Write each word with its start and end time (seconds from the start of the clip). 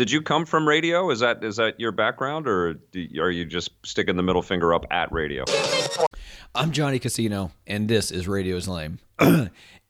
Did 0.00 0.10
you 0.10 0.22
come 0.22 0.46
from 0.46 0.66
radio? 0.66 1.10
Is 1.10 1.20
that 1.20 1.44
is 1.44 1.56
that 1.56 1.78
your 1.78 1.92
background, 1.92 2.48
or 2.48 2.72
do, 2.72 3.06
are 3.20 3.30
you 3.30 3.44
just 3.44 3.72
sticking 3.84 4.16
the 4.16 4.22
middle 4.22 4.40
finger 4.40 4.72
up 4.72 4.86
at 4.90 5.12
radio? 5.12 5.44
I'm 6.54 6.72
Johnny 6.72 6.98
Casino, 6.98 7.52
and 7.66 7.86
this 7.86 8.10
is 8.10 8.26
Radio's 8.26 8.66
Lame. 8.66 8.98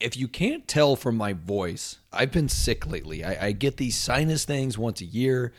if 0.00 0.16
you 0.16 0.26
can't 0.26 0.66
tell 0.66 0.96
from 0.96 1.14
my 1.14 1.32
voice, 1.34 1.98
I've 2.12 2.32
been 2.32 2.48
sick 2.48 2.88
lately. 2.88 3.22
I, 3.22 3.46
I 3.46 3.52
get 3.52 3.76
these 3.76 3.96
sinus 3.96 4.44
things 4.44 4.76
once 4.76 5.00
a 5.00 5.04
year, 5.04 5.52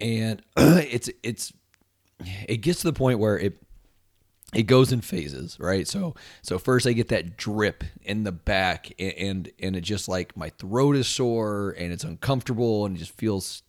and 0.00 0.42
it's 0.56 1.08
it's 1.22 1.52
it 2.48 2.62
gets 2.62 2.80
to 2.80 2.88
the 2.88 2.92
point 2.92 3.20
where 3.20 3.38
it 3.38 3.62
it 4.52 4.64
goes 4.64 4.90
in 4.90 5.02
phases, 5.02 5.56
right? 5.60 5.86
So 5.86 6.16
so 6.42 6.58
first 6.58 6.88
I 6.88 6.94
get 6.94 7.10
that 7.10 7.36
drip 7.36 7.84
in 8.02 8.24
the 8.24 8.32
back, 8.32 8.90
and 8.98 9.12
and, 9.12 9.52
and 9.60 9.76
it 9.76 9.82
just 9.82 10.08
like 10.08 10.36
my 10.36 10.50
throat 10.58 10.96
is 10.96 11.06
sore 11.06 11.76
and 11.78 11.92
it's 11.92 12.02
uncomfortable 12.02 12.86
and 12.86 12.96
it 12.96 12.98
just 12.98 13.16
feels 13.16 13.62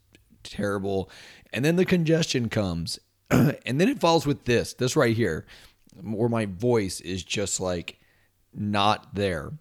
terrible, 0.45 1.09
and 1.53 1.63
then 1.63 1.75
the 1.75 1.85
congestion 1.85 2.49
comes, 2.49 2.99
and 3.29 3.79
then 3.81 3.89
it 3.89 3.99
falls 3.99 4.25
with 4.25 4.45
this 4.45 4.73
this 4.73 4.95
right 4.95 5.15
here, 5.15 5.45
where 6.01 6.29
my 6.29 6.45
voice 6.45 7.01
is 7.01 7.23
just 7.23 7.59
like 7.59 7.99
not 8.53 9.15
there. 9.15 9.51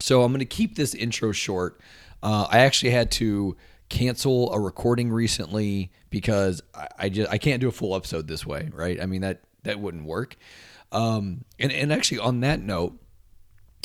So 0.00 0.22
I'm 0.22 0.32
going 0.32 0.40
to 0.40 0.46
keep 0.46 0.76
this 0.76 0.94
intro 0.94 1.32
short. 1.32 1.80
Uh, 2.22 2.46
I 2.50 2.60
actually 2.60 2.90
had 2.90 3.10
to 3.12 3.56
cancel 3.88 4.52
a 4.52 4.58
recording 4.58 5.10
recently 5.10 5.90
because 6.10 6.62
I, 6.74 6.88
I, 6.98 7.08
just 7.08 7.30
I 7.30 7.38
can't 7.38 7.60
do 7.60 7.68
a 7.68 7.72
full 7.72 7.94
episode 7.94 8.28
this 8.28 8.46
way, 8.46 8.70
right? 8.72 9.00
I 9.00 9.06
mean 9.06 9.20
that 9.20 9.42
that 9.64 9.80
wouldn't 9.80 10.04
work. 10.04 10.36
Um, 10.92 11.44
and 11.58 11.70
and 11.70 11.92
actually 11.92 12.18
on 12.18 12.40
that 12.40 12.60
note, 12.60 12.98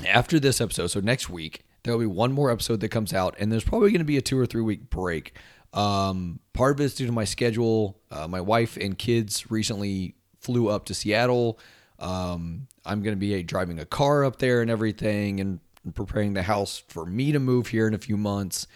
after 0.08 0.40
this 0.40 0.62
episode, 0.62 0.88
so 0.88 1.00
next 1.00 1.30
week 1.30 1.66
there'll 1.84 2.00
be 2.00 2.06
one 2.06 2.32
more 2.32 2.50
episode 2.50 2.80
that 2.80 2.90
comes 2.90 3.14
out, 3.14 3.36
and 3.40 3.52
there's 3.52 3.64
probably 3.64 3.92
going 3.92 4.00
to 4.00 4.06
be 4.06 4.18
a 4.18 4.22
two 4.22 4.40
or 4.40 4.46
three 4.46 4.62
week 4.62 4.90
break. 4.90 5.36
Um, 5.76 6.40
part 6.54 6.72
of 6.72 6.82
it's 6.82 6.96
due 6.96 7.06
to 7.06 7.12
my 7.12 7.26
schedule. 7.26 8.00
Uh, 8.10 8.28
my 8.28 8.42
wife 8.42 8.78
and 8.78 8.98
kids 8.98 9.52
recently 9.52 10.16
flew 10.40 10.70
up 10.70 10.86
to 10.86 10.94
Seattle. 10.94 11.60
Um, 12.00 12.68
I'm 12.86 13.04
going 13.04 13.14
to 13.14 13.20
be 13.20 13.44
driving 13.44 13.80
a 13.80 13.86
car 13.86 14.24
up 14.24 14.40
there 14.40 14.62
and 14.62 14.72
everything, 14.72 15.40
and 15.40 15.60
preparing 15.94 16.34
the 16.34 16.44
house 16.44 16.82
for 16.88 17.06
me 17.06 17.32
to 17.32 17.40
move 17.40 17.68
here 17.68 17.88
in 17.88 17.94
a 17.94 17.98
few 17.98 18.18
months. 18.18 18.68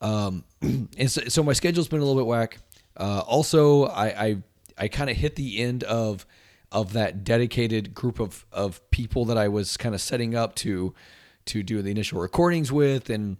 Um, 0.00 0.44
and 0.62 1.10
so, 1.10 1.22
so, 1.28 1.42
my 1.42 1.52
schedule's 1.52 1.88
been 1.88 2.00
a 2.00 2.04
little 2.04 2.20
bit 2.20 2.26
whack. 2.26 2.58
Uh, 2.96 3.20
also, 3.26 3.84
I 3.84 4.06
I, 4.06 4.36
I 4.78 4.88
kind 4.88 5.10
of 5.10 5.16
hit 5.16 5.36
the 5.36 5.60
end 5.60 5.84
of 5.84 6.26
of 6.72 6.92
that 6.92 7.24
dedicated 7.24 7.94
group 7.94 8.18
of 8.18 8.46
of 8.52 8.88
people 8.90 9.26
that 9.26 9.36
I 9.36 9.48
was 9.48 9.76
kind 9.76 9.94
of 9.94 10.00
setting 10.00 10.34
up 10.34 10.54
to 10.56 10.94
to 11.46 11.62
do 11.62 11.82
the 11.82 11.90
initial 11.90 12.20
recordings 12.20 12.72
with, 12.72 13.10
and 13.10 13.36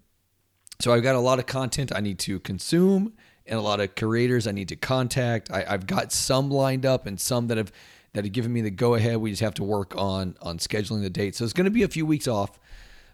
so 0.83 0.93
I've 0.93 1.03
got 1.03 1.15
a 1.15 1.21
lot 1.21 1.39
of 1.39 1.47
content 1.47 1.93
I 1.95 2.01
need 2.01 2.19
to 2.21 2.41
consume 2.41 3.13
and 3.47 3.59
a 3.59 3.63
lot 3.63 3.81
of 3.81 3.95
creators 3.95 4.47
I 4.47 4.53
need 4.53 4.69
to 4.69 4.77
contact. 4.77 5.51
I, 5.51 5.65
I've 5.69 5.87
got 5.87 6.13
some 6.13 6.51
lined 6.51 6.87
up 6.87 7.07
and 7.07 7.21
some 7.21 7.49
that 7.49 7.59
have 7.59 7.73
that 8.13 8.25
have 8.25 8.33
given 8.33 8.53
me 8.53 8.61
the 8.61 8.71
go 8.71 8.95
ahead. 8.95 9.19
We 9.19 9.31
just 9.31 9.43
have 9.43 9.55
to 9.55 9.65
work 9.65 9.95
on 9.97 10.37
on 10.43 10.59
scheduling 10.59 11.03
the 11.03 11.11
date. 11.11 11.35
So 11.35 11.45
it's 11.45 11.53
going 11.53 11.65
to 11.65 11.71
be 11.71 11.83
a 11.83 11.89
few 11.89 12.07
weeks 12.07 12.29
off 12.29 12.59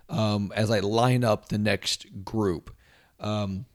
um, 0.09 0.53
as 0.55 0.71
I 0.71 0.81
line 0.81 1.25
up 1.25 1.49
the 1.49 1.59
next 1.59 2.25
group. 2.25 2.75
Um, 3.21 3.67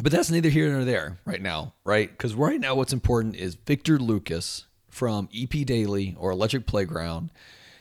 but 0.00 0.12
that's 0.12 0.30
neither 0.30 0.48
here 0.48 0.72
nor 0.72 0.84
there 0.84 1.18
right 1.24 1.42
now, 1.42 1.74
right? 1.84 2.08
Because 2.08 2.34
right 2.34 2.60
now, 2.60 2.74
what's 2.74 2.92
important 2.92 3.34
is 3.34 3.56
Victor 3.56 3.98
Lucas 3.98 4.66
from 4.88 5.28
EP 5.36 5.66
Daily 5.66 6.16
or 6.18 6.30
Electric 6.30 6.66
Playground 6.66 7.30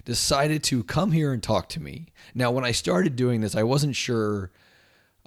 decided 0.04 0.64
to 0.64 0.84
come 0.84 1.12
here 1.12 1.32
and 1.32 1.44
talk 1.44 1.70
to 1.70 1.80
me. 1.80 2.08
Now, 2.34 2.50
when 2.50 2.66
I 2.66 2.72
started 2.72 3.16
doing 3.16 3.42
this, 3.42 3.56
I 3.56 3.64
wasn't 3.64 3.96
sure 3.96 4.52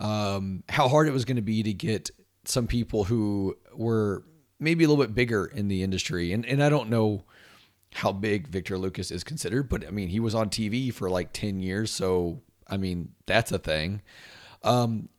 um, 0.01 0.65
how 0.69 0.89
hard 0.89 1.07
it 1.07 1.13
was 1.13 1.25
going 1.25 1.37
to 1.37 1.43
be 1.43 1.63
to 1.63 1.75
get 1.75 2.11
some 2.47 2.67
people 2.67 3.05
who 3.05 3.57
were 3.75 4.25
maybe 4.59 4.83
a 4.83 4.89
little 4.89 5.05
bit 5.05 5.15
bigger 5.15 5.45
in 5.45 5.69
the 5.69 5.83
industry. 5.83 6.33
And, 6.33 6.45
and 6.47 6.63
I 6.63 6.71
don't 6.71 6.89
know 6.89 7.25
how 7.93 8.11
big 8.11 8.49
Victor 8.49 8.79
Lucas 8.79 9.11
is 9.11 9.23
considered, 9.23 9.69
but 9.69 9.87
I 9.87 9.91
mean, 9.91 10.09
he 10.09 10.19
was 10.19 10.35
on 10.35 10.49
TV 10.49 10.93
for 10.93 11.11
like 11.11 11.33
10 11.33 11.61
years. 11.61 11.91
So, 11.91 12.41
I 12.67 12.79
mean, 12.79 13.11
that's 13.27 13.53
a 13.53 13.59
thing. 13.59 14.01
Um, 14.63 15.11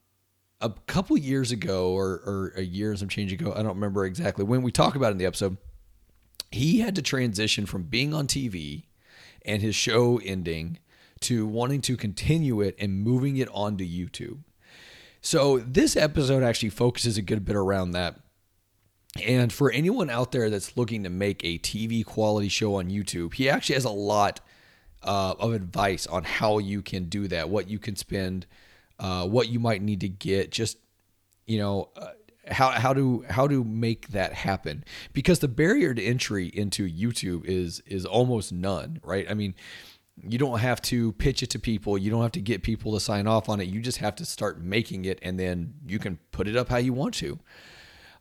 a 0.62 0.72
couple 0.88 1.18
years 1.18 1.52
ago, 1.52 1.92
or, 1.92 2.22
or 2.26 2.54
a 2.56 2.62
year 2.62 2.92
and 2.92 3.00
some 3.00 3.10
change 3.10 3.32
ago, 3.32 3.52
I 3.52 3.58
don't 3.58 3.76
remember 3.76 4.06
exactly 4.06 4.46
when 4.46 4.62
we 4.64 4.72
talk 4.72 4.96
about 4.96 5.08
it 5.08 5.12
in 5.12 5.18
the 5.18 5.26
episode, 5.26 5.58
he 6.52 6.80
had 6.80 6.96
to 6.96 7.02
transition 7.02 7.66
from 7.66 7.84
being 7.84 8.14
on 8.14 8.28
TV 8.28 8.86
and 9.44 9.62
his 9.62 9.76
show 9.76 10.20
ending 10.24 10.80
to 11.22 11.46
wanting 11.46 11.82
to 11.82 11.96
continue 11.98 12.62
it 12.62 12.76
and 12.80 13.00
moving 13.00 13.38
it 13.38 13.48
onto 13.52 13.86
YouTube. 13.86 14.40
So, 15.22 15.60
this 15.60 15.96
episode 15.96 16.44
actually 16.44 16.70
focuses 16.70 17.18
a 17.18 17.22
good 17.22 17.46
bit 17.46 17.56
around 17.56 17.92
that 17.92 18.16
and 19.20 19.52
for 19.52 19.72
anyone 19.72 20.10
out 20.10 20.32
there 20.32 20.50
that's 20.50 20.78
looking 20.78 21.04
to 21.04 21.10
make 21.10 21.44
a 21.44 21.58
TV 21.60 22.06
quality 22.06 22.48
show 22.48 22.76
on 22.76 22.90
YouTube, 22.90 23.34
he 23.34 23.50
actually 23.50 23.76
has 23.76 23.86
a 23.86 23.90
lot 23.90 24.40
uh, 25.04 25.34
of 25.38 25.54
advice 25.54 26.08
on 26.08 26.24
how 26.24 26.60
you 26.60 26.82
can 26.82 27.06
do 27.06 27.28
that, 27.28 27.50
what 27.50 27.70
you 27.70 27.78
can 27.78 27.96
spend, 27.96 28.46
uh, 29.00 29.28
what 29.28 29.50
you 29.50 29.60
might 29.60 29.82
need 29.82 30.00
to 30.02 30.10
get, 30.10 30.52
just 30.52 30.78
you 31.46 31.60
know. 31.60 31.90
Uh, 31.96 32.12
how, 32.48 32.72
how 32.72 32.92
to 32.92 33.24
how 33.30 33.48
to 33.48 33.64
make 33.64 34.10
that 34.10 34.34
happen 34.34 34.84
because 35.14 35.40
the 35.40 35.48
barrier 35.48 35.94
to 35.94 36.04
entry 36.04 36.48
into 36.48 36.90
YouTube 36.90 37.46
is 37.46 37.82
is 37.86 38.04
almost 38.04 38.52
none 38.52 39.00
right 39.04 39.30
I 39.30 39.36
mean 39.36 39.54
you 40.28 40.38
don't 40.38 40.60
have 40.60 40.82
to 40.82 41.14
pitch 41.14 41.42
it 41.42 41.50
to 41.50 41.60
people 41.60 41.98
you 41.98 42.12
don't 42.12 42.22
have 42.22 42.32
to 42.32 42.42
get 42.42 42.64
people 42.64 42.94
to 42.94 43.00
sign 43.00 43.28
off 43.28 43.50
on 43.50 43.60
it 43.60 43.68
you 43.68 43.82
just 43.82 43.98
have 43.98 44.16
to 44.16 44.26
start 44.26 44.62
making 44.62 45.06
it 45.06 45.20
and 45.22 45.40
then 45.40 45.74
you 45.86 46.00
can 46.00 46.20
put 46.32 46.48
it 46.48 46.56
up 46.56 46.70
how 46.70 46.78
you 46.78 46.94
want 46.94 47.14
to 47.14 47.40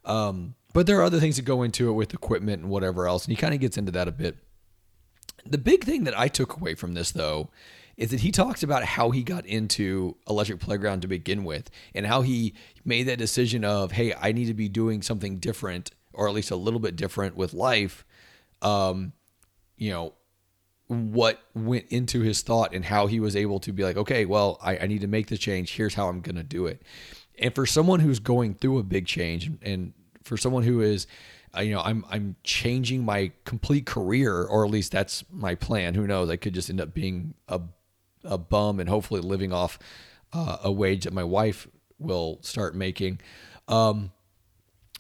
um, 0.05 0.55
but 0.73 0.87
there 0.87 0.99
are 0.99 1.05
other 1.05 1.21
things 1.21 1.37
that 1.37 1.43
go 1.43 1.63
into 1.63 1.89
it 1.89 1.93
with 1.93 2.15
equipment 2.15 2.63
and 2.63 2.71
whatever 2.71 3.07
else, 3.07 3.25
and 3.25 3.33
he 3.33 3.41
kind 3.41 3.55
of 3.55 3.61
gets 3.61 3.77
into 3.77 3.93
that 3.93 4.09
a 4.09 4.13
bit. 4.13 4.37
The 5.47 5.59
big 5.59 5.85
thing 5.85 6.05
that 6.05 6.19
I 6.19 6.29
took 6.29 6.57
away 6.57 6.75
from 6.75 6.95
this, 6.95 7.11
though, 7.11 7.51
is 7.97 8.11
that 8.11 8.21
he 8.21 8.31
talks 8.31 8.63
about 8.63 8.85
how 8.85 9.11
he 9.11 9.23
got 9.23 9.45
into 9.47 10.17
Electric 10.29 10.61
Playground 10.61 11.03
to 11.03 11.09
begin 11.09 11.45
with 11.45 11.71
and 11.95 12.07
how 12.07 12.23
he 12.23 12.55
made 12.85 13.05
that 13.05 13.19
decision 13.19 13.65
of, 13.65 13.93
hey, 13.93 14.15
I 14.15 14.33
need 14.33 14.47
to 14.47 14.55
be 14.55 14.69
doing 14.69 15.03
something 15.03 15.39
different 15.39 15.91
or 16.13 16.29
at 16.29 16.35
least 16.35 16.51
a 16.51 16.57
little 16.57 16.81
bit 16.81 16.97
different 16.97 17.37
with 17.37 17.53
life. 17.53 18.05
Um, 18.63 19.13
you 19.77 19.91
know, 19.91 20.15
what 20.91 21.41
went 21.55 21.87
into 21.91 22.21
his 22.21 22.43
thought 22.43 22.75
and 22.75 22.85
how 22.85 23.07
he 23.07 23.21
was 23.21 23.37
able 23.37 23.61
to 23.61 23.73
be 23.73 23.85
like, 23.85 23.97
okay, 23.97 24.25
well, 24.25 24.59
I, 24.61 24.77
I 24.79 24.87
need 24.89 25.03
to 25.03 25.07
make 25.07 25.29
the 25.29 25.39
change. 25.39 25.77
Here's 25.77 25.95
how 25.95 26.09
I'm 26.09 26.21
going 26.21 26.35
to 26.35 26.43
do 26.43 26.67
it. 26.67 26.83
And 27.39 27.55
for 27.55 27.65
someone 27.65 28.01
who's 28.01 28.19
going 28.19 28.55
through 28.55 28.79
a 28.79 28.83
big 28.83 29.07
change 29.07 29.53
and 29.63 29.93
for 30.25 30.37
someone 30.37 30.65
who 30.65 30.81
is 30.81 31.07
uh, 31.57 31.61
you 31.61 31.75
know 31.75 31.81
i'm 31.81 32.05
i'm 32.11 32.37
changing 32.45 33.05
my 33.05 33.33
complete 33.45 33.85
career 33.85 34.45
or 34.45 34.65
at 34.65 34.71
least 34.71 34.93
that's 34.93 35.25
my 35.33 35.57
plan 35.57 35.95
who 35.95 36.07
knows 36.07 36.31
i 36.31 36.37
could 36.37 36.53
just 36.55 36.71
end 36.71 36.81
up 36.81 36.95
being 36.95 37.35
a 37.49 37.61
a 38.23 38.39
bum 38.39 38.79
and 38.79 38.89
hopefully 38.89 39.21
living 39.21 39.53
off 39.53 39.79
uh, 40.33 40.59
a 40.63 40.71
wage 40.71 41.05
that 41.05 41.13
my 41.13 41.25
wife 41.25 41.67
will 41.99 42.39
start 42.43 42.77
making 42.77 43.19
um 43.67 44.13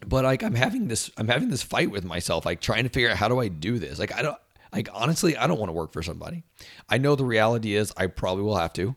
but 0.04 0.24
like 0.24 0.42
i'm 0.42 0.54
having 0.54 0.88
this 0.88 1.10
i'm 1.16 1.28
having 1.28 1.50
this 1.50 1.62
fight 1.62 1.90
with 1.90 2.04
myself 2.04 2.44
like 2.44 2.60
trying 2.60 2.82
to 2.82 2.88
figure 2.88 3.10
out 3.10 3.16
how 3.16 3.28
do 3.28 3.38
i 3.38 3.46
do 3.46 3.78
this 3.78 4.00
like 4.00 4.12
i 4.14 4.22
don't 4.22 4.38
like 4.72 4.88
honestly 4.92 5.36
i 5.36 5.46
don't 5.46 5.58
want 5.58 5.68
to 5.68 5.74
work 5.74 5.92
for 5.92 6.02
somebody 6.02 6.42
i 6.88 6.98
know 6.98 7.14
the 7.14 7.24
reality 7.24 7.74
is 7.74 7.92
i 7.96 8.06
probably 8.06 8.42
will 8.42 8.56
have 8.56 8.72
to 8.72 8.94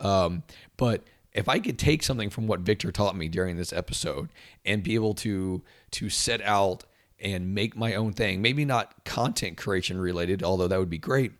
um 0.00 0.42
but 0.76 1.04
if 1.32 1.48
I 1.48 1.58
could 1.58 1.78
take 1.78 2.02
something 2.02 2.30
from 2.30 2.46
what 2.46 2.60
Victor 2.60 2.92
taught 2.92 3.16
me 3.16 3.28
during 3.28 3.56
this 3.56 3.72
episode 3.72 4.28
and 4.64 4.82
be 4.82 4.94
able 4.94 5.14
to 5.14 5.62
to 5.92 6.10
set 6.10 6.42
out 6.42 6.84
and 7.18 7.54
make 7.54 7.76
my 7.76 7.94
own 7.94 8.12
thing, 8.12 8.42
maybe 8.42 8.64
not 8.64 9.04
content 9.04 9.56
creation 9.56 9.98
related, 9.98 10.42
although 10.42 10.68
that 10.68 10.78
would 10.78 10.90
be 10.90 10.98
great, 10.98 11.32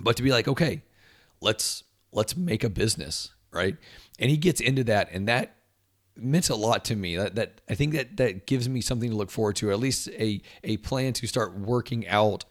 but 0.00 0.16
to 0.16 0.22
be 0.22 0.30
like, 0.30 0.48
okay, 0.48 0.82
let's 1.40 1.84
let's 2.12 2.36
make 2.36 2.64
a 2.64 2.70
business, 2.70 3.30
right? 3.50 3.76
And 4.18 4.30
he 4.30 4.36
gets 4.36 4.60
into 4.60 4.84
that, 4.84 5.08
and 5.12 5.28
that 5.28 5.56
meant 6.16 6.48
a 6.48 6.54
lot 6.54 6.84
to 6.86 6.96
me. 6.96 7.16
That 7.16 7.34
that 7.34 7.60
I 7.68 7.74
think 7.74 7.92
that 7.94 8.16
that 8.16 8.46
gives 8.46 8.68
me 8.68 8.80
something 8.80 9.10
to 9.10 9.16
look 9.16 9.30
forward 9.30 9.56
to, 9.56 9.70
at 9.70 9.78
least 9.78 10.08
a 10.08 10.40
a 10.62 10.78
plan 10.78 11.12
to 11.14 11.26
start 11.26 11.58
working 11.58 12.06
out. 12.08 12.44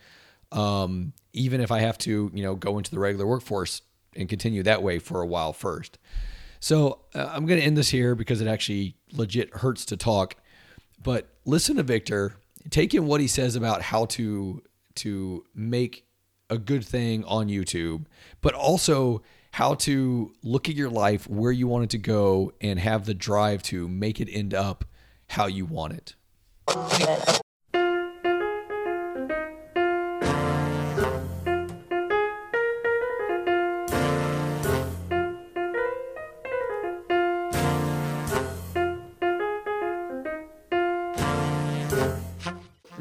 Um, 0.54 1.14
even 1.34 1.62
if 1.62 1.72
I 1.72 1.80
have 1.80 1.98
to, 2.00 2.32
you 2.34 2.44
know, 2.44 2.56
go 2.56 2.78
into 2.78 2.92
the 2.92 3.00
regular 3.00 3.26
workforce 3.26 3.82
and 4.16 4.30
continue 4.30 4.64
that 4.64 4.84
way 4.84 5.00
for 5.00 5.22
a 5.22 5.26
while 5.26 5.52
first. 5.52 5.98
So 6.60 7.00
uh, 7.14 7.30
I'm 7.32 7.46
going 7.46 7.60
to 7.60 7.66
end 7.66 7.76
this 7.76 7.90
here 7.90 8.16
because 8.16 8.40
it 8.40 8.48
actually 8.48 8.96
legit 9.12 9.54
hurts 9.58 9.84
to 9.86 9.98
talk. 9.98 10.36
But 11.02 11.28
listen 11.44 11.76
to 11.78 11.84
Victor. 11.84 12.36
Take 12.70 12.94
in 12.94 13.08
what 13.08 13.20
he 13.20 13.28
says 13.28 13.56
about 13.56 13.82
how 13.82 14.06
to 14.06 14.62
to 14.96 15.44
make 15.56 16.06
a 16.50 16.58
good 16.58 16.86
thing 16.86 17.26
on 17.26 17.48
YouTube, 17.48 18.06
but 18.42 18.54
also 18.54 19.24
how 19.52 19.74
to 19.74 20.32
look 20.44 20.70
at 20.70 20.76
your 20.76 20.90
life 20.90 21.28
where 21.28 21.52
you 21.52 21.68
want 21.68 21.84
it 21.84 21.90
to 21.90 21.98
go 21.98 22.54
and 22.62 22.80
have 22.80 23.06
the 23.06 23.14
drive 23.14 23.62
to 23.64 23.88
make 23.88 24.22
it 24.22 24.30
end 24.32 24.54
up 24.54 24.86
how 25.28 25.48
you 25.48 25.66
want 25.66 25.94
it. 25.94 27.43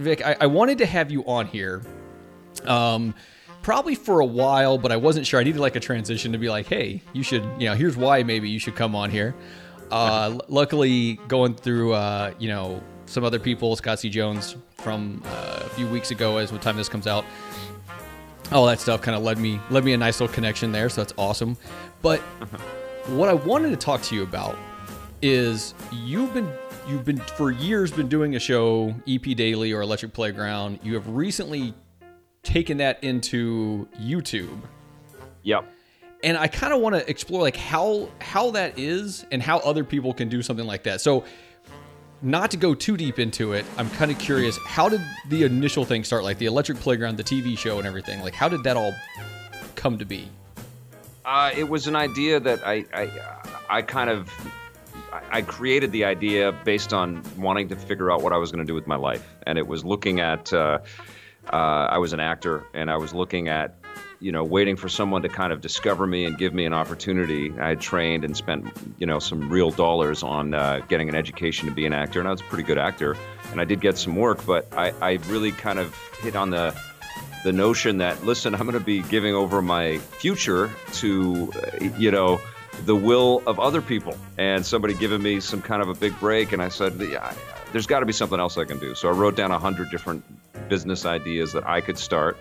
Vic, 0.03 0.25
I, 0.25 0.37
I 0.41 0.47
wanted 0.47 0.79
to 0.79 0.87
have 0.87 1.11
you 1.11 1.25
on 1.27 1.47
here. 1.47 1.83
Um, 2.65 3.15
probably 3.63 3.95
for 3.95 4.21
a 4.21 4.27
while, 4.27 4.77
but 4.77 4.93
I 4.93 4.97
wasn't 4.97 5.27
sure. 5.27 5.41
I 5.41 5.45
needed 5.45 5.61
like 5.61 5.77
a 5.77 5.81
transition 5.81 6.33
to 6.33 6.39
be 6.39 6.49
like, 6.49 6.67
hey, 6.67 7.03
you 7.13 7.23
should, 7.23 7.45
you 7.59 7.69
know, 7.69 7.75
here's 7.75 7.97
why 7.97 8.23
maybe 8.23 8.49
you 8.49 8.59
should 8.59 8.77
come 8.77 8.95
on 8.95 9.11
here. 9.11 9.35
Uh, 9.91 10.39
luckily, 10.49 11.15
going 11.29 11.55
through, 11.55 11.93
uh, 11.93 12.33
you 12.39 12.49
know, 12.49 12.83
some 13.07 13.25
other 13.25 13.39
people, 13.39 13.77
Scott 13.77 14.01
C. 14.01 14.09
Jones 14.09 14.57
from 14.79 15.23
uh, 15.27 15.61
a 15.65 15.69
few 15.71 15.87
weeks 15.87 16.11
ago, 16.11 16.39
as 16.39 16.51
the 16.51 16.59
time 16.59 16.77
this 16.77 16.89
comes 16.89 17.07
out, 17.07 17.25
all 18.51 18.67
that 18.67 18.81
stuff 18.81 19.03
kind 19.03 19.17
of 19.17 19.23
led 19.23 19.39
me 19.39 19.61
led 19.71 19.85
me 19.85 19.93
a 19.93 19.97
nice 19.97 20.21
little 20.21 20.35
connection 20.35 20.73
there. 20.73 20.89
So 20.89 21.03
that's 21.03 21.15
awesome. 21.19 21.57
But 22.01 22.21
what 23.09 23.29
I 23.29 23.35
wanted 23.35 23.71
to 23.71 23.77
talk 23.77 24.03
to 24.03 24.15
you 24.15 24.23
about 24.23 24.57
is 25.21 25.75
you've 25.93 26.33
been 26.35 26.51
you've 26.89 27.05
been 27.05 27.19
for 27.19 27.51
years 27.51 27.91
been 27.91 28.09
doing 28.09 28.37
a 28.37 28.41
show 28.41 28.95
EP 29.07 29.23
Daily 29.23 29.73
or 29.73 29.83
Electric 29.83 30.13
Playground. 30.13 30.81
You 30.83 30.95
have 30.95 31.09
recently 31.09 31.75
taken 32.43 32.79
that 32.79 33.03
into 33.03 33.89
YouTube. 34.01 34.61
Yep. 35.43 35.65
And 36.25 36.37
I 36.37 36.47
kind 36.47 36.73
of 36.73 36.81
want 36.81 36.95
to 36.95 37.09
explore 37.09 37.43
like 37.43 37.57
how 37.57 38.09
how 38.21 38.53
that 38.53 38.79
is 38.79 39.27
and 39.33 39.43
how 39.43 39.59
other 39.59 39.85
people 39.85 40.15
can 40.15 40.29
do 40.29 40.43
something 40.43 40.67
like 40.67 40.85
that. 40.85 41.01
So 41.01 41.25
not 42.21 42.53
to 42.53 42.57
go 42.57 42.75
too 42.75 42.97
deep 42.97 43.19
into 43.19 43.53
it, 43.53 43.65
I'm 43.77 43.91
kind 43.91 44.11
of 44.11 44.19
curious 44.19 44.57
how 44.65 44.89
did 44.89 45.01
the 45.29 45.43
initial 45.43 45.85
thing 45.85 46.05
start 46.05 46.23
like 46.23 46.39
the 46.39 46.47
Electric 46.47 46.79
Playground, 46.79 47.17
the 47.17 47.25
TV 47.25 47.59
show 47.59 47.79
and 47.79 47.87
everything? 47.87 48.21
Like 48.23 48.35
how 48.35 48.49
did 48.49 48.63
that 48.65 48.77
all 48.77 48.95
come 49.75 49.99
to 49.99 50.05
be? 50.05 50.29
Uh, 51.25 51.53
it 51.57 51.69
was 51.69 51.87
an 51.87 51.97
idea 51.97 52.41
that 52.41 52.67
I, 52.67 52.85
I, 52.93 53.11
I 53.71 53.83
kind 53.83 54.11
of, 54.11 54.29
I- 55.31 55.43
created 55.43 55.93
the 55.93 56.05
idea 56.05 56.53
based 56.65 56.93
on 56.93 57.23
wanting 57.37 57.69
to 57.69 57.77
figure 57.77 58.11
out 58.11 58.23
what 58.23 58.33
I 58.33 58.37
was 58.37 58.51
going 58.51 58.65
to 58.65 58.71
do 58.71 58.75
with 58.75 58.87
my 58.87 58.97
life, 58.97 59.27
and 59.47 59.59
it 59.59 59.67
was 59.67 59.85
looking 59.85 60.21
at. 60.21 60.53
Uh, 60.53 60.79
uh, 61.53 61.57
I 61.91 61.99
was 61.99 62.13
an 62.13 62.21
actor, 62.21 62.65
and 62.73 62.89
I 62.91 62.97
was 62.97 63.13
looking 63.13 63.49
at, 63.49 63.75
you 64.21 64.31
know, 64.31 64.45
waiting 64.45 64.77
for 64.77 64.89
someone 64.89 65.23
to 65.23 65.29
kind 65.29 65.53
of 65.53 65.61
discover 65.61 66.07
me 66.07 66.25
and 66.25 66.39
give 66.39 66.55
me 66.55 66.65
an 66.67 66.73
opportunity. 66.73 67.53
I 67.59 67.71
had 67.71 67.81
trained 67.81 68.25
and 68.25 68.37
spent, 68.37 68.69
you 68.99 69.07
know, 69.07 69.19
some 69.19 69.49
real 69.49 69.73
dollars 69.73 70.23
on 70.23 70.55
uh, 70.55 70.81
getting 70.89 71.09
an 71.09 71.17
education 71.17 71.69
to 71.69 71.75
be 71.75 71.85
an 71.85 71.93
actor, 71.93 72.21
and 72.21 72.29
I 72.29 72.31
was 72.31 72.41
a 72.41 72.45
pretty 72.45 72.63
good 72.63 72.79
actor, 72.79 73.17
and 73.51 73.61
I 73.61 73.65
did 73.65 73.81
get 73.81 73.99
some 73.99 74.15
work, 74.15 74.47
but 74.47 74.69
I, 74.73 74.93
I 75.03 75.13
really 75.27 75.51
kind 75.51 75.81
of 75.81 75.93
hit 76.21 76.37
on 76.37 76.51
the 76.51 76.75
the 77.45 77.53
notion 77.53 77.99
that 77.99 78.25
listen 78.25 78.55
i'm 78.55 78.61
going 78.61 78.79
to 78.79 78.79
be 78.79 79.03
giving 79.03 79.35
over 79.35 79.61
my 79.61 79.99
future 79.99 80.71
to 80.93 81.53
you 81.99 82.09
know 82.09 82.41
the 82.85 82.97
will 82.97 83.43
of 83.47 83.61
other 83.61 83.83
people. 83.83 84.17
And 84.39 84.65
somebody 84.65 84.95
giving 84.95 85.23
me 85.23 85.41
some 85.41 85.63
kind 85.63 85.83
of 85.83 85.89
a 85.89 85.95
big 85.95 86.19
break 86.19 86.53
and 86.53 86.63
i 86.63 86.69
said 86.69 86.95
yeah, 87.01 87.35
there's 87.73 87.87
got 87.87 88.01
to 88.01 88.07
be 88.07 88.13
something 88.13 88.41
else 88.41 88.59
i 88.59 88.65
can 88.65 88.79
do. 88.79 88.95
So 88.95 89.09
i 89.09 89.13
wrote 89.13 89.37
down 89.37 89.51
a 89.51 89.59
hundred 89.59 89.91
different 89.91 90.25
business 90.69 91.05
ideas 91.05 91.53
that 91.53 91.67
i 91.67 91.81
could 91.81 91.99
start. 91.99 92.37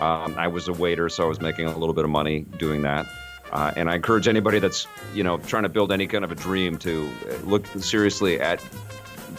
Um, 0.00 0.34
i 0.38 0.48
was 0.48 0.68
a 0.68 0.72
waiter 0.72 1.08
so 1.08 1.24
i 1.24 1.26
was 1.26 1.40
making 1.40 1.66
a 1.66 1.76
little 1.76 1.94
bit 1.94 2.04
of 2.04 2.10
money 2.10 2.40
doing 2.58 2.82
that. 2.82 3.06
Uh, 3.52 3.72
and 3.76 3.88
i 3.88 3.94
encourage 3.94 4.26
anybody 4.26 4.58
that's 4.58 4.86
you 5.14 5.22
know 5.22 5.38
trying 5.38 5.62
to 5.62 5.68
build 5.68 5.92
any 5.92 6.06
kind 6.06 6.24
of 6.24 6.32
a 6.32 6.34
dream 6.34 6.76
to 6.78 7.08
uh, 7.30 7.34
look 7.44 7.66
seriously 7.78 8.40
at 8.40 8.62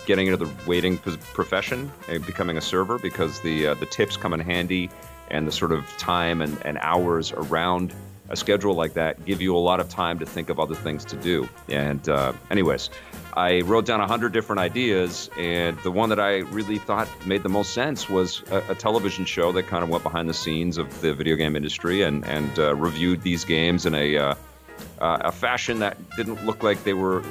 getting 0.05 0.27
into 0.27 0.37
the 0.37 0.49
waiting 0.65 0.97
profession 0.97 1.91
and 2.07 2.25
becoming 2.25 2.57
a 2.57 2.61
server 2.61 2.97
because 2.97 3.41
the 3.41 3.67
uh, 3.67 3.73
the 3.75 3.85
tips 3.85 4.15
come 4.15 4.33
in 4.33 4.39
handy 4.39 4.89
and 5.29 5.45
the 5.45 5.51
sort 5.51 5.73
of 5.73 5.85
time 5.97 6.41
and, 6.41 6.57
and 6.65 6.77
hours 6.79 7.33
around 7.33 7.93
a 8.29 8.35
schedule 8.35 8.73
like 8.73 8.93
that 8.93 9.25
give 9.25 9.41
you 9.41 9.55
a 9.55 9.59
lot 9.59 9.79
of 9.79 9.89
time 9.89 10.19
to 10.19 10.25
think 10.25 10.49
of 10.49 10.59
other 10.59 10.75
things 10.75 11.05
to 11.05 11.15
do. 11.17 11.47
And 11.69 12.07
uh, 12.09 12.33
anyways, 12.51 12.89
I 13.33 13.61
wrote 13.61 13.85
down 13.85 14.01
a 14.01 14.07
hundred 14.07 14.33
different 14.33 14.59
ideas, 14.59 15.29
and 15.37 15.77
the 15.79 15.91
one 15.91 16.09
that 16.09 16.19
I 16.19 16.37
really 16.37 16.79
thought 16.79 17.07
made 17.25 17.43
the 17.43 17.49
most 17.49 17.73
sense 17.73 18.09
was 18.09 18.43
a, 18.51 18.63
a 18.69 18.75
television 18.75 19.25
show 19.25 19.51
that 19.51 19.67
kind 19.67 19.83
of 19.83 19.89
went 19.89 20.03
behind 20.03 20.27
the 20.27 20.33
scenes 20.33 20.77
of 20.77 21.01
the 21.01 21.13
video 21.13 21.35
game 21.35 21.55
industry 21.55 22.01
and 22.01 22.25
and 22.25 22.57
uh, 22.57 22.75
reviewed 22.75 23.21
these 23.21 23.45
games 23.45 23.85
in 23.85 23.93
a 23.93 24.17
uh, 24.17 24.35
uh, 24.99 25.17
a 25.21 25.31
fashion 25.31 25.79
that 25.79 25.97
didn't 26.15 26.45
look 26.45 26.63
like 26.63 26.83
they 26.83 26.93
were. 26.93 27.23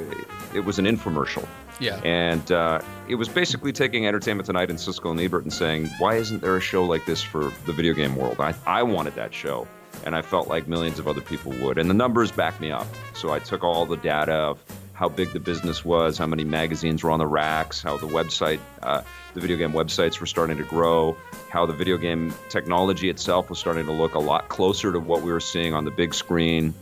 It 0.54 0.64
was 0.64 0.78
an 0.78 0.86
infomercial. 0.86 1.46
Yeah. 1.80 2.00
And 2.04 2.50
uh, 2.50 2.80
it 3.08 3.16
was 3.16 3.28
basically 3.28 3.72
taking 3.72 4.06
Entertainment 4.06 4.46
Tonight 4.46 4.70
and 4.70 4.78
Siskel 4.78 5.10
and 5.10 5.20
Ebert 5.20 5.42
and 5.42 5.52
saying, 5.52 5.90
why 5.98 6.16
isn't 6.16 6.40
there 6.40 6.56
a 6.56 6.60
show 6.60 6.84
like 6.84 7.04
this 7.04 7.22
for 7.22 7.52
the 7.66 7.72
video 7.72 7.92
game 7.92 8.16
world? 8.16 8.40
I, 8.40 8.54
I 8.66 8.82
wanted 8.82 9.14
that 9.16 9.34
show, 9.34 9.66
and 10.04 10.14
I 10.14 10.22
felt 10.22 10.48
like 10.48 10.68
millions 10.68 10.98
of 10.98 11.08
other 11.08 11.20
people 11.20 11.52
would. 11.62 11.78
And 11.78 11.88
the 11.88 11.94
numbers 11.94 12.30
back 12.30 12.60
me 12.60 12.70
up. 12.70 12.86
So 13.14 13.32
I 13.32 13.38
took 13.38 13.64
all 13.64 13.86
the 13.86 13.96
data 13.96 14.32
of 14.32 14.62
how 14.92 15.08
big 15.08 15.32
the 15.32 15.40
business 15.40 15.84
was, 15.84 16.16
how 16.16 16.26
many 16.26 16.44
magazines 16.44 17.02
were 17.02 17.10
on 17.10 17.18
the 17.18 17.26
racks, 17.26 17.82
how 17.82 17.98
the 17.98 18.06
website, 18.06 18.60
uh, 18.82 19.02
the 19.34 19.40
video 19.40 19.56
game 19.56 19.72
websites 19.72 20.20
were 20.20 20.26
starting 20.26 20.56
to 20.56 20.64
grow, 20.64 21.16
how 21.50 21.66
the 21.66 21.74
video 21.74 21.98
game 21.98 22.32
technology 22.48 23.10
itself 23.10 23.50
was 23.50 23.58
starting 23.58 23.84
to 23.86 23.92
look 23.92 24.14
a 24.14 24.18
lot 24.18 24.48
closer 24.48 24.92
to 24.92 24.98
what 24.98 25.22
we 25.22 25.30
were 25.30 25.40
seeing 25.40 25.74
on 25.74 25.84
the 25.84 25.90
big 25.90 26.14
screen 26.14 26.74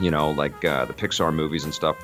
you 0.00 0.10
know, 0.10 0.30
like 0.30 0.64
uh, 0.64 0.86
the 0.86 0.94
Pixar 0.94 1.32
movies 1.32 1.64
and 1.64 1.74
stuff, 1.74 1.96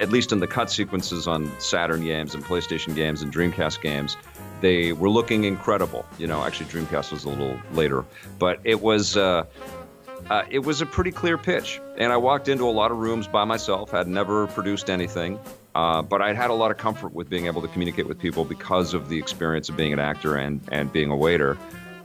at 0.00 0.10
least 0.10 0.32
in 0.32 0.38
the 0.38 0.46
cut 0.46 0.70
sequences 0.70 1.26
on 1.26 1.50
Saturn 1.60 2.04
games 2.04 2.34
and 2.34 2.44
PlayStation 2.44 2.94
games 2.94 3.22
and 3.22 3.32
Dreamcast 3.32 3.80
games, 3.82 4.16
they 4.60 4.92
were 4.92 5.10
looking 5.10 5.44
incredible. 5.44 6.06
You 6.18 6.28
know, 6.28 6.44
actually, 6.44 6.66
Dreamcast 6.66 7.10
was 7.10 7.24
a 7.24 7.28
little 7.28 7.58
later, 7.72 8.04
but 8.38 8.60
it 8.64 8.80
was. 8.80 9.16
Uh, 9.16 9.44
uh, 10.32 10.44
it 10.50 10.60
was 10.60 10.80
a 10.80 10.86
pretty 10.86 11.10
clear 11.10 11.36
pitch, 11.36 11.80
and 11.98 12.12
I 12.12 12.16
walked 12.16 12.48
into 12.48 12.64
a 12.64 12.70
lot 12.70 12.90
of 12.90 12.98
rooms 12.98 13.28
by 13.28 13.44
myself. 13.44 13.90
Had 13.90 14.08
never 14.08 14.46
produced 14.46 14.88
anything, 14.88 15.38
uh, 15.74 16.02
but 16.02 16.22
I'd 16.22 16.36
had 16.36 16.50
a 16.50 16.54
lot 16.54 16.70
of 16.70 16.78
comfort 16.78 17.12
with 17.12 17.28
being 17.28 17.46
able 17.46 17.60
to 17.62 17.68
communicate 17.68 18.06
with 18.06 18.18
people 18.18 18.44
because 18.44 18.94
of 18.94 19.08
the 19.08 19.18
experience 19.18 19.68
of 19.68 19.76
being 19.76 19.92
an 19.92 19.98
actor 19.98 20.36
and 20.36 20.60
and 20.70 20.92
being 20.92 21.10
a 21.10 21.16
waiter 21.16 21.58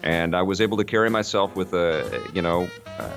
and 0.04 0.36
I 0.36 0.42
was 0.42 0.62
able 0.62 0.78
to 0.78 0.84
carry 0.84 1.10
myself 1.10 1.56
with 1.56 1.74
a 1.74 2.22
you 2.34 2.42
know 2.42 2.70
uh, 3.00 3.10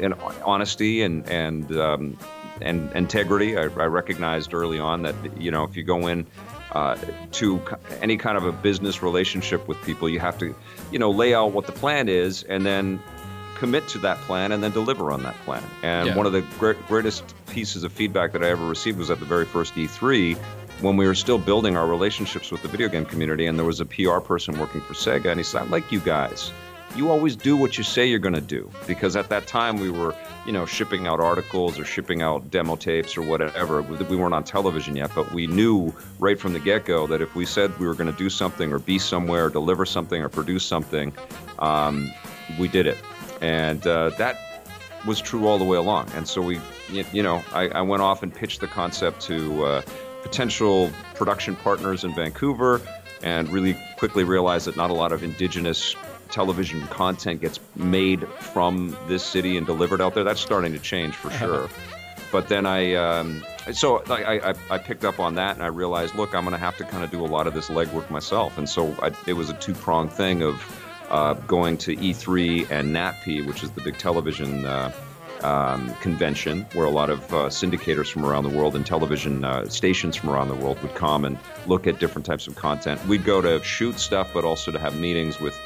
an 0.00 0.14
honesty 0.44 1.02
and 1.02 1.28
and 1.28 1.76
um, 1.76 2.18
and 2.60 2.90
integrity. 2.92 3.56
I, 3.56 3.62
I 3.62 3.86
recognized 3.86 4.54
early 4.54 4.78
on 4.78 5.02
that 5.02 5.14
you 5.40 5.50
know 5.50 5.64
if 5.64 5.76
you 5.76 5.82
go 5.82 6.06
in 6.06 6.26
uh, 6.72 6.96
to 7.32 7.60
any 8.00 8.16
kind 8.16 8.36
of 8.36 8.44
a 8.44 8.52
business 8.52 9.02
relationship 9.02 9.68
with 9.68 9.80
people, 9.82 10.08
you 10.08 10.20
have 10.20 10.38
to 10.38 10.54
you 10.90 10.98
know 10.98 11.10
lay 11.10 11.34
out 11.34 11.52
what 11.52 11.66
the 11.66 11.72
plan 11.72 12.08
is 12.08 12.42
and 12.44 12.64
then 12.64 13.00
commit 13.62 13.86
to 13.86 13.98
that 13.98 14.18
plan 14.22 14.50
and 14.50 14.60
then 14.60 14.72
deliver 14.72 15.12
on 15.12 15.22
that 15.22 15.36
plan. 15.44 15.62
And 15.84 16.08
Yeah. 16.08 16.16
one 16.16 16.26
of 16.26 16.32
the 16.32 16.42
great, 16.58 16.76
greatest 16.88 17.22
pieces 17.48 17.84
of 17.84 17.92
feedback 17.92 18.32
that 18.32 18.42
I 18.42 18.48
ever 18.48 18.66
received 18.66 18.98
was 18.98 19.08
at 19.08 19.20
the 19.20 19.24
very 19.24 19.44
first 19.44 19.76
E3 19.76 20.36
when 20.80 20.96
we 20.96 21.06
were 21.06 21.14
still 21.14 21.38
building 21.38 21.76
our 21.76 21.86
relationships 21.86 22.50
with 22.50 22.60
the 22.62 22.68
video 22.68 22.88
game 22.88 23.04
community. 23.04 23.46
And 23.46 23.56
there 23.56 23.64
was 23.64 23.78
a 23.78 23.84
PR 23.86 24.18
person 24.18 24.58
working 24.58 24.80
for 24.80 24.94
Sega, 24.94 25.26
and 25.26 25.38
he 25.38 25.44
said, 25.44 25.62
I 25.62 25.64
like 25.66 25.92
you 25.92 26.00
guys. 26.00 26.50
You 26.96 27.08
always 27.08 27.36
do 27.36 27.56
what 27.56 27.78
you 27.78 27.84
say 27.84 28.04
you're 28.04 28.18
going 28.18 28.34
to 28.34 28.40
do. 28.58 28.68
Because 28.88 29.14
at 29.16 29.28
that 29.30 29.46
time, 29.46 29.78
we 29.78 29.90
were, 29.90 30.12
you 30.44 30.52
know, 30.52 30.66
shipping 30.66 31.06
out 31.06 31.20
articles 31.20 31.78
or 31.78 31.84
shipping 31.86 32.20
out 32.20 32.50
demo 32.50 32.74
tapes 32.76 33.16
or 33.16 33.22
whatever. 33.22 33.80
We 33.80 34.16
weren't 34.16 34.34
on 34.34 34.42
television 34.44 34.96
yet, 34.96 35.10
but 35.14 35.32
we 35.32 35.46
knew 35.46 35.94
right 36.18 36.38
from 36.38 36.52
the 36.52 36.58
get 36.58 36.84
go 36.84 37.06
that 37.06 37.22
if 37.22 37.34
we 37.36 37.46
said 37.46 37.70
we 37.78 37.86
were 37.86 37.94
going 37.94 38.10
to 38.12 38.18
do 38.18 38.28
something 38.28 38.72
or 38.72 38.78
be 38.80 38.98
somewhere, 38.98 39.46
or 39.46 39.50
deliver 39.50 39.86
something 39.86 40.20
or 40.20 40.28
produce 40.28 40.64
something, 40.66 41.14
um, 41.60 42.10
we 42.58 42.68
did 42.68 42.86
it. 42.86 42.98
And 43.42 43.86
uh, 43.86 44.10
that 44.10 44.38
was 45.04 45.20
true 45.20 45.46
all 45.46 45.58
the 45.58 45.64
way 45.64 45.76
along. 45.76 46.10
And 46.14 46.26
so 46.26 46.40
we, 46.40 46.60
you 46.90 47.22
know, 47.22 47.42
I, 47.52 47.68
I 47.68 47.82
went 47.82 48.02
off 48.02 48.22
and 48.22 48.34
pitched 48.34 48.60
the 48.60 48.68
concept 48.68 49.20
to 49.22 49.64
uh, 49.64 49.82
potential 50.22 50.90
production 51.14 51.56
partners 51.56 52.04
in 52.04 52.14
Vancouver 52.14 52.80
and 53.22 53.48
really 53.50 53.76
quickly 53.98 54.24
realized 54.24 54.66
that 54.66 54.76
not 54.76 54.90
a 54.90 54.94
lot 54.94 55.12
of 55.12 55.22
indigenous 55.22 55.96
television 56.30 56.86
content 56.86 57.40
gets 57.40 57.60
made 57.76 58.26
from 58.28 58.96
this 59.06 59.24
city 59.24 59.56
and 59.56 59.66
delivered 59.66 60.00
out 60.00 60.14
there. 60.14 60.24
That's 60.24 60.40
starting 60.40 60.72
to 60.72 60.78
change 60.78 61.14
for 61.14 61.30
sure. 61.30 61.68
But 62.32 62.48
then 62.48 62.64
I, 62.64 62.94
um, 62.94 63.44
so 63.72 63.98
I, 64.06 64.50
I, 64.52 64.54
I 64.70 64.78
picked 64.78 65.04
up 65.04 65.20
on 65.20 65.34
that 65.34 65.54
and 65.54 65.62
I 65.62 65.66
realized, 65.66 66.14
look, 66.14 66.34
I'm 66.34 66.44
going 66.44 66.52
to 66.52 66.58
have 66.58 66.78
to 66.78 66.84
kind 66.84 67.04
of 67.04 67.10
do 67.10 67.22
a 67.22 67.28
lot 67.28 67.46
of 67.46 67.52
this 67.52 67.68
legwork 67.68 68.08
myself. 68.08 68.56
And 68.56 68.66
so 68.66 68.96
I, 69.02 69.10
it 69.26 69.34
was 69.34 69.50
a 69.50 69.52
two 69.52 69.74
pronged 69.74 70.12
thing 70.12 70.42
of 70.42 70.54
uh, 71.12 71.34
going 71.34 71.76
to 71.78 71.94
E3 71.96 72.70
and 72.70 72.92
NATPE, 72.94 73.46
which 73.46 73.62
is 73.62 73.70
the 73.70 73.82
big 73.82 73.98
television 73.98 74.66
uh, 74.66 74.92
um, 75.42 75.92
convention 75.96 76.66
where 76.72 76.86
a 76.86 76.90
lot 76.90 77.10
of 77.10 77.20
uh, 77.32 77.36
syndicators 77.48 78.10
from 78.10 78.24
around 78.24 78.44
the 78.44 78.56
world 78.56 78.74
and 78.74 78.86
television 78.86 79.44
uh, 79.44 79.68
stations 79.68 80.16
from 80.16 80.30
around 80.30 80.48
the 80.48 80.54
world 80.54 80.80
would 80.82 80.94
come 80.94 81.24
and 81.24 81.38
look 81.66 81.86
at 81.86 81.98
different 81.98 82.24
types 82.24 82.46
of 82.46 82.56
content. 82.56 83.04
We'd 83.06 83.24
go 83.24 83.40
to 83.40 83.62
shoot 83.62 83.98
stuff, 83.98 84.30
but 84.32 84.44
also 84.44 84.70
to 84.70 84.78
have 84.78 84.98
meetings 84.98 85.40
with 85.40 85.58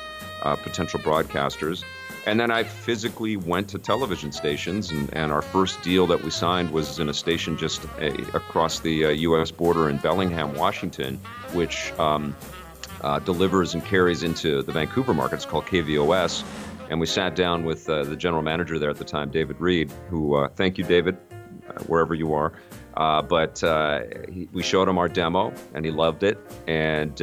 uh, 0.43 0.57
potential 0.57 1.00
broadcasters. 1.00 1.85
And 2.26 2.41
then 2.41 2.50
I 2.50 2.65
physically 2.65 3.37
went 3.37 3.69
to 3.69 3.79
television 3.79 4.33
stations, 4.33 4.91
and, 4.91 5.15
and 5.15 5.31
our 5.31 5.43
first 5.43 5.81
deal 5.83 6.09
that 6.09 6.25
we 6.25 6.31
signed 6.31 6.73
was 6.73 6.99
in 6.99 7.09
a 7.09 7.15
station 7.15 7.57
just 7.57 7.85
a, 8.00 8.11
across 8.37 8.81
the 8.81 9.05
uh, 9.05 9.09
U.S. 9.11 9.53
border 9.53 9.88
in 9.88 9.99
Bellingham, 9.99 10.55
Washington, 10.55 11.21
which 11.53 11.93
um, 12.00 12.35
uh, 13.03 13.19
delivers 13.21 13.75
and 13.75 13.85
carries 13.85 14.23
into 14.23 14.62
the 14.62 14.73
Vancouver 14.73 15.15
market. 15.15 15.37
It's 15.37 15.45
called 15.45 15.67
KVOS. 15.67 16.45
And 16.88 17.00
we 17.00 17.07
sat 17.07 17.35
down 17.35 17.65
with 17.65 17.88
uh, 17.88 18.05
the 18.05 18.17
general 18.17 18.43
manager 18.43 18.79
there 18.79 18.91
at 18.91 18.97
the 18.97 19.05
time, 19.05 19.31
David 19.31 19.61
Reed, 19.61 19.91
who, 20.09 20.37
uh, 20.37 20.49
thank 20.50 20.79
you, 20.79 20.85
David, 20.85 21.17
uh, 21.69 21.83
wherever 21.85 22.15
you 22.15 22.33
are. 22.33 22.53
Uh, 22.97 23.23
but 23.23 23.59
he, 24.33 24.49
we 24.53 24.62
showed 24.62 24.88
him 24.88 24.97
our 24.99 25.09
demo, 25.09 25.53
and 25.75 25.85
he 25.85 25.91
loved 25.91 26.23
it. 26.23 26.38
And 26.67 27.21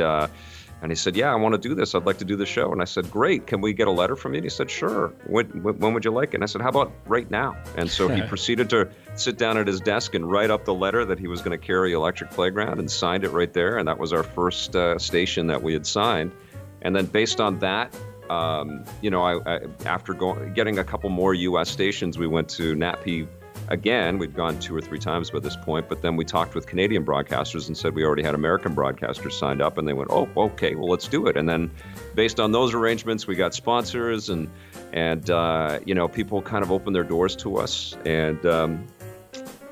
And 0.83 0.91
he 0.91 0.97
said, 0.97 1.15
Yeah, 1.15 1.31
I 1.31 1.35
want 1.35 1.53
to 1.53 1.57
do 1.57 1.73
this. 1.73 1.95
I'd 1.95 2.05
like 2.05 2.17
to 2.17 2.25
do 2.25 2.35
the 2.35 2.45
show. 2.45 2.73
And 2.73 2.81
I 2.81 2.85
said, 2.85 3.09
Great. 3.09 3.47
Can 3.47 3.61
we 3.61 3.71
get 3.71 3.87
a 3.87 3.91
letter 3.91 4.17
from 4.17 4.33
you? 4.33 4.39
And 4.39 4.43
he 4.43 4.49
said, 4.49 4.69
Sure. 4.69 5.13
When, 5.27 5.45
when 5.63 5.93
would 5.93 6.03
you 6.03 6.11
like 6.11 6.29
it? 6.29 6.35
And 6.35 6.43
I 6.43 6.45
said, 6.45 6.61
How 6.61 6.67
about 6.67 6.91
right 7.05 7.31
now? 7.31 7.55
And 7.77 7.89
so 7.89 8.09
he 8.09 8.21
proceeded 8.27 8.69
to 8.71 8.89
sit 9.15 9.37
down 9.37 9.57
at 9.57 9.65
his 9.65 9.79
desk 9.79 10.13
and 10.13 10.29
write 10.29 10.51
up 10.51 10.65
the 10.65 10.73
letter 10.73 11.05
that 11.05 11.19
he 11.19 11.27
was 11.27 11.41
going 11.41 11.57
to 11.57 11.65
carry 11.65 11.93
Electric 11.93 12.31
Playground 12.31 12.79
and 12.79 12.91
signed 12.91 13.23
it 13.23 13.29
right 13.29 13.53
there. 13.53 13.77
And 13.77 13.87
that 13.87 13.97
was 13.97 14.11
our 14.11 14.23
first 14.23 14.75
uh, 14.75 14.99
station 14.99 15.47
that 15.47 15.63
we 15.63 15.71
had 15.71 15.87
signed. 15.87 16.33
And 16.81 16.93
then 16.93 17.05
based 17.05 17.39
on 17.39 17.59
that, 17.59 17.95
um, 18.29 18.83
you 19.01 19.09
know, 19.09 19.23
I, 19.23 19.55
I, 19.55 19.59
after 19.85 20.13
going, 20.13 20.53
getting 20.53 20.79
a 20.79 20.83
couple 20.83 21.09
more 21.09 21.33
U.S. 21.33 21.69
stations, 21.69 22.17
we 22.17 22.27
went 22.27 22.49
to 22.49 22.75
NATPE 22.75 23.29
again. 23.73 24.19
We'd 24.19 24.35
gone 24.35 24.59
two 24.59 24.75
or 24.75 24.81
three 24.81 24.99
times 24.99 25.31
by 25.31 25.39
this 25.39 25.57
point, 25.57 25.89
but 25.89 26.01
then 26.01 26.15
we 26.15 26.23
talked 26.23 26.55
with 26.55 26.67
Canadian 26.67 27.03
broadcasters 27.03 27.67
and 27.67 27.75
said 27.75 27.95
we 27.95 28.05
already 28.05 28.23
had 28.23 28.35
American 28.35 28.75
broadcasters 28.75 29.33
signed 29.33 29.61
up, 29.61 29.77
and 29.77 29.87
they 29.87 29.93
went, 29.93 30.11
"Oh, 30.11 30.29
okay, 30.37 30.75
well, 30.75 30.89
let's 30.89 31.07
do 31.07 31.27
it." 31.27 31.35
And 31.35 31.49
then, 31.49 31.71
based 32.15 32.39
on 32.39 32.51
those 32.51 32.73
arrangements, 32.73 33.27
we 33.27 33.35
got 33.35 33.53
sponsors, 33.53 34.29
and 34.29 34.49
and 34.93 35.29
uh, 35.29 35.79
you 35.85 35.95
know, 35.95 36.07
people 36.07 36.41
kind 36.41 36.63
of 36.63 36.71
opened 36.71 36.95
their 36.95 37.03
doors 37.03 37.35
to 37.37 37.57
us, 37.57 37.97
and 38.05 38.45
um, 38.45 38.87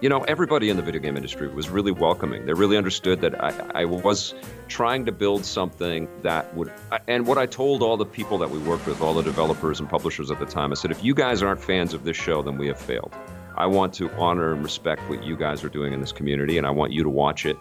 you 0.01 0.09
know, 0.09 0.23
everybody 0.23 0.71
in 0.71 0.77
the 0.77 0.81
video 0.81 0.99
game 0.99 1.15
industry 1.15 1.47
was 1.47 1.69
really 1.69 1.91
welcoming. 1.91 2.47
They 2.47 2.53
really 2.53 2.75
understood 2.75 3.21
that 3.21 3.41
I, 3.41 3.81
I, 3.81 3.85
was 3.85 4.33
trying 4.67 5.05
to 5.05 5.11
build 5.11 5.45
something 5.45 6.09
that 6.23 6.51
would. 6.55 6.71
And 7.07 7.27
what 7.27 7.37
I 7.37 7.45
told 7.45 7.83
all 7.83 7.97
the 7.97 8.05
people 8.05 8.39
that 8.39 8.49
we 8.49 8.57
worked 8.57 8.87
with, 8.87 8.99
all 8.99 9.13
the 9.13 9.21
developers 9.21 9.79
and 9.79 9.87
publishers 9.87 10.31
at 10.31 10.39
the 10.39 10.45
time, 10.47 10.71
I 10.71 10.75
said, 10.75 10.89
if 10.89 11.03
you 11.03 11.13
guys 11.13 11.43
aren't 11.43 11.61
fans 11.61 11.93
of 11.93 12.03
this 12.03 12.17
show, 12.17 12.41
then 12.41 12.57
we 12.57 12.65
have 12.65 12.79
failed. 12.79 13.13
I 13.57 13.65
want 13.65 13.93
to 13.95 14.11
honor 14.13 14.53
and 14.53 14.63
respect 14.63 15.01
what 15.09 15.23
you 15.23 15.35
guys 15.35 15.63
are 15.63 15.69
doing 15.69 15.93
in 15.93 15.99
this 15.99 16.11
community, 16.11 16.57
and 16.57 16.67
I 16.67 16.71
want 16.71 16.91
you 16.91 17.03
to 17.03 17.09
watch 17.09 17.45
it. 17.45 17.57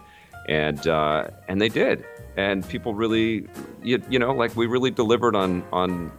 And 0.47 0.87
uh, 0.87 1.27
and 1.47 1.61
they 1.61 1.69
did, 1.69 2.03
and 2.35 2.67
people 2.67 2.95
really, 2.95 3.47
you, 3.83 4.01
you 4.09 4.17
know, 4.17 4.33
like 4.33 4.55
we 4.55 4.65
really 4.65 4.91
delivered 4.91 5.35
on 5.35 5.63
on 5.71 6.11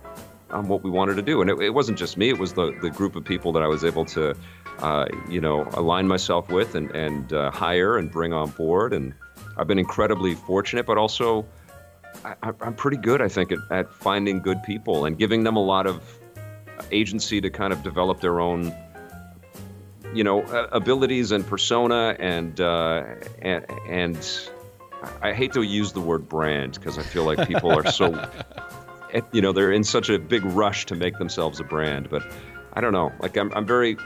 on 0.51 0.69
what 0.69 0.85
we 0.85 0.91
wanted 0.91 1.17
to 1.17 1.23
do. 1.23 1.41
And 1.41 1.51
it, 1.51 1.61
it 1.61 1.71
wasn't 1.71 1.99
just 1.99 2.17
me; 2.17 2.29
it 2.29 2.39
was 2.39 2.53
the 2.53 2.77
the 2.81 2.91
group 2.91 3.17
of 3.17 3.25
people 3.25 3.53
that 3.53 3.63
I 3.63 3.67
was 3.67 3.85
able 3.85 4.05
to 4.07 4.37
uh, 4.83 5.07
you 5.29 5.41
know, 5.41 5.69
align 5.75 6.09
myself 6.09 6.51
with 6.51 6.75
and, 6.75 6.91
and 6.91 7.33
uh, 7.33 7.51
hire 7.51 7.97
and 7.97 8.11
bring 8.11 8.33
on 8.33 8.51
board. 8.51 8.93
And 8.93 9.15
I've 9.57 9.67
been 9.67 9.79
incredibly 9.79 10.35
fortunate, 10.35 10.87
but 10.87 10.99
also 10.99 11.47
I, 12.25 12.53
am 12.61 12.75
pretty 12.75 12.97
good, 12.97 13.23
I 13.23 13.29
think, 13.29 13.53
at, 13.53 13.59
at, 13.71 13.93
finding 13.93 14.41
good 14.41 14.63
people 14.63 15.05
and 15.05 15.17
giving 15.17 15.45
them 15.45 15.57
a 15.57 15.63
lot 15.63 15.87
of 15.87 16.19
agency 16.91 17.41
to 17.41 17.49
kind 17.49 17.73
of 17.73 17.83
develop 17.83 18.21
their 18.21 18.41
own, 18.41 18.75
you 20.15 20.25
know, 20.25 20.43
abilities 20.73 21.33
and 21.33 21.47
persona. 21.47 22.17
And, 22.19 22.61
uh, 22.61 23.05
and, 23.41 23.65
and 23.89 24.49
I 25.21 25.33
hate 25.33 25.53
to 25.55 25.63
use 25.63 25.93
the 25.93 26.01
word 26.01 26.29
brand 26.29 26.75
because 26.75 26.99
I 26.99 27.03
feel 27.03 27.25
like 27.25 27.49
people 27.49 27.71
are 27.71 27.91
so, 27.91 28.29
you 29.33 29.41
know, 29.41 29.53
they're 29.53 29.73
in 29.73 29.85
such 29.85 30.09
a 30.11 30.19
big 30.19 30.45
rush 30.45 30.87
to 30.87 30.95
make 30.95 31.19
themselves 31.19 31.61
a 31.61 31.65
brand. 31.65 32.09
But 32.11 32.23
I 32.73 32.81
don't 32.81 32.93
know. 32.93 33.13
Like 33.21 33.37
I'm, 33.37 33.53
I'm 33.55 33.67
very 33.67 33.97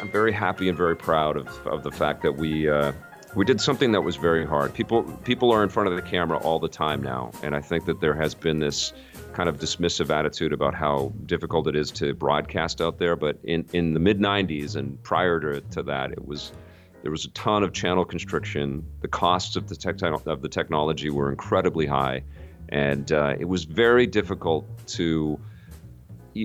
I'm 0.00 0.10
very 0.10 0.32
happy 0.32 0.68
and 0.68 0.76
very 0.76 0.96
proud 0.96 1.36
of, 1.36 1.66
of 1.66 1.82
the 1.82 1.90
fact 1.90 2.22
that 2.22 2.32
we 2.32 2.68
uh, 2.68 2.92
we 3.34 3.44
did 3.44 3.60
something 3.60 3.92
that 3.92 4.02
was 4.02 4.16
very 4.16 4.46
hard. 4.46 4.74
People 4.74 5.02
people 5.24 5.52
are 5.52 5.62
in 5.62 5.68
front 5.68 5.88
of 5.88 5.96
the 5.96 6.02
camera 6.02 6.38
all 6.38 6.58
the 6.58 6.68
time 6.68 7.02
now, 7.02 7.30
and 7.42 7.54
I 7.54 7.60
think 7.60 7.84
that 7.86 8.00
there 8.00 8.14
has 8.14 8.34
been 8.34 8.58
this 8.58 8.92
kind 9.34 9.48
of 9.48 9.58
dismissive 9.58 10.10
attitude 10.10 10.52
about 10.52 10.74
how 10.74 11.12
difficult 11.26 11.66
it 11.66 11.76
is 11.76 11.90
to 11.90 12.14
broadcast 12.14 12.80
out 12.80 12.98
there. 12.98 13.16
But 13.16 13.38
in, 13.44 13.66
in 13.72 13.92
the 13.92 14.00
mid 14.00 14.20
90s 14.20 14.76
and 14.76 15.02
prior 15.02 15.40
to, 15.40 15.60
to 15.60 15.82
that, 15.82 16.12
it 16.12 16.26
was 16.26 16.52
there 17.02 17.10
was 17.10 17.26
a 17.26 17.30
ton 17.30 17.62
of 17.62 17.74
channel 17.74 18.04
constriction. 18.04 18.86
The 19.02 19.08
costs 19.08 19.56
of 19.56 19.68
the 19.68 19.76
tech, 19.76 20.00
of 20.02 20.40
the 20.40 20.48
technology 20.48 21.10
were 21.10 21.30
incredibly 21.30 21.84
high, 21.84 22.22
and 22.70 23.12
uh, 23.12 23.34
it 23.38 23.44
was 23.44 23.64
very 23.64 24.06
difficult 24.06 24.66
to 24.88 25.38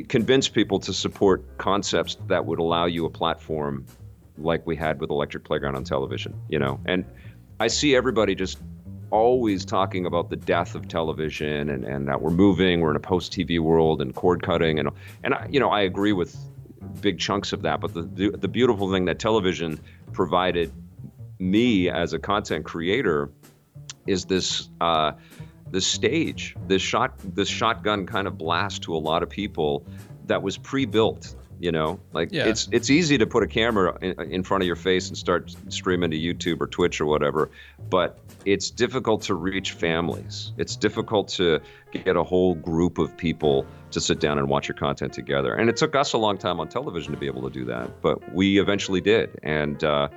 convince 0.10 0.50
people 0.50 0.80
to 0.80 0.94
support 0.94 1.58
concepts 1.58 2.18
that 2.28 2.46
would 2.46 2.60
allow 2.60 2.86
you 2.86 3.06
a 3.06 3.10
platform 3.10 3.86
like 4.38 4.66
we 4.68 4.76
had 4.76 5.00
with 5.00 5.10
Electric 5.10 5.44
Playground 5.46 5.76
on 5.76 5.84
television, 5.84 6.34
you 6.50 6.60
know. 6.60 6.80
And 6.86 7.06
I 7.60 7.68
see 7.68 7.96
everybody 7.96 8.36
just 8.36 8.60
always 9.12 9.66
talking 9.66 10.06
about 10.06 10.30
the 10.30 10.36
death 10.36 10.76
of 10.76 10.88
television 10.88 11.70
and, 11.70 11.86
and 11.86 12.08
that 12.08 12.22
we're 12.22 12.30
moving, 12.30 12.82
we're 12.82 12.92
in 12.92 12.96
a 12.96 13.02
post 13.02 13.32
TV 13.34 13.60
world 13.60 14.02
and 14.02 14.16
cord 14.16 14.42
cutting 14.44 14.80
and 14.80 14.90
and 15.24 15.34
I, 15.34 15.48
you 15.50 15.60
know 15.60 15.70
I 15.70 15.82
agree 15.82 16.14
with 16.14 16.38
big 17.02 17.20
chunks 17.20 17.54
of 17.54 17.62
that. 17.64 17.80
But 17.82 17.94
the, 17.94 18.04
the 18.04 18.30
the 18.32 18.48
beautiful 18.48 18.92
thing 18.92 19.06
that 19.06 19.20
television 19.20 19.80
provided 20.14 20.72
me 21.40 21.90
as 21.90 22.14
a 22.14 22.20
content 22.20 22.66
creator 22.66 23.30
is 24.08 24.26
this. 24.26 24.70
Uh, 24.82 25.14
the 25.72 25.82
stage, 25.82 26.56
this 26.68 26.82
shot, 26.82 27.14
this 27.36 27.48
shotgun 27.48 28.06
kind 28.06 28.28
of 28.28 28.38
blast 28.38 28.84
to 28.84 28.96
a 28.96 28.98
lot 28.98 29.24
of 29.24 29.30
people 29.30 29.86
that 30.26 30.42
was 30.42 30.58
pre-built. 30.58 31.36
You 31.60 31.74
know, 31.74 32.00
like 32.14 32.30
yeah. 32.32 32.46
it's 32.46 32.70
it's 32.72 32.90
easy 32.90 33.18
to 33.18 33.28
put 33.28 33.44
a 33.44 33.48
camera 33.48 33.98
in, 34.02 34.32
in, 34.32 34.44
front 34.44 34.64
of 34.64 34.68
your 34.68 34.78
face 34.78 35.10
and 35.10 35.18
start 35.18 35.54
streaming 35.68 36.12
to 36.12 36.18
YouTube 36.18 36.62
or 36.62 36.68
Twitch 36.68 37.02
or 37.02 37.06
whatever, 37.06 37.52
but 37.90 38.18
it's 38.46 38.70
difficult 38.70 39.24
to 39.24 39.36
reach 39.36 39.74
families. 39.74 40.54
It's 40.58 40.78
difficult 40.78 41.28
to 41.30 41.60
get 41.92 42.16
a 42.16 42.24
whole 42.24 42.56
group 42.56 42.98
of 42.98 43.18
people 43.18 43.66
to 43.92 44.00
sit 44.00 44.22
down 44.22 44.38
and 44.38 44.48
watch 44.48 44.70
your 44.70 44.78
content 44.78 45.12
together. 45.12 45.54
And 45.54 45.70
it 45.70 45.76
took 45.76 45.96
us 45.96 46.14
a 46.14 46.18
long 46.18 46.38
time 46.38 46.62
on 46.62 46.70
television 46.70 47.12
to 47.12 47.20
be 47.20 47.28
able 47.28 47.42
to 47.42 47.50
do 47.50 47.66
that, 47.66 48.02
but 48.02 48.34
we 48.34 48.60
eventually 48.60 49.02
did. 49.02 49.38
And 49.44 49.84
uh, 49.84 50.08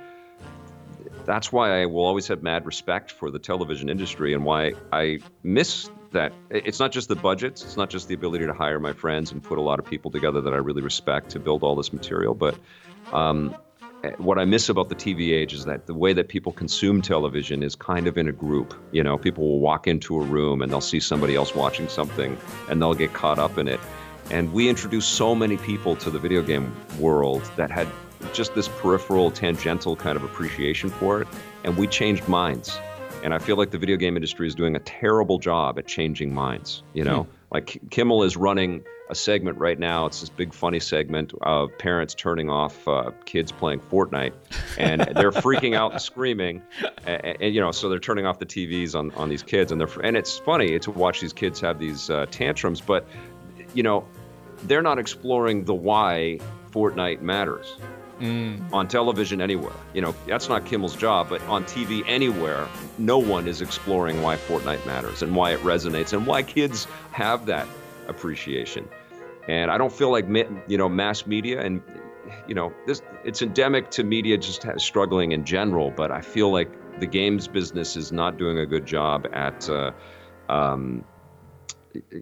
that's 1.25 1.51
why 1.51 1.81
I 1.81 1.85
will 1.87 2.05
always 2.05 2.27
have 2.27 2.43
mad 2.43 2.65
respect 2.65 3.11
for 3.11 3.29
the 3.31 3.39
television 3.39 3.89
industry 3.89 4.33
and 4.33 4.45
why 4.45 4.73
I 4.91 5.19
miss 5.43 5.89
that. 6.13 6.33
It's 6.49 6.79
not 6.79 6.91
just 6.91 7.09
the 7.09 7.15
budgets, 7.15 7.63
it's 7.63 7.77
not 7.77 7.89
just 7.89 8.07
the 8.07 8.15
ability 8.15 8.45
to 8.45 8.53
hire 8.53 8.79
my 8.79 8.93
friends 8.93 9.31
and 9.31 9.43
put 9.43 9.57
a 9.57 9.61
lot 9.61 9.79
of 9.79 9.85
people 9.85 10.09
together 10.09 10.41
that 10.41 10.53
I 10.53 10.57
really 10.57 10.81
respect 10.81 11.29
to 11.31 11.39
build 11.39 11.63
all 11.63 11.75
this 11.75 11.93
material, 11.93 12.33
but 12.33 12.55
um, 13.11 13.55
what 14.17 14.37
I 14.37 14.45
miss 14.45 14.69
about 14.69 14.89
the 14.89 14.95
TV 14.95 15.31
age 15.31 15.53
is 15.53 15.65
that 15.65 15.85
the 15.85 15.93
way 15.93 16.13
that 16.13 16.27
people 16.27 16.51
consume 16.51 17.01
television 17.01 17.63
is 17.63 17.75
kind 17.75 18.07
of 18.07 18.17
in 18.17 18.27
a 18.27 18.31
group. 18.31 18.73
You 18.91 19.03
know, 19.03 19.17
people 19.17 19.47
will 19.47 19.59
walk 19.59 19.87
into 19.87 20.19
a 20.19 20.23
room 20.23 20.61
and 20.61 20.71
they'll 20.71 20.81
see 20.81 20.99
somebody 20.99 21.35
else 21.35 21.55
watching 21.55 21.87
something 21.87 22.37
and 22.69 22.81
they'll 22.81 22.93
get 22.93 23.13
caught 23.13 23.39
up 23.39 23.57
in 23.57 23.67
it. 23.67 23.79
And 24.29 24.51
we 24.53 24.69
introduced 24.69 25.11
so 25.11 25.35
many 25.35 25.57
people 25.57 25.95
to 25.97 26.09
the 26.09 26.19
video 26.19 26.41
game 26.41 26.75
world 26.99 27.49
that 27.55 27.71
had 27.71 27.87
just 28.33 28.55
this 28.55 28.67
peripheral, 28.67 29.31
tangential 29.31 29.95
kind 29.95 30.15
of 30.15 30.23
appreciation 30.23 30.89
for 30.89 31.21
it, 31.21 31.27
and 31.63 31.77
we 31.77 31.87
changed 31.87 32.27
minds. 32.27 32.77
And 33.23 33.33
I 33.33 33.39
feel 33.39 33.55
like 33.55 33.71
the 33.71 33.77
video 33.77 33.95
game 33.97 34.17
industry 34.17 34.47
is 34.47 34.53
doing 34.53 34.75
a 34.75 34.79
terrible 34.79 35.39
job 35.39 35.79
at 35.79 35.87
changing 35.87 36.33
minds. 36.33 36.83
You 36.93 37.05
know, 37.05 37.23
hmm. 37.23 37.31
like 37.51 37.79
Kimmel 37.89 38.23
is 38.23 38.35
running 38.35 38.83
a 39.09 39.15
segment 39.15 39.57
right 39.57 39.79
now. 39.79 40.05
It's 40.05 40.19
this 40.19 40.29
big 40.29 40.53
funny 40.53 40.79
segment 40.79 41.33
of 41.41 41.77
parents 41.77 42.13
turning 42.13 42.49
off 42.49 42.87
uh, 42.87 43.11
kids 43.25 43.51
playing 43.51 43.79
Fortnite, 43.79 44.33
and 44.77 45.01
they're 45.15 45.31
freaking 45.31 45.75
out 45.75 45.91
and 45.93 46.01
screaming, 46.09 46.61
and, 47.05 47.37
and, 47.41 47.55
you 47.55 47.61
know, 47.61 47.71
so 47.71 47.89
they're 47.89 47.99
turning 47.99 48.25
off 48.25 48.39
the 48.39 48.45
TVs 48.45 48.95
on 48.95 49.11
on 49.11 49.29
these 49.29 49.43
kids, 49.43 49.71
and 49.71 49.79
they're 49.79 50.01
and 50.03 50.17
it's 50.17 50.37
funny 50.37 50.77
to 50.79 50.91
watch 50.91 51.21
these 51.21 51.33
kids 51.33 51.59
have 51.61 51.79
these 51.79 52.09
uh, 52.09 52.25
tantrums, 52.31 52.81
but 52.81 53.07
you 53.73 53.83
know, 53.83 54.05
they're 54.63 54.81
not 54.81 54.99
exploring 54.99 55.65
the 55.65 55.73
why 55.73 56.39
Fortnite 56.71 57.21
matters 57.21 57.77
mm. 58.23 58.73
on 58.73 58.87
television 58.87 59.41
anywhere. 59.41 59.73
You 59.93 60.01
know, 60.01 60.15
that's 60.27 60.49
not 60.49 60.65
Kimmel's 60.65 60.95
job, 60.95 61.29
but 61.29 61.41
on 61.43 61.65
TV 61.65 62.03
anywhere, 62.07 62.67
no 62.97 63.17
one 63.17 63.47
is 63.47 63.61
exploring 63.61 64.21
why 64.21 64.37
Fortnite 64.37 64.85
matters 64.85 65.21
and 65.21 65.35
why 65.35 65.51
it 65.51 65.59
resonates 65.59 66.13
and 66.13 66.25
why 66.25 66.43
kids 66.43 66.87
have 67.11 67.45
that 67.47 67.67
appreciation. 68.07 68.87
And 69.47 69.69
I 69.69 69.77
don't 69.77 69.91
feel 69.91 70.11
like 70.11 70.25
you 70.67 70.77
know 70.77 70.87
mass 70.87 71.27
media 71.27 71.61
and 71.61 71.81
you 72.47 72.55
know 72.55 72.73
this 72.87 73.01
it's 73.25 73.41
endemic 73.41 73.91
to 73.91 74.03
media 74.03 74.37
just 74.37 74.65
struggling 74.77 75.33
in 75.33 75.43
general, 75.43 75.91
but 75.91 76.11
I 76.11 76.21
feel 76.21 76.51
like 76.51 76.71
the 76.99 77.07
games 77.07 77.47
business 77.47 77.97
is 77.97 78.11
not 78.11 78.37
doing 78.37 78.59
a 78.59 78.65
good 78.65 78.85
job 78.85 79.27
at 79.33 79.69
uh, 79.69 79.91
um, 80.47 81.03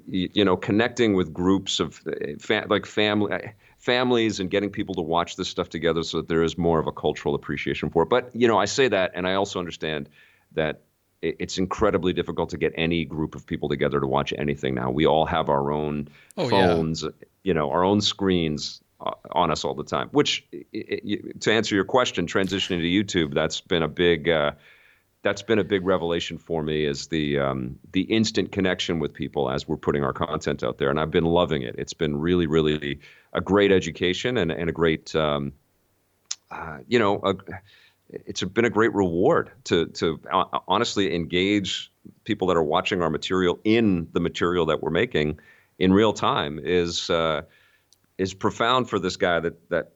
you 0.08 0.44
know 0.44 0.58
connecting 0.58 1.14
with 1.14 1.32
groups 1.32 1.80
of 1.80 2.02
fa- 2.40 2.66
like 2.68 2.86
family 2.88 3.54
families 3.82 4.40
and 4.40 4.50
getting 4.50 4.70
people 4.70 4.96
to 4.96 5.02
watch 5.02 5.36
this 5.36 5.50
stuff 5.50 5.68
together 5.68 6.04
so 6.04 6.18
that 6.18 6.28
there 6.28 6.44
is 6.44 6.58
more 6.58 6.80
of 6.80 6.88
a 6.88 6.92
cultural 6.92 7.36
appreciation 7.36 7.90
for 7.90 8.04
it. 8.04 8.10
But, 8.10 8.30
you 8.34 8.48
know, 8.48 8.58
I 8.58 8.66
say 8.66 8.88
that, 8.88 9.12
and 9.16 9.28
I 9.28 9.34
also 9.34 9.60
understand 9.60 10.08
that 10.54 10.82
it's 11.22 11.58
incredibly 11.58 12.14
difficult 12.14 12.50
to 12.52 12.58
get 12.58 12.74
any 12.76 13.06
group 13.06 13.36
of 13.36 13.46
people 13.46 13.70
together 13.70 14.00
to 14.00 14.08
watch 14.08 14.34
anything 14.38 14.76
now. 14.76 14.92
We 14.92 15.06
all 15.06 15.26
have 15.26 15.50
our 15.50 15.72
own 15.72 16.08
oh, 16.38 16.50
phones, 16.50 17.04
yeah. 17.04 17.10
you 17.44 17.54
know, 17.54 17.72
our 17.72 17.84
own 17.84 18.02
screens 18.02 18.82
uh, 19.00 19.12
on 19.32 19.52
us 19.52 19.64
all 19.66 19.76
the 19.76 19.84
time. 19.84 20.10
Which, 20.12 20.48
to 20.52 21.52
answer 21.52 21.76
your 21.76 21.86
question, 21.86 22.26
transitioning 22.28 22.82
to 22.82 23.20
YouTube, 23.20 23.34
that's 23.34 23.62
been 23.62 23.84
a 23.84 23.88
big. 23.88 24.30
Uh, 24.30 24.52
that's 25.24 25.44
been 25.44 25.60
a 25.60 25.64
big 25.64 25.86
revelation 25.86 26.38
for 26.38 26.64
me 26.64 26.86
is 26.86 27.08
the 27.08 27.40
um, 27.40 27.78
the 27.92 28.02
instant 28.02 28.52
connection 28.52 29.00
with 29.00 29.14
people 29.14 29.50
as 29.50 29.68
we're 29.68 29.78
putting 29.78 30.04
our 30.04 30.14
content 30.14 30.64
out 30.64 30.78
there, 30.78 30.90
and 30.90 31.00
I've 31.00 31.12
been 31.12 31.26
loving 31.26 31.62
it. 31.62 31.76
It's 31.78 31.94
been 31.94 32.18
really, 32.18 32.48
really 32.48 33.00
a 33.34 33.42
great 33.42 33.72
education 33.72 34.38
and, 34.38 34.52
and 34.52 34.70
a 34.70 34.74
great, 34.74 35.16
um, 35.16 35.54
uh, 36.50 36.80
you 36.88 36.98
know, 36.98 37.22
a, 37.24 37.36
it's 38.10 38.44
been 38.44 38.66
a 38.66 38.70
great 38.70 38.94
reward 38.94 39.52
to 39.66 39.88
to 39.88 40.20
uh, 40.32 40.46
honestly 40.68 41.14
engage 41.14 41.92
people 42.24 42.48
that 42.48 42.58
are 42.58 42.64
watching 42.64 43.04
our 43.04 43.10
material 43.10 43.60
in 43.64 44.08
the 44.14 44.20
material 44.20 44.66
that 44.66 44.82
we're 44.82 44.90
making 44.90 45.40
in 45.78 45.94
real 45.94 46.14
time 46.14 46.60
is 46.64 47.12
uh, 47.12 47.44
is 48.18 48.34
profound 48.34 48.90
for 48.90 48.98
this 48.98 49.18
guy 49.18 49.40
that 49.40 49.70
that 49.70 49.92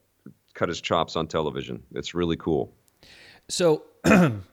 cut 0.54 0.70
his 0.70 0.82
chops 0.82 1.16
on 1.16 1.28
television. 1.28 1.82
It's 1.96 2.14
really 2.14 2.38
cool. 2.38 2.72
So. 3.50 3.86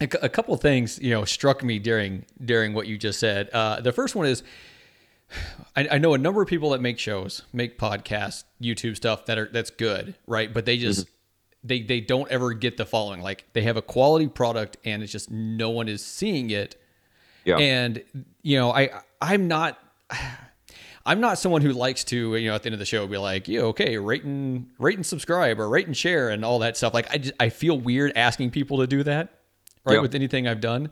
a, 0.00 0.08
a 0.22 0.28
couple 0.28 0.54
of 0.54 0.60
things, 0.60 0.98
you 1.00 1.10
know, 1.10 1.24
struck 1.24 1.62
me 1.62 1.78
during 1.78 2.24
during 2.42 2.72
what 2.72 2.86
you 2.86 2.98
just 2.98 3.20
said. 3.20 3.50
Uh, 3.50 3.80
the 3.80 3.92
first 3.92 4.14
one 4.14 4.26
is, 4.26 4.42
I, 5.76 5.88
I, 5.92 5.98
know 5.98 6.14
a 6.14 6.18
number 6.18 6.42
of 6.42 6.48
people 6.48 6.70
that 6.70 6.80
make 6.80 6.98
shows, 6.98 7.42
make 7.52 7.78
podcasts, 7.78 8.44
YouTube 8.60 8.96
stuff 8.96 9.26
that 9.26 9.38
are 9.38 9.48
that's 9.52 9.70
good, 9.70 10.14
right? 10.26 10.52
But 10.52 10.64
they 10.64 10.78
just 10.78 11.06
mm-hmm. 11.06 11.66
they 11.68 11.82
they 11.82 12.00
don't 12.00 12.30
ever 12.30 12.52
get 12.52 12.76
the 12.76 12.86
following. 12.86 13.20
Like 13.20 13.44
they 13.52 13.62
have 13.62 13.76
a 13.76 13.82
quality 13.82 14.28
product, 14.28 14.78
and 14.84 15.02
it's 15.02 15.12
just 15.12 15.30
no 15.30 15.70
one 15.70 15.88
is 15.88 16.04
seeing 16.04 16.50
it. 16.50 16.76
Yeah. 17.44 17.58
And 17.58 18.02
you 18.42 18.58
know, 18.58 18.72
I 18.72 18.90
I'm 19.20 19.48
not. 19.48 19.78
I'm 21.06 21.20
not 21.20 21.38
someone 21.38 21.62
who 21.62 21.72
likes 21.72 22.04
to, 22.04 22.36
you 22.36 22.50
know, 22.50 22.54
at 22.54 22.62
the 22.62 22.66
end 22.66 22.74
of 22.74 22.78
the 22.78 22.84
show 22.84 23.06
be 23.06 23.16
like, 23.16 23.48
yeah, 23.48 23.62
okay, 23.62 23.96
rate 23.96 24.22
and 24.24 24.68
rate 24.78 24.96
and 24.96 25.04
subscribe 25.04 25.58
or 25.58 25.68
rate 25.68 25.86
and 25.86 25.96
share 25.96 26.28
and 26.28 26.44
all 26.44 26.58
that 26.58 26.76
stuff. 26.76 26.92
Like 26.92 27.10
I 27.10 27.18
just, 27.18 27.34
I 27.40 27.48
feel 27.48 27.78
weird 27.78 28.12
asking 28.16 28.50
people 28.50 28.78
to 28.78 28.86
do 28.86 29.02
that, 29.04 29.39
right? 29.84 29.94
Yep. 29.94 30.02
With 30.02 30.14
anything 30.14 30.48
I've 30.48 30.60
done. 30.60 30.90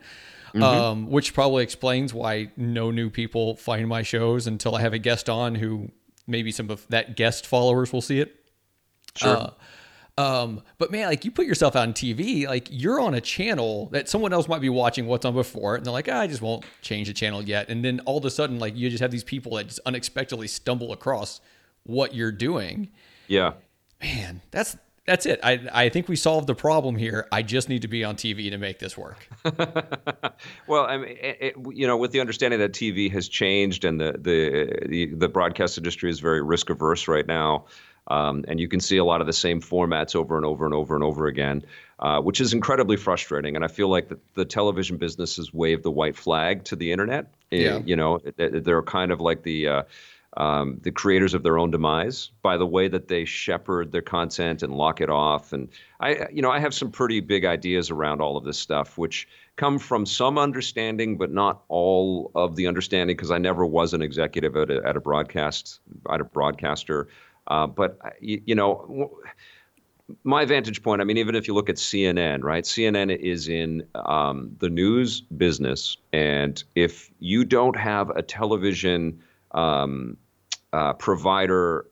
Mm-hmm. 0.54 0.62
Um, 0.62 1.10
which 1.10 1.34
probably 1.34 1.62
explains 1.62 2.14
why 2.14 2.50
no 2.56 2.90
new 2.90 3.10
people 3.10 3.56
find 3.56 3.86
my 3.86 4.02
shows 4.02 4.46
until 4.46 4.74
I 4.74 4.80
have 4.80 4.94
a 4.94 4.98
guest 4.98 5.28
on 5.28 5.54
who 5.54 5.90
maybe 6.26 6.52
some 6.52 6.70
of 6.70 6.86
that 6.88 7.16
guest 7.16 7.46
followers 7.46 7.92
will 7.92 8.00
see 8.00 8.20
it. 8.20 8.34
Sure. 9.14 9.36
Uh, 9.36 9.50
um, 10.18 10.62
but 10.78 10.90
man, 10.90 11.06
like 11.06 11.24
you 11.24 11.30
put 11.30 11.46
yourself 11.46 11.76
on 11.76 11.92
TV, 11.92 12.46
like 12.46 12.66
you're 12.70 13.00
on 13.00 13.14
a 13.14 13.20
channel 13.20 13.88
that 13.92 14.08
someone 14.08 14.32
else 14.32 14.48
might 14.48 14.60
be 14.60 14.68
watching 14.68 15.06
what's 15.06 15.24
on 15.24 15.32
before, 15.32 15.76
and 15.76 15.86
they're 15.86 15.92
like, 15.92 16.08
ah, 16.10 16.20
I 16.20 16.26
just 16.26 16.42
won't 16.42 16.64
change 16.82 17.06
the 17.06 17.14
channel 17.14 17.40
yet. 17.40 17.68
And 17.68 17.84
then 17.84 18.00
all 18.00 18.18
of 18.18 18.24
a 18.24 18.30
sudden, 18.30 18.58
like 18.58 18.76
you 18.76 18.90
just 18.90 19.00
have 19.00 19.12
these 19.12 19.22
people 19.22 19.54
that 19.56 19.68
just 19.68 19.80
unexpectedly 19.86 20.48
stumble 20.48 20.92
across 20.92 21.40
what 21.84 22.14
you're 22.16 22.32
doing. 22.32 22.88
Yeah. 23.28 23.52
Man, 24.02 24.40
that's 24.50 24.76
that's 25.08 25.24
it. 25.24 25.40
I 25.42 25.58
I 25.72 25.88
think 25.88 26.06
we 26.06 26.16
solved 26.16 26.46
the 26.46 26.54
problem 26.54 26.94
here. 26.94 27.26
I 27.32 27.42
just 27.42 27.70
need 27.70 27.82
to 27.82 27.88
be 27.88 28.04
on 28.04 28.14
TV 28.14 28.50
to 28.50 28.58
make 28.58 28.78
this 28.78 28.96
work. 28.96 29.26
well, 30.66 30.84
I 30.84 30.98
mean, 30.98 31.16
it, 31.20 31.36
it, 31.40 31.54
you 31.72 31.86
know, 31.86 31.96
with 31.96 32.12
the 32.12 32.20
understanding 32.20 32.60
that 32.60 32.72
TV 32.72 33.10
has 33.12 33.26
changed 33.26 33.86
and 33.86 33.98
the 33.98 34.12
the 34.12 34.86
the, 34.86 35.06
the 35.14 35.28
broadcast 35.28 35.78
industry 35.78 36.10
is 36.10 36.20
very 36.20 36.42
risk 36.42 36.68
averse 36.68 37.08
right 37.08 37.26
now. 37.26 37.64
Um, 38.08 38.44
and 38.48 38.58
you 38.58 38.68
can 38.68 38.80
see 38.80 38.96
a 38.96 39.04
lot 39.04 39.20
of 39.20 39.26
the 39.26 39.34
same 39.34 39.60
formats 39.60 40.16
over 40.16 40.36
and 40.36 40.46
over 40.46 40.64
and 40.64 40.74
over 40.74 40.94
and 40.94 41.04
over 41.04 41.26
again, 41.26 41.62
uh, 41.98 42.20
which 42.20 42.40
is 42.40 42.54
incredibly 42.54 42.96
frustrating. 42.96 43.54
And 43.54 43.64
I 43.64 43.68
feel 43.68 43.88
like 43.88 44.08
the, 44.08 44.18
the, 44.32 44.46
television 44.46 44.96
business 44.96 45.36
has 45.36 45.52
waved 45.52 45.82
the 45.82 45.90
white 45.90 46.16
flag 46.16 46.64
to 46.64 46.76
the 46.76 46.90
internet. 46.90 47.26
Yeah. 47.50 47.82
You 47.84 47.96
know, 47.96 48.18
they're 48.38 48.82
kind 48.82 49.12
of 49.12 49.20
like 49.20 49.42
the 49.42 49.68
uh, 49.68 49.82
um, 50.38 50.78
the 50.82 50.92
creators 50.92 51.34
of 51.34 51.42
their 51.42 51.58
own 51.58 51.70
demise 51.72 52.30
by 52.42 52.56
the 52.56 52.66
way 52.66 52.86
that 52.86 53.08
they 53.08 53.24
shepherd 53.24 53.90
their 53.90 54.02
content 54.02 54.62
and 54.62 54.72
lock 54.72 55.00
it 55.00 55.10
off. 55.10 55.52
And 55.52 55.68
I, 55.98 56.28
you 56.32 56.40
know, 56.40 56.50
I 56.50 56.60
have 56.60 56.72
some 56.72 56.92
pretty 56.92 57.18
big 57.18 57.44
ideas 57.44 57.90
around 57.90 58.20
all 58.20 58.36
of 58.36 58.44
this 58.44 58.56
stuff, 58.56 58.96
which 58.96 59.26
come 59.56 59.80
from 59.80 60.06
some 60.06 60.38
understanding, 60.38 61.18
but 61.18 61.32
not 61.32 61.64
all 61.66 62.30
of 62.36 62.54
the 62.54 62.68
understanding, 62.68 63.16
because 63.16 63.32
I 63.32 63.38
never 63.38 63.66
was 63.66 63.92
an 63.92 64.00
executive 64.00 64.56
at 64.56 64.70
a, 64.70 64.80
at 64.86 64.96
a 64.96 65.00
broadcast, 65.00 65.80
at 66.08 66.20
a 66.20 66.24
broadcaster. 66.24 67.08
Uh, 67.48 67.66
but 67.66 67.98
you, 68.20 68.40
you, 68.46 68.54
know, 68.54 69.10
my 70.22 70.44
vantage 70.44 70.84
point. 70.84 71.00
I 71.00 71.04
mean, 71.04 71.18
even 71.18 71.34
if 71.34 71.48
you 71.48 71.54
look 71.54 71.68
at 71.68 71.76
CNN, 71.76 72.44
right? 72.44 72.62
CNN 72.62 73.16
is 73.18 73.48
in 73.48 73.84
um, 73.96 74.54
the 74.60 74.68
news 74.68 75.20
business, 75.20 75.96
and 76.12 76.62
if 76.76 77.10
you 77.18 77.44
don't 77.44 77.76
have 77.76 78.10
a 78.10 78.22
television 78.22 79.20
um, 79.52 80.16
uh, 80.72 80.92
provider 80.94 81.86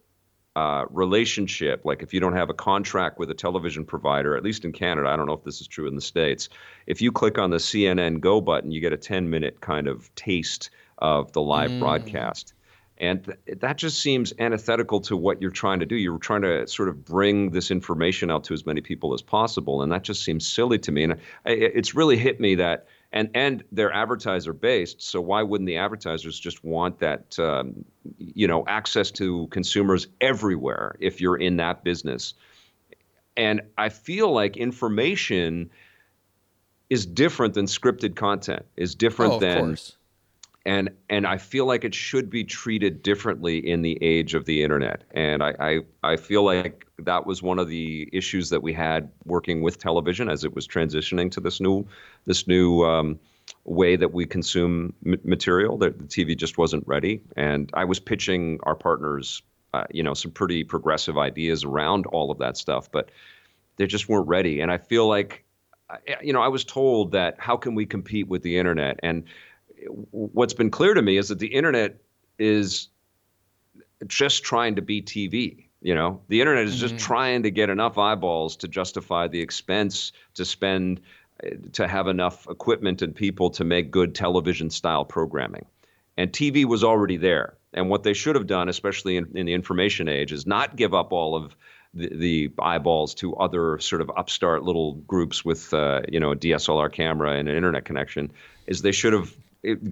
uh, 0.56 0.86
relationship, 0.90 1.84
like 1.84 2.02
if 2.02 2.14
you 2.14 2.20
don't 2.20 2.32
have 2.32 2.48
a 2.48 2.54
contract 2.54 3.18
with 3.18 3.30
a 3.30 3.34
television 3.34 3.84
provider, 3.84 4.36
at 4.36 4.42
least 4.42 4.64
in 4.64 4.72
Canada, 4.72 5.08
I 5.08 5.16
don't 5.16 5.26
know 5.26 5.34
if 5.34 5.44
this 5.44 5.60
is 5.60 5.66
true 5.66 5.86
in 5.86 5.94
the 5.94 6.00
States, 6.00 6.48
if 6.86 7.02
you 7.02 7.12
click 7.12 7.38
on 7.38 7.50
the 7.50 7.58
CNN 7.58 8.20
Go 8.20 8.40
button, 8.40 8.70
you 8.70 8.80
get 8.80 8.92
a 8.92 8.96
10 8.96 9.28
minute 9.28 9.60
kind 9.60 9.86
of 9.86 10.12
taste 10.14 10.70
of 10.98 11.30
the 11.32 11.42
live 11.42 11.70
mm. 11.70 11.78
broadcast. 11.78 12.54
And 12.98 13.24
th- 13.24 13.58
that 13.60 13.76
just 13.76 14.00
seems 14.00 14.32
antithetical 14.38 15.00
to 15.02 15.16
what 15.16 15.42
you're 15.42 15.50
trying 15.50 15.80
to 15.80 15.86
do. 15.86 15.96
You're 15.96 16.18
trying 16.18 16.42
to 16.42 16.66
sort 16.66 16.88
of 16.88 17.04
bring 17.04 17.50
this 17.50 17.70
information 17.70 18.30
out 18.30 18.44
to 18.44 18.54
as 18.54 18.64
many 18.64 18.80
people 18.80 19.12
as 19.12 19.20
possible, 19.20 19.82
and 19.82 19.92
that 19.92 20.02
just 20.02 20.24
seems 20.24 20.46
silly 20.46 20.78
to 20.78 20.92
me. 20.92 21.04
And 21.04 21.12
I, 21.44 21.50
it's 21.50 21.94
really 21.94 22.16
hit 22.16 22.40
me 22.40 22.54
that, 22.54 22.86
and 23.16 23.30
and 23.34 23.64
they're 23.72 23.92
advertiser 23.92 24.52
based, 24.52 25.00
so 25.00 25.22
why 25.22 25.42
wouldn't 25.42 25.66
the 25.66 25.78
advertisers 25.78 26.38
just 26.38 26.62
want 26.62 26.98
that, 26.98 27.38
um, 27.38 27.82
you 28.18 28.46
know, 28.46 28.62
access 28.66 29.10
to 29.12 29.46
consumers 29.46 30.06
everywhere 30.20 30.96
if 31.00 31.18
you're 31.18 31.38
in 31.38 31.56
that 31.56 31.82
business? 31.82 32.34
And 33.34 33.62
I 33.78 33.88
feel 33.88 34.30
like 34.32 34.58
information 34.58 35.70
is 36.90 37.06
different 37.06 37.54
than 37.54 37.64
scripted 37.64 38.16
content. 38.16 38.66
Is 38.76 38.94
different 38.94 39.32
oh, 39.34 39.38
than. 39.40 39.60
Course 39.60 39.96
and 40.66 40.90
and 41.08 41.26
I 41.26 41.38
feel 41.38 41.64
like 41.64 41.84
it 41.84 41.94
should 41.94 42.28
be 42.28 42.44
treated 42.44 43.02
differently 43.02 43.58
in 43.58 43.80
the 43.82 43.96
age 44.02 44.34
of 44.34 44.44
the 44.44 44.62
internet. 44.62 45.04
And 45.12 45.42
I, 45.42 45.54
I, 45.60 45.80
I 46.02 46.16
feel 46.16 46.44
like 46.44 46.85
that 46.98 47.26
was 47.26 47.42
one 47.42 47.58
of 47.58 47.68
the 47.68 48.08
issues 48.12 48.50
that 48.50 48.62
we 48.62 48.72
had 48.72 49.10
working 49.24 49.62
with 49.62 49.78
television 49.78 50.28
as 50.28 50.44
it 50.44 50.54
was 50.54 50.66
transitioning 50.66 51.30
to 51.30 51.40
this 51.40 51.60
new 51.60 51.86
this 52.24 52.46
new 52.46 52.84
um, 52.84 53.18
way 53.64 53.96
that 53.96 54.12
we 54.12 54.26
consume 54.26 54.94
m- 55.04 55.20
material. 55.24 55.76
That 55.78 55.98
the 55.98 56.04
TV 56.04 56.36
just 56.36 56.58
wasn't 56.58 56.86
ready. 56.86 57.22
And 57.36 57.70
I 57.74 57.84
was 57.84 58.00
pitching 58.00 58.60
our 58.62 58.74
partners, 58.74 59.42
uh, 59.74 59.84
you 59.90 60.02
know, 60.02 60.14
some 60.14 60.30
pretty 60.30 60.64
progressive 60.64 61.18
ideas 61.18 61.64
around 61.64 62.06
all 62.06 62.30
of 62.30 62.38
that 62.38 62.56
stuff, 62.56 62.90
but 62.90 63.10
they 63.76 63.86
just 63.86 64.08
weren't 64.08 64.26
ready. 64.26 64.60
And 64.60 64.70
I 64.70 64.78
feel 64.78 65.06
like 65.06 65.44
you 66.20 66.32
know, 66.32 66.42
I 66.42 66.48
was 66.48 66.64
told 66.64 67.12
that 67.12 67.36
how 67.38 67.56
can 67.56 67.74
we 67.74 67.86
compete 67.86 68.28
with 68.28 68.42
the 68.42 68.58
internet? 68.58 68.98
And 69.02 69.24
what's 70.10 70.54
been 70.54 70.70
clear 70.70 70.94
to 70.94 71.02
me 71.02 71.16
is 71.16 71.28
that 71.28 71.38
the 71.38 71.46
internet 71.48 72.00
is 72.38 72.88
just 74.06 74.42
trying 74.42 74.76
to 74.76 74.82
be 74.82 75.00
TV. 75.00 75.65
You 75.86 75.94
know, 75.94 76.20
the 76.26 76.40
internet 76.40 76.64
is 76.64 76.80
just 76.80 76.96
mm-hmm. 76.96 77.06
trying 77.06 77.42
to 77.44 77.50
get 77.52 77.70
enough 77.70 77.96
eyeballs 77.96 78.56
to 78.56 78.66
justify 78.66 79.28
the 79.28 79.40
expense 79.40 80.10
to 80.34 80.44
spend 80.44 81.00
eh, 81.44 81.50
to 81.74 81.86
have 81.86 82.08
enough 82.08 82.48
equipment 82.50 83.02
and 83.02 83.14
people 83.14 83.50
to 83.50 83.62
make 83.62 83.92
good 83.92 84.12
television 84.12 84.68
style 84.68 85.04
programming. 85.04 85.64
And 86.16 86.32
TV 86.32 86.64
was 86.64 86.82
already 86.82 87.18
there. 87.18 87.54
And 87.72 87.88
what 87.88 88.02
they 88.02 88.14
should 88.14 88.34
have 88.34 88.48
done, 88.48 88.68
especially 88.68 89.16
in, 89.16 89.36
in 89.36 89.46
the 89.46 89.54
information 89.54 90.08
age, 90.08 90.32
is 90.32 90.44
not 90.44 90.74
give 90.74 90.92
up 90.92 91.12
all 91.12 91.36
of 91.36 91.54
the, 91.94 92.08
the, 92.16 92.50
eyeballs 92.58 93.14
to 93.16 93.36
other 93.36 93.78
sort 93.78 94.02
of 94.02 94.10
upstart 94.16 94.64
little 94.64 94.94
groups 94.94 95.44
with, 95.44 95.72
uh, 95.72 96.00
you 96.08 96.18
know, 96.18 96.32
a 96.32 96.36
DSLR 96.36 96.92
camera 96.92 97.36
and 97.36 97.48
an 97.48 97.54
internet 97.54 97.84
connection. 97.84 98.32
Is 98.66 98.82
they 98.82 98.90
should 98.90 99.12
have 99.12 99.32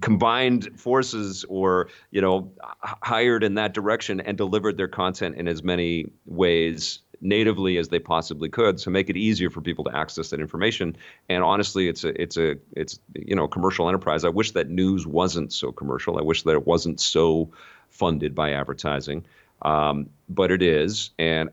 combined 0.01 0.79
forces 0.79 1.45
or 1.49 1.89
you 2.11 2.21
know 2.21 2.51
hired 2.81 3.43
in 3.43 3.55
that 3.55 3.73
direction 3.73 4.19
and 4.21 4.37
delivered 4.37 4.77
their 4.77 4.87
content 4.87 5.35
in 5.35 5.47
as 5.47 5.63
many 5.63 6.11
ways 6.25 6.99
natively 7.21 7.77
as 7.77 7.89
they 7.89 7.99
possibly 7.99 8.49
could 8.49 8.77
to 8.77 8.89
make 8.89 9.09
it 9.09 9.17
easier 9.17 9.49
for 9.49 9.61
people 9.61 9.83
to 9.85 9.95
access 9.95 10.29
that 10.29 10.39
information. 10.39 10.95
And 11.29 11.43
honestly 11.43 11.87
it's 11.87 12.03
a 12.03 12.21
it's 12.21 12.37
a 12.37 12.55
it's 12.75 12.99
you 13.13 13.35
know 13.35 13.47
commercial 13.47 13.87
enterprise. 13.87 14.23
I 14.23 14.29
wish 14.29 14.51
that 14.51 14.69
news 14.69 15.07
wasn't 15.07 15.51
so 15.51 15.71
commercial. 15.71 16.17
I 16.17 16.21
wish 16.21 16.43
that 16.43 16.53
it 16.53 16.67
wasn't 16.67 16.99
so 16.99 17.51
funded 17.89 18.35
by 18.35 18.51
advertising. 18.51 19.25
Um, 19.61 20.09
but 20.29 20.51
it 20.51 20.61
is. 20.61 21.11
And 21.17 21.49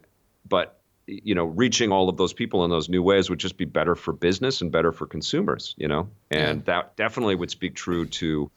but 0.48 0.78
you 1.06 1.34
know, 1.34 1.44
reaching 1.44 1.90
all 1.90 2.08
of 2.08 2.16
those 2.16 2.32
people 2.32 2.64
in 2.64 2.70
those 2.70 2.88
new 2.88 3.02
ways 3.02 3.28
would 3.28 3.38
just 3.38 3.56
be 3.56 3.64
better 3.64 3.94
for 3.94 4.12
business 4.12 4.60
and 4.60 4.70
better 4.70 4.92
for 4.92 5.06
consumers, 5.06 5.74
you 5.76 5.88
know, 5.88 6.08
and 6.30 6.64
that 6.64 6.96
definitely 6.96 7.34
would 7.34 7.50
speak 7.50 7.74
true 7.74 8.06
to 8.06 8.50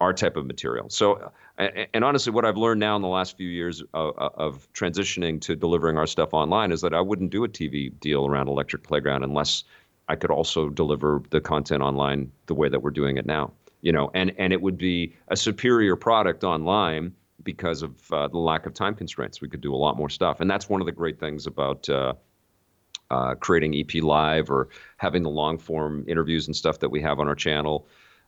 our 0.00 0.12
type 0.12 0.36
of 0.36 0.46
material. 0.46 0.88
So, 0.88 1.30
and 1.58 2.04
honestly, 2.04 2.32
what 2.32 2.44
I've 2.44 2.56
learned 2.56 2.80
now 2.80 2.96
in 2.96 3.02
the 3.02 3.08
last 3.08 3.36
few 3.36 3.48
years 3.48 3.82
of, 3.92 4.16
of, 4.16 4.68
transitioning 4.72 5.40
to 5.42 5.54
delivering 5.54 5.98
our 5.98 6.06
stuff 6.06 6.32
online 6.32 6.72
is 6.72 6.80
that 6.80 6.94
I 6.94 7.02
wouldn't 7.02 7.30
do 7.30 7.44
a 7.44 7.48
TV 7.48 7.92
deal 8.00 8.26
around 8.26 8.48
Electric 8.48 8.82
Playground 8.82 9.24
unless 9.24 9.64
I 10.08 10.16
could 10.16 10.30
also 10.30 10.70
deliver 10.70 11.22
the 11.30 11.40
content 11.40 11.82
online 11.82 12.32
the 12.46 12.54
way 12.54 12.70
that 12.70 12.82
we're 12.82 12.90
doing 12.90 13.18
it 13.18 13.26
now. 13.26 13.52
You 13.82 13.92
know, 13.92 14.10
and 14.14 14.32
and 14.36 14.52
it 14.52 14.60
would 14.60 14.76
be 14.76 15.14
a 15.28 15.36
superior 15.36 15.96
product 15.96 16.44
online 16.44 17.14
because 17.42 17.82
of 17.82 18.12
uh, 18.12 18.28
the 18.28 18.38
lack 18.38 18.66
of 18.66 18.74
time 18.74 18.94
constraints. 18.94 19.40
We 19.40 19.48
could 19.48 19.60
do 19.60 19.74
a 19.74 19.76
lot 19.76 19.96
more 19.96 20.08
stuff, 20.08 20.40
and 20.40 20.50
that's 20.50 20.68
one 20.68 20.80
of 20.80 20.86
the 20.86 20.92
great 20.92 21.18
things 21.18 21.46
about 21.46 21.88
uh, 21.88 22.14
uh, 23.10 23.34
creating 23.34 23.74
EP 23.74 24.02
Live 24.02 24.50
or 24.50 24.68
having 24.96 25.22
the 25.22 25.30
long 25.30 25.58
form 25.58 26.04
interviews 26.08 26.46
and 26.46 26.54
stuff 26.54 26.78
that 26.80 26.90
we 26.90 27.00
have 27.02 27.18
on 27.20 27.28
our 27.28 27.34
channel. 27.34 27.86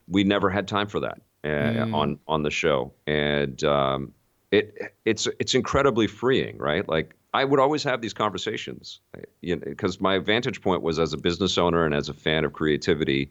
We 0.09 0.25
never 0.25 0.51
had 0.51 0.67
time 0.67 0.89
for 0.89 1.01
that 1.01 1.21
uh, 1.45 1.49
mm. 1.49 1.95
on 1.95 2.19
on 2.27 2.43
the 2.43 2.51
show, 2.51 2.93
and 3.07 3.63
um, 3.65 4.13
it 4.51 4.95
it's 5.05 5.29
it's 5.39 5.55
incredibly 5.55 6.07
freeing, 6.07 6.59
right? 6.59 6.89
Like 6.89 7.15
I 7.35 7.45
would 7.45 7.61
always 7.61 7.83
have 7.85 8.01
these 8.01 8.13
conversations, 8.13 9.01
you 9.41 9.57
know, 9.57 9.63
because 9.65 10.01
my 10.01 10.19
vantage 10.19 10.61
point 10.61 10.83
was 10.83 10.99
as 10.99 11.13
a 11.13 11.17
business 11.17 11.57
owner 11.57 11.85
and 11.87 11.95
as 11.95 12.09
a 12.09 12.15
fan 12.15 12.45
of 12.45 12.53
creativity 12.53 13.31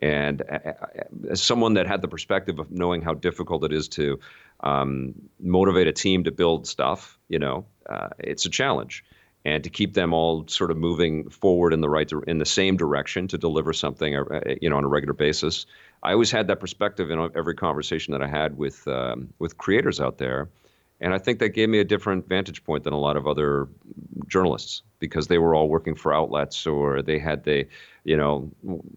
And 0.00 0.42
uh, 0.42 0.58
uh, 0.64 0.72
as 1.30 1.42
someone 1.42 1.74
that 1.74 1.86
had 1.86 2.02
the 2.02 2.08
perspective 2.08 2.58
of 2.58 2.70
knowing 2.70 3.02
how 3.02 3.14
difficult 3.14 3.64
it 3.64 3.72
is 3.72 3.88
to 3.88 4.18
um, 4.60 5.14
motivate 5.40 5.86
a 5.86 5.92
team 5.92 6.24
to 6.24 6.30
build 6.30 6.66
stuff, 6.66 7.18
you 7.28 7.38
know, 7.38 7.64
uh, 7.88 8.08
it's 8.18 8.44
a 8.44 8.50
challenge. 8.50 9.04
And 9.44 9.62
to 9.62 9.70
keep 9.70 9.94
them 9.94 10.12
all 10.12 10.44
sort 10.48 10.72
of 10.72 10.76
moving 10.76 11.30
forward 11.30 11.72
in 11.72 11.80
the 11.80 11.88
right 11.88 12.10
in 12.26 12.38
the 12.38 12.44
same 12.44 12.76
direction 12.76 13.28
to 13.28 13.38
deliver 13.38 13.72
something, 13.72 14.16
uh, 14.16 14.40
you 14.60 14.68
know, 14.68 14.76
on 14.76 14.82
a 14.82 14.88
regular 14.88 15.14
basis. 15.14 15.66
I 16.02 16.12
always 16.12 16.32
had 16.32 16.48
that 16.48 16.58
perspective 16.58 17.12
in 17.12 17.30
every 17.36 17.54
conversation 17.54 18.10
that 18.10 18.22
I 18.22 18.26
had 18.26 18.58
with 18.58 18.88
um, 18.88 19.32
with 19.38 19.56
creators 19.56 20.00
out 20.00 20.18
there, 20.18 20.48
and 21.00 21.14
I 21.14 21.18
think 21.18 21.38
that 21.38 21.50
gave 21.50 21.68
me 21.68 21.78
a 21.78 21.84
different 21.84 22.28
vantage 22.28 22.64
point 22.64 22.84
than 22.84 22.92
a 22.92 22.98
lot 22.98 23.16
of 23.16 23.26
other 23.26 23.68
journalists 24.26 24.82
because 24.98 25.26
they 25.26 25.38
were 25.38 25.54
all 25.54 25.68
working 25.68 25.94
for 25.94 26.12
outlets 26.14 26.66
or 26.66 27.02
they 27.02 27.18
had 27.18 27.44
the, 27.44 27.66
you 28.06 28.16
know, 28.16 28.48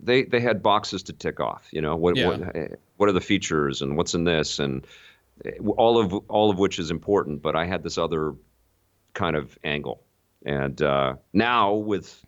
they 0.03 0.23
they 0.23 0.39
had 0.39 0.61
boxes 0.61 1.01
to 1.03 1.13
tick 1.13 1.39
off. 1.39 1.67
You 1.71 1.81
know, 1.81 1.95
what 1.95 2.15
Yeah. 2.15 2.27
what 2.27 2.79
what 2.97 3.09
are 3.09 3.11
the 3.11 3.19
features 3.19 3.81
and 3.81 3.97
what's 3.97 4.13
in 4.13 4.23
this 4.23 4.59
and 4.59 4.85
all 5.77 5.99
of 5.99 6.13
all 6.27 6.51
of 6.51 6.59
which 6.59 6.77
is 6.77 6.91
important. 6.91 7.41
But 7.41 7.55
I 7.55 7.65
had 7.65 7.81
this 7.81 7.97
other 7.97 8.35
kind 9.15 9.35
of 9.35 9.57
angle, 9.63 10.03
and 10.45 10.79
uh, 10.79 11.15
now 11.33 11.73
with 11.73 12.23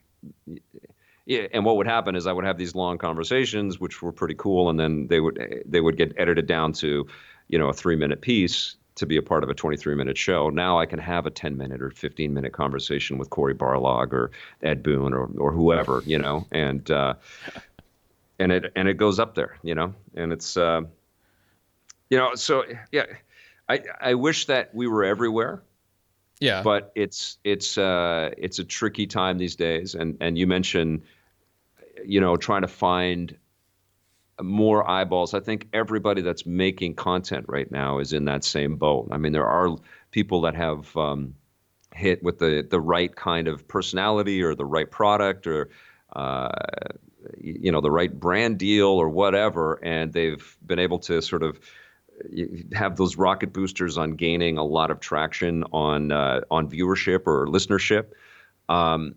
yeah, 1.27 1.45
and 1.53 1.65
what 1.65 1.77
would 1.77 1.85
happen 1.85 2.15
is 2.15 2.25
I 2.25 2.33
would 2.33 2.45
have 2.45 2.57
these 2.57 2.73
long 2.73 2.97
conversations, 2.97 3.79
which 3.79 4.01
were 4.01 4.11
pretty 4.11 4.35
cool, 4.35 4.67
and 4.67 4.79
then 4.79 5.05
they 5.05 5.19
would 5.19 5.63
they 5.67 5.81
would 5.81 5.97
get 5.97 6.15
edited 6.17 6.47
down 6.47 6.73
to, 6.73 7.05
you 7.47 7.59
know, 7.59 7.69
a 7.69 7.73
three 7.73 7.95
minute 7.95 8.21
piece 8.21 8.75
to 9.01 9.05
be 9.05 9.17
a 9.17 9.21
part 9.21 9.43
of 9.43 9.49
a 9.49 9.53
23 9.53 9.95
minute 9.95 10.17
show. 10.17 10.49
Now 10.49 10.79
I 10.79 10.85
can 10.85 10.99
have 10.99 11.25
a 11.25 11.29
10 11.29 11.57
minute 11.57 11.81
or 11.81 11.89
15 11.91 12.33
minute 12.33 12.53
conversation 12.53 13.17
with 13.17 13.29
Cory 13.29 13.53
Barlog 13.53 14.13
or 14.13 14.31
Ed 14.63 14.81
Boon 14.81 15.13
or 15.13 15.29
or 15.37 15.51
whoever, 15.51 16.01
you 16.05 16.17
know, 16.17 16.47
and 16.51 16.89
uh, 16.89 17.15
and 18.39 18.51
it 18.51 18.71
and 18.75 18.87
it 18.87 18.95
goes 18.95 19.19
up 19.19 19.35
there, 19.35 19.57
you 19.63 19.75
know, 19.75 19.93
and 20.15 20.31
it's 20.31 20.55
uh, 20.57 20.81
you 22.09 22.17
know, 22.17 22.35
so 22.35 22.63
yeah, 22.91 23.05
I 23.67 23.83
I 23.99 24.13
wish 24.13 24.45
that 24.47 24.73
we 24.73 24.87
were 24.87 25.03
everywhere 25.03 25.61
Yeah. 26.39 26.63
but 26.63 26.91
it's 26.95 27.37
it's 27.43 27.77
uh, 27.77 28.31
it's 28.37 28.59
a 28.59 28.63
tricky 28.63 29.07
time 29.07 29.37
these 29.37 29.55
days. 29.55 29.95
And 29.95 30.17
and 30.19 30.37
you 30.37 30.47
mentioned, 30.47 31.03
you 32.03 32.19
know, 32.19 32.35
trying 32.37 32.63
to 32.63 32.67
find 32.67 33.37
more 34.41 34.89
eyeballs. 34.89 35.33
I 35.33 35.39
think 35.39 35.67
everybody 35.73 36.21
that's 36.21 36.45
making 36.45 36.95
content 36.95 37.45
right 37.47 37.69
now 37.71 37.99
is 37.99 38.13
in 38.13 38.25
that 38.25 38.43
same 38.43 38.75
boat. 38.75 39.09
I 39.11 39.17
mean, 39.17 39.31
there 39.31 39.47
are 39.47 39.75
people 40.11 40.41
that 40.41 40.55
have 40.55 40.95
um, 40.97 41.35
hit 41.93 42.23
with 42.23 42.39
the 42.39 42.67
the 42.69 42.79
right 42.79 43.13
kind 43.15 43.47
of 43.47 43.67
personality 43.67 44.41
or 44.43 44.55
the 44.55 44.65
right 44.65 44.89
product 44.89 45.47
or. 45.47 45.69
Uh, 46.13 46.49
you 47.39 47.71
know 47.71 47.81
the 47.81 47.91
right 47.91 48.19
brand 48.19 48.57
deal 48.57 48.87
or 48.87 49.09
whatever, 49.09 49.79
and 49.83 50.11
they've 50.11 50.57
been 50.65 50.79
able 50.79 50.99
to 50.99 51.21
sort 51.21 51.43
of 51.43 51.59
have 52.73 52.95
those 52.95 53.17
rocket 53.17 53.53
boosters 53.53 53.97
on 53.97 54.11
gaining 54.11 54.57
a 54.57 54.63
lot 54.63 54.91
of 54.91 54.99
traction 54.99 55.63
on 55.71 56.11
uh, 56.11 56.41
on 56.49 56.69
viewership 56.69 57.23
or 57.25 57.47
listenership. 57.47 58.07
Um, 58.69 59.15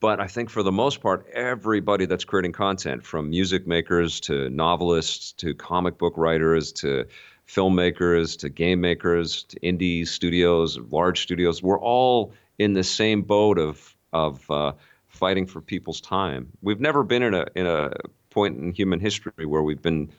but 0.00 0.18
I 0.18 0.26
think 0.26 0.48
for 0.50 0.62
the 0.62 0.72
most 0.72 1.00
part, 1.00 1.26
everybody 1.32 2.06
that's 2.06 2.24
creating 2.24 2.52
content, 2.52 3.04
from 3.04 3.30
music 3.30 3.66
makers 3.66 4.20
to 4.20 4.48
novelists 4.48 5.32
to 5.32 5.54
comic 5.54 5.98
book 5.98 6.14
writers 6.16 6.72
to 6.72 7.04
filmmakers 7.46 8.38
to 8.38 8.48
game 8.48 8.80
makers 8.80 9.44
to 9.44 9.60
indie 9.60 10.06
studios, 10.06 10.78
large 10.78 11.22
studios, 11.22 11.62
we're 11.62 11.78
all 11.78 12.32
in 12.58 12.72
the 12.72 12.84
same 12.84 13.22
boat 13.22 13.58
of 13.58 13.94
of 14.12 14.50
uh, 14.50 14.72
fighting 15.08 15.46
for 15.46 15.60
people's 15.60 16.00
time. 16.00 16.48
We've 16.62 16.80
never 16.80 17.04
been 17.04 17.22
in 17.22 17.34
a 17.34 17.46
in 17.54 17.66
a 17.66 17.92
point 18.30 18.56
in 18.58 18.72
human 18.72 19.00
history 19.00 19.44
where 19.44 19.62
we've 19.62 19.82
been 19.82 20.10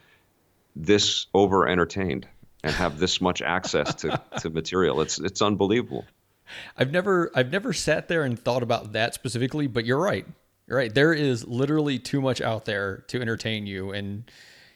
this 0.76 1.26
over 1.34 1.68
entertained 1.68 2.28
and 2.64 2.74
have 2.74 3.00
this 3.00 3.20
much 3.20 3.42
access 3.42 3.96
to, 3.96 4.22
to 4.40 4.50
material. 4.50 5.02
It's 5.02 5.20
it's 5.20 5.42
unbelievable. 5.42 6.06
I've 6.78 6.92
never 6.92 7.32
I've 7.36 7.52
never 7.52 7.74
sat 7.74 8.08
there 8.08 8.24
and 8.24 8.38
thought 8.40 8.64
about 8.64 8.94
that 8.94 9.14
specifically, 9.14 9.68
but 9.68 9.86
you're 9.86 10.00
right. 10.00 10.26
You're 10.68 10.78
right. 10.78 10.94
There 10.94 11.14
is 11.14 11.46
literally 11.48 12.00
too 12.00 12.22
much 12.22 12.42
out 12.42 12.66
there 12.66 13.04
to 13.08 13.20
entertain 13.22 13.66
you 13.68 13.92
and 13.92 14.30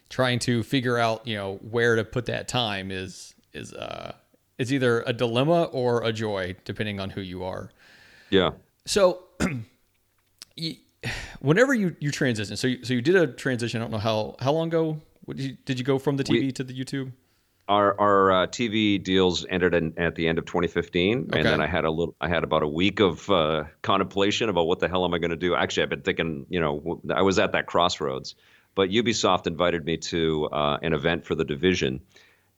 trying 0.09 0.39
to 0.39 0.61
figure 0.63 0.97
out, 0.97 1.25
you 1.25 1.35
know, 1.35 1.55
where 1.69 1.95
to 1.95 2.03
put 2.03 2.25
that 2.27 2.47
time 2.47 2.91
is 2.91 3.33
is 3.53 3.73
uh 3.73 4.13
is 4.57 4.71
either 4.73 5.01
a 5.05 5.13
dilemma 5.13 5.63
or 5.65 6.03
a 6.03 6.11
joy 6.13 6.55
depending 6.65 6.99
on 6.99 7.09
who 7.11 7.21
you 7.21 7.43
are. 7.43 7.71
Yeah. 8.29 8.51
So 8.85 9.23
you, 10.55 10.75
whenever 11.39 11.73
you 11.73 11.95
you 11.99 12.11
transition, 12.11 12.55
so 12.57 12.67
you, 12.67 12.83
so 12.83 12.93
you 12.93 13.01
did 13.01 13.15
a 13.15 13.27
transition, 13.27 13.81
I 13.81 13.83
don't 13.83 13.91
know 13.91 13.97
how 13.97 14.35
how 14.39 14.51
long 14.51 14.67
ago 14.67 15.01
what 15.25 15.38
did 15.38 15.45
you, 15.45 15.57
did 15.65 15.79
you 15.79 15.85
go 15.85 15.97
from 15.97 16.17
the 16.17 16.23
TV 16.23 16.29
We- 16.41 16.51
to 16.53 16.63
the 16.63 16.73
YouTube? 16.73 17.11
Our 17.67 17.99
our 17.99 18.32
uh, 18.32 18.47
TV 18.47 19.01
deals 19.01 19.43
ended 19.49 19.73
in, 19.73 19.97
at 19.97 20.13
the 20.15 20.28
end 20.28 20.38
of 20.38 20.45
2015, 20.45 21.30
Okay. 21.30 21.39
and 21.39 21.47
then 21.47 21.62
I 21.62 21.65
had 21.67 21.84
a 21.86 21.89
little. 21.89 22.15
I 22.21 22.28
had 22.28 22.43
about 22.43 22.62
a 22.62 22.67
week 22.67 22.99
of 22.99 23.28
uh, 23.30 23.63
contemplation 23.82 24.49
about 24.49 24.67
what 24.67 24.80
the 24.80 24.88
hell 24.88 25.04
am 25.04 25.13
I 25.15 25.17
going 25.17 25.32
to 25.32 25.36
do. 25.36 25.56
Actually, 25.56 25.84
I've 25.84 25.89
been 25.89 26.01
thinking. 26.01 26.45
You 26.49 26.60
know, 26.60 27.01
I 27.13 27.23
was 27.23 27.39
at 27.39 27.54
that 27.54 27.65
crossroads. 27.65 28.36
But 28.75 28.89
Ubisoft 28.89 29.47
invited 29.47 29.86
me 29.86 29.97
to 29.97 30.45
uh, 30.51 30.78
an 30.82 30.93
event 30.93 31.25
for 31.25 31.34
the 31.34 31.45
division, 31.45 32.01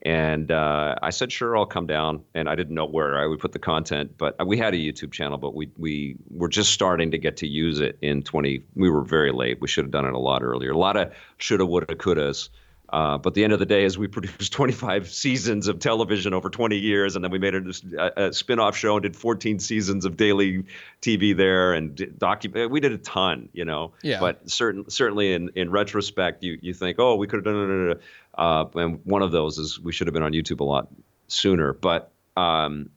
and 0.02 0.52
uh, 0.52 0.96
I 1.02 1.12
said, 1.12 1.32
sure, 1.32 1.56
I'll 1.56 1.67
come 1.67 1.86
down. 1.86 2.24
And 2.34 2.50
I 2.50 2.56
didn't 2.56 2.74
know 2.74 2.88
where 2.88 3.17
I 3.17 3.28
would 3.28 3.39
put 3.39 3.52
the 3.52 3.60
content, 3.60 4.15
but 4.17 4.36
we 4.46 4.58
had 4.58 4.74
a 4.74 4.78
YouTube 4.78 5.12
channel, 5.13 5.38
but 5.38 5.54
we 5.56 5.70
we 5.78 6.17
were 6.30 6.50
just 6.50 6.72
starting 6.72 7.12
to 7.12 7.17
get 7.17 7.38
to 7.38 7.48
use 7.48 7.80
it 7.80 7.98
in 8.02 8.24
20. 8.24 8.63
We 8.76 8.89
were 8.89 9.04
very 9.04 9.32
late. 9.32 9.62
We 9.62 9.67
should 9.67 9.86
have 9.86 9.91
done 9.91 10.06
it 10.06 10.13
a 10.13 10.20
lot 10.20 10.43
earlier. 10.43 10.72
A 10.72 10.78
lot 10.78 10.98
of 10.98 11.13
shoulda, 11.38 11.65
woulda, 11.65 11.96
couldas. 11.96 12.50
Uh, 12.98 13.16
but 13.16 13.36
the 13.36 13.44
end 13.44 13.54
of 13.54 13.60
the 13.60 13.66
day 13.66 13.84
is 13.84 13.96
we 13.96 14.08
produced 14.08 14.52
25 14.54 15.08
seasons 15.08 15.68
of 15.68 15.78
television 15.78 16.34
over 16.34 16.50
20 16.50 16.80
years, 16.80 17.16
and 17.16 17.24
then 17.24 17.30
we 17.30 17.38
made 17.38 17.54
a, 17.54 17.62
a, 18.00 18.30
a 18.30 18.34
spin-off 18.34 18.76
show 18.76 18.96
and 18.96 19.04
did 19.04 19.16
14 19.16 19.60
seasons 19.60 20.04
of 20.04 20.18
daily 20.18 20.66
TV 21.04 21.38
there, 21.38 21.74
and 21.74 21.96
docu- 21.96 22.72
We 22.72 22.80
did 22.80 22.94
a 22.94 22.98
ton, 22.98 23.50
you 23.54 23.66
know. 23.66 23.94
Yeah. 24.02 24.20
But 24.20 24.50
certain, 24.50 24.90
certainly 24.90 25.32
in, 25.34 25.52
in 25.54 25.70
retrospect, 25.70 26.42
you 26.42 26.58
you 26.60 26.74
think, 26.74 26.98
oh, 26.98 27.18
we 27.18 27.28
could 27.28 27.46
have 27.46 27.54
done 27.54 27.92
it. 27.92 28.02
Uh, 28.36 28.66
and 28.74 29.00
one 29.04 29.22
of 29.22 29.32
those 29.32 29.60
is 29.60 29.80
we 29.80 29.92
should 29.92 30.08
have 30.08 30.16
been 30.16 30.24
on 30.24 30.32
YouTube 30.32 30.62
a 30.62 30.64
lot 30.64 30.88
sooner. 31.28 31.74
But 31.74 32.12
um, 32.36 32.90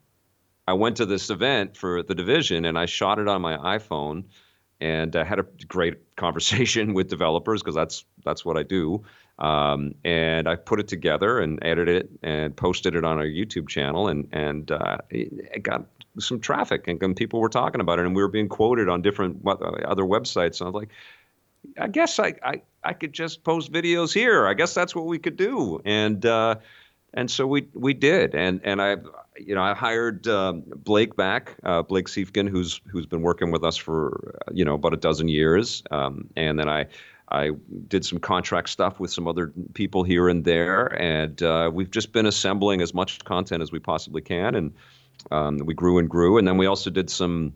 I 0.66 0.72
went 0.72 0.96
to 0.96 1.04
this 1.04 1.28
event 1.28 1.76
for 1.76 2.02
the 2.02 2.14
division, 2.14 2.64
and 2.64 2.78
I 2.78 2.86
shot 2.86 3.18
it 3.18 3.28
on 3.28 3.42
my 3.42 3.76
iPhone, 3.76 4.24
and 4.80 5.14
uh, 5.14 5.26
had 5.26 5.40
a 5.40 5.46
great 5.68 6.16
conversation 6.16 6.94
with 6.94 7.08
developers 7.10 7.60
because 7.60 7.74
that's 7.74 8.06
that's 8.24 8.46
what 8.46 8.56
I 8.56 8.62
do. 8.62 9.04
Um, 9.40 9.94
and 10.04 10.48
I 10.48 10.56
put 10.56 10.80
it 10.80 10.88
together 10.88 11.38
and 11.38 11.58
edited 11.62 12.04
it 12.04 12.10
and 12.22 12.54
posted 12.54 12.94
it 12.94 13.04
on 13.04 13.18
our 13.18 13.24
YouTube 13.24 13.68
channel, 13.68 14.08
and 14.08 14.28
and 14.32 14.70
uh, 14.70 14.98
it, 15.08 15.62
got 15.62 15.86
some 16.18 16.40
traffic, 16.40 16.86
and, 16.88 17.02
and 17.02 17.16
people 17.16 17.40
were 17.40 17.48
talking 17.48 17.80
about 17.80 17.98
it, 17.98 18.06
and 18.06 18.14
we 18.14 18.22
were 18.22 18.28
being 18.28 18.48
quoted 18.48 18.88
on 18.88 19.00
different 19.02 19.40
other 19.46 20.02
websites. 20.02 20.60
And 20.60 20.66
I 20.66 20.70
was 20.70 20.74
like, 20.74 20.90
I 21.78 21.88
guess 21.88 22.18
I, 22.18 22.34
I 22.42 22.62
I 22.84 22.92
could 22.92 23.12
just 23.12 23.44
post 23.44 23.72
videos 23.72 24.12
here. 24.12 24.46
I 24.46 24.54
guess 24.54 24.74
that's 24.74 24.94
what 24.94 25.06
we 25.06 25.18
could 25.18 25.36
do, 25.36 25.80
and 25.84 26.24
uh, 26.26 26.56
and 27.14 27.30
so 27.30 27.46
we 27.46 27.68
we 27.74 27.94
did, 27.94 28.34
and 28.34 28.60
and 28.64 28.82
I 28.82 28.96
you 29.38 29.54
know 29.54 29.62
I 29.62 29.74
hired 29.74 30.26
um, 30.26 30.64
Blake 30.66 31.16
back, 31.16 31.56
uh, 31.62 31.82
Blake 31.82 32.06
Siefkin, 32.06 32.48
who's 32.48 32.80
who's 32.86 33.06
been 33.06 33.22
working 33.22 33.50
with 33.50 33.64
us 33.64 33.76
for 33.76 34.38
uh, 34.46 34.52
you 34.52 34.64
know 34.64 34.74
about 34.74 34.94
a 34.94 34.98
dozen 34.98 35.28
years, 35.28 35.82
um, 35.90 36.28
and 36.36 36.58
then 36.58 36.68
I. 36.68 36.86
I 37.30 37.50
did 37.88 38.04
some 38.04 38.18
contract 38.18 38.68
stuff 38.70 38.98
with 38.98 39.12
some 39.12 39.28
other 39.28 39.52
people 39.74 40.02
here 40.02 40.28
and 40.28 40.44
there, 40.44 40.86
and 41.00 41.40
uh, 41.42 41.70
we've 41.72 41.90
just 41.90 42.12
been 42.12 42.26
assembling 42.26 42.80
as 42.80 42.92
much 42.92 43.22
content 43.24 43.62
as 43.62 43.70
we 43.70 43.78
possibly 43.78 44.20
can, 44.20 44.54
and 44.54 44.74
um, 45.30 45.58
we 45.58 45.74
grew 45.74 45.98
and 45.98 46.08
grew, 46.08 46.38
and 46.38 46.48
then 46.48 46.56
we 46.56 46.66
also 46.66 46.90
did 46.90 47.08
some 47.08 47.52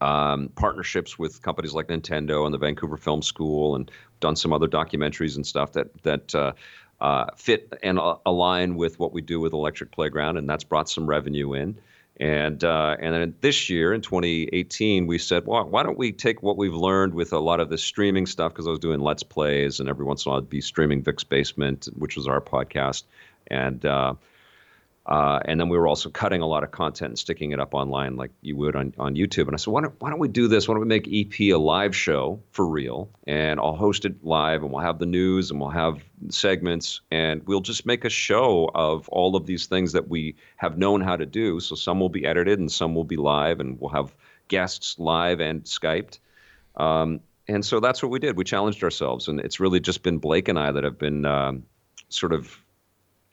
um, 0.00 0.48
partnerships 0.54 1.18
with 1.18 1.42
companies 1.42 1.72
like 1.72 1.88
Nintendo 1.88 2.44
and 2.44 2.54
the 2.54 2.58
Vancouver 2.58 2.96
Film 2.96 3.22
School, 3.22 3.74
and 3.74 3.90
done 4.20 4.36
some 4.36 4.52
other 4.52 4.68
documentaries 4.68 5.34
and 5.36 5.46
stuff 5.46 5.72
that 5.72 5.88
that 6.02 6.34
uh, 6.34 6.52
uh, 7.00 7.26
fit 7.36 7.72
and 7.82 7.98
align 8.24 8.76
with 8.76 8.98
what 9.00 9.12
we 9.12 9.22
do 9.22 9.40
with 9.40 9.52
Electric 9.52 9.90
Playground, 9.90 10.36
and 10.36 10.48
that's 10.48 10.64
brought 10.64 10.88
some 10.88 11.06
revenue 11.06 11.54
in. 11.54 11.76
And 12.20 12.62
uh, 12.62 12.96
and 13.00 13.12
then 13.12 13.34
this 13.40 13.68
year 13.68 13.92
in 13.92 14.00
2018, 14.00 15.08
we 15.08 15.18
said, 15.18 15.46
well, 15.46 15.68
why 15.68 15.82
don't 15.82 15.98
we 15.98 16.12
take 16.12 16.42
what 16.44 16.56
we've 16.56 16.74
learned 16.74 17.12
with 17.14 17.32
a 17.32 17.40
lot 17.40 17.58
of 17.58 17.70
the 17.70 17.78
streaming 17.78 18.26
stuff? 18.26 18.52
Because 18.52 18.68
I 18.68 18.70
was 18.70 18.78
doing 18.78 19.00
Let's 19.00 19.24
Plays, 19.24 19.80
and 19.80 19.88
every 19.88 20.04
once 20.04 20.24
in 20.24 20.30
a 20.30 20.32
while 20.32 20.40
I'd 20.40 20.48
be 20.48 20.60
streaming 20.60 21.02
Vic's 21.02 21.24
Basement, 21.24 21.88
which 21.98 22.14
was 22.14 22.28
our 22.28 22.40
podcast, 22.40 23.02
and 23.48 23.84
uh, 23.84 24.14
uh, 25.06 25.38
and 25.44 25.60
then 25.60 25.68
we 25.68 25.76
were 25.76 25.86
also 25.86 26.08
cutting 26.08 26.40
a 26.40 26.46
lot 26.46 26.64
of 26.64 26.70
content 26.70 27.10
and 27.10 27.18
sticking 27.18 27.50
it 27.50 27.60
up 27.60 27.74
online 27.74 28.16
like 28.16 28.30
you 28.40 28.56
would 28.56 28.74
on, 28.74 28.94
on 28.98 29.14
YouTube. 29.14 29.46
And 29.46 29.54
I 29.54 29.56
said, 29.56 29.70
why 29.70 29.82
don't, 29.82 29.94
why 30.00 30.08
don't 30.08 30.18
we 30.18 30.28
do 30.28 30.48
this? 30.48 30.66
Why 30.66 30.74
don't 30.74 30.80
we 30.80 30.86
make 30.86 31.06
EP 31.12 31.40
a 31.52 31.56
live 31.56 31.94
show 31.94 32.40
for 32.52 32.66
real? 32.66 33.10
And 33.26 33.60
I'll 33.60 33.76
host 33.76 34.06
it 34.06 34.24
live 34.24 34.62
and 34.62 34.72
we'll 34.72 34.82
have 34.82 34.98
the 34.98 35.06
news 35.06 35.50
and 35.50 35.60
we'll 35.60 35.68
have 35.70 36.02
segments 36.30 37.02
and 37.10 37.46
we'll 37.46 37.60
just 37.60 37.84
make 37.84 38.06
a 38.06 38.10
show 38.10 38.70
of 38.74 39.06
all 39.10 39.36
of 39.36 39.44
these 39.44 39.66
things 39.66 39.92
that 39.92 40.08
we 40.08 40.36
have 40.56 40.78
known 40.78 41.02
how 41.02 41.16
to 41.16 41.26
do. 41.26 41.60
So 41.60 41.74
some 41.74 42.00
will 42.00 42.08
be 42.08 42.24
edited 42.24 42.58
and 42.58 42.72
some 42.72 42.94
will 42.94 43.04
be 43.04 43.16
live 43.16 43.60
and 43.60 43.78
we'll 43.78 43.90
have 43.90 44.14
guests 44.48 44.98
live 44.98 45.40
and 45.40 45.64
Skyped. 45.64 46.18
Um, 46.76 47.20
and 47.46 47.64
so 47.64 47.80
that's 47.80 48.02
what 48.02 48.10
we 48.10 48.18
did. 48.18 48.36
We 48.36 48.44
challenged 48.44 48.82
ourselves, 48.82 49.28
and 49.28 49.38
it's 49.38 49.60
really 49.60 49.80
just 49.80 50.02
been 50.02 50.18
Blake 50.18 50.48
and 50.48 50.58
I 50.58 50.72
that 50.72 50.82
have 50.82 50.98
been 50.98 51.26
um, 51.26 51.64
sort 52.08 52.32
of 52.32 52.58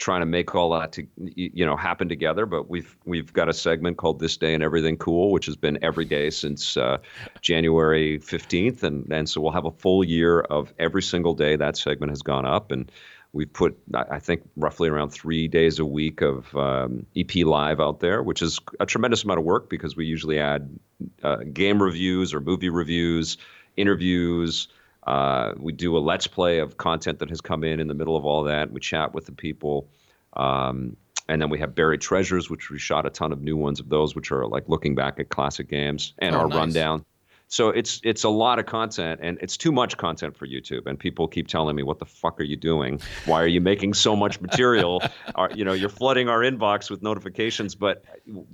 trying 0.01 0.21
to 0.21 0.25
make 0.25 0.53
all 0.55 0.71
that 0.71 0.91
to 0.93 1.07
you 1.15 1.65
know 1.65 1.77
happen 1.77 2.09
together. 2.09 2.45
But 2.45 2.69
we've 2.69 2.97
we've 3.05 3.31
got 3.31 3.47
a 3.47 3.53
segment 3.53 3.97
called 3.97 4.19
This 4.19 4.35
Day 4.35 4.53
and 4.53 4.63
Everything 4.63 4.97
Cool, 4.97 5.31
which 5.31 5.45
has 5.45 5.55
been 5.55 5.77
every 5.81 6.05
day 6.05 6.29
since 6.31 6.75
uh, 6.75 6.97
January 7.39 8.19
15th, 8.19 8.83
and 8.83 9.09
and 9.13 9.29
so 9.29 9.39
we'll 9.39 9.51
have 9.51 9.65
a 9.65 9.71
full 9.71 10.03
year 10.03 10.41
of 10.41 10.73
every 10.79 11.03
single 11.03 11.35
day 11.35 11.55
that 11.55 11.77
segment 11.77 12.11
has 12.11 12.21
gone 12.21 12.45
up 12.45 12.71
and. 12.71 12.91
We've 13.33 13.53
put, 13.53 13.77
I 13.95 14.19
think, 14.19 14.41
roughly 14.57 14.89
around 14.89 15.11
three 15.11 15.47
days 15.47 15.79
a 15.79 15.85
week 15.85 16.19
of 16.19 16.53
um, 16.53 17.05
EP 17.15 17.33
Live 17.45 17.79
out 17.79 18.01
there, 18.01 18.21
which 18.21 18.41
is 18.41 18.59
a 18.81 18.85
tremendous 18.85 19.23
amount 19.23 19.39
of 19.39 19.45
work 19.45 19.69
because 19.69 19.95
we 19.95 20.05
usually 20.05 20.37
add 20.37 20.77
uh, 21.23 21.37
game 21.37 21.81
reviews 21.81 22.33
or 22.33 22.41
movie 22.41 22.67
reviews, 22.67 23.37
interviews. 23.77 24.67
Uh, 25.07 25.53
we 25.57 25.71
do 25.73 25.97
a 25.97 25.99
let's 25.99 26.27
play 26.27 26.59
of 26.59 26.77
content 26.77 27.19
that 27.19 27.29
has 27.29 27.41
come 27.41 27.63
in 27.63 27.79
in 27.79 27.87
the 27.87 27.93
middle 27.93 28.15
of 28.15 28.25
all 28.25 28.43
that. 28.43 28.71
We 28.71 28.79
chat 28.79 29.13
with 29.13 29.25
the 29.25 29.31
people. 29.31 29.89
Um, 30.33 30.95
and 31.27 31.41
then 31.41 31.49
we 31.49 31.59
have 31.59 31.73
buried 31.75 32.01
treasures, 32.01 32.49
which 32.49 32.69
we 32.69 32.77
shot 32.77 33.05
a 33.05 33.09
ton 33.09 33.31
of 33.31 33.41
new 33.41 33.55
ones 33.57 33.79
of 33.79 33.89
those, 33.89 34.15
which 34.15 34.31
are 34.31 34.45
like 34.47 34.67
looking 34.67 34.95
back 34.95 35.19
at 35.19 35.29
classic 35.29 35.69
games 35.69 36.13
and 36.19 36.35
Oh, 36.35 36.39
our 36.39 36.47
nice. 36.47 36.57
rundown. 36.57 37.05
So 37.47 37.67
it's 37.67 37.99
it's 38.05 38.23
a 38.23 38.29
lot 38.29 38.59
of 38.59 38.65
content, 38.65 39.19
and 39.21 39.37
it's 39.41 39.57
too 39.57 39.73
much 39.73 39.97
content 39.97 40.37
for 40.37 40.47
YouTube. 40.47 40.85
And 40.85 40.97
people 40.97 41.27
keep 41.27 41.47
telling 41.49 41.75
me, 41.75 41.83
"What 41.83 41.99
the 41.99 42.05
fuck 42.05 42.39
are 42.39 42.45
you 42.45 42.55
doing? 42.55 43.01
Why 43.25 43.41
are 43.41 43.47
you 43.47 43.59
making 43.59 43.93
so 43.93 44.15
much 44.15 44.39
material? 44.39 45.03
Are, 45.35 45.51
you 45.51 45.65
know, 45.65 45.73
you're 45.73 45.89
flooding 45.89 46.29
our 46.29 46.39
inbox 46.39 46.89
with 46.89 47.01
notifications." 47.03 47.75
But 47.75 48.05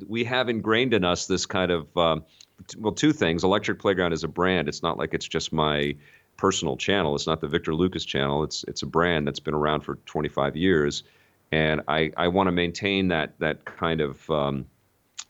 we 0.08 0.24
have 0.24 0.50
ingrained 0.50 0.96
in 0.96 1.04
us 1.04 1.28
this 1.28 1.46
kind 1.46 1.70
of 1.70 1.96
um, 1.96 2.24
well, 2.80 2.92
two 2.92 3.14
things. 3.14 3.44
Electric 3.44 3.78
Playground 3.78 4.14
is 4.14 4.24
a 4.24 4.28
brand. 4.28 4.68
It's 4.68 4.82
not 4.82 4.98
like 4.98 5.14
it's 5.14 5.28
just 5.28 5.54
my 5.54 5.96
personal 6.38 6.78
channel. 6.78 7.16
It's 7.16 7.28
not 7.28 7.42
the 7.42 7.48
Victor 7.48 7.74
Lucas 7.76 8.06
channel. 8.06 8.44
It's 8.44 8.64
it's 8.68 8.84
a 8.84 8.86
brand 8.88 9.28
that's 9.28 9.40
been 9.40 9.54
around 9.56 9.82
for 9.82 9.96
25 10.06 10.56
years, 10.56 11.04
and 11.52 11.82
I 11.88 12.12
I 12.18 12.28
want 12.30 12.48
to 12.48 12.52
maintain 12.52 13.10
that 13.10 13.40
that 13.40 13.66
kind 13.66 14.02
of 14.02 14.30
um, 14.30 14.66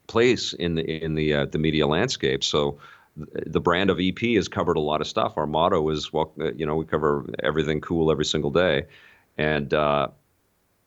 place 0.07 0.53
in 0.53 0.75
the 0.75 1.03
in 1.03 1.15
the 1.15 1.33
uh, 1.33 1.45
the 1.45 1.59
media 1.59 1.87
landscape. 1.87 2.43
So 2.43 2.79
th- 3.17 3.29
the 3.47 3.61
brand 3.61 3.89
of 3.89 3.99
EP 3.99 4.19
has 4.35 4.47
covered 4.47 4.77
a 4.77 4.81
lot 4.81 5.01
of 5.01 5.07
stuff. 5.07 5.33
Our 5.37 5.47
motto 5.47 5.89
is 5.89 6.11
well, 6.13 6.33
uh, 6.39 6.53
you 6.53 6.65
know, 6.65 6.75
we 6.75 6.85
cover 6.85 7.25
everything 7.43 7.81
cool 7.81 8.11
every 8.11 8.25
single 8.25 8.51
day, 8.51 8.85
and 9.37 9.73
uh, 9.73 10.09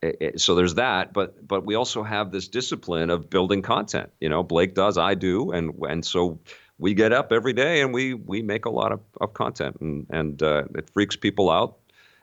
it- 0.02 0.16
it- 0.20 0.40
so 0.40 0.54
there's 0.54 0.74
that. 0.74 1.12
But 1.12 1.46
but 1.46 1.64
we 1.66 1.74
also 1.74 2.02
have 2.02 2.30
this 2.33 2.48
discipline 2.48 3.11
of 3.11 3.30
building 3.30 3.62
content. 3.62 4.11
You 4.20 4.28
know, 4.28 4.42
Blake 4.42 4.74
does, 4.74 4.98
I 4.98 5.14
do, 5.14 5.52
and 5.52 5.74
and 5.88 6.04
so. 6.04 6.38
We 6.80 6.94
get 6.94 7.12
up 7.12 7.30
every 7.30 7.52
day 7.52 7.82
and 7.82 7.94
we 7.94 8.14
we 8.14 8.42
make 8.42 8.64
a 8.64 8.70
lot 8.70 8.90
of, 8.90 9.00
of 9.20 9.34
content 9.34 9.76
and 9.80 10.06
and 10.10 10.42
uh, 10.42 10.64
it 10.74 10.90
freaks 10.90 11.14
people 11.14 11.50
out. 11.50 11.76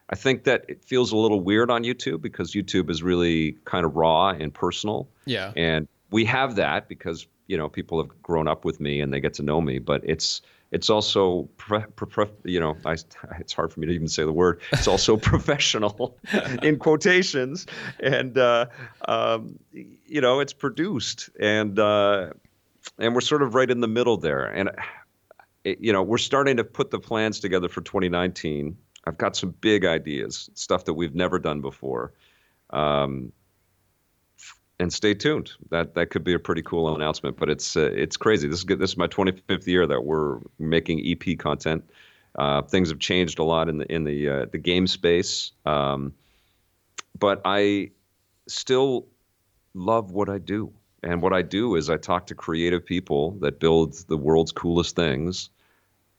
I 0.09 0.15
think 0.15 0.45
that 0.45 0.65
it 0.67 0.83
feels 0.83 1.11
a 1.11 1.17
little 1.17 1.41
weird 1.41 1.69
on 1.69 1.83
YouTube 1.83 2.21
because 2.21 2.53
YouTube 2.53 2.89
is 2.89 3.03
really 3.03 3.57
kind 3.65 3.85
of 3.85 3.95
raw 3.95 4.29
and 4.29 4.53
personal. 4.53 5.09
Yeah. 5.25 5.51
And 5.55 5.87
we 6.11 6.25
have 6.25 6.55
that 6.55 6.87
because 6.87 7.27
you 7.47 7.57
know 7.57 7.69
people 7.69 8.01
have 8.01 8.21
grown 8.21 8.47
up 8.47 8.65
with 8.65 8.79
me 8.79 9.01
and 9.01 9.13
they 9.13 9.19
get 9.19 9.33
to 9.35 9.43
know 9.43 9.61
me. 9.61 9.79
But 9.79 10.01
it's 10.03 10.41
it's 10.71 10.89
also 10.89 11.43
pre- 11.57 11.85
pre- 11.95 12.27
you 12.43 12.59
know 12.59 12.77
I, 12.85 12.97
it's 13.39 13.53
hard 13.53 13.71
for 13.71 13.79
me 13.79 13.87
to 13.87 13.93
even 13.93 14.07
say 14.07 14.23
the 14.23 14.33
word. 14.33 14.61
It's 14.71 14.87
also 14.87 15.17
professional 15.33 16.17
in 16.61 16.77
quotations, 16.79 17.65
and 17.99 18.37
uh, 18.37 18.67
um, 19.07 19.59
you 19.71 20.21
know 20.21 20.39
it's 20.39 20.53
produced 20.53 21.29
and 21.39 21.77
uh, 21.79 22.31
and 22.97 23.13
we're 23.13 23.21
sort 23.21 23.41
of 23.41 23.56
right 23.56 23.69
in 23.69 23.80
the 23.80 23.88
middle 23.88 24.17
there. 24.17 24.45
And 24.45 24.71
it, 25.63 25.80
you 25.82 25.93
know 25.93 26.04
we're 26.04 26.17
starting 26.17 26.58
to 26.58 26.63
put 26.63 26.91
the 26.91 27.00
plans 27.00 27.39
together 27.39 27.69
for 27.69 27.82
2019. 27.82 28.78
I've 29.06 29.17
got 29.17 29.36
some 29.36 29.52
big 29.62 29.86
ideas, 29.86 30.50
stuff 30.54 30.86
that 30.86 30.93
we've 30.93 31.15
never 31.15 31.39
done 31.39 31.62
before. 31.62 32.13
Um, 32.71 33.32
and 34.80 34.93
stay 34.93 35.13
tuned. 35.13 35.52
That 35.71 35.95
that 35.95 36.10
could 36.10 36.23
be 36.23 36.34
a 36.34 36.39
pretty 36.39 36.62
cool 36.62 36.93
announcement. 36.93 37.38
But 37.38 37.50
it's 37.50 37.76
uh, 37.76 37.89
it's 37.93 38.17
crazy. 38.17 38.47
This 38.47 38.60
is 38.60 38.63
good. 38.63 38.80
This 38.80 38.91
is 38.91 38.97
my 38.97 39.08
25th 39.08 39.65
year 39.67 39.88
that 39.88 40.04
we're 40.04 40.39
making 40.60 41.02
EP 41.06 41.38
content. 41.38 41.89
Uh, 42.38 42.62
things 42.62 42.89
have 42.89 43.00
changed 43.00 43.39
a 43.39 43.43
lot 43.43 43.69
in 43.69 43.80
the 43.80 43.91
in 43.91 44.04
the 44.04 44.30
uh, 44.30 44.45
the 44.52 44.58
game 44.58 44.86
space, 44.86 45.52
um, 45.65 46.13
but 47.17 47.41
I 47.45 47.91
still 48.47 49.08
love 49.73 50.12
what 50.12 50.30
I 50.30 50.38
do. 50.38 50.71
And 51.03 51.21
what 51.21 51.33
I 51.33 51.41
do 51.41 51.75
is 51.75 51.89
I 51.89 51.97
talk 51.97 52.27
to 52.27 52.36
creative 52.36 52.86
people 52.86 53.31
that 53.41 53.60
build 53.60 53.93
the 54.07 54.17
world's 54.17 54.51
coolest 54.51 54.95
things, 54.95 55.49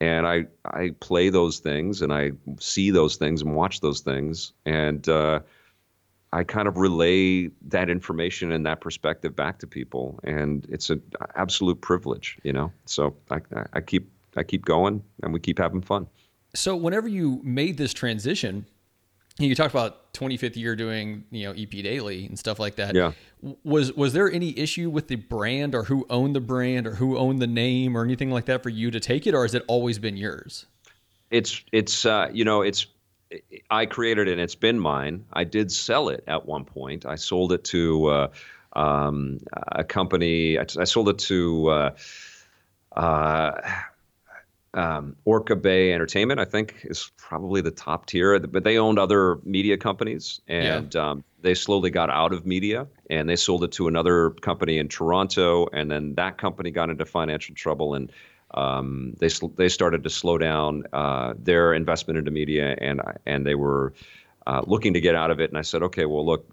and 0.00 0.26
I 0.26 0.46
I 0.64 0.94
play 1.00 1.28
those 1.30 1.58
things 1.58 2.02
and 2.02 2.12
I 2.12 2.32
see 2.60 2.90
those 2.90 3.16
things 3.16 3.42
and 3.42 3.54
watch 3.54 3.80
those 3.80 4.00
things 4.00 4.52
and. 4.64 5.08
Uh, 5.08 5.40
I 6.32 6.44
kind 6.44 6.68
of 6.68 6.76
relay 6.76 7.48
that 7.68 7.88
information 7.88 8.52
and 8.52 8.66
that 8.66 8.80
perspective 8.82 9.34
back 9.34 9.58
to 9.60 9.66
people, 9.66 10.20
and 10.24 10.66
it's 10.68 10.90
an 10.90 11.02
absolute 11.36 11.80
privilege, 11.80 12.36
you 12.42 12.52
know. 12.52 12.70
So 12.84 13.16
I, 13.30 13.40
I 13.72 13.80
keep 13.80 14.10
I 14.36 14.42
keep 14.42 14.64
going, 14.64 15.02
and 15.22 15.32
we 15.32 15.40
keep 15.40 15.58
having 15.58 15.80
fun. 15.80 16.06
So 16.54 16.76
whenever 16.76 17.08
you 17.08 17.40
made 17.42 17.78
this 17.78 17.94
transition, 17.94 18.66
you 19.38 19.54
talked 19.54 19.72
about 19.72 20.12
25th 20.14 20.56
year 20.56 20.74
doing 20.74 21.24
you 21.30 21.44
know 21.44 21.52
EP 21.52 21.70
Daily 21.70 22.26
and 22.26 22.38
stuff 22.38 22.58
like 22.58 22.76
that. 22.76 22.94
Yeah. 22.94 23.12
Was 23.62 23.92
was 23.92 24.12
there 24.12 24.30
any 24.30 24.58
issue 24.58 24.90
with 24.90 25.08
the 25.08 25.16
brand 25.16 25.74
or 25.74 25.84
who 25.84 26.06
owned 26.10 26.34
the 26.34 26.40
brand 26.40 26.86
or 26.86 26.96
who 26.96 27.16
owned 27.16 27.40
the 27.40 27.46
name 27.46 27.96
or 27.96 28.04
anything 28.04 28.30
like 28.30 28.46
that 28.46 28.62
for 28.62 28.68
you 28.68 28.90
to 28.90 28.98
take 28.98 29.26
it, 29.26 29.34
or 29.34 29.42
has 29.42 29.54
it 29.54 29.64
always 29.68 29.98
been 29.98 30.16
yours? 30.16 30.66
It's 31.30 31.62
it's 31.72 32.04
uh, 32.04 32.30
you 32.32 32.44
know 32.44 32.62
it's 32.62 32.86
I 33.70 33.86
created 33.86 34.28
it 34.28 34.32
and 34.32 34.40
it's 34.40 34.54
been 34.54 34.80
mine. 34.80 35.24
I 35.32 35.44
did 35.44 35.70
sell 35.70 36.08
it 36.08 36.24
at 36.26 36.46
one 36.46 36.64
point. 36.64 37.06
I 37.06 37.16
sold 37.16 37.52
it 37.52 37.64
to 37.64 38.06
uh, 38.06 38.28
um, 38.72 39.38
a 39.54 39.84
company. 39.84 40.58
I, 40.58 40.62
I 40.62 40.84
sold 40.84 41.08
it 41.10 41.18
to 41.18 41.68
uh, 41.68 41.90
uh, 42.96 43.60
um, 44.78 45.16
Orca 45.24 45.56
Bay 45.56 45.92
Entertainment. 45.92 46.38
I 46.38 46.44
think 46.44 46.76
is 46.84 47.10
probably 47.16 47.60
the 47.60 47.70
top 47.70 48.06
tier, 48.06 48.38
but 48.38 48.64
they 48.64 48.78
owned 48.78 48.98
other 48.98 49.38
media 49.44 49.76
companies 49.76 50.40
and 50.46 50.94
um, 50.94 51.24
they 51.42 51.54
slowly 51.54 51.90
got 51.90 52.10
out 52.10 52.32
of 52.32 52.46
media 52.46 52.86
and 53.10 53.28
they 53.28 53.36
sold 53.36 53.64
it 53.64 53.72
to 53.72 53.88
another 53.88 54.30
company 54.30 54.78
in 54.78 54.88
Toronto. 54.88 55.66
And 55.72 55.90
then 55.90 56.14
that 56.14 56.38
company 56.38 56.70
got 56.70 56.90
into 56.90 57.04
financial 57.04 57.54
trouble 57.54 57.94
and 57.94 58.12
um, 58.52 59.14
they 59.18 59.28
sl- 59.28 59.48
they 59.48 59.68
started 59.68 60.04
to 60.04 60.10
slow 60.10 60.38
down 60.38 60.84
uh, 60.92 61.34
their 61.36 61.74
investment 61.74 62.18
into 62.18 62.30
media, 62.30 62.74
and 62.78 63.02
and 63.26 63.46
they 63.46 63.54
were 63.54 63.92
uh, 64.46 64.62
looking 64.66 64.94
to 64.94 65.00
get 65.02 65.14
out 65.14 65.30
of 65.30 65.38
it. 65.38 65.50
And 65.50 65.58
I 65.58 65.62
said, 65.62 65.82
okay, 65.82 66.06
well, 66.06 66.24
look, 66.24 66.46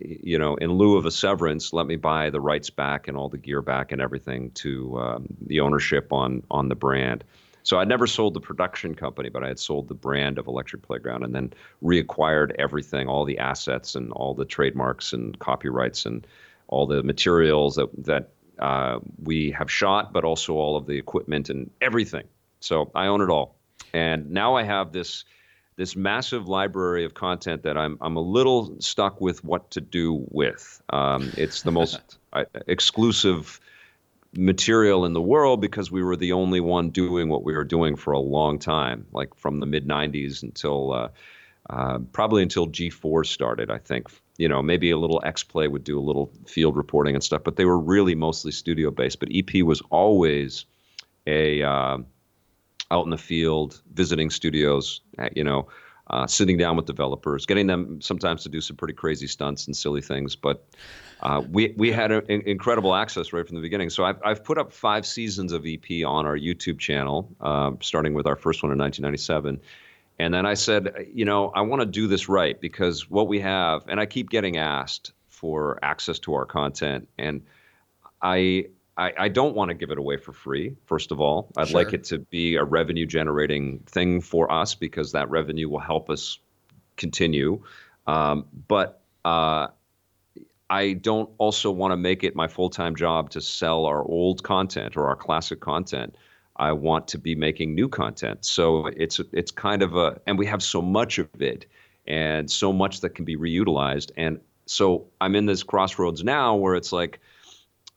you 0.00 0.38
know, 0.38 0.54
in 0.54 0.72
lieu 0.72 0.96
of 0.96 1.04
a 1.04 1.10
severance, 1.10 1.74
let 1.74 1.84
me 1.84 1.96
buy 1.96 2.30
the 2.30 2.40
rights 2.40 2.70
back 2.70 3.08
and 3.08 3.16
all 3.18 3.28
the 3.28 3.36
gear 3.36 3.60
back 3.60 3.92
and 3.92 4.00
everything 4.00 4.52
to 4.52 4.98
um, 4.98 5.26
the 5.46 5.60
ownership 5.60 6.14
on 6.14 6.42
on 6.50 6.70
the 6.70 6.74
brand. 6.74 7.24
So 7.64 7.78
I 7.78 7.84
never 7.84 8.06
sold 8.06 8.34
the 8.34 8.40
production 8.40 8.94
company, 8.94 9.30
but 9.30 9.42
I 9.42 9.48
had 9.48 9.58
sold 9.58 9.88
the 9.88 9.94
brand 9.94 10.38
of 10.38 10.46
Electric 10.46 10.82
Playground, 10.82 11.24
and 11.24 11.34
then 11.34 11.52
reacquired 11.82 12.54
everything, 12.58 13.08
all 13.08 13.24
the 13.24 13.38
assets 13.38 13.94
and 13.94 14.12
all 14.12 14.34
the 14.34 14.44
trademarks 14.44 15.14
and 15.14 15.36
copyrights 15.38 16.04
and 16.04 16.26
all 16.68 16.86
the 16.86 17.02
materials 17.02 17.76
that 17.76 17.88
that 18.04 18.28
uh, 18.58 19.00
we 19.22 19.50
have 19.50 19.70
shot, 19.70 20.12
but 20.12 20.24
also 20.24 20.54
all 20.54 20.76
of 20.76 20.86
the 20.86 20.96
equipment 20.96 21.48
and 21.48 21.70
everything. 21.80 22.24
So 22.60 22.90
I 22.94 23.06
own 23.06 23.22
it 23.22 23.30
all, 23.30 23.56
and 23.94 24.30
now 24.30 24.54
I 24.54 24.62
have 24.62 24.92
this 24.92 25.24
this 25.76 25.96
massive 25.96 26.46
library 26.46 27.04
of 27.06 27.14
content 27.14 27.62
that 27.62 27.78
I'm 27.78 27.96
I'm 28.02 28.16
a 28.16 28.20
little 28.20 28.76
stuck 28.78 29.22
with 29.22 29.42
what 29.42 29.70
to 29.70 29.80
do 29.80 30.26
with. 30.28 30.82
Um, 30.90 31.32
it's 31.38 31.62
the 31.62 31.72
most 31.72 32.18
exclusive 32.66 33.58
material 34.36 35.04
in 35.04 35.12
the 35.12 35.22
world 35.22 35.60
because 35.60 35.90
we 35.90 36.02
were 36.02 36.16
the 36.16 36.32
only 36.32 36.60
one 36.60 36.90
doing 36.90 37.28
what 37.28 37.44
we 37.44 37.54
were 37.54 37.64
doing 37.64 37.96
for 37.96 38.12
a 38.12 38.18
long 38.18 38.58
time, 38.58 39.06
like 39.12 39.34
from 39.34 39.60
the 39.60 39.66
mid 39.66 39.86
'90s 39.86 40.42
until 40.42 40.92
uh, 40.92 41.08
uh, 41.70 41.98
probably 42.12 42.42
until 42.42 42.66
G4 42.68 43.26
started. 43.26 43.70
I 43.70 43.78
think 43.78 44.08
you 44.36 44.48
know 44.48 44.62
maybe 44.62 44.90
a 44.90 44.98
little 44.98 45.20
X 45.24 45.42
Play 45.42 45.68
would 45.68 45.84
do 45.84 45.98
a 45.98 46.02
little 46.02 46.30
field 46.46 46.76
reporting 46.76 47.14
and 47.14 47.24
stuff, 47.24 47.42
but 47.44 47.56
they 47.56 47.64
were 47.64 47.78
really 47.78 48.14
mostly 48.14 48.52
studio 48.52 48.90
based. 48.90 49.20
But 49.20 49.30
EP 49.32 49.62
was 49.62 49.80
always 49.90 50.66
a 51.26 51.62
uh, 51.62 51.98
out 52.90 53.04
in 53.04 53.10
the 53.10 53.18
field, 53.18 53.80
visiting 53.92 54.30
studios, 54.30 55.00
uh, 55.18 55.28
you 55.34 55.44
know, 55.44 55.68
uh, 56.08 56.26
sitting 56.26 56.58
down 56.58 56.76
with 56.76 56.86
developers, 56.86 57.46
getting 57.46 57.66
them 57.66 58.00
sometimes 58.00 58.42
to 58.42 58.48
do 58.48 58.60
some 58.60 58.76
pretty 58.76 58.94
crazy 58.94 59.26
stunts 59.26 59.66
and 59.66 59.76
silly 59.76 60.02
things. 60.02 60.36
But 60.36 60.66
uh, 61.22 61.42
we 61.50 61.74
we 61.76 61.90
had 61.92 62.12
a, 62.12 62.24
in- 62.32 62.42
incredible 62.42 62.94
access 62.94 63.32
right 63.32 63.46
from 63.46 63.56
the 63.56 63.62
beginning. 63.62 63.90
So 63.90 64.04
I've 64.04 64.20
I've 64.24 64.44
put 64.44 64.58
up 64.58 64.72
five 64.72 65.06
seasons 65.06 65.52
of 65.52 65.64
EP 65.66 66.04
on 66.06 66.26
our 66.26 66.36
YouTube 66.36 66.78
channel, 66.78 67.28
uh, 67.40 67.72
starting 67.80 68.14
with 68.14 68.26
our 68.26 68.36
first 68.36 68.62
one 68.62 68.72
in 68.72 68.78
1997. 68.78 69.60
And 70.18 70.32
then 70.32 70.46
I 70.46 70.54
said, 70.54 71.08
you 71.12 71.24
know, 71.24 71.48
I 71.50 71.62
want 71.62 71.80
to 71.80 71.86
do 71.86 72.06
this 72.06 72.28
right 72.28 72.60
because 72.60 73.10
what 73.10 73.26
we 73.26 73.40
have, 73.40 73.84
and 73.88 73.98
I 73.98 74.06
keep 74.06 74.30
getting 74.30 74.56
asked 74.58 75.12
for 75.28 75.78
access 75.82 76.20
to 76.20 76.34
our 76.34 76.44
content, 76.46 77.08
and 77.18 77.42
I 78.22 78.66
I, 78.96 79.12
I 79.18 79.28
don't 79.28 79.56
want 79.56 79.70
to 79.70 79.74
give 79.74 79.90
it 79.90 79.98
away 79.98 80.18
for 80.18 80.32
free. 80.32 80.76
First 80.86 81.10
of 81.10 81.20
all, 81.20 81.48
I'd 81.56 81.68
Sure. 81.68 81.82
like 81.82 81.92
it 81.94 82.04
to 82.04 82.18
be 82.20 82.54
a 82.54 82.62
revenue 82.62 83.06
generating 83.06 83.80
thing 83.80 84.20
for 84.20 84.52
us 84.52 84.76
because 84.76 85.10
that 85.12 85.28
revenue 85.30 85.68
will 85.68 85.80
help 85.80 86.10
us 86.10 86.38
continue. 86.96 87.60
Um, 88.06 88.44
but 88.68 89.00
uh, 89.24 89.68
I 90.74 90.94
don't 90.94 91.30
also 91.38 91.70
want 91.70 91.92
to 91.92 91.96
make 91.96 92.24
it 92.24 92.34
my 92.34 92.48
full 92.48 92.68
time 92.68 92.96
job 92.96 93.30
to 93.30 93.40
sell 93.40 93.86
our 93.86 94.02
old 94.02 94.42
content 94.42 94.96
or 94.96 95.06
our 95.06 95.14
classic 95.14 95.60
content. 95.60 96.16
I 96.56 96.72
want 96.72 97.06
to 97.08 97.18
be 97.18 97.36
making 97.36 97.76
new 97.76 97.88
content. 97.88 98.44
So 98.44 98.86
it's 98.86 99.20
it's 99.32 99.52
kind 99.52 99.82
of 99.82 99.94
a 99.94 100.20
and 100.26 100.36
we 100.36 100.46
have 100.46 100.64
so 100.64 100.82
much 100.82 101.18
of 101.18 101.28
it 101.40 101.66
and 102.08 102.50
so 102.50 102.72
much 102.72 103.02
that 103.02 103.10
can 103.10 103.24
be 103.24 103.36
reutilized. 103.36 104.10
And 104.16 104.40
so 104.66 105.06
I'm 105.20 105.36
in 105.36 105.46
this 105.46 105.62
crossroads 105.62 106.24
now 106.24 106.56
where 106.56 106.74
it's 106.74 106.90
like 106.90 107.20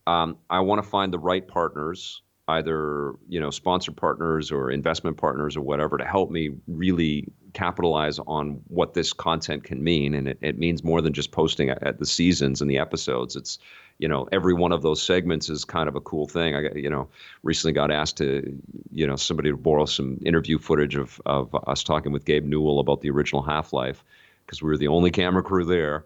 um, 0.05 0.37
I 0.51 0.59
want 0.59 0.83
to 0.83 0.87
find 0.87 1.11
the 1.11 1.19
right 1.19 1.47
partners, 1.47 2.21
either 2.47 3.15
you 3.27 3.39
know 3.39 3.49
sponsor 3.49 3.91
partners 3.91 4.51
or 4.51 4.69
investment 4.69 5.17
partners 5.17 5.57
or 5.57 5.61
whatever, 5.61 5.97
to 5.97 6.05
help 6.05 6.29
me 6.29 6.51
really 6.67 7.27
capitalize 7.53 8.19
on 8.19 8.61
what 8.67 8.93
this 8.93 9.13
content 9.13 9.63
can 9.63 9.83
mean. 9.83 10.13
And 10.13 10.27
it, 10.27 10.37
it 10.41 10.57
means 10.57 10.83
more 10.83 11.01
than 11.01 11.13
just 11.13 11.31
posting 11.31 11.69
at, 11.69 11.81
at 11.83 11.99
the 11.99 12.05
seasons 12.05 12.61
and 12.61 12.69
the 12.69 12.77
episodes. 12.77 13.35
It's 13.35 13.59
you 13.99 14.07
know 14.07 14.27
every 14.31 14.53
one 14.53 14.71
of 14.71 14.81
those 14.83 15.01
segments 15.01 15.49
is 15.49 15.65
kind 15.65 15.89
of 15.89 15.95
a 15.95 16.01
cool 16.01 16.27
thing. 16.27 16.55
I 16.55 16.61
got 16.61 16.75
you 16.75 16.89
know 16.89 17.09
recently 17.43 17.73
got 17.73 17.91
asked 17.91 18.17
to 18.17 18.59
you 18.91 19.07
know 19.07 19.15
somebody 19.15 19.49
to 19.49 19.57
borrow 19.57 19.85
some 19.85 20.19
interview 20.25 20.59
footage 20.59 20.95
of 20.95 21.21
of 21.25 21.55
us 21.67 21.83
talking 21.83 22.11
with 22.11 22.25
Gabe 22.25 22.45
Newell 22.45 22.79
about 22.79 23.01
the 23.01 23.09
original 23.09 23.41
Half 23.41 23.73
Life 23.73 24.03
because 24.45 24.61
we 24.61 24.69
were 24.69 24.77
the 24.77 24.87
only 24.87 25.11
camera 25.11 25.43
crew 25.43 25.65
there 25.65 26.05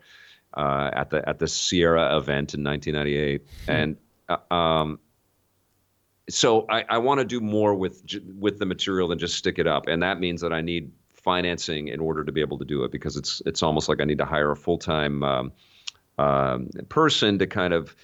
uh, 0.54 0.89
at 0.93 1.10
the 1.10 1.27
at 1.27 1.39
the 1.39 1.47
Sierra 1.47 2.17
event 2.17 2.54
in 2.54 2.63
1998, 2.63 3.45
and 3.67 3.97
uh, 4.30 4.54
um, 4.54 4.99
so 6.30 6.65
I, 6.69 6.86
I 6.89 6.97
want 6.97 7.19
to 7.19 7.25
do 7.25 7.39
more 7.39 7.73
with 7.73 8.04
with 8.38 8.60
the 8.60 8.65
material 8.65 9.08
than 9.08 9.19
just 9.19 9.36
stick 9.36 9.60
it 9.60 9.67
up, 9.67 9.88
and 9.88 10.04
that 10.04 10.19
means 10.19 10.41
that 10.41 10.54
I 10.54 10.62
need 10.62 10.91
financing 11.23 11.88
in 11.88 11.99
order 11.99 12.23
to 12.23 12.31
be 12.31 12.41
able 12.41 12.57
to 12.60 12.65
do 12.65 12.84
it 12.84 12.91
because 12.91 13.17
it's 13.17 13.41
it's 13.45 13.63
almost 13.63 13.89
like 13.89 14.01
I 14.01 14.05
need 14.05 14.17
to 14.19 14.25
hire 14.25 14.51
a 14.51 14.55
full 14.55 14.77
time. 14.77 15.23
Um, 15.23 15.51
um, 16.17 16.69
person 16.89 17.39
to 17.39 17.47
kind 17.47 17.73
of 17.73 17.95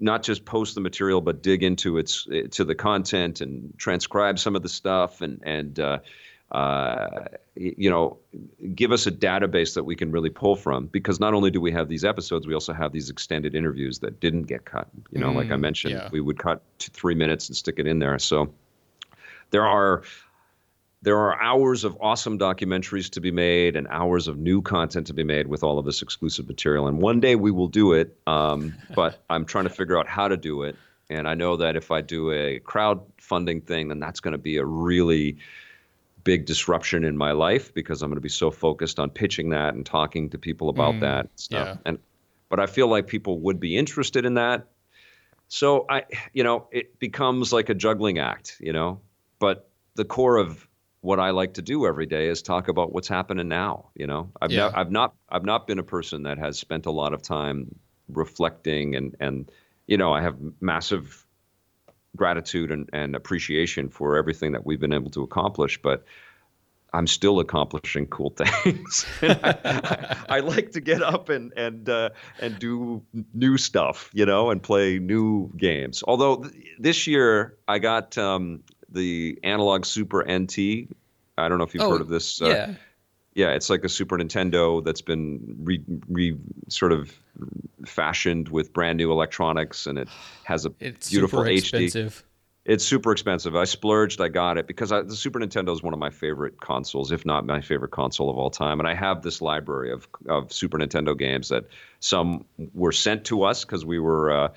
not 0.00 0.22
just 0.22 0.44
post 0.44 0.74
the 0.74 0.80
material 0.80 1.20
but 1.20 1.42
dig 1.42 1.62
into 1.62 1.98
its 1.98 2.26
to 2.52 2.64
the 2.64 2.74
content 2.74 3.40
and 3.40 3.74
transcribe 3.76 4.38
some 4.38 4.56
of 4.56 4.62
the 4.62 4.68
stuff 4.68 5.20
and 5.20 5.42
and 5.44 5.78
uh, 5.78 5.98
uh, 6.52 7.26
you 7.56 7.90
know 7.90 8.16
give 8.74 8.92
us 8.92 9.06
a 9.06 9.10
database 9.12 9.74
that 9.74 9.84
we 9.84 9.96
can 9.96 10.10
really 10.12 10.30
pull 10.30 10.56
from 10.56 10.86
because 10.86 11.20
not 11.20 11.34
only 11.34 11.50
do 11.50 11.60
we 11.60 11.70
have 11.72 11.88
these 11.88 12.04
episodes 12.04 12.46
we 12.46 12.54
also 12.54 12.72
have 12.72 12.92
these 12.92 13.10
extended 13.10 13.54
interviews 13.54 13.98
that 13.98 14.18
didn't 14.20 14.44
get 14.44 14.64
cut 14.64 14.88
you 15.10 15.18
know 15.18 15.32
like 15.32 15.50
I 15.50 15.56
Mm, 15.56 15.60
mentioned 15.60 15.94
yeah. 15.94 16.08
we 16.10 16.20
would 16.20 16.38
cut 16.38 16.62
to 16.78 16.90
three 16.92 17.14
minutes 17.14 17.48
and 17.48 17.56
stick 17.56 17.74
it 17.78 17.86
in 17.86 17.98
there 17.98 18.18
so 18.18 18.54
there 19.50 19.66
are 19.66 20.02
there 21.02 21.16
are 21.18 21.40
hours 21.40 21.84
of 21.84 21.96
awesome 22.00 22.38
documentaries 22.38 23.10
to 23.10 23.20
be 23.20 23.30
made 23.30 23.76
and 23.76 23.86
hours 23.88 24.26
of 24.26 24.36
new 24.36 24.60
content 24.62 25.06
to 25.06 25.14
be 25.14 25.22
made 25.22 25.46
with 25.46 25.62
all 25.62 25.78
of 25.78 25.84
this 25.84 26.02
exclusive 26.02 26.48
material. 26.48 26.88
And 26.88 26.98
one 26.98 27.20
day 27.20 27.36
we 27.36 27.50
will 27.50 27.68
do 27.68 27.92
it. 27.92 28.16
Um, 28.26 28.74
but 28.94 29.22
I'm 29.30 29.44
trying 29.44 29.64
to 29.64 29.70
figure 29.70 29.96
out 29.98 30.08
how 30.08 30.28
to 30.28 30.36
do 30.36 30.62
it. 30.62 30.76
And 31.10 31.26
I 31.28 31.34
know 31.34 31.56
that 31.56 31.76
if 31.76 31.90
I 31.90 32.00
do 32.02 32.32
a 32.32 32.60
crowdfunding 32.60 33.64
thing, 33.64 33.88
then 33.88 34.00
that's 34.00 34.20
going 34.20 34.32
to 34.32 34.38
be 34.38 34.58
a 34.58 34.64
really 34.64 35.38
big 36.24 36.44
disruption 36.44 37.04
in 37.04 37.16
my 37.16 37.32
life 37.32 37.72
because 37.72 38.02
I'm 38.02 38.10
going 38.10 38.16
to 38.16 38.20
be 38.20 38.28
so 38.28 38.50
focused 38.50 38.98
on 38.98 39.08
pitching 39.08 39.50
that 39.50 39.72
and 39.74 39.86
talking 39.86 40.28
to 40.30 40.38
people 40.38 40.68
about 40.68 40.96
Mm, 40.96 41.00
that 41.00 41.28
stuff. 41.36 41.68
yeah. 41.68 41.76
And 41.86 41.98
but 42.50 42.60
I 42.60 42.66
feel 42.66 42.88
like 42.88 43.06
people 43.06 43.38
would 43.40 43.60
be 43.60 43.76
interested 43.76 44.26
in 44.26 44.34
that. 44.34 44.66
So 45.48 45.86
I, 45.88 46.02
you 46.34 46.44
know, 46.44 46.66
it 46.70 46.98
becomes 46.98 47.52
like 47.52 47.70
a 47.70 47.74
juggling 47.74 48.18
act, 48.18 48.56
you 48.60 48.74
know. 48.74 49.00
But 49.38 49.68
the 49.94 50.04
core 50.04 50.36
of 50.36 50.67
what 51.00 51.20
I 51.20 51.30
like 51.30 51.54
to 51.54 51.62
do 51.62 51.86
every 51.86 52.06
day 52.06 52.28
is 52.28 52.42
talk 52.42 52.68
about 52.68 52.92
what's 52.92 53.08
happening 53.08 53.48
now. 53.48 53.90
You 53.94 54.06
know, 54.06 54.30
I've 54.42 54.50
Yeah. 54.50 54.66
nev- 54.66 54.72
I've 54.74 54.90
not 54.90 55.14
I've 55.28 55.44
not 55.44 55.66
been 55.66 55.78
a 55.78 55.84
person 55.84 56.24
that 56.24 56.38
has 56.38 56.58
spent 56.58 56.86
a 56.86 56.90
lot 56.90 57.12
of 57.14 57.22
time 57.22 57.74
reflecting 58.08 58.96
and 58.96 59.14
and 59.20 59.50
you 59.86 59.96
know 59.96 60.12
I 60.12 60.22
have 60.22 60.36
massive 60.60 61.24
gratitude 62.16 62.70
and, 62.72 62.88
and 62.92 63.14
appreciation 63.14 63.88
for 63.88 64.16
everything 64.16 64.52
that 64.52 64.66
we've 64.66 64.80
been 64.80 64.92
able 64.94 65.10
to 65.10 65.22
accomplish, 65.22 65.80
but 65.80 66.04
I'm 66.92 67.06
still 67.06 67.38
accomplishing 67.38 68.06
cool 68.06 68.30
things. 68.36 69.04
I, 69.22 69.54
I, 69.64 70.36
I 70.36 70.40
like 70.40 70.72
to 70.72 70.80
get 70.80 71.02
up 71.02 71.28
and 71.28 71.52
and 71.56 71.88
uh, 71.88 72.10
and 72.40 72.58
do 72.58 73.02
new 73.34 73.58
stuff, 73.58 74.10
you 74.14 74.24
know, 74.24 74.50
and 74.50 74.62
play 74.62 74.98
new 74.98 75.52
games. 75.56 76.02
Although 76.08 76.36
th- 76.44 76.54
this 76.78 77.06
year 77.06 77.56
I 77.68 77.78
got 77.78 78.16
um, 78.16 78.62
the 78.90 79.38
Analog 79.42 79.84
Super 79.84 80.24
NT. 80.24 80.88
I 81.36 81.48
don't 81.48 81.58
know 81.58 81.64
if 81.64 81.74
you've 81.74 81.82
Oh, 81.84 81.90
heard 81.92 82.00
of 82.00 82.08
this. 82.08 82.40
uh, 82.42 82.48
yeah. 82.48 82.74
yeah, 83.34 83.50
it's 83.54 83.70
like 83.70 83.84
a 83.84 83.88
Super 83.88 84.16
Nintendo 84.18 84.84
that's 84.84 85.02
been 85.02 85.56
re, 85.60 85.82
re 86.08 86.36
sort 86.68 86.92
of 86.92 87.12
fashioned 87.86 88.48
with 88.48 88.72
brand 88.72 88.96
new 88.98 89.12
electronics, 89.12 89.86
and 89.86 89.98
it 89.98 90.08
has 90.44 90.64
a 90.64 90.70
beautiful 90.70 90.88
HD. 90.88 90.96
It's 90.96 91.10
beautiful 91.10 91.38
super 91.44 91.50
HD. 91.50 91.58
expensive. 91.84 92.24
It's 92.64 92.84
super 92.84 93.12
expensive. 93.12 93.56
I 93.56 93.64
splurged. 93.64 94.20
I 94.20 94.28
got 94.28 94.58
it 94.58 94.66
because 94.66 94.92
I, 94.92 95.00
the 95.00 95.16
Super 95.16 95.38
Nintendo 95.40 95.72
is 95.72 95.82
one 95.82 95.94
of 95.94 95.98
my 95.98 96.10
favorite 96.10 96.60
consoles, 96.60 97.12
if 97.12 97.24
not 97.24 97.46
my 97.46 97.62
favorite 97.62 97.92
console 97.92 98.28
of 98.28 98.36
all 98.36 98.50
time. 98.50 98.78
And 98.78 98.86
I 98.86 98.92
have 98.94 99.22
this 99.22 99.40
library 99.40 99.90
of 99.90 100.06
of 100.28 100.52
Super 100.52 100.76
Nintendo 100.78 101.16
games 101.16 101.48
that 101.48 101.64
some 102.00 102.44
were 102.74 102.92
sent 102.92 103.24
to 103.26 103.44
us 103.44 103.64
because 103.64 103.84
we 103.86 103.98
were. 103.98 104.30
Uh, 104.30 104.48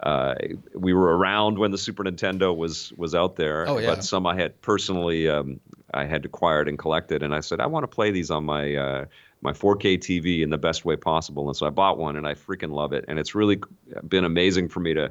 uh, 0.00 0.34
we 0.74 0.92
were 0.92 1.16
around 1.16 1.58
when 1.58 1.70
the 1.70 1.78
Super 1.78 2.04
Nintendo 2.04 2.56
was 2.56 2.92
was 2.96 3.14
out 3.14 3.36
there, 3.36 3.66
Oh, 3.68 3.78
yeah. 3.78 3.94
but 3.94 4.04
some 4.04 4.26
I 4.26 4.36
had 4.36 4.60
personally 4.62 5.28
um, 5.28 5.60
I 5.92 6.04
had 6.04 6.24
acquired 6.24 6.68
and 6.68 6.78
collected, 6.78 7.22
and 7.22 7.34
I 7.34 7.40
said 7.40 7.60
I 7.60 7.66
want 7.66 7.82
to 7.84 7.88
play 7.88 8.10
these 8.10 8.30
on 8.30 8.44
my 8.44 8.74
uh, 8.76 9.04
my 9.40 9.52
4K 9.52 9.98
TV 9.98 10.42
in 10.42 10.50
the 10.50 10.58
best 10.58 10.84
way 10.84 10.96
possible, 10.96 11.48
and 11.48 11.56
so 11.56 11.66
I 11.66 11.70
bought 11.70 11.98
one, 11.98 12.16
and 12.16 12.26
I 12.26 12.34
freaking 12.34 12.70
love 12.72 12.92
it, 12.92 13.04
and 13.08 13.18
it's 13.18 13.34
really 13.34 13.60
been 14.08 14.24
amazing 14.24 14.68
for 14.68 14.80
me 14.80 14.94
to 14.94 15.10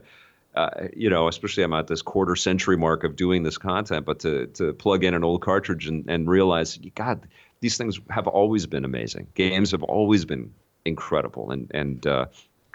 uh, 0.55 0.87
you 0.95 1.09
know, 1.09 1.27
especially 1.27 1.61
I'm 1.63 1.73
at 1.73 1.85
this 1.87 2.01
quarter 2.01 2.35
century 2.35 2.77
mark 2.77 3.03
of 3.03 3.15
doing 3.15 3.43
this 3.43 3.57
content, 3.57 4.05
but 4.05 4.19
to 4.21 4.47
to 4.47 4.73
plug 4.73 5.03
in 5.03 5.13
an 5.13 5.23
old 5.23 5.41
cartridge 5.41 5.87
and, 5.87 6.09
and 6.09 6.27
realize, 6.29 6.77
God, 6.95 7.27
these 7.59 7.77
things 7.77 7.99
have 8.09 8.25
always 8.27 8.65
been 8.65 8.83
amazing. 8.85 9.27
Games 9.35 9.71
have 9.71 9.83
always 9.83 10.25
been 10.25 10.51
incredible 10.85 11.51
and 11.51 11.69
and 11.75 12.07
uh, 12.07 12.25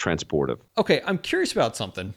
transportive. 0.03 0.59
Okay, 0.77 1.01
I'm 1.07 1.19
curious 1.19 1.53
about 1.53 1.77
something. 1.77 2.15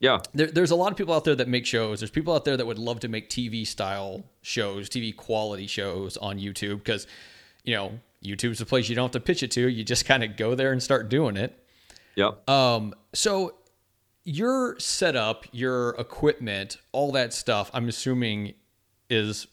Yeah, 0.00 0.18
There, 0.34 0.48
there's 0.48 0.70
a 0.70 0.76
lot 0.76 0.90
of 0.90 0.98
people 0.98 1.14
out 1.14 1.24
there 1.24 1.36
that 1.36 1.48
make 1.48 1.64
shows. 1.64 2.00
There's 2.00 2.10
people 2.10 2.34
out 2.34 2.44
there 2.44 2.56
that 2.56 2.66
would 2.66 2.78
love 2.78 3.00
to 3.00 3.08
make 3.08 3.30
TV 3.30 3.66
style 3.66 4.24
shows, 4.42 4.90
TV 4.90 5.16
quality 5.16 5.66
shows 5.66 6.18
on 6.18 6.38
YouTube 6.38 6.78
because, 6.78 7.06
you 7.62 7.74
know, 7.74 7.98
YouTube's 8.22 8.60
a 8.60 8.66
place 8.66 8.88
you 8.88 8.96
don't 8.96 9.04
have 9.04 9.12
to 9.12 9.20
pitch 9.20 9.42
it 9.42 9.50
to. 9.52 9.66
You 9.68 9.82
just 9.82 10.04
kind 10.06 10.22
of 10.22 10.36
go 10.36 10.54
there 10.54 10.72
and 10.72 10.82
start 10.82 11.08
doing 11.08 11.36
it. 11.36 11.58
yep. 12.16 12.48
Um, 12.50 12.92
so 13.14 13.54
your 14.24 14.78
setup, 14.78 15.46
your 15.52 15.90
equipment, 15.90 16.76
all 16.92 17.12
that 17.12 17.32
stuff, 17.32 17.70
I'm 17.72 17.88
assuming 17.88 18.54
is 19.08 19.46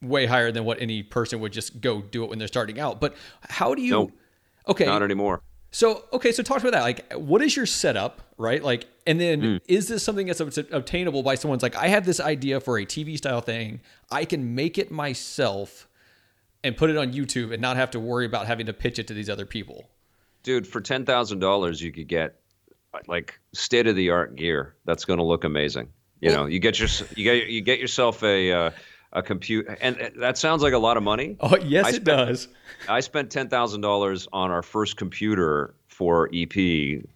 way 0.00 0.26
higher 0.26 0.52
than 0.52 0.64
what 0.64 0.80
any 0.80 1.02
person 1.02 1.40
would 1.40 1.52
just 1.52 1.80
go 1.80 2.00
do 2.00 2.24
it 2.24 2.30
when 2.30 2.38
they're 2.38 2.48
starting 2.48 2.78
out. 2.78 3.00
But 3.00 3.14
how 3.42 3.74
do 3.74 3.82
you? 3.82 4.12
Okay. 4.68 4.86
Not 4.86 5.02
anymore. 5.02 5.42
So 5.78 6.06
okay, 6.12 6.32
so 6.32 6.42
talk 6.42 6.58
about 6.58 6.72
that. 6.72 6.82
Like, 6.82 7.12
what 7.12 7.40
is 7.40 7.54
your 7.54 7.64
setup, 7.66 8.20
right? 8.36 8.60
Like, 8.60 8.86
and 9.06 9.20
then 9.20 9.40
Hmm. 9.40 9.56
is 9.68 9.86
this 9.86 10.02
something 10.02 10.26
that's 10.26 10.40
obtainable 10.40 11.22
by 11.22 11.36
someone's 11.36 11.62
like, 11.62 11.76
I 11.76 11.86
have 11.86 12.04
this 12.04 12.18
idea 12.18 12.58
for 12.58 12.78
a 12.78 12.84
TV 12.84 13.16
style 13.16 13.40
thing. 13.40 13.80
I 14.10 14.24
can 14.24 14.56
make 14.56 14.76
it 14.76 14.90
myself 14.90 15.86
and 16.64 16.76
put 16.76 16.90
it 16.90 16.96
on 16.96 17.12
YouTube 17.12 17.52
and 17.52 17.62
not 17.62 17.76
have 17.76 17.92
to 17.92 18.00
worry 18.00 18.26
about 18.26 18.48
having 18.48 18.66
to 18.66 18.72
pitch 18.72 18.98
it 18.98 19.06
to 19.06 19.14
these 19.14 19.30
other 19.30 19.46
people. 19.46 19.88
dude 20.42 20.66
for 20.66 20.80
ten 20.80 21.04
thousand 21.04 21.38
dollars 21.38 21.80
you 21.80 21.92
could 21.92 22.08
get 22.08 22.40
like 23.06 23.38
state 23.52 23.86
of 23.86 23.94
the 23.94 24.10
art 24.10 24.34
gear 24.34 24.74
that's 24.84 25.04
going 25.04 25.18
to 25.18 25.24
look 25.24 25.44
amazing 25.44 25.88
you 26.20 26.30
know 26.32 26.46
you 26.46 26.58
get 26.58 26.80
your 26.80 26.88
you 27.14 27.22
get 27.22 27.46
you 27.46 27.60
get 27.60 27.78
yourself 27.78 28.22
a 28.24 28.50
uh, 28.50 28.70
a 29.12 29.22
computer 29.22 29.76
and 29.80 29.96
that 30.20 30.36
sounds 30.38 30.62
like 30.62 30.72
a 30.74 30.78
lot 30.78 30.96
of 30.96 31.02
money 31.02 31.36
Oh 31.40 31.56
yes, 31.58 31.86
I 31.86 31.88
it 31.90 31.94
spent- 31.94 32.04
does. 32.06 32.48
i 32.88 33.00
spent 33.00 33.30
ten 33.30 33.48
thousand 33.48 33.80
dollars 33.82 34.26
on 34.32 34.50
our 34.50 34.62
first 34.62 34.96
computer 34.96 35.74
for 35.98 36.30
ep 36.32 36.52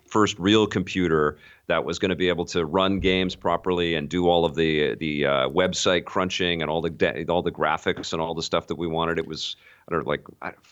first 0.09 0.37
real 0.41 0.66
computer 0.66 1.39
that 1.68 1.85
was 1.85 2.01
going 2.01 2.09
to 2.09 2.16
be 2.16 2.28
able 2.28 2.45
to 2.45 2.66
run 2.66 2.99
games 2.99 3.37
properly 3.37 3.95
and 3.95 4.09
do 4.09 4.28
all 4.28 4.45
of 4.45 4.57
the 4.57 4.97
the 4.97 5.24
uh, 5.24 5.49
website 5.49 6.05
crunching 6.05 6.61
and 6.62 6.68
all 6.68 6.80
the 6.80 6.91
de- 6.91 7.24
all 7.26 7.43
the 7.43 7.53
graphics 7.53 8.12
and 8.12 8.20
all 8.20 8.35
the 8.35 8.43
stuff 8.43 8.66
that 8.66 8.74
we 8.74 8.89
wanted 8.89 9.18
it 9.18 9.26
was 9.28 9.55
I 9.87 9.93
don't 9.93 10.05
know, 10.05 10.11
like 10.11 10.24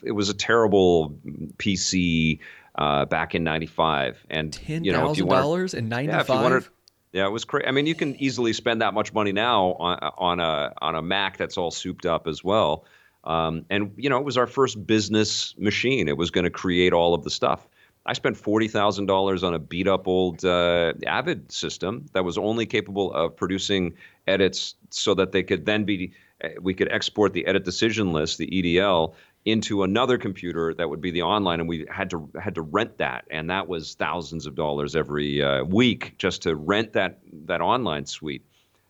it 0.02 0.10
was 0.10 0.28
a 0.28 0.34
terrible 0.34 1.14
pc 1.58 2.40
uh, 2.74 3.04
back 3.04 3.34
in 3.36 3.44
95 3.44 4.26
And 4.28 4.52
ten 4.52 4.82
you 4.82 4.92
know, 4.92 5.06
thousand 5.06 5.28
dollars 5.28 5.74
in 5.74 5.88
ninety 5.88 6.12
yeah, 6.12 6.20
if 6.20 6.28
you 6.28 6.34
wanted, 6.34 6.64
five. 6.64 6.72
yeah, 7.12 7.26
it 7.26 7.30
was 7.30 7.44
crazy. 7.44 7.66
I 7.68 7.70
mean, 7.70 7.86
you 7.86 7.94
can 7.94 8.16
easily 8.16 8.52
spend 8.52 8.82
that 8.82 8.92
much 8.92 9.12
money 9.12 9.32
now 9.32 9.74
on 9.78 9.98
on 10.18 10.40
a 10.40 10.72
on 10.82 10.96
a 10.96 11.02
Mac 11.02 11.36
that's 11.36 11.56
all 11.56 11.70
souped 11.70 12.06
up 12.06 12.26
as 12.26 12.42
well. 12.42 12.84
Um, 13.24 13.64
and 13.70 13.92
you 13.96 14.08
know, 14.10 14.18
it 14.18 14.24
was 14.24 14.36
our 14.36 14.46
first 14.46 14.84
business 14.86 15.54
machine. 15.58 16.08
It 16.08 16.16
was 16.16 16.30
going 16.30 16.44
to 16.44 16.50
create 16.50 16.92
all 16.92 17.12
of 17.14 17.22
the 17.22 17.30
stuff. 17.30 17.68
I 18.06 18.14
spent 18.14 18.36
forty 18.36 18.68
thousand 18.68 19.06
dollars 19.06 19.44
on 19.44 19.54
a 19.54 19.58
beat 19.58 19.86
up 19.86 20.08
old 20.08 20.44
uh, 20.44 20.94
Avid 21.06 21.52
system 21.52 22.06
that 22.12 22.24
was 22.24 22.38
only 22.38 22.66
capable 22.66 23.12
of 23.12 23.36
producing 23.36 23.94
edits 24.26 24.74
so 24.90 25.14
that 25.14 25.32
they 25.32 25.42
could 25.42 25.66
then 25.66 25.84
be 25.84 26.12
uh, 26.42 26.48
we 26.60 26.74
could 26.74 26.90
export 26.90 27.32
the 27.32 27.46
edit 27.46 27.64
decision 27.64 28.12
list, 28.12 28.38
the 28.38 28.46
EDL, 28.46 29.14
into 29.44 29.82
another 29.82 30.18
computer 30.18 30.74
that 30.74 30.88
would 30.88 31.00
be 31.00 31.10
the 31.10 31.22
online, 31.22 31.60
and 31.60 31.68
we 31.68 31.86
had 31.90 32.10
to 32.10 32.28
had 32.40 32.54
to 32.54 32.62
rent 32.62 32.98
that, 32.98 33.24
and 33.30 33.50
that 33.50 33.68
was 33.68 33.94
thousands 33.94 34.46
of 34.46 34.54
dollars 34.54 34.96
every 34.96 35.42
uh, 35.42 35.64
week 35.64 36.14
just 36.18 36.42
to 36.42 36.54
rent 36.56 36.92
that 36.94 37.18
that 37.46 37.60
online 37.60 38.06
suite. 38.06 38.44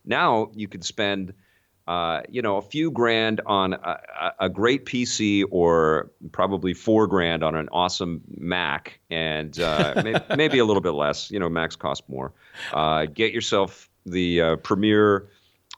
Now 0.04 0.50
you 0.54 0.68
could 0.68 0.84
spend. 0.84 1.34
Uh, 1.90 2.22
you 2.28 2.40
know, 2.40 2.56
a 2.56 2.62
few 2.62 2.88
grand 2.88 3.40
on 3.46 3.72
a, 3.72 4.00
a, 4.38 4.48
great 4.48 4.86
PC 4.86 5.42
or 5.50 6.08
probably 6.30 6.72
four 6.72 7.08
grand 7.08 7.42
on 7.42 7.56
an 7.56 7.68
awesome 7.72 8.20
Mac, 8.38 9.00
and 9.10 9.58
uh, 9.58 9.94
maybe, 10.04 10.20
maybe, 10.36 10.58
a 10.60 10.64
little 10.64 10.80
bit 10.80 10.92
less. 10.92 11.32
You 11.32 11.40
know, 11.40 11.48
Macs 11.48 11.74
cost 11.74 12.08
more. 12.08 12.32
Uh, 12.72 13.06
get 13.06 13.32
yourself 13.32 13.90
the 14.06 14.40
uh, 14.40 14.56
Premiere 14.58 15.30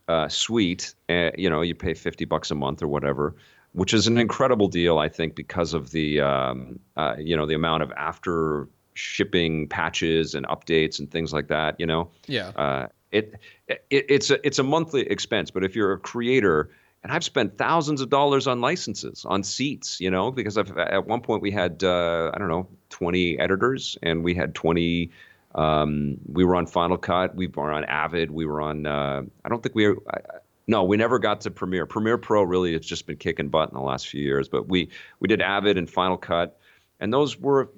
uh, 0.07 0.29
suite. 0.29 0.95
you 1.09 1.49
know, 1.49 1.63
you 1.63 1.75
pay 1.75 1.95
fifty 1.95 2.27
bucks 2.27 2.51
a 2.51 2.55
month 2.55 2.83
or 2.83 2.89
whatever, 2.89 3.35
which 3.73 3.95
is 3.95 4.07
an 4.07 4.19
incredible 4.19 4.69
deal, 4.69 4.99
I 4.99 5.09
think, 5.09 5.35
because 5.35 5.73
of 5.73 5.93
the 5.93 6.21
um, 6.21 6.79
uh, 6.95 7.17
you 7.19 7.35
know 7.35 7.47
the 7.47 7.55
amount 7.55 7.85
of 7.85 7.93
after 7.93 8.69
shipping 8.93 9.67
patches 9.67 10.35
and 10.35 10.47
updates 10.49 10.99
and 10.99 11.11
things 11.11 11.33
like 11.33 11.49
that. 11.49 11.81
You 11.81 11.87
know, 11.87 12.11
yeah. 12.27 12.89
It, 13.13 13.35
it 13.69 13.85
it's 13.91 14.31
a 14.31 14.45
it's 14.47 14.59
a 14.59 14.63
monthly 14.63 15.03
expense, 15.03 15.51
but 15.51 15.65
if 15.65 15.77
you're 15.77 15.93
a 15.93 15.99
creator, 15.99 16.71
and 17.03 17.13
I've 17.13 17.25
spent 17.25 17.59
thousands 17.59 18.01
of 18.01 18.09
dollars 18.09 18.47
on 18.47 18.61
licenses 18.61 19.25
on 19.27 19.43
seats, 19.43 20.01
you 20.01 20.11
know, 20.11 20.31
because 20.31 20.57
I've, 20.57 20.77
at 20.77 21.07
one 21.07 21.21
point 21.21 21.43
we 21.43 21.51
had 21.51 21.85
uh, 21.85 22.31
I 22.33 22.39
don't 22.39 22.49
know 22.49 22.69
20 22.91 23.39
editors 23.39 23.99
and 24.03 24.25
we 24.25 24.35
had 24.35 24.55
20. 24.55 25.11
Um, 25.55 26.17
we 26.27 26.45
were 26.45 26.57
on 26.57 26.67
Final 26.67 26.97
Cut. 26.97 27.35
We 27.35 27.49
were 27.49 27.71
on 27.71 27.85
Avid. 27.85 28.31
We 28.31 28.47
were 28.47 28.61
on. 28.61 28.87
Uh, 28.87 29.23
I 29.45 29.49
don't 29.49 29.63
think 29.63 29.75
we. 29.75 29.89
I, 29.89 30.21
no, 30.69 30.85
we 30.85 30.97
never 30.97 31.19
got 31.19 31.41
to 31.43 31.51
Premiere. 31.51 31.87
Premiere 31.87 32.19
Pro 32.19 32.43
really 32.45 32.73
has 32.73 32.87
just 32.87 33.07
been 33.07 33.17
kicking 33.17 33.49
butt 33.49 33.69
in 33.69 33.75
the 33.75 33.83
last 33.83 34.09
few 34.09 34.23
years. 34.23 34.49
But 34.49 34.69
we 34.69 34.89
we 35.21 35.29
did 35.29 35.43
Avid 35.43 35.77
and 35.77 35.91
Final 35.91 36.17
Cut, 36.17 36.59
and 37.01 37.13
those 37.13 37.39
were, 37.39 37.71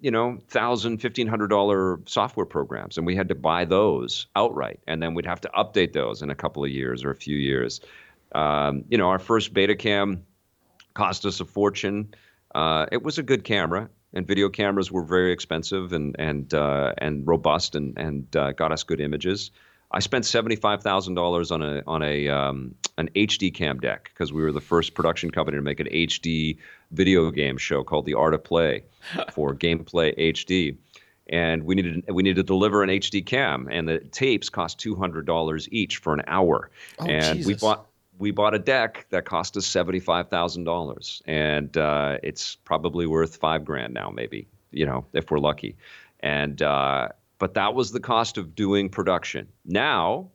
you 0.00 0.10
know, 0.10 0.38
thousand, 0.48 0.98
fifteen 0.98 1.26
hundred 1.26 1.48
dollar 1.48 2.00
software 2.06 2.46
programs, 2.46 2.96
and 2.96 3.06
we 3.06 3.16
had 3.16 3.28
to 3.28 3.34
buy 3.34 3.64
those 3.64 4.26
outright, 4.34 4.80
and 4.86 5.02
then 5.02 5.14
we'd 5.14 5.26
have 5.26 5.40
to 5.42 5.48
update 5.48 5.92
those 5.92 6.22
in 6.22 6.30
a 6.30 6.34
couple 6.34 6.64
of 6.64 6.70
years 6.70 7.04
or 7.04 7.10
a 7.10 7.16
few 7.16 7.36
years. 7.36 7.80
Um, 8.32 8.84
you 8.88 8.98
know, 8.98 9.08
our 9.08 9.18
first 9.18 9.52
Betacam 9.52 10.22
cost 10.94 11.26
us 11.26 11.40
a 11.40 11.44
fortune. 11.44 12.14
Uh, 12.54 12.86
it 12.90 13.02
was 13.02 13.18
a 13.18 13.22
good 13.22 13.44
camera, 13.44 13.90
and 14.12 14.26
video 14.26 14.48
cameras 14.48 14.90
were 14.90 15.04
very 15.04 15.32
expensive 15.32 15.92
and 15.92 16.16
and 16.18 16.52
uh, 16.54 16.92
and 16.98 17.26
robust 17.26 17.74
and 17.74 17.98
and 17.98 18.36
uh, 18.36 18.52
got 18.52 18.72
us 18.72 18.82
good 18.82 19.00
images. 19.00 19.50
I 19.92 20.00
spent 20.00 20.24
seventy 20.24 20.56
five 20.56 20.82
thousand 20.82 21.14
dollars 21.14 21.50
on 21.50 21.62
a 21.62 21.82
on 21.86 22.02
a 22.02 22.28
um, 22.28 22.74
an 22.96 23.10
HD 23.14 23.52
cam 23.52 23.80
deck 23.80 24.10
because 24.12 24.32
we 24.32 24.42
were 24.42 24.52
the 24.52 24.60
first 24.60 24.94
production 24.94 25.30
company 25.30 25.58
to 25.58 25.62
make 25.62 25.80
an 25.80 25.88
HD 25.88 26.58
video 26.92 27.30
game 27.30 27.56
show 27.56 27.82
called 27.82 28.06
The 28.06 28.14
Art 28.14 28.34
of 28.34 28.44
Play 28.44 28.84
for 29.32 29.54
Gameplay 29.54 30.16
HD, 30.18 30.76
and 31.28 31.62
we 31.64 31.74
needed 31.74 32.04
we 32.10 32.22
needed 32.22 32.36
to 32.36 32.42
deliver 32.42 32.82
an 32.82 32.90
HD 32.90 33.24
cam, 33.24 33.68
and 33.70 33.88
the 33.88 33.98
tapes 33.98 34.48
cost 34.48 34.78
two 34.78 34.94
hundred 34.94 35.26
dollars 35.26 35.68
each 35.70 35.98
for 35.98 36.12
an 36.12 36.22
hour, 36.26 36.70
oh, 36.98 37.06
and 37.06 37.38
Jesus. 37.38 37.46
we 37.46 37.54
bought 37.54 37.86
we 38.18 38.30
bought 38.30 38.54
a 38.54 38.58
deck 38.58 39.06
that 39.10 39.24
cost 39.24 39.56
us 39.56 39.66
seventy 39.66 40.00
five 40.00 40.28
thousand 40.28 40.64
dollars, 40.64 41.22
and 41.26 41.76
uh, 41.76 42.18
it's 42.22 42.56
probably 42.56 43.06
worth 43.06 43.36
five 43.36 43.64
grand 43.64 43.94
now, 43.94 44.10
maybe 44.10 44.46
you 44.70 44.84
know 44.84 45.06
if 45.12 45.30
we're 45.30 45.38
lucky, 45.38 45.76
and 46.20 46.62
uh, 46.62 47.08
but 47.38 47.54
that 47.54 47.74
was 47.74 47.92
the 47.92 48.00
cost 48.00 48.36
of 48.36 48.54
doing 48.54 48.88
production. 48.88 49.48
Now, 49.64 50.30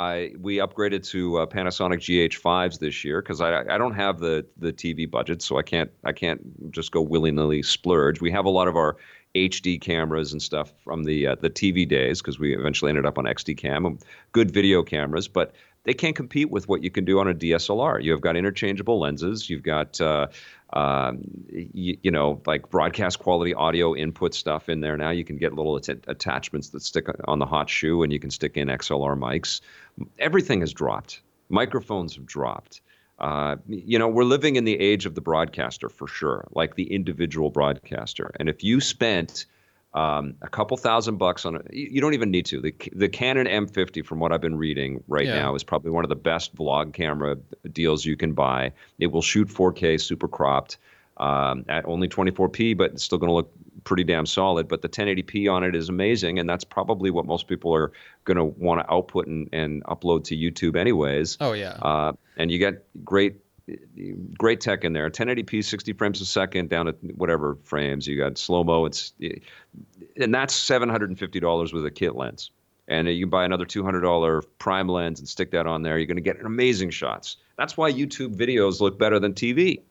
I 0.00 0.32
we 0.40 0.56
upgraded 0.56 1.06
to 1.10 1.40
uh, 1.40 1.46
Panasonic 1.46 1.98
GH5s 1.98 2.78
this 2.78 3.04
year 3.04 3.20
because 3.20 3.42
I 3.42 3.60
I 3.68 3.76
don't 3.76 3.94
have 3.94 4.18
the 4.18 4.46
the 4.56 4.72
TV 4.72 5.08
budget, 5.08 5.42
so 5.42 5.58
I 5.58 5.62
can't 5.62 5.90
I 6.04 6.12
can't 6.12 6.40
just 6.72 6.90
go 6.90 7.02
willy 7.02 7.30
nilly 7.30 7.62
splurge. 7.62 8.22
We 8.22 8.30
have 8.30 8.46
a 8.46 8.50
lot 8.50 8.66
of 8.66 8.76
our 8.76 8.96
HD 9.34 9.78
cameras 9.78 10.32
and 10.32 10.40
stuff 10.40 10.72
from 10.82 11.04
the 11.04 11.26
uh, 11.26 11.34
the 11.34 11.50
TV 11.50 11.86
days 11.86 12.22
because 12.22 12.38
we 12.38 12.56
eventually 12.56 12.88
ended 12.88 13.04
up 13.04 13.18
on 13.18 13.26
XD 13.26 13.58
cam, 13.58 13.98
good 14.32 14.50
video 14.50 14.82
cameras, 14.82 15.28
but 15.28 15.54
they 15.84 15.94
can't 15.94 16.16
compete 16.16 16.50
with 16.50 16.66
what 16.66 16.82
you 16.82 16.90
can 16.90 17.04
do 17.04 17.20
on 17.20 17.28
a 17.28 17.34
DSLR. 17.34 18.02
You've 18.02 18.20
got 18.20 18.36
interchangeable 18.36 19.00
lenses. 19.00 19.48
You've 19.48 19.62
got, 19.62 19.98
uh, 20.00 20.26
um, 20.72 21.22
you, 21.48 21.98
you, 22.02 22.10
know, 22.10 22.40
like 22.46 22.70
broadcast 22.70 23.18
quality 23.18 23.54
audio 23.54 23.94
input 23.94 24.34
stuff 24.34 24.68
in 24.68 24.80
there. 24.80 24.96
Now 24.96 25.10
you 25.10 25.24
can 25.24 25.36
get 25.36 25.52
little 25.52 25.76
att- 25.76 26.04
attachments 26.06 26.68
that 26.70 26.82
stick 26.82 27.06
on 27.24 27.38
the 27.38 27.46
hot 27.46 27.68
shoe, 27.68 28.02
and 28.02 28.12
you 28.12 28.20
can 28.20 28.30
stick 28.30 28.56
in 28.56 28.68
XLR 28.68 29.18
mics. 29.18 29.60
Everything 30.18 30.60
has 30.60 30.72
dropped. 30.72 31.22
Microphones 31.48 32.14
have 32.14 32.26
dropped. 32.26 32.80
Uh, 33.18 33.56
you 33.68 33.98
know, 33.98 34.08
we're 34.08 34.24
living 34.24 34.56
in 34.56 34.64
the 34.64 34.78
age 34.78 35.04
of 35.04 35.14
the 35.14 35.20
broadcaster 35.20 35.88
for 35.88 36.06
sure, 36.06 36.46
like 36.52 36.76
the 36.76 36.92
individual 36.92 37.50
broadcaster. 37.50 38.32
And 38.38 38.48
if 38.48 38.64
you 38.64 38.80
spent 38.80 39.44
um, 39.92 40.34
a 40.42 40.48
couple 40.48 40.76
thousand 40.76 41.16
bucks 41.16 41.44
on 41.44 41.56
it. 41.56 41.66
You 41.72 42.00
don't 42.00 42.14
even 42.14 42.30
need 42.30 42.46
to. 42.46 42.60
The, 42.60 42.74
the 42.92 43.08
Canon 43.08 43.46
M50, 43.46 44.04
from 44.04 44.20
what 44.20 44.32
I've 44.32 44.40
been 44.40 44.56
reading 44.56 45.02
right 45.08 45.26
yeah. 45.26 45.40
now, 45.40 45.54
is 45.54 45.64
probably 45.64 45.90
one 45.90 46.04
of 46.04 46.08
the 46.08 46.16
best 46.16 46.54
vlog 46.54 46.92
camera 46.92 47.36
deals 47.72 48.04
you 48.04 48.16
can 48.16 48.32
buy. 48.32 48.72
It 48.98 49.08
will 49.08 49.22
shoot 49.22 49.48
4K 49.48 50.00
super 50.00 50.28
cropped 50.28 50.78
um, 51.16 51.64
at 51.68 51.84
only 51.86 52.08
24p, 52.08 52.76
but 52.76 52.92
it's 52.92 53.02
still 53.02 53.18
going 53.18 53.28
to 53.28 53.34
look 53.34 53.50
pretty 53.82 54.04
damn 54.04 54.26
solid. 54.26 54.68
But 54.68 54.82
the 54.82 54.88
1080p 54.88 55.52
on 55.52 55.64
it 55.64 55.74
is 55.74 55.88
amazing, 55.88 56.38
and 56.38 56.48
that's 56.48 56.64
probably 56.64 57.10
what 57.10 57.26
most 57.26 57.48
people 57.48 57.74
are 57.74 57.90
going 58.24 58.36
to 58.36 58.44
want 58.44 58.80
to 58.80 58.92
output 58.92 59.26
and, 59.26 59.48
and 59.52 59.82
upload 59.84 60.24
to 60.24 60.36
YouTube 60.36 60.76
anyways. 60.76 61.36
Oh 61.40 61.52
yeah. 61.52 61.72
Uh, 61.82 62.12
and 62.36 62.50
you 62.50 62.58
get 62.58 62.84
great 63.04 63.36
great 64.38 64.60
tech 64.60 64.84
in 64.84 64.92
there. 64.92 65.10
1080p 65.10 65.64
60 65.64 65.92
frames 65.94 66.20
a 66.20 66.24
second 66.24 66.70
down 66.70 66.86
to 66.86 66.92
whatever 67.16 67.56
frames 67.64 68.06
you 68.06 68.16
got 68.16 68.38
slow 68.38 68.64
mo 68.64 68.84
it's 68.84 69.12
and 70.16 70.34
that's 70.34 70.58
$750 70.68 71.72
with 71.72 71.86
a 71.86 71.90
kit 71.90 72.16
lens. 72.16 72.50
And 72.88 73.06
you 73.08 73.24
can 73.24 73.30
buy 73.30 73.44
another 73.44 73.66
$200 73.66 74.44
prime 74.58 74.88
lens 74.88 75.20
and 75.20 75.28
stick 75.28 75.52
that 75.52 75.66
on 75.66 75.82
there 75.82 75.98
you're 75.98 76.06
going 76.06 76.16
to 76.16 76.22
get 76.22 76.40
amazing 76.44 76.90
shots. 76.90 77.36
That's 77.56 77.76
why 77.76 77.92
youtube 77.92 78.34
videos 78.34 78.80
look 78.80 78.98
better 78.98 79.18
than 79.18 79.34
tv 79.34 79.82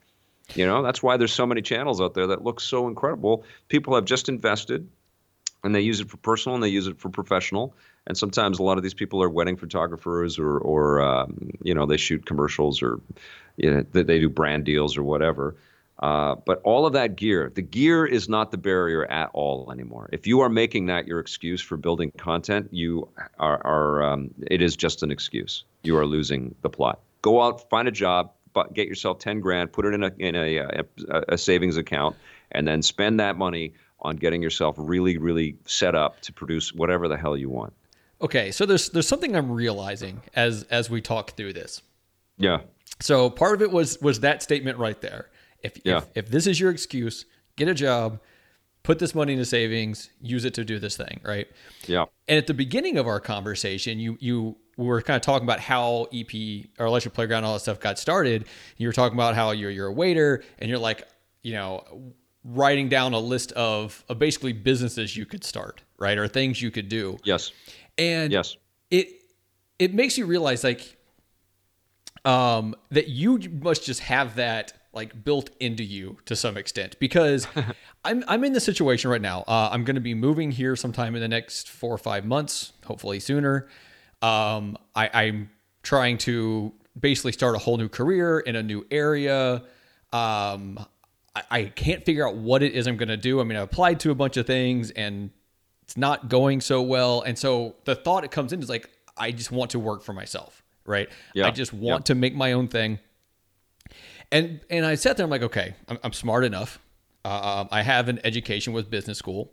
you 0.56 0.66
know 0.66 0.82
that's 0.82 1.04
why 1.04 1.18
there's 1.18 1.34
so 1.34 1.46
many 1.46 1.62
channels 1.62 2.02
out 2.02 2.14
there 2.14 2.28
that 2.28 2.44
look 2.44 2.60
so 2.60 2.88
incredible. 2.88 3.44
People 3.68 3.96
have 3.96 4.06
just 4.06 4.30
invested 4.30 4.88
and 5.64 5.76
they 5.76 5.82
use 5.82 6.00
it 6.00 6.10
for 6.10 6.18
personal 6.18 6.56
and 6.56 6.64
they 6.64 6.70
use 6.70 6.88
it 6.88 7.00
for 7.00 7.10
professional 7.10 7.76
and 8.10 8.18
sometimes 8.18 8.60
a 8.60 8.64
lot 8.64 8.78
of 8.78 8.84
these 8.84 8.94
people 8.94 9.24
are 9.24 9.30
wedding 9.30 9.56
photographers 9.56 10.38
or 10.38 10.58
or 10.58 11.02
um, 11.02 11.52
you 11.64 11.74
know 11.74 11.86
they 11.86 11.98
shoot 11.98 12.26
commercials 12.26 12.82
or 12.82 13.00
you 13.56 13.72
know, 13.72 13.86
they, 13.92 14.20
do 14.20 14.30
brand 14.30 14.66
deals 14.66 14.98
or 14.98 15.04
whatever. 15.04 15.56
Uh, 16.00 16.36
but 16.46 16.62
all 16.64 16.86
of 16.86 16.94
that 16.94 17.16
gear 17.16 17.52
the 17.54 17.62
gear 17.62 18.06
is 18.06 18.28
not 18.28 18.52
the 18.52 18.58
barrier 18.58 19.06
at 19.06 19.30
all 19.34 19.72
anymore. 19.72 20.10
If 20.12 20.28
you 20.28 20.42
are 20.42 20.50
making 20.50 20.88
that 20.88 21.08
your 21.08 21.20
excuse 21.20 21.62
for 21.62 21.78
building 21.78 22.12
content 22.18 22.70
you 22.72 23.08
are, 23.38 23.66
are 23.66 24.04
um, 24.04 24.34
it 24.48 24.62
is 24.62 24.76
just 24.76 25.04
an 25.04 25.12
excuse. 25.12 25.64
You 25.84 25.98
are 25.98 26.06
losing 26.06 26.56
the 26.62 26.70
plot. 26.70 27.00
Go 27.22 27.42
out 27.42 27.70
find 27.70 27.88
a 27.88 27.92
job 27.92 28.32
get 28.74 28.88
yourself 28.88 29.20
10 29.20 29.40
grand 29.40 29.72
put 29.72 29.86
it 29.86 29.94
in 29.94 30.04
a 30.04 30.12
in 30.18 30.36
a, 30.36 30.58
a, 30.58 30.84
a 31.30 31.38
savings 31.38 31.78
account 31.78 32.18
and 32.52 32.68
then 32.68 32.82
spend 32.82 33.20
that 33.22 33.38
money 33.38 33.74
on 34.02 34.16
getting 34.16 34.42
yourself 34.42 34.76
really, 34.78 35.18
really 35.18 35.58
set 35.66 35.96
up 35.96 36.22
to 36.22 36.34
produce 36.34 36.74
whatever 36.74 37.08
the 37.08 37.18
hell 37.18 37.36
you 37.36 37.50
want. 37.50 37.74
Okay, 38.22 38.52
so 38.52 38.66
there's 38.66 38.90
there's 38.90 39.08
something 39.08 39.36
I'm 39.36 39.52
realizing 39.52 40.22
as 40.34 40.64
as 40.64 40.90
we 40.90 41.02
talk 41.02 41.38
through 41.38 41.54
this. 41.54 41.82
Yeah. 42.38 42.62
So 43.00 43.30
part 43.30 43.56
of 43.56 43.62
it 43.62 43.72
was 43.72 44.00
was 44.02 44.22
that 44.22 44.44
statement 44.44 44.78
right 44.78 45.00
there. 45.00 45.30
If 45.64 45.80
yeah. 45.84 45.98
if, 45.98 46.08
if 46.16 46.30
this 46.30 46.48
is 46.48 46.60
your 46.60 46.72
excuse, 46.72 47.26
get 47.56 47.68
a 47.68 47.74
job, 47.74 48.20
put 48.84 49.00
this 49.00 49.16
money 49.16 49.34
into 49.34 49.46
savings, 49.46 50.10
use 50.22 50.46
it 50.46 50.54
to 50.56 50.66
do 50.66 50.80
this 50.80 50.98
thing, 50.98 51.22
right? 51.24 51.48
Yeah. 51.86 52.06
And 52.28 52.38
at 52.38 52.48
the 52.48 52.54
beginning 52.54 52.98
of 52.98 53.08
our 53.08 53.20
conversation, 53.20 54.00
you 54.00 54.18
you 54.20 54.58
were 54.76 55.02
kind 55.02 55.16
of 55.16 55.22
talking 55.22 55.46
about 55.46 55.60
how 55.60 56.08
EP 56.14 56.66
or 56.78 56.88
Electric 56.88 57.14
Playground 57.14 57.44
all 57.44 57.54
that 57.54 57.60
stuff 57.60 57.80
got 57.80 58.00
started. 58.00 58.46
You 58.78 58.88
were 58.88 58.94
talking 58.94 59.18
about 59.18 59.36
how 59.36 59.52
you're 59.52 59.72
you're 59.72 59.88
a 59.88 59.94
waiter 59.94 60.44
and 60.58 60.70
you're 60.70 60.80
like, 60.80 61.08
you 61.42 61.54
know, 61.54 62.14
writing 62.44 62.90
down 62.90 63.14
a 63.14 63.20
list 63.20 63.52
of, 63.54 64.04
of 64.10 64.20
basically 64.20 64.54
businesses 64.54 65.16
you 65.16 65.26
could 65.26 65.44
start, 65.44 65.84
right? 65.98 66.18
Or 66.18 66.28
things 66.28 66.62
you 66.62 66.72
could 66.72 66.90
do. 66.90 67.18
Yes. 67.24 67.52
And 68.00 68.32
yes. 68.32 68.58
it 68.90 69.10
it 69.78 69.94
makes 69.94 70.18
you 70.18 70.26
realize 70.26 70.64
like 70.64 70.98
um 72.26 72.76
that 72.90 73.08
you 73.10 73.38
must 73.62 73.86
just 73.86 74.00
have 74.02 74.36
that 74.36 74.74
like 74.94 75.24
built 75.24 75.52
into 75.60 75.84
you 75.84 76.18
to 76.26 76.36
some 76.36 76.58
extent 76.58 76.98
because 77.00 77.48
I'm 78.04 78.24
I'm 78.28 78.44
in 78.44 78.54
the 78.54 78.60
situation 78.60 79.12
right 79.12 79.22
now. 79.22 79.44
Uh, 79.48 79.70
I'm 79.72 79.84
going 79.84 79.96
to 79.96 80.02
be 80.02 80.16
moving 80.16 80.52
here 80.52 80.76
sometime 80.76 81.16
in 81.16 81.22
the 81.22 81.28
next 81.28 81.70
four 81.70 81.94
or 81.94 81.98
five 81.98 82.26
months, 82.26 82.74
hopefully 82.86 83.20
sooner. 83.20 83.68
Um, 84.22 84.78
I, 84.96 85.10
I'm 85.14 85.50
trying 85.84 86.18
to 86.20 86.74
basically 87.00 87.32
start 87.32 87.56
a 87.56 87.60
whole 87.60 87.78
new 87.78 87.90
career 87.90 88.40
in 88.40 88.56
a 88.56 88.64
new 88.64 88.86
area. 88.92 89.64
Um, 90.12 90.86
I, 91.36 91.44
I 91.52 91.64
can't 91.66 92.04
figure 92.04 92.28
out 92.28 92.36
what 92.36 92.64
it 92.64 92.74
is 92.74 92.88
I'm 92.88 92.98
going 92.98 93.10
to 93.10 93.18
do. 93.18 93.40
I 93.40 93.44
mean, 93.44 93.58
I 93.58 93.62
applied 93.62 94.00
to 94.02 94.12
a 94.12 94.16
bunch 94.16 94.38
of 94.38 94.48
things 94.48 94.92
and 94.92 95.30
it's 95.90 95.98
not 95.98 96.30
going 96.30 96.62
so 96.62 96.84
well. 96.84 97.24
And 97.24 97.36
so 97.36 97.76
the 97.86 97.96
thought 97.96 98.24
it 98.24 98.30
comes 98.30 98.54
in 98.54 98.62
is 98.62 98.70
like, 98.70 98.88
I 99.18 99.32
just 99.32 99.52
want 99.52 99.72
to 99.72 99.80
work 99.80 100.04
for 100.04 100.14
myself, 100.14 100.62
right? 100.86 101.10
Yeah. 101.34 101.48
I 101.48 101.50
just 101.52 101.74
want 101.74 102.02
Yeah. 102.02 102.14
to 102.14 102.16
make 102.16 102.36
my 102.36 102.52
own 102.52 102.68
thing. 102.68 103.00
And 104.32 104.60
and 104.70 104.86
I 104.86 104.94
sat 104.94 105.18
there. 105.18 105.24
I'm 105.24 105.32
like, 105.32 105.42
okay, 105.42 105.74
I'm, 105.88 105.98
I'm 106.04 106.14
smart 106.14 106.44
enough. 106.44 106.78
Uh, 107.26 107.66
I 107.72 107.82
have 107.82 108.08
an 108.08 108.20
education 108.24 108.72
with 108.72 108.92
business 108.92 109.18
school, 109.18 109.52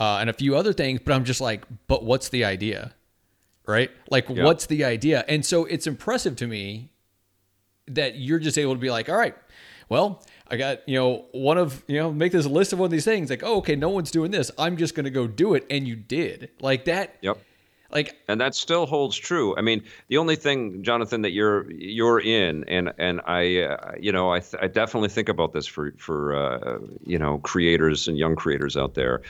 uh, 0.00 0.16
and 0.22 0.30
a 0.30 0.32
few 0.32 0.56
other 0.56 0.72
things. 0.72 1.00
But 1.04 1.12
I'm 1.12 1.24
just 1.24 1.42
like, 1.42 1.66
but 1.86 2.02
what's 2.02 2.30
the 2.30 2.46
idea, 2.46 2.94
right? 3.66 3.90
Like, 4.10 4.30
Yeah. 4.30 4.44
what's 4.44 4.64
the 4.64 4.84
idea? 4.84 5.22
And 5.28 5.44
so 5.44 5.66
it's 5.66 5.86
impressive 5.86 6.34
to 6.36 6.46
me 6.46 6.92
that 7.88 8.16
you're 8.16 8.38
just 8.38 8.56
able 8.56 8.72
to 8.72 8.80
be 8.80 8.90
like, 8.90 9.10
all 9.10 9.16
right, 9.18 9.34
well, 9.90 10.24
I 10.52 10.56
got 10.56 10.86
you 10.86 10.96
know 10.96 11.24
one 11.32 11.56
of 11.56 11.82
you 11.88 11.98
know 11.98 12.12
make 12.12 12.30
this 12.30 12.44
list 12.44 12.74
of 12.74 12.78
one 12.78 12.86
of 12.86 12.92
these 12.92 13.06
things. 13.06 13.30
Like, 13.30 13.42
oh, 13.42 13.56
okay, 13.58 13.74
no 13.74 13.88
one's 13.88 14.10
doing 14.10 14.30
this. 14.30 14.50
I'm 14.58 14.76
just 14.76 14.94
gonna 14.94 15.10
go 15.10 15.26
do 15.26 15.54
it, 15.54 15.66
and 15.70 15.88
you 15.88 15.96
did 15.96 16.50
like 16.60 16.84
that. 16.84 17.16
Yep. 17.22 17.38
Like, 17.90 18.16
and 18.28 18.40
that 18.40 18.54
still 18.54 18.86
holds 18.86 19.16
true. 19.16 19.54
I 19.56 19.60
mean, 19.60 19.82
the 20.08 20.16
only 20.16 20.36
thing, 20.36 20.82
Jonathan, 20.82 21.22
that 21.22 21.32
you're 21.32 21.70
you're 21.70 22.20
in, 22.20 22.64
and 22.64 22.92
and 22.98 23.22
I, 23.26 23.60
uh, 23.60 23.92
you 23.98 24.12
know, 24.12 24.32
I, 24.32 24.40
th- 24.40 24.62
I 24.62 24.66
definitely 24.66 25.08
think 25.08 25.30
about 25.30 25.54
this 25.54 25.66
for 25.66 25.92
for 25.98 26.36
uh, 26.36 26.78
you 27.04 27.18
know 27.18 27.38
creators 27.38 28.06
and 28.06 28.18
young 28.18 28.36
creators 28.36 28.76
out 28.76 28.94
there. 28.94 29.22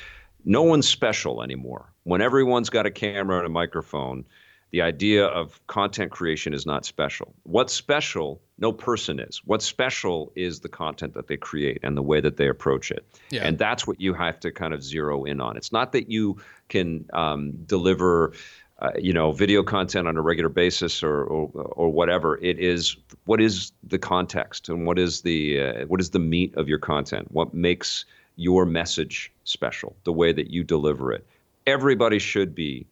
No 0.45 0.63
one's 0.63 0.89
special 0.89 1.43
anymore. 1.43 1.93
When 2.03 2.21
everyone's 2.21 2.69
got 2.69 2.85
a 2.85 2.91
camera 2.91 3.39
and 3.39 3.47
a 3.47 3.51
microphone, 3.51 4.25
the 4.73 4.81
idea 4.81 5.27
of 5.27 5.65
content 5.67 6.11
creation 6.11 6.55
is 6.55 6.65
not 6.65 6.87
special. 6.87 7.35
What's 7.43 7.75
special? 7.75 8.41
No 8.59 8.73
person 8.73 9.21
is. 9.21 9.43
What's 9.45 9.67
special 9.67 10.33
is 10.35 10.61
the 10.61 10.69
content 10.69 11.13
that 11.13 11.29
they 11.29 11.37
create 11.37 11.79
and 11.83 11.95
the 11.95 12.03
way 12.03 12.23
that 12.23 12.39
they 12.39 12.49
approach 12.49 12.91
it. 12.91 13.05
Yeah. 13.31 13.43
And 13.45 13.59
that's 13.59 13.87
what 13.87 14.01
you 14.01 14.15
have 14.15 14.41
to 14.41 14.51
kind 14.51 14.73
of 14.73 14.83
zero 14.83 15.25
in 15.25 15.43
on. 15.43 15.59
It's 15.59 15.73
not 15.73 15.93
that 15.93 16.11
you 16.11 16.39
can 16.71 17.05
um, 17.13 17.53
deliver, 17.67 18.33
uh, 18.79 18.93
you 18.99 19.13
know, 19.13 19.33
video 19.33 19.63
content 19.63 20.09
on 20.09 20.17
a 20.17 20.23
regular 20.23 20.49
basis 20.49 21.03
or, 21.03 21.23
or 21.25 21.51
or 21.53 21.91
whatever. 21.91 22.39
It 22.39 22.59
is 22.59 22.97
what 23.27 23.43
is 23.43 23.73
the 23.87 23.99
context 23.99 24.71
and 24.71 24.87
what 24.87 24.99
is 24.99 25.21
the 25.21 25.61
uh, 25.61 25.87
what 25.87 26.01
is 26.01 26.11
the 26.11 26.19
meat 26.19 26.55
of 26.57 26.67
your 26.67 26.79
content. 26.79 27.31
What 27.31 27.53
makes 27.53 28.07
your 28.37 28.65
message 28.65 29.31
special? 29.45 29.95
The 30.05 30.15
way 30.15 30.33
that 30.33 30.51
you 30.51 30.65
deliver 30.65 31.13
it. 31.13 31.27
Everybody 31.67 32.19
should 32.19 32.55
be. 32.55 32.87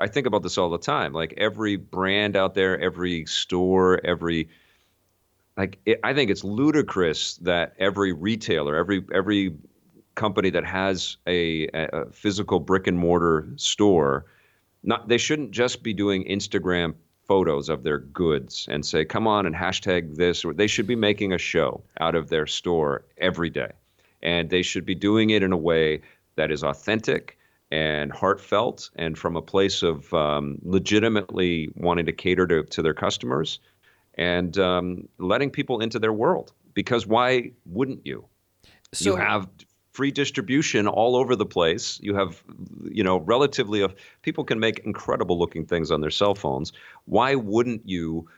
I 0.00 0.06
think 0.06 0.26
about 0.26 0.42
this 0.42 0.58
all 0.58 0.70
the 0.70 0.78
time. 0.78 1.12
Like 1.12 1.34
every 1.36 1.76
brand 1.76 2.36
out 2.36 2.54
there, 2.54 2.80
every 2.80 3.26
store, 3.26 4.00
every 4.04 4.48
like 5.56 5.78
it, 5.84 6.00
I 6.02 6.14
think 6.14 6.30
it's 6.30 6.42
ludicrous 6.42 7.36
that 7.38 7.74
every 7.78 8.12
retailer, 8.12 8.76
every 8.76 9.04
every 9.12 9.56
company 10.14 10.50
that 10.50 10.64
has 10.64 11.18
a, 11.26 11.68
a 11.74 12.10
physical 12.10 12.60
brick 12.60 12.86
and 12.86 12.98
mortar 12.98 13.48
store, 13.56 14.24
not 14.82 15.08
they 15.08 15.18
shouldn't 15.18 15.50
just 15.50 15.82
be 15.82 15.92
doing 15.92 16.24
Instagram 16.24 16.94
photos 17.26 17.68
of 17.68 17.82
their 17.82 17.98
goods 17.98 18.66
and 18.70 18.84
say, 18.84 19.04
"Come 19.04 19.26
on 19.26 19.44
and 19.44 19.54
hashtag 19.54 20.16
this." 20.16 20.44
Or 20.44 20.54
they 20.54 20.66
should 20.66 20.86
be 20.86 20.96
making 20.96 21.32
a 21.32 21.38
show 21.38 21.82
out 22.00 22.14
of 22.14 22.30
their 22.30 22.46
store 22.46 23.04
every 23.18 23.50
day, 23.50 23.72
and 24.22 24.48
they 24.48 24.62
should 24.62 24.86
be 24.86 24.94
doing 24.94 25.30
it 25.30 25.42
in 25.42 25.52
a 25.52 25.58
way 25.58 26.00
that 26.36 26.50
is 26.50 26.64
authentic 26.64 27.36
and 27.70 28.12
heartfelt 28.12 28.90
and 28.96 29.16
from 29.16 29.36
a 29.36 29.42
place 29.42 29.82
of 29.82 30.12
um, 30.12 30.58
legitimately 30.62 31.68
wanting 31.76 32.06
to 32.06 32.12
cater 32.12 32.46
to, 32.46 32.64
to 32.64 32.82
their 32.82 32.94
customers 32.94 33.60
and 34.14 34.58
um, 34.58 35.08
letting 35.18 35.50
people 35.50 35.80
into 35.80 35.98
their 35.98 36.12
world. 36.12 36.52
Because 36.74 37.06
why 37.06 37.52
wouldn't 37.66 38.04
you? 38.06 38.24
so 38.92 39.10
you 39.10 39.16
have 39.16 39.48
free 39.92 40.10
distribution 40.10 40.86
all 40.86 41.16
over 41.16 41.36
the 41.36 41.46
place. 41.46 41.98
You 42.02 42.14
have, 42.14 42.42
you 42.90 43.04
know, 43.04 43.18
relatively, 43.18 43.82
of 43.82 43.94
people 44.22 44.44
can 44.44 44.58
make 44.58 44.80
incredible 44.80 45.38
looking 45.38 45.66
things 45.66 45.90
on 45.90 46.00
their 46.00 46.10
cell 46.10 46.34
phones. 46.34 46.72
Why 47.04 47.34
wouldn't 47.34 47.88
you 47.88 48.28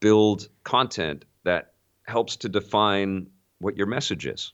build 0.00 0.48
content 0.64 1.24
that 1.44 1.72
helps 2.04 2.36
to 2.36 2.48
define 2.48 3.26
what 3.58 3.76
your 3.76 3.86
message 3.86 4.26
is? 4.26 4.52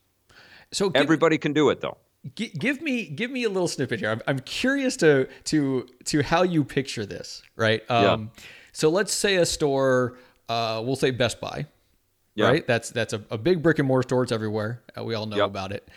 so 0.73 0.91
give, 0.91 1.03
Everybody 1.03 1.39
can 1.39 1.53
do 1.53 1.71
it, 1.71 1.81
though. 1.81 1.99
Gi- 2.35 2.53
give 2.59 2.81
me 2.83 3.07
give 3.07 3.31
me 3.31 3.45
a 3.45 3.49
little 3.49 3.69
snippet 3.69 4.01
here. 4.01 4.11
I'm, 4.11 4.23
I'm 4.27 4.39
curious 4.41 4.97
to 4.99 5.29
to 5.45 5.87
to 6.07 6.23
how 6.23 6.43
you 6.43 6.65
picture 6.65 7.05
this, 7.07 7.43
right? 7.57 7.83
Um, 7.91 8.31
So 8.73 8.89
let's 8.89 9.13
say 9.13 9.37
a 9.37 9.45
store, 9.47 10.17
uh, 10.49 10.83
we'll 10.85 10.97
say 10.97 11.11
Best 11.11 11.41
Buy, 11.41 11.67
Yeah. 12.35 12.47
right? 12.49 12.67
That's 12.67 12.91
that's 12.91 13.13
a, 13.13 13.23
a 13.31 13.37
big 13.39 13.63
brick 13.63 13.79
and 13.79 13.87
mortar 13.89 14.07
store. 14.09 14.23
It's 14.23 14.33
everywhere. 14.33 14.83
Uh, 14.97 15.05
we 15.05 15.15
all 15.15 15.27
know 15.27 15.37
Yep. 15.37 15.47
about 15.47 15.73
it. 15.73 15.89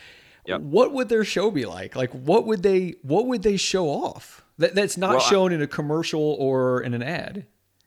Yep. 0.45 0.61
What 0.61 0.91
would 0.93 1.09
their 1.09 1.23
show 1.23 1.49
be 1.51 1.65
like? 1.65 1.95
Like, 1.95 2.11
what 2.11 2.45
would 2.45 2.63
they 2.63 2.95
what 3.01 3.27
would 3.27 3.43
they 3.43 3.57
show 3.57 3.87
off 3.89 4.43
that, 4.57 4.75
that's 4.75 4.97
not 4.97 5.11
Well, 5.15 5.25
I- 5.25 5.29
shown 5.29 5.51
in 5.53 5.61
a 5.61 5.67
commercial 5.67 6.21
or 6.21 6.81
in 6.81 6.93
an 6.93 7.01
ad? 7.03 7.45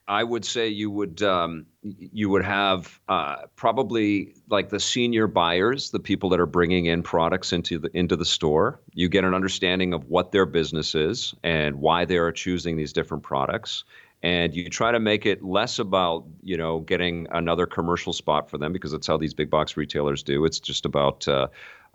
I 0.08 0.24
would 0.24 0.44
say 0.44 0.66
you 0.66 0.90
would 0.90 1.22
um, 1.22 1.66
you 1.82 2.30
would 2.30 2.44
have 2.44 2.98
uh, 3.10 3.42
probably 3.56 4.34
like 4.48 4.70
the 4.70 4.80
senior 4.80 5.26
buyers, 5.26 5.90
the 5.90 6.00
people 6.00 6.30
that 6.30 6.40
are 6.40 6.46
bringing 6.46 6.86
in 6.86 7.02
products 7.02 7.52
into 7.52 7.78
the 7.78 7.90
into 7.92 8.16
the 8.16 8.24
store. 8.24 8.80
You 8.94 9.10
get 9.10 9.24
an 9.24 9.34
understanding 9.34 9.92
of 9.92 10.08
what 10.08 10.32
their 10.32 10.46
business 10.46 10.94
is 10.94 11.34
and 11.44 11.76
why 11.76 12.06
they 12.06 12.16
are 12.16 12.32
choosing 12.32 12.76
these 12.76 12.94
different 12.94 13.22
products, 13.22 13.84
and 14.22 14.54
you 14.54 14.70
try 14.70 14.92
to 14.92 14.98
make 14.98 15.26
it 15.26 15.44
less 15.44 15.78
about 15.78 16.24
you 16.42 16.56
know 16.56 16.80
getting 16.80 17.26
another 17.30 17.66
commercial 17.66 18.14
spot 18.14 18.48
for 18.48 18.56
them 18.56 18.72
because 18.72 18.92
that's 18.92 19.06
how 19.06 19.18
these 19.18 19.34
big 19.34 19.50
box 19.50 19.76
retailers 19.76 20.22
do. 20.22 20.46
It's 20.46 20.58
just 20.58 20.86
about 20.86 21.28
uh, 21.28 21.48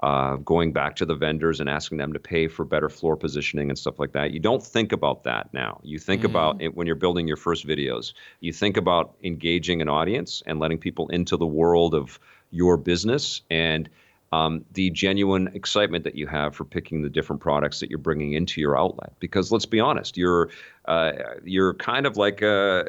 uh, 0.03 0.35
going 0.35 0.73
back 0.73 0.97
to 0.97 1.05
the 1.05 1.15
vendors 1.15 1.61
and 1.61 1.69
asking 1.69 1.97
them 1.97 2.11
to 2.11 2.19
pay 2.19 2.49
for 2.49 2.65
better 2.65 2.89
floor 2.89 3.15
positioning 3.15 3.69
and 3.69 3.79
stuff 3.79 3.99
like 3.99 4.11
that. 4.11 4.31
You 4.31 4.39
don't 4.41 4.61
think 4.61 4.91
about 4.91 5.23
that 5.23 5.53
now. 5.53 5.79
You 5.81 5.97
think 5.97 6.25
about 6.25 6.61
it 6.61 6.75
when 6.75 6.87
you're 6.87 6.97
building 6.97 7.25
your 7.25 7.37
first 7.37 7.65
videos. 7.65 8.11
You 8.41 8.51
think 8.51 8.75
about 8.75 9.15
engaging 9.23 9.81
an 9.81 9.87
audience 9.87 10.43
and 10.45 10.59
letting 10.59 10.77
people 10.77 11.07
into 11.07 11.37
the 11.37 11.45
world 11.45 11.95
of 11.95 12.19
your 12.51 12.75
business 12.75 13.43
and 13.49 13.89
um, 14.33 14.65
the 14.73 14.89
genuine 14.89 15.47
excitement 15.53 16.03
that 16.03 16.15
you 16.15 16.25
have 16.25 16.55
for 16.55 16.65
picking 16.65 17.03
the 17.03 17.09
different 17.09 17.39
products 17.39 17.79
that 17.79 17.89
you're 17.89 17.99
bringing 17.99 18.33
into 18.33 18.59
your 18.59 18.77
outlet. 18.77 19.13
Because 19.19 19.51
let's 19.51 19.67
be 19.67 19.79
honest, 19.79 20.17
you're 20.17 20.49
uh, 20.85 21.11
you're 21.43 21.75
kind 21.75 22.07
of 22.07 22.17
like 22.17 22.41
uh, 22.41 22.83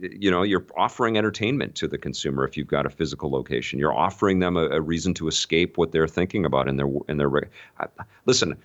you 0.00 0.30
know 0.30 0.42
you're 0.42 0.64
offering 0.76 1.18
entertainment 1.18 1.74
to 1.74 1.86
the 1.86 1.98
consumer 1.98 2.44
if 2.46 2.56
you've 2.56 2.66
got 2.66 2.86
a 2.86 2.90
physical 2.90 3.30
location. 3.30 3.78
You're 3.78 3.94
offering 3.94 4.38
them 4.38 4.56
a, 4.56 4.68
a 4.68 4.80
reason 4.80 5.12
to 5.14 5.28
escape 5.28 5.76
what 5.76 5.92
they're 5.92 6.08
thinking 6.08 6.46
about 6.46 6.66
in 6.66 6.76
their 6.76 6.88
in 7.08 7.18
their. 7.18 7.30
I, 7.78 7.86
listen. 8.24 8.56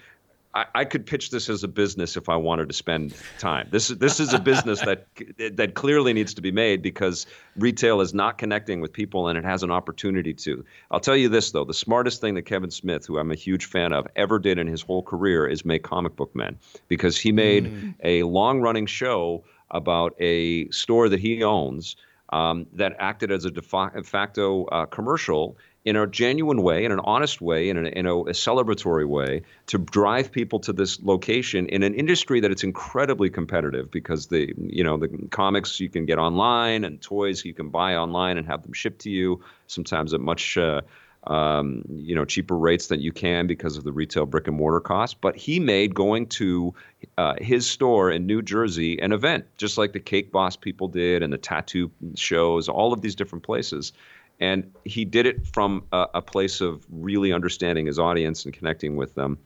I, 0.54 0.66
I 0.76 0.86
could 0.86 1.06
pitch 1.06 1.30
this 1.30 1.50
as 1.50 1.64
a 1.64 1.68
business 1.68 2.18
if 2.18 2.30
I 2.30 2.36
wanted 2.36 2.68
to 2.70 2.74
spend 2.74 3.14
time. 3.40 3.68
This 3.72 3.90
is 3.90 3.98
this 3.98 4.20
is 4.20 4.34
a 4.34 4.40
business 4.40 4.82
that 4.82 5.08
that 5.56 5.74
clearly 5.76 6.14
needs 6.14 6.34
to 6.36 6.42
be 6.42 6.52
made 6.52 6.82
because 6.82 7.26
retail 7.56 8.02
is 8.02 8.14
not 8.14 8.38
connecting 8.38 8.82
with 8.82 8.92
people 8.92 9.28
and 9.28 9.38
it 9.38 9.46
has 9.46 9.64
an 9.64 9.72
opportunity 9.72 10.34
to. 10.34 10.66
I'll 10.90 11.00
tell 11.00 11.16
you 11.16 11.30
this 11.30 11.52
though, 11.52 11.66
the 11.66 11.74
smartest 11.74 12.22
thing 12.22 12.36
that 12.36 12.44
Kevin 12.44 12.72
Smith, 12.72 13.06
who 13.06 13.18
I'm 13.18 13.32
a 13.32 13.36
huge 13.36 13.66
fan 13.66 13.94
of, 13.94 14.08
ever 14.16 14.40
did 14.40 14.58
in 14.58 14.68
his 14.68 14.82
whole 14.82 15.04
career 15.04 15.48
is 15.48 15.64
make 15.64 15.84
comic 15.84 16.16
book 16.16 16.36
men 16.36 16.58
because 16.88 17.18
he 17.18 17.32
made 17.32 17.96
a 18.04 18.24
long-running 18.24 18.86
show 18.86 19.44
about 19.70 20.14
a 20.20 20.70
store 20.70 21.08
that 21.10 21.20
he 21.20 21.44
owns 21.44 21.96
um, 22.32 22.68
that 22.74 22.96
acted 23.00 23.32
as 23.32 23.46
a 23.46 23.52
de 23.52 23.62
de 23.62 24.04
facto 24.04 24.66
uh, 24.66 24.86
commercial 24.86 25.58
in 25.84 25.96
a 25.96 26.06
genuine 26.06 26.62
way, 26.62 26.86
in 26.86 26.92
an 26.92 27.00
honest 27.04 27.42
way, 27.42 27.70
in, 27.70 27.78
a, 27.78 27.90
in 27.90 28.06
a, 28.06 28.16
a 28.16 28.34
celebratory 28.34 29.08
way, 29.08 29.42
to 29.68 29.80
drive 29.80 30.32
people 30.32 30.60
to 30.60 30.74
this 30.74 31.02
location 31.02 31.68
in 31.68 31.82
an 31.82 31.96
industry 31.96 32.40
that 32.40 32.52
it's 32.52 32.64
incredibly 32.64 33.30
competitive 33.30 33.90
because 33.90 34.28
the 34.28 34.54
you 34.58 34.84
know 34.84 34.98
the 34.98 35.10
comics 35.32 35.80
you 35.80 35.90
can 35.90 36.06
get 36.06 36.20
online 36.20 36.84
and 36.84 37.02
toys 37.02 37.44
you 37.44 37.54
can 37.54 37.70
buy 37.70 37.96
online 37.96 38.38
and 38.38 38.46
have 38.46 38.62
them 38.64 38.74
shipped 38.74 39.00
to 39.02 39.10
you 39.10 39.42
sometimes 39.68 40.14
at 40.14 40.22
much. 40.22 40.58
Uh, 40.58 40.82
um, 41.28 41.84
you 41.88 42.16
know, 42.16 42.26
cheaper 42.26 42.58
rates 42.58 42.88
than 42.88 43.00
you 43.00 43.12
can 43.12 43.46
because 43.46 43.78
of 43.78 43.84
the 43.84 43.92
retail 43.92 44.26
brick 44.26 44.48
and 44.48 44.58
mortar 44.58 44.80
costs. 44.80 45.16
But 45.20 45.36
he 45.36 45.60
made 45.60 45.94
going 45.94 46.26
to 46.28 46.74
uh, 47.18 47.36
his 47.40 47.70
store 47.70 48.10
in 48.10 48.26
New 48.26 48.42
Jersey 48.42 49.00
an 49.00 49.12
event, 49.12 49.46
just 49.58 49.78
like 49.78 49.94
the 49.94 50.00
Cake 50.00 50.32
Boss 50.32 50.56
people 50.56 50.88
did 50.88 51.22
and 51.22 51.32
the 51.32 51.38
tattoo 51.38 51.92
shows, 52.16 52.68
all 52.68 52.92
of 52.92 53.02
these 53.02 53.14
different 53.14 53.44
places. 53.44 53.94
And 54.42 54.74
he 54.84 55.06
did 55.06 55.28
it 55.28 55.48
from 55.48 55.84
a, 55.94 56.08
a 56.16 56.22
place 56.22 56.60
of 56.60 56.86
really 56.90 57.32
understanding 57.32 57.86
his 57.86 58.00
audience 58.00 58.44
and 58.44 58.54
connecting 58.54 58.96
with 58.96 59.14
them. 59.14 59.38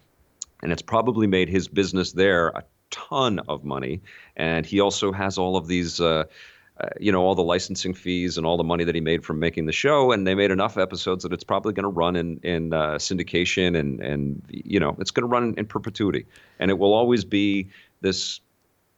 And 0.63 0.71
it's 0.71 0.81
probably 0.81 1.27
made 1.27 1.49
his 1.49 1.67
business 1.67 2.13
there 2.13 2.47
a 2.47 2.63
ton 2.89 3.39
of 3.49 3.65
money. 3.65 4.01
And 4.37 4.65
he 4.65 4.79
also 4.79 5.11
has 5.11 5.37
all 5.37 5.57
of 5.57 5.67
these. 5.67 5.99
Uh, 5.99 6.23
uh, 6.77 6.89
you 6.99 7.09
know 7.09 7.21
all 7.21 7.35
the 7.35 7.41
licensing 7.41 7.93
fees 7.93 8.37
and 8.37 8.45
all 8.45 8.57
the 8.57 8.63
money 8.63 8.83
that 8.83 8.93
he 8.93 8.99
made 8.99 9.23
from 9.23 9.39
making 9.39 9.65
the 9.65 9.71
show, 9.71 10.11
and 10.11 10.27
they 10.27 10.35
made 10.35 10.51
enough 10.51 10.77
episodes 10.77 11.23
that 11.23 11.31
it's 11.31 11.41
probably 11.41 11.71
going 11.71 11.85
to 11.85 11.89
run 11.89 12.17
in 12.17 12.37
in 12.43 12.73
uh, 12.73 12.95
syndication 12.95 13.79
and 13.79 14.01
and 14.01 14.41
you 14.49 14.77
know 14.77 14.93
it's 14.99 15.09
going 15.09 15.21
to 15.21 15.27
run 15.27 15.53
in 15.57 15.65
perpetuity, 15.65 16.25
and 16.59 16.69
it 16.69 16.77
will 16.77 16.93
always 16.93 17.23
be 17.23 17.69
this 18.01 18.41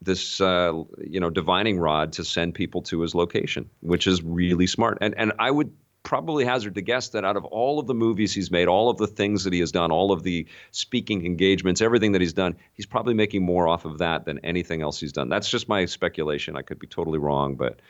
this 0.02 0.42
uh, 0.42 0.74
you 1.06 1.20
know 1.20 1.30
divining 1.30 1.78
rod 1.78 2.14
to 2.14 2.24
send 2.24 2.56
people 2.56 2.82
to 2.82 3.02
his 3.02 3.14
location, 3.14 3.70
which 3.82 4.08
is 4.08 4.24
really 4.24 4.66
smart. 4.66 4.98
And 5.00 5.14
and 5.16 5.32
I 5.38 5.52
would 5.52 5.72
probably 6.08 6.46
hazard 6.46 6.74
to 6.76 6.82
guess 6.82 7.10
that 7.10 7.26
out 7.26 7.36
of 7.36 7.44
all 7.44 7.80
of 7.80 7.86
the 7.86 7.94
movies 7.94 8.34
he's 8.34 8.50
made, 8.50 8.70
all 8.70 8.90
of 8.90 8.96
the 8.96 9.08
things 9.08 9.44
that 9.44 9.52
he 9.52 9.60
has 9.60 9.74
done, 9.74 9.92
all 9.92 10.14
of 10.14 10.24
the 10.24 10.48
speaking 10.72 11.26
engagements, 11.26 11.82
everything 11.82 12.14
that 12.14 12.22
he's 12.22 12.32
done, 12.32 12.56
he's 12.72 12.86
probably 12.86 13.14
making 13.14 13.44
more 13.44 13.68
off 13.68 13.84
of 13.84 13.98
that 13.98 14.24
than 14.24 14.40
anything 14.40 14.82
else 14.82 15.02
he's 15.02 15.12
done. 15.12 15.28
That's 15.28 15.50
just 15.50 15.68
my 15.68 15.84
speculation. 15.86 16.56
I 16.56 16.62
could 16.62 16.80
be 16.80 16.88
totally 16.88 17.20
wrong, 17.20 17.56
but 17.56 17.82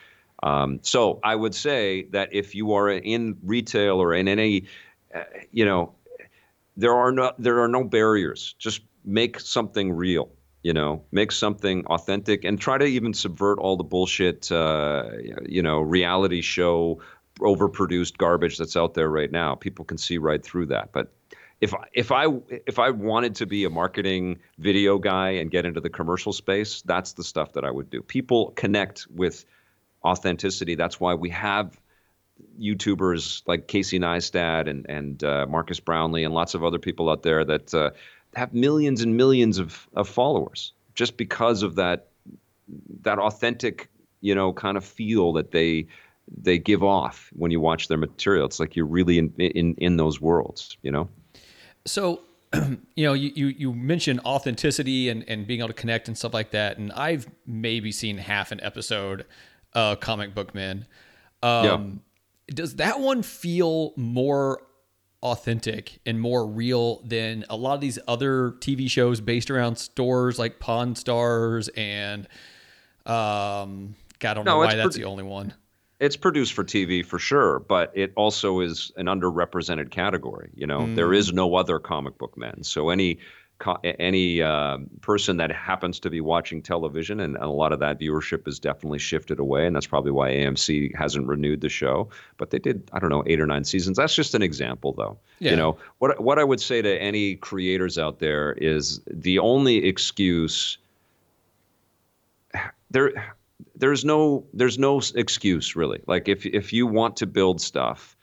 um, 0.42 0.80
so 0.82 1.20
I 1.24 1.36
would 1.36 1.54
say 1.54 2.08
that 2.10 2.30
if 2.32 2.56
you 2.56 2.74
are 2.74 2.90
in 2.90 3.38
retail 3.44 4.02
or 4.02 4.16
in 4.16 4.28
any, 4.28 4.66
uh, 5.14 5.22
you 5.52 5.66
know, 5.66 5.94
there 6.76 6.96
are 6.96 7.12
no 7.12 7.34
there 7.38 7.62
are 7.62 7.68
no 7.68 7.84
barriers. 7.84 8.56
Just 8.58 8.82
make 9.06 9.40
something 9.40 9.92
real 9.92 10.30
you 10.64 10.74
know 10.74 11.04
make 11.12 11.32
something 11.32 11.86
authentic 11.86 12.44
and 12.44 12.60
try 12.60 12.78
to 12.78 12.84
even 12.84 13.14
subvert 13.14 13.58
all 13.60 13.78
the 13.78 13.84
bullshit 13.84 14.52
uh, 14.52 15.12
you 15.46 15.62
know 15.62 15.80
reality 15.80 16.42
show 16.42 17.00
overproduced 17.40 18.18
garbage 18.18 18.58
that's 18.58 18.76
out 18.76 18.94
there 18.94 19.10
right 19.10 19.32
now 19.32 19.56
people 19.56 19.86
can 19.86 19.98
see 19.98 20.18
right 20.18 20.44
through 20.44 20.66
that 20.66 20.92
but 20.92 21.12
if 21.60 21.74
if 21.94 22.12
I 22.12 22.28
if 22.50 22.78
I 22.78 22.92
wanted 22.92 23.36
to 23.36 23.46
be 23.46 23.66
a 23.66 23.70
marketing 23.70 24.40
video 24.60 24.98
guy 24.98 25.32
and 25.32 25.50
get 25.50 25.66
into 25.66 25.82
the 25.82 25.90
commercial 25.90 26.32
space, 26.32 26.82
that's 26.84 27.14
the 27.14 27.24
stuff 27.24 27.54
that 27.54 27.66
I 27.66 27.72
would 27.72 27.90
do. 27.90 28.02
People 28.02 28.52
connect 28.52 29.08
with 29.10 29.44
authenticity. 30.06 30.76
That's 30.76 31.00
why 31.00 31.16
we 31.16 31.30
have 31.32 31.80
YouTubers 32.60 33.42
like 33.48 33.68
Casey 33.68 34.00
Neistat 34.00 34.70
and 34.70 34.86
and 34.88 35.24
uh, 35.24 35.48
Marques 35.50 35.80
Brownlee 35.80 36.24
and 36.24 36.34
lots 36.34 36.54
of 36.54 36.64
other 36.64 36.80
people 36.80 37.10
out 37.10 37.24
there 37.24 37.44
that 37.44 37.74
uh, 37.74 37.90
have 38.36 38.54
millions 38.54 39.02
and 39.02 39.18
millions 39.18 39.58
of, 39.58 39.88
of 39.96 40.08
followers 40.08 40.74
just 40.94 41.18
because 41.18 41.64
of 41.64 41.76
that 41.76 42.10
that 43.02 43.18
authentic 43.18 43.90
you 44.22 44.36
know 44.36 44.54
kind 44.54 44.78
of 44.78 44.86
feel 44.86 45.34
that 45.34 45.52
they 45.52 45.88
they 46.36 46.58
give 46.58 46.84
off 46.84 47.30
when 47.34 47.52
you 47.52 47.60
watch 47.60 47.88
their 47.88 47.98
material 47.98 48.46
it's 48.46 48.60
like 48.60 48.76
you're 48.76 48.86
really 48.86 49.18
in 49.18 49.34
in, 49.38 49.76
in 49.76 49.98
those 49.98 50.20
worlds 50.20 50.78
you 50.82 50.92
know 50.92 51.08
so 51.86 52.22
you 52.96 53.06
know 53.06 53.14
you, 53.14 53.32
you 53.36 53.48
you 53.48 53.74
mentioned 53.74 54.20
authenticity 54.26 55.10
and 55.10 55.24
and 55.28 55.48
being 55.48 55.60
able 55.60 55.68
to 55.68 55.74
connect 55.74 56.08
and 56.08 56.18
stuff 56.18 56.34
like 56.34 56.52
that 56.52 56.78
and 56.78 56.92
i've 56.94 57.28
maybe 57.46 57.92
seen 57.92 58.18
half 58.18 58.52
an 58.52 58.60
episode 58.62 59.26
of 59.74 60.00
comic 60.00 60.34
book 60.34 60.54
men 60.54 60.86
um, 61.44 62.02
yeah. 62.48 62.56
does 62.56 62.76
that 62.78 63.00
one 63.00 63.22
feel 63.22 63.94
more 63.96 64.62
authentic 65.24 66.00
and 66.06 66.20
more 66.20 66.46
real 66.46 67.02
than 67.02 67.44
a 67.50 67.56
lot 67.56 67.74
of 67.74 67.82
these 67.82 67.98
other 68.08 68.52
TV 68.60 68.90
shows 68.90 69.20
based 69.20 69.50
around 69.50 69.78
stores 69.78 70.38
like 70.38 70.60
Pawn 70.60 70.96
Stars 70.96 71.70
and 71.70 72.28
um 73.06 73.96
God, 74.20 74.32
I 74.32 74.34
don't 74.34 74.46
no, 74.46 74.52
know 74.54 74.58
why 74.58 74.76
that's 74.76 74.96
the 74.96 75.06
only 75.06 75.24
one. 75.24 75.54
It's 76.00 76.16
produced 76.16 76.54
for 76.54 76.64
TV 76.64 77.04
for 77.04 77.18
sure, 77.18 77.60
but 77.60 77.92
it 77.96 78.14
also 78.16 78.60
is 78.60 78.92
an 78.98 79.08
underrepresented 79.08 79.90
category. 79.90 80.50
You 80.56 80.68
know, 80.68 80.82
mm. 80.82 80.96
there 80.96 81.12
is 81.12 81.34
no 81.34 81.56
other 81.56 81.80
comic 81.80 82.18
book 82.18 82.38
men. 82.38 82.64
So 82.64 82.90
any 82.90 83.18
any 83.84 84.42
uh, 84.42 84.78
person 85.02 85.38
that 85.38 85.52
happens 85.52 86.00
to 86.02 86.10
be 86.10 86.22
watching 86.22 86.62
television, 86.62 87.20
and, 87.20 87.36
and, 87.36 87.44
a 87.44 87.50
lot 87.50 87.74
of 87.74 87.80
that 87.80 88.00
viewership 88.00 88.46
has 88.46 88.60
definitely 88.60 89.00
shifted 89.00 89.40
away, 89.40 89.66
and 89.66 89.76
that's 89.76 89.88
probably 89.88 90.12
why 90.12 90.30
AMC 90.30 90.96
hasn't 90.96 91.28
renewed 91.28 91.62
the 91.62 91.70
show. 91.70 92.10
But 92.38 92.52
they 92.52 92.60
did, 92.60 92.88
I 92.94 93.00
don't 93.00 93.10
know, 93.10 93.24
eight 93.26 93.42
or 93.42 93.48
nine 93.48 93.64
seasons. 93.64 93.98
That's 93.98 94.14
just 94.14 94.36
an 94.36 94.44
example, 94.44 94.94
though. 94.94 95.18
Yeah. 95.40 95.52
You 95.52 95.58
know 95.58 95.78
what? 95.98 96.22
What 96.22 96.38
I 96.38 96.44
would 96.44 96.62
say 96.62 96.82
to 96.82 97.02
any 97.02 97.36
creators 97.36 97.98
out 97.98 98.20
there 98.20 98.54
is 98.54 99.02
the 99.08 99.40
only 99.40 99.86
excuse 99.86 100.78
there. 102.92 103.36
There's 103.76 104.06
no 104.06 104.46
there's 104.54 104.78
no 104.78 105.02
excuse 105.16 105.76
really. 105.76 106.02
Like 106.08 106.28
if 106.28 106.46
if 106.46 106.74
you 106.74 106.88
want 106.88 107.18
to 107.18 107.26
build 107.26 107.62
stuff, 107.62 108.16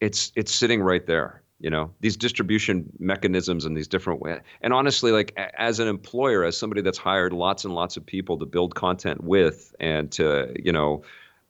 it's 0.00 0.32
it's 0.36 0.52
sitting 0.52 0.82
right 0.82 1.06
there 1.06 1.42
you 1.60 1.68
know 1.68 1.92
these 2.00 2.16
distribution 2.16 2.90
mechanisms 2.98 3.64
and 3.64 3.76
these 3.76 3.86
different 3.86 4.20
ways 4.20 4.40
and 4.62 4.72
honestly 4.72 5.12
like 5.12 5.38
as 5.58 5.78
an 5.78 5.86
employer 5.86 6.42
as 6.42 6.56
somebody 6.56 6.80
that's 6.80 6.98
hired 6.98 7.32
lots 7.32 7.64
and 7.64 7.74
lots 7.74 7.96
of 7.96 8.04
people 8.04 8.38
to 8.38 8.46
build 8.46 8.74
content 8.74 9.22
with 9.22 9.74
and 9.78 10.10
to 10.10 10.52
you 10.62 10.72
know 10.72 11.02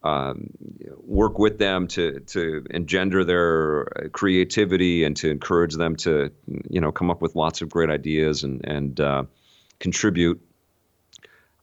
um, 0.03 0.49
work 0.97 1.39
with 1.39 1.59
them 1.59 1.87
to 1.87 2.21
to 2.21 2.65
engender 2.71 3.23
their 3.23 3.85
creativity 4.13 5.05
and 5.05 5.17
to 5.17 5.31
encourage 5.31 5.75
them 5.75 5.95
to 5.95 6.31
you 6.69 6.81
know 6.81 6.91
come 6.91 7.11
up 7.11 7.23
with 7.23 7.37
lots 7.37 7.61
of 7.61 7.69
great 7.69 7.91
ideas 7.91 8.43
and 8.43 8.65
and 8.67 9.01
uh, 9.01 9.23
contribute 9.79 10.41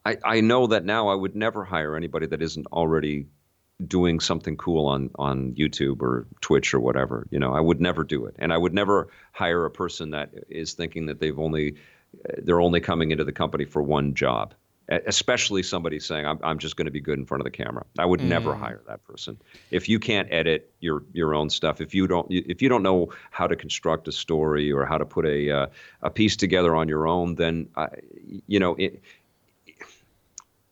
I, 0.07 0.17
I 0.23 0.41
know 0.41 0.67
that 0.67 0.85
now 0.85 1.09
I 1.09 1.15
would 1.15 1.35
never 1.35 1.65
hire 1.65 1.97
anybody 1.97 2.27
that 2.27 2.41
isn't 2.41 2.67
already 2.67 3.27
doing 3.85 4.19
something 4.21 4.55
cool 4.55 4.85
on 4.85 5.11
on 5.15 5.53
YouTube 5.53 6.01
or 6.01 6.27
Twitch 6.39 6.73
or 6.73 6.79
whatever. 6.79 7.27
You 7.29 7.39
know, 7.39 7.53
I 7.53 7.59
would 7.59 7.81
never 7.81 8.05
do 8.05 8.25
it, 8.25 8.35
and 8.39 8.53
I 8.53 8.57
would 8.57 8.73
never 8.73 9.09
hire 9.33 9.65
a 9.65 9.71
person 9.71 10.11
that 10.11 10.29
is 10.49 10.73
thinking 10.73 11.07
that 11.07 11.19
they've 11.19 11.37
only 11.37 11.75
they're 12.37 12.61
only 12.61 12.79
coming 12.79 13.11
into 13.11 13.25
the 13.25 13.33
company 13.33 13.65
for 13.65 13.83
one 13.83 14.13
job. 14.13 14.53
Especially 14.89 15.61
somebody 15.61 15.99
saying, 15.99 16.25
"I'm 16.25 16.39
I'm 16.41 16.59
just 16.59 16.77
going 16.77 16.85
to 16.85 16.91
be 16.91 17.01
good 17.01 17.19
in 17.19 17.25
front 17.25 17.41
of 17.41 17.43
the 17.43 17.51
camera." 17.51 17.85
I 17.99 18.05
would 18.05 18.21
mm. 18.21 18.29
never 18.29 18.55
hire 18.55 18.81
that 18.87 19.03
person. 19.03 19.37
If 19.69 19.89
you 19.89 19.99
can't 19.99 20.29
edit 20.31 20.71
your 20.79 21.03
your 21.11 21.35
own 21.35 21.49
stuff, 21.49 21.81
if 21.81 21.93
you 21.93 22.07
don't 22.07 22.27
if 22.29 22.61
you 22.61 22.69
don't 22.69 22.83
know 22.83 23.09
how 23.29 23.47
to 23.47 23.57
construct 23.57 24.07
a 24.07 24.13
story 24.13 24.71
or 24.71 24.85
how 24.85 24.97
to 24.97 25.05
put 25.05 25.25
a 25.25 25.51
uh, 25.51 25.67
a 26.01 26.09
piece 26.09 26.37
together 26.37 26.73
on 26.73 26.87
your 26.87 27.05
own, 27.05 27.35
then 27.35 27.67
uh, 27.75 27.87
you 28.47 28.61
know 28.61 28.75
it, 28.75 29.01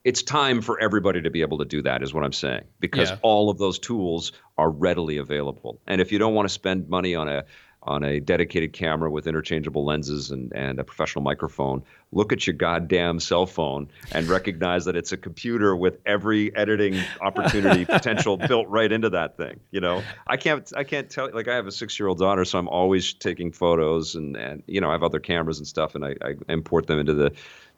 it's 0.06 0.22
time 0.22 0.62
for 0.62 0.80
everybody 0.80 1.20
to 1.24 1.32
be 1.32 1.42
able 1.42 1.58
to 1.58 1.66
do 1.66 1.82
that 1.82 2.02
is 2.02 2.14
what 2.14 2.24
i'm 2.24 2.32
saying 2.32 2.64
because 2.80 3.10
yeah. 3.10 3.18
all 3.22 3.50
of 3.50 3.58
those 3.58 3.78
tools 3.78 4.32
are 4.58 4.70
readily 4.70 5.18
available 5.18 5.82
and 5.88 6.00
if 6.00 6.14
you 6.14 6.20
don't 6.20 6.34
want 6.34 6.48
to 6.48 6.54
spend 6.54 6.88
money 6.88 7.16
on 7.16 7.28
a 7.28 7.44
on 7.86 8.04
a 8.04 8.20
dedicated 8.20 8.74
camera 8.74 9.12
with 9.12 9.28
interchangeable 9.28 9.86
lenses 9.86 10.32
and, 10.32 10.52
and 10.56 10.80
a 10.80 10.84
professional 10.84 11.22
microphone 11.22 11.84
look 12.12 12.34
at 12.34 12.48
your 12.48 12.56
goddamn 12.56 13.20
cell 13.20 13.46
phone 13.46 13.88
and 14.12 14.28
recognize 14.38 14.86
that 14.86 14.96
it's 14.96 15.12
a 15.12 15.18
computer 15.18 15.76
with 15.76 16.00
every 16.06 16.56
editing 16.56 17.00
opportunity 17.22 17.86
potential 17.86 18.38
built 18.38 18.68
right 18.70 18.92
into 18.92 19.10
that 19.10 19.38
thing 19.38 19.60
you 19.72 19.80
know 19.80 20.02
i 20.28 20.36
can't 20.36 20.72
i 20.76 20.84
can't 20.84 21.10
tell 21.10 21.30
like 21.34 21.48
i 21.48 21.56
have 21.56 21.68
a 21.68 21.72
six 21.72 22.00
year 22.00 22.08
old 22.08 22.18
daughter 22.18 22.44
so 22.44 22.58
i'm 22.58 22.68
always 22.68 23.14
taking 23.14 23.52
photos 23.52 24.16
and 24.16 24.36
and 24.36 24.64
you 24.68 24.82
know 24.82 24.90
i 24.90 24.92
have 24.92 25.04
other 25.04 25.20
cameras 25.20 25.60
and 25.60 25.68
stuff 25.68 25.96
and 25.96 26.04
i, 26.04 26.16
I 26.22 26.34
import 26.50 26.88
them 26.88 27.00
into 27.00 27.14
the 27.14 27.34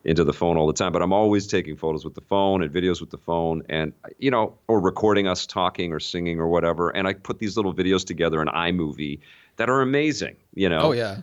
into 0.07 0.23
the 0.23 0.33
phone 0.33 0.55
all 0.55 0.65
the 0.65 0.73
time, 0.73 0.93
but 0.93 1.01
I'm 1.01 1.11
always 1.11 1.45
taking 1.45 1.75
photos 1.75 2.05
with 2.05 2.15
the 2.15 2.21
phone 2.21 2.63
and 2.63 2.73
videos 2.73 3.01
with 3.01 3.09
the 3.09 3.17
phone 3.17 3.61
and, 3.67 3.91
you 4.17 4.31
know, 4.31 4.57
or 4.69 4.79
recording 4.79 5.27
us 5.27 5.45
talking 5.45 5.91
or 5.91 5.99
singing 5.99 6.39
or 6.39 6.47
whatever. 6.47 6.89
And 6.89 7.09
I 7.09 7.13
put 7.13 7.39
these 7.39 7.57
little 7.57 7.73
videos 7.73 8.05
together 8.05 8.41
in 8.41 8.47
iMovie 8.47 9.19
that 9.57 9.69
are 9.69 9.81
amazing, 9.81 10.37
you 10.53 10.69
know? 10.69 10.79
Oh, 10.79 10.91
yeah. 10.93 11.17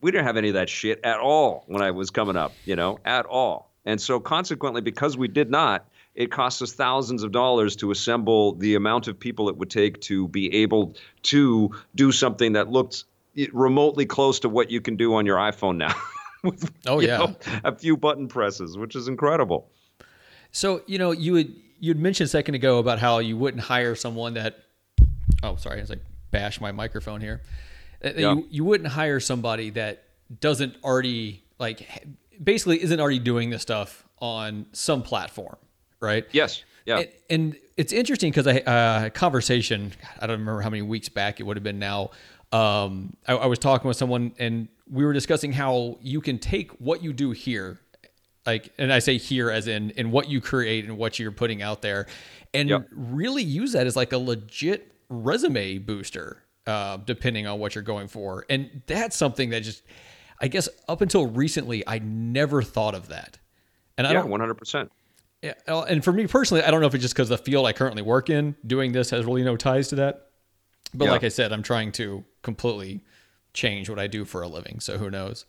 We 0.00 0.12
didn't 0.12 0.26
have 0.26 0.36
any 0.36 0.48
of 0.48 0.54
that 0.54 0.68
shit 0.68 1.00
at 1.02 1.18
all 1.18 1.64
when 1.66 1.82
I 1.82 1.90
was 1.90 2.10
coming 2.10 2.36
up, 2.36 2.52
you 2.64 2.76
know, 2.76 3.00
at 3.04 3.26
all. 3.26 3.72
And 3.84 4.00
so 4.00 4.20
consequently, 4.20 4.82
because 4.82 5.18
we 5.18 5.26
did 5.26 5.50
not, 5.50 5.88
it 6.14 6.30
cost 6.30 6.62
us 6.62 6.72
thousands 6.72 7.24
of 7.24 7.32
dollars 7.32 7.74
to 7.76 7.90
assemble 7.90 8.54
the 8.54 8.76
amount 8.76 9.08
of 9.08 9.18
people 9.18 9.48
it 9.48 9.56
would 9.56 9.70
take 9.70 10.00
to 10.02 10.28
be 10.28 10.54
able 10.54 10.94
to 11.24 11.74
do 11.96 12.12
something 12.12 12.52
that 12.52 12.70
looked 12.70 13.02
remotely 13.52 14.06
close 14.06 14.38
to 14.40 14.48
what 14.48 14.70
you 14.70 14.80
can 14.80 14.94
do 14.94 15.14
on 15.14 15.26
your 15.26 15.38
iPhone 15.38 15.76
now. 15.76 15.94
with 16.44 16.70
oh 16.86 17.00
yeah 17.00 17.18
know, 17.18 17.36
a 17.64 17.74
few 17.74 17.96
button 17.96 18.28
presses, 18.28 18.76
which 18.76 18.96
is 18.96 19.08
incredible. 19.08 19.70
So 20.52 20.82
you 20.86 20.98
know 20.98 21.12
you 21.12 21.32
would 21.32 21.54
you 21.80 21.90
had 21.90 21.98
mentioned 21.98 22.26
a 22.26 22.30
second 22.30 22.54
ago 22.54 22.78
about 22.78 22.98
how 22.98 23.18
you 23.18 23.36
wouldn't 23.36 23.62
hire 23.62 23.94
someone 23.94 24.34
that 24.34 24.58
oh 25.42 25.56
sorry 25.56 25.78
I 25.78 25.80
was 25.80 25.90
like 25.90 26.04
bash 26.30 26.60
my 26.60 26.72
microphone 26.72 27.20
here. 27.20 27.42
Yeah. 28.02 28.34
You 28.34 28.46
you 28.50 28.64
wouldn't 28.64 28.90
hire 28.90 29.20
somebody 29.20 29.70
that 29.70 30.04
doesn't 30.40 30.76
already 30.84 31.42
like 31.58 31.86
basically 32.42 32.82
isn't 32.82 33.00
already 33.00 33.18
doing 33.18 33.50
this 33.50 33.62
stuff 33.62 34.04
on 34.20 34.66
some 34.72 35.02
platform, 35.02 35.56
right? 36.00 36.26
Yes. 36.32 36.62
Yeah. 36.86 36.98
And, 36.98 37.08
and 37.30 37.56
it's 37.76 37.92
interesting 37.92 38.30
because 38.30 38.46
I 38.46 38.60
uh, 38.60 39.06
a 39.06 39.10
conversation 39.10 39.92
I 40.20 40.26
don't 40.26 40.40
remember 40.40 40.62
how 40.62 40.70
many 40.70 40.82
weeks 40.82 41.08
back 41.08 41.40
it 41.40 41.44
would 41.44 41.56
have 41.56 41.64
been 41.64 41.78
now. 41.78 42.10
Um, 42.52 43.16
I, 43.26 43.34
I 43.34 43.46
was 43.46 43.58
talking 43.58 43.88
with 43.88 43.96
someone 43.96 44.32
and 44.38 44.68
we 44.90 45.04
were 45.04 45.12
discussing 45.12 45.52
how 45.52 45.98
you 46.00 46.20
can 46.20 46.38
take 46.38 46.70
what 46.80 47.02
you 47.02 47.12
do 47.12 47.32
here 47.32 47.78
like 48.46 48.72
and 48.78 48.90
i 48.90 49.00
say 49.00 49.18
here 49.18 49.50
as 49.50 49.68
in 49.68 49.90
in 49.90 50.10
what 50.10 50.30
you 50.30 50.40
create 50.40 50.86
and 50.86 50.96
what 50.96 51.18
you're 51.18 51.30
putting 51.30 51.60
out 51.60 51.82
there 51.82 52.06
and 52.54 52.70
yep. 52.70 52.88
really 52.90 53.42
use 53.42 53.72
that 53.72 53.86
as 53.86 53.96
like 53.96 54.14
a 54.14 54.18
legit 54.18 54.92
resume 55.10 55.76
booster 55.76 56.42
uh, 56.68 56.98
depending 56.98 57.46
on 57.46 57.58
what 57.58 57.74
you're 57.74 57.82
going 57.82 58.08
for. 58.08 58.44
And 58.50 58.82
that's 58.86 59.16
something 59.16 59.50
that 59.50 59.62
just 59.62 59.82
i 60.40 60.46
guess 60.46 60.68
up 60.88 61.00
until 61.00 61.26
recently 61.26 61.82
i 61.88 61.98
never 61.98 62.62
thought 62.62 62.94
of 62.94 63.08
that. 63.08 63.38
And 63.96 64.06
i 64.06 64.12
yeah, 64.12 64.22
don't 64.22 64.30
100% 64.30 64.88
yeah, 65.42 65.54
and 65.66 66.04
for 66.04 66.12
me 66.12 66.26
personally 66.26 66.62
i 66.62 66.70
don't 66.70 66.80
know 66.80 66.86
if 66.86 66.94
it's 66.94 67.02
just 67.02 67.14
because 67.14 67.28
the 67.28 67.38
field 67.38 67.64
i 67.64 67.72
currently 67.72 68.02
work 68.02 68.28
in 68.28 68.56
doing 68.66 68.92
this 68.92 69.10
has 69.10 69.24
really 69.24 69.42
no 69.44 69.56
ties 69.56 69.88
to 69.88 69.96
that 69.96 70.27
but 70.94 71.06
yeah. 71.06 71.10
like 71.10 71.24
i 71.24 71.28
said 71.28 71.52
i'm 71.52 71.62
trying 71.62 71.92
to 71.92 72.24
completely 72.42 73.02
change 73.58 73.90
what 73.90 73.98
I 73.98 74.06
do 74.06 74.24
for 74.24 74.42
a 74.42 74.48
living. 74.48 74.80
So 74.80 74.98
who 74.98 75.10
knows? 75.10 75.44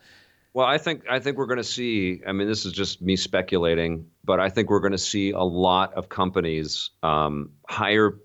Well, 0.54 0.66
I 0.66 0.80
think 0.80 1.04
I 1.10 1.20
think 1.20 1.38
we're 1.38 1.46
going 1.46 1.58
to 1.58 1.64
see. 1.64 2.22
I 2.26 2.32
mean, 2.32 2.48
this 2.48 2.66
is 2.66 2.74
just 2.74 3.02
me 3.02 3.16
speculating, 3.16 4.08
but 4.24 4.40
I 4.40 4.50
think 4.50 4.70
we're 4.70 4.80
going 4.80 4.94
to 4.94 4.98
see 4.98 5.32
a 5.32 5.44
lot 5.44 5.94
of 5.94 6.10
companies 6.10 6.90
um, 7.04 7.52
hire 7.68 8.18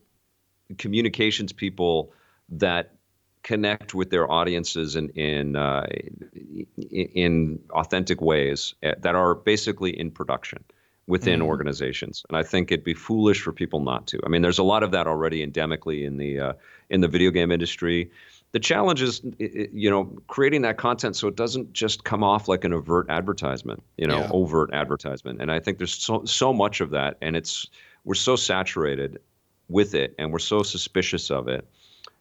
communications 0.78 1.52
people 1.52 2.12
that 2.48 2.94
connect 3.42 3.94
with 3.94 4.08
their 4.08 4.30
audiences 4.30 4.96
in 4.96 5.10
in 5.10 5.54
uh, 5.54 5.86
in 6.90 7.60
authentic 7.70 8.22
ways 8.22 8.74
eh, 8.82 8.94
that 9.00 9.14
are 9.14 9.34
basically 9.34 9.90
in 9.90 10.10
production 10.10 10.64
within 11.06 11.40
mm-hmm. 11.40 11.48
organizations. 11.48 12.24
And 12.28 12.36
I 12.36 12.42
think 12.42 12.72
it'd 12.72 12.84
be 12.84 12.94
foolish 12.94 13.40
for 13.40 13.52
people 13.52 13.80
not 13.80 14.06
to. 14.08 14.20
I 14.24 14.28
mean, 14.28 14.42
there's 14.42 14.58
a 14.58 14.64
lot 14.64 14.82
of 14.82 14.90
that 14.92 15.06
already 15.06 15.46
endemically 15.46 16.04
in 16.04 16.16
the 16.16 16.40
uh, 16.40 16.52
in 16.90 17.00
the 17.00 17.08
video 17.08 17.30
game 17.30 17.50
industry. 17.50 18.10
The 18.52 18.60
challenge 18.60 19.02
is, 19.02 19.20
you 19.38 19.90
know, 19.90 20.04
creating 20.28 20.62
that 20.62 20.78
content 20.78 21.16
so 21.16 21.26
it 21.26 21.34
doesn't 21.34 21.72
just 21.72 22.04
come 22.04 22.22
off 22.22 22.46
like 22.46 22.62
an 22.62 22.72
overt 22.72 23.06
advertisement, 23.10 23.82
you 23.96 24.06
know, 24.06 24.18
yeah. 24.18 24.30
overt 24.30 24.70
advertisement. 24.72 25.42
And 25.42 25.50
I 25.50 25.58
think 25.58 25.78
there's 25.78 25.94
so 25.94 26.24
so 26.24 26.52
much 26.52 26.80
of 26.80 26.90
that, 26.90 27.16
and 27.20 27.36
it's 27.36 27.66
we're 28.04 28.14
so 28.14 28.36
saturated 28.36 29.18
with 29.68 29.94
it, 29.94 30.14
and 30.18 30.32
we're 30.32 30.38
so 30.38 30.62
suspicious 30.62 31.30
of 31.30 31.48
it. 31.48 31.66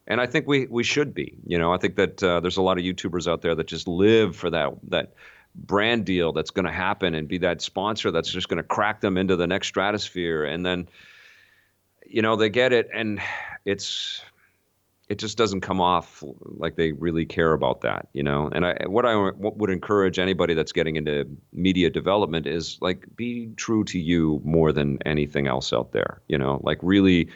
And 0.08 0.20
I 0.20 0.26
think 0.26 0.48
we 0.48 0.66
we 0.66 0.84
should 0.84 1.14
be. 1.14 1.36
You 1.46 1.58
know, 1.58 1.72
I 1.72 1.78
think 1.78 1.96
that 1.96 2.22
uh, 2.24 2.40
there's 2.40 2.58
a 2.58 2.62
lot 2.64 2.78
of 2.78 2.84
YouTubers 2.84 3.32
out 3.32 3.42
there 3.42 3.56
that 3.56 3.68
just 3.68 3.88
live 3.88 4.36
for 4.36 4.50
that 4.50 4.74
that 4.90 5.14
brand 5.56 6.06
deal 6.06 6.32
that's 6.32 6.51
going 6.51 6.66
to 6.66 6.72
happen 6.72 7.14
and 7.16 7.28
be 7.28 7.38
that 7.38 7.62
sponsor 7.62 8.12
that's 8.12 8.32
just 8.32 8.49
going 8.49 8.58
to 8.58 8.64
crack 8.64 9.01
them 9.01 9.18
into 9.18 9.36
the 9.36 9.47
next 9.47 9.68
stratosphere. 9.68 10.43
And 10.43 10.66
then 10.66 10.88
you 12.06 12.22
know 12.22 12.36
they 12.36 12.49
get 12.49 12.74
it 12.74 12.89
and 12.93 13.20
it's 13.66 14.22
it 15.10 15.20
just 15.20 15.38
doesn't 15.38 15.62
come 15.62 15.82
off 15.82 16.24
like 16.45 16.76
they 16.76 16.91
really 16.93 17.26
care 17.26 17.54
about 17.54 17.82
that 17.82 18.08
you 18.14 18.24
know? 18.24 18.49
And 18.51 18.66
i 18.66 18.78
what 18.86 19.06
i 19.06 19.16
what 19.16 19.58
would 19.58 19.70
encourage 19.70 20.20
anybody 20.20 20.54
that's 20.54 20.72
getting 20.72 20.95
into 20.95 21.26
media 21.51 21.89
development 21.89 22.45
is 22.45 22.78
like 22.82 23.06
be 23.16 23.49
true 23.56 23.84
to 23.86 23.99
you 23.99 24.41
more 24.43 24.72
than 24.72 24.99
anything 25.06 25.47
else 25.47 25.74
out 25.74 25.91
there 25.91 26.22
you 26.28 26.38
know? 26.38 26.60
Like 26.64 26.80
really 26.82 27.30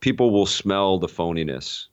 people 0.00 0.30
will 0.30 0.46
smell 0.46 0.98
the 0.98 1.08
phoniness 1.08 1.86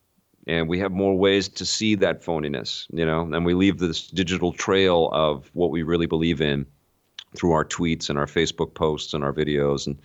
and 0.46 0.68
we 0.68 0.78
have 0.78 0.92
more 0.92 1.16
ways 1.16 1.48
to 1.48 1.66
see 1.66 1.94
that 1.96 2.22
phoniness, 2.22 2.86
you 2.90 3.04
know, 3.04 3.22
and 3.22 3.44
we 3.44 3.54
leave 3.54 3.78
this 3.78 4.08
digital 4.08 4.52
trail 4.52 5.10
of 5.12 5.50
what 5.52 5.70
we 5.70 5.82
really 5.82 6.06
believe 6.06 6.40
in 6.40 6.66
through 7.36 7.52
our 7.52 7.64
tweets 7.64 8.08
and 8.08 8.18
our 8.18 8.26
Facebook 8.26 8.74
posts 8.74 9.14
and 9.14 9.22
our 9.22 9.32
videos. 9.32 9.86
And 9.86 10.00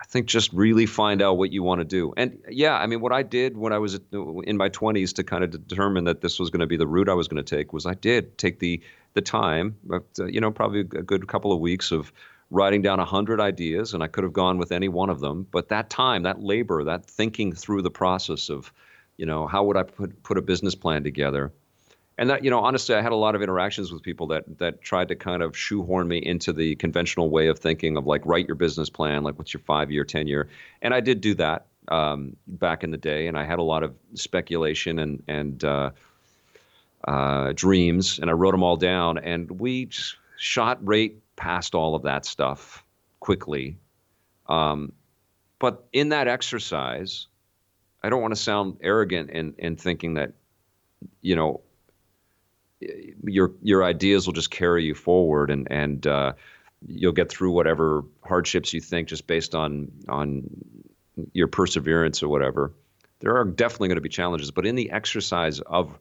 I 0.00 0.04
think 0.04 0.26
just 0.26 0.52
really 0.52 0.86
find 0.86 1.22
out 1.22 1.38
what 1.38 1.52
you 1.52 1.62
want 1.62 1.80
to 1.80 1.84
do. 1.84 2.12
And 2.16 2.38
yeah, 2.48 2.76
I 2.76 2.86
mean, 2.86 3.00
what 3.00 3.12
I 3.12 3.22
did 3.22 3.56
when 3.56 3.72
I 3.72 3.78
was 3.78 4.00
in 4.12 4.56
my 4.56 4.68
20s 4.68 5.14
to 5.14 5.24
kind 5.24 5.44
of 5.44 5.68
determine 5.68 6.04
that 6.04 6.20
this 6.20 6.38
was 6.38 6.50
going 6.50 6.60
to 6.60 6.66
be 6.66 6.76
the 6.76 6.86
route 6.86 7.08
I 7.08 7.14
was 7.14 7.28
going 7.28 7.42
to 7.42 7.56
take 7.56 7.72
was 7.72 7.86
I 7.86 7.94
did 7.94 8.36
take 8.38 8.58
the 8.58 8.80
the 9.14 9.22
time, 9.22 9.76
uh, 9.92 10.00
you 10.26 10.40
know, 10.40 10.50
probably 10.50 10.80
a 10.80 10.84
good 10.84 11.28
couple 11.28 11.52
of 11.52 11.60
weeks 11.60 11.92
of 11.92 12.12
writing 12.50 12.82
down 12.82 12.98
a 12.98 13.04
hundred 13.04 13.40
ideas, 13.40 13.94
and 13.94 14.02
I 14.02 14.08
could 14.08 14.24
have 14.24 14.32
gone 14.32 14.58
with 14.58 14.72
any 14.72 14.88
one 14.88 15.08
of 15.08 15.20
them. 15.20 15.46
But 15.52 15.68
that 15.68 15.88
time, 15.88 16.24
that 16.24 16.42
labor, 16.42 16.82
that 16.82 17.06
thinking 17.06 17.52
through 17.52 17.82
the 17.82 17.92
process 17.92 18.48
of 18.48 18.72
you 19.16 19.26
know, 19.26 19.46
how 19.46 19.64
would 19.64 19.76
I 19.76 19.82
put 19.82 20.22
put 20.22 20.38
a 20.38 20.42
business 20.42 20.74
plan 20.74 21.04
together? 21.04 21.52
And 22.16 22.30
that, 22.30 22.44
you 22.44 22.50
know, 22.50 22.60
honestly, 22.60 22.94
I 22.94 23.02
had 23.02 23.10
a 23.10 23.16
lot 23.16 23.34
of 23.34 23.42
interactions 23.42 23.92
with 23.92 24.02
people 24.02 24.28
that 24.28 24.58
that 24.58 24.82
tried 24.82 25.08
to 25.08 25.16
kind 25.16 25.42
of 25.42 25.56
shoehorn 25.56 26.06
me 26.06 26.18
into 26.18 26.52
the 26.52 26.76
conventional 26.76 27.28
way 27.28 27.48
of 27.48 27.58
thinking 27.58 27.96
of 27.96 28.06
like 28.06 28.24
write 28.24 28.46
your 28.46 28.54
business 28.54 28.88
plan, 28.88 29.24
like 29.24 29.36
what's 29.36 29.52
your 29.52 29.62
five 29.62 29.90
year, 29.90 30.04
ten 30.04 30.26
year, 30.26 30.48
and 30.80 30.94
I 30.94 31.00
did 31.00 31.20
do 31.20 31.34
that 31.34 31.66
um, 31.88 32.36
back 32.46 32.84
in 32.84 32.90
the 32.90 32.96
day, 32.96 33.26
and 33.26 33.36
I 33.36 33.44
had 33.44 33.58
a 33.58 33.62
lot 33.62 33.82
of 33.82 33.94
speculation 34.14 34.98
and 34.98 35.22
and 35.26 35.64
uh, 35.64 35.90
uh, 37.06 37.52
dreams, 37.54 38.18
and 38.20 38.30
I 38.30 38.32
wrote 38.32 38.52
them 38.52 38.62
all 38.62 38.76
down, 38.76 39.18
and 39.18 39.50
we 39.50 39.88
shot 40.36 40.78
right 40.86 41.16
past 41.36 41.74
all 41.74 41.94
of 41.94 42.02
that 42.02 42.24
stuff 42.24 42.84
quickly. 43.18 43.76
Um, 44.46 44.92
but 45.58 45.86
in 45.92 46.10
that 46.10 46.28
exercise, 46.28 47.26
I 48.04 48.10
don't 48.10 48.20
want 48.20 48.32
to 48.32 48.40
sound 48.40 48.76
arrogant 48.82 49.30
in 49.30 49.54
in 49.56 49.76
thinking 49.76 50.14
that, 50.14 50.32
you 51.22 51.36
know, 51.36 51.62
your 53.24 53.52
your 53.62 53.82
ideas 53.82 54.26
will 54.26 54.34
just 54.34 54.50
carry 54.50 54.84
you 54.84 54.94
forward 54.94 55.50
and 55.50 55.66
and 55.70 56.06
uh, 56.06 56.34
you'll 56.86 57.12
get 57.12 57.30
through 57.30 57.52
whatever 57.52 58.04
hardships 58.22 58.74
you 58.74 58.82
think 58.82 59.08
just 59.08 59.26
based 59.26 59.54
on 59.54 59.90
on 60.06 60.44
your 61.32 61.46
perseverance 61.46 62.22
or 62.22 62.28
whatever. 62.28 62.72
There 63.20 63.38
are 63.38 63.44
definitely 63.46 63.88
going 63.88 63.96
to 63.96 64.02
be 64.02 64.10
challenges, 64.10 64.50
but 64.50 64.66
in 64.66 64.74
the 64.74 64.90
exercise 64.90 65.60
of 65.60 65.98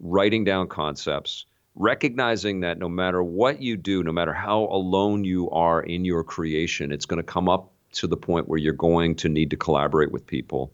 writing 0.00 0.44
down 0.44 0.68
concepts, 0.68 1.44
recognizing 1.74 2.60
that 2.60 2.78
no 2.78 2.88
matter 2.88 3.22
what 3.22 3.60
you 3.60 3.76
do, 3.76 4.02
no 4.02 4.12
matter 4.12 4.32
how 4.32 4.62
alone 4.70 5.24
you 5.24 5.50
are 5.50 5.82
in 5.82 6.06
your 6.06 6.24
creation, 6.24 6.92
it's 6.92 7.04
going 7.04 7.18
to 7.18 7.32
come 7.34 7.50
up 7.50 7.72
to 7.92 8.06
the 8.06 8.16
point 8.16 8.48
where 8.48 8.58
you're 8.58 8.72
going 8.72 9.16
to 9.16 9.28
need 9.28 9.50
to 9.50 9.56
collaborate 9.58 10.10
with 10.10 10.26
people 10.26 10.72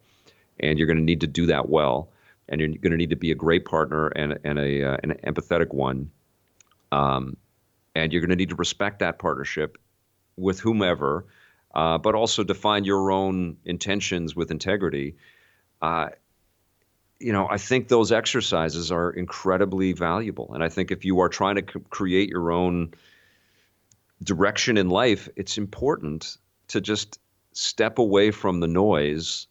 and 0.60 0.78
you're 0.78 0.86
going 0.86 0.98
to 0.98 1.02
need 1.02 1.20
to 1.20 1.26
do 1.26 1.46
that 1.46 1.68
well, 1.68 2.10
and 2.48 2.60
you're 2.60 2.68
going 2.68 2.92
to 2.92 2.96
need 2.96 3.10
to 3.10 3.16
be 3.16 3.30
a 3.30 3.34
great 3.34 3.64
partner 3.64 4.08
and 4.08 4.38
and 4.44 4.58
a 4.58 4.82
uh, 4.84 4.96
an 5.02 5.14
empathetic 5.24 5.72
one, 5.72 6.10
um, 6.92 7.36
and 7.94 8.12
you're 8.12 8.22
going 8.22 8.30
to 8.30 8.36
need 8.36 8.50
to 8.50 8.56
respect 8.56 9.00
that 9.00 9.18
partnership 9.18 9.78
with 10.36 10.60
whomever, 10.60 11.26
uh, 11.74 11.98
but 11.98 12.14
also 12.14 12.44
define 12.44 12.84
your 12.84 13.10
own 13.10 13.56
intentions 13.64 14.36
with 14.36 14.50
integrity. 14.50 15.16
Uh, 15.82 16.08
you 17.20 17.32
know, 17.32 17.48
I 17.50 17.58
think 17.58 17.88
those 17.88 18.12
exercises 18.12 18.92
are 18.92 19.10
incredibly 19.10 19.92
valuable, 19.92 20.54
and 20.54 20.62
I 20.62 20.68
think 20.68 20.90
if 20.90 21.04
you 21.04 21.18
are 21.20 21.28
trying 21.28 21.56
to 21.56 21.64
c- 21.72 21.80
create 21.90 22.28
your 22.28 22.52
own 22.52 22.94
direction 24.22 24.76
in 24.76 24.88
life, 24.88 25.28
it's 25.36 25.58
important 25.58 26.36
to 26.68 26.80
just 26.80 27.18
step 27.52 27.98
away 27.98 28.30
from 28.30 28.60
the 28.60 28.68
noise 28.68 29.47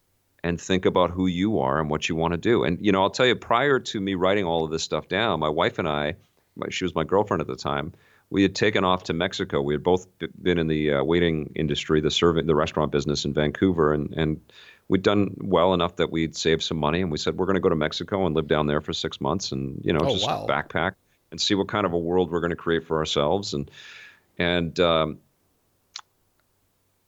and 0.48 0.60
think 0.60 0.86
about 0.86 1.12
who 1.12 1.28
you 1.28 1.60
are 1.60 1.80
and 1.80 1.90
what 1.90 2.08
you 2.08 2.16
want 2.16 2.32
to 2.32 2.38
do. 2.38 2.64
And 2.64 2.84
you 2.84 2.92
know, 2.92 3.02
I'll 3.02 3.10
tell 3.10 3.26
you, 3.26 3.36
prior 3.36 3.80
to 3.80 4.00
me 4.00 4.16
writing 4.16 4.46
all 4.46 4.64
of 4.64 4.72
this 4.72 4.84
stuff 4.84 5.08
down, 5.08 5.40
my 5.40 5.50
wife 5.50 5.78
and 5.78 5.88
I, 5.88 6.16
she 6.70 6.86
was 6.86 6.96
my 6.96 7.04
girlfriend 7.04 7.42
at 7.42 7.48
the 7.48 7.56
time, 7.56 7.94
we 8.30 8.42
had 8.42 8.56
taken 8.56 8.84
off 8.84 9.04
to 9.06 9.14
Mexico. 9.14 9.62
We 9.62 9.74
had 9.74 9.84
both 9.84 10.08
been 10.42 10.58
in 10.58 10.68
the 10.68 10.94
uh, 10.94 11.04
waiting 11.04 11.52
industry, 11.56 12.02
the 12.02 12.12
serving, 12.12 12.46
the 12.46 12.56
restaurant 12.56 12.92
business 12.92 13.26
in 13.26 13.34
Vancouver, 13.34 13.94
and 13.94 14.14
and 14.14 14.42
we'd 14.90 15.04
done 15.04 15.36
well 15.40 15.74
enough 15.74 15.98
that 15.98 16.12
we'd 16.12 16.36
saved 16.36 16.64
some 16.64 16.78
money, 16.78 17.02
and 17.02 17.12
we 17.12 17.18
said 17.18 17.38
we're 17.38 17.46
going 17.46 17.56
to 17.56 17.62
go 17.62 17.70
to 17.70 17.76
Mexico 17.76 18.26
and 18.26 18.36
live 18.36 18.48
down 18.48 18.68
there 18.68 18.82
for 18.82 18.94
six 18.94 19.22
months, 19.22 19.52
and 19.52 19.82
you 19.84 19.94
know, 19.94 20.00
oh, 20.02 20.14
just 20.14 20.28
wow. 20.28 20.46
backpack 20.48 20.94
and 21.32 21.40
see 21.40 21.56
what 21.56 21.68
kind 21.68 21.86
of 21.86 21.94
a 21.94 21.98
world 21.98 22.32
we're 22.32 22.40
going 22.40 22.52
to 22.52 22.58
create 22.58 22.86
for 22.86 22.98
ourselves, 22.98 23.54
and 23.54 23.72
and 24.38 24.80
um, 24.80 25.20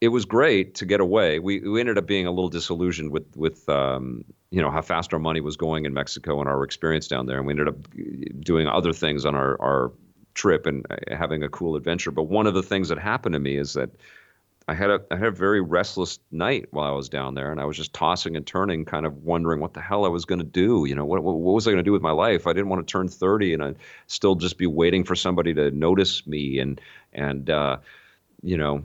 it 0.02 0.10
was 0.10 0.26
great 0.26 0.76
to 0.76 0.86
get 0.86 1.02
away. 1.02 1.40
We, 1.40 1.60
we 1.60 1.80
ended 1.80 1.98
up 1.98 2.08
being 2.08 2.26
a 2.26 2.32
little 2.32 2.50
disillusioned 2.50 3.12
with 3.12 3.36
with 3.36 3.68
um, 3.68 4.24
you 4.50 4.62
know 4.62 4.72
how 4.72 4.82
fast 4.82 5.14
our 5.14 5.20
money 5.20 5.42
was 5.42 5.58
going 5.58 5.86
in 5.86 5.94
Mexico 5.94 6.40
and 6.40 6.50
our 6.50 6.64
experience 6.64 7.08
down 7.08 7.26
there, 7.26 7.38
and 7.38 7.46
we 7.46 7.54
ended 7.54 7.68
up 7.68 7.76
doing 8.40 8.68
other 8.68 8.94
things 8.94 9.26
on 9.26 9.36
our 9.36 9.62
our 9.62 9.92
trip 10.36 10.66
and 10.66 10.86
uh, 10.90 11.16
having 11.16 11.44
a 11.44 11.50
cool 11.50 11.76
adventure. 11.76 12.12
But 12.12 12.24
one 12.24 12.48
of 12.48 12.54
the 12.54 12.64
things 12.64 12.90
that 12.90 12.98
happened 12.98 13.34
to 13.34 13.40
me 13.40 13.58
is 13.58 13.74
that 13.74 13.90
I 14.70 14.74
had 14.74 14.90
a 14.90 15.02
I 15.12 15.18
had 15.18 15.28
a 15.28 15.32
very 15.32 15.60
restless 15.60 16.20
night 16.32 16.68
while 16.72 16.88
I 16.88 16.96
was 16.96 17.10
down 17.10 17.34
there, 17.34 17.52
and 17.52 17.60
I 17.60 17.66
was 17.66 17.76
just 17.76 17.92
tossing 17.92 18.38
and 18.38 18.48
turning, 18.48 18.86
kind 18.86 19.06
of 19.06 19.18
wondering 19.24 19.60
what 19.60 19.74
the 19.74 19.82
hell 19.82 20.06
I 20.06 20.10
was 20.10 20.24
going 20.24 20.40
to 20.40 20.46
do. 20.46 20.86
You 20.88 20.96
know, 20.96 21.04
what 21.04 21.24
what 21.24 21.36
was 21.36 21.68
I 21.68 21.72
going 21.72 21.84
to 21.84 21.88
do 21.88 21.92
with 21.92 22.02
my 22.02 22.12
life? 22.12 22.48
I 22.48 22.54
didn't 22.54 22.70
want 22.70 22.88
to 22.88 22.90
turn 22.90 23.10
thirty 23.10 23.54
and 23.54 23.62
I'd 23.62 23.78
still 24.08 24.36
just 24.36 24.58
be 24.58 24.68
waiting 24.68 25.04
for 25.04 25.16
somebody 25.16 25.54
to 25.56 25.72
notice 25.72 26.26
me 26.26 26.60
and 26.60 26.80
and 27.12 27.50
uh, 27.50 27.78
you 28.42 28.56
know 28.56 28.84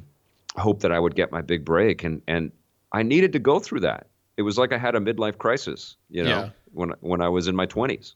hope 0.57 0.81
that 0.81 0.93
I 0.93 0.99
would 0.99 1.15
get 1.15 1.33
my 1.33 1.43
big 1.43 1.65
break, 1.65 2.05
and 2.05 2.23
and 2.27 2.53
I 2.93 3.03
needed 3.03 3.33
to 3.33 3.39
go 3.39 3.59
through 3.59 3.81
that. 3.81 4.09
It 4.37 4.43
was 4.43 4.59
like 4.59 4.73
I 4.73 4.79
had 4.79 4.95
a 4.95 5.01
midlife 5.01 5.39
crisis, 5.39 5.97
you 6.09 6.25
know, 6.25 6.29
yeah. 6.29 6.51
when 6.73 6.93
when 7.01 7.21
I 7.21 7.29
was 7.29 7.49
in 7.49 7.57
my 7.57 7.67
twenties, 7.67 8.15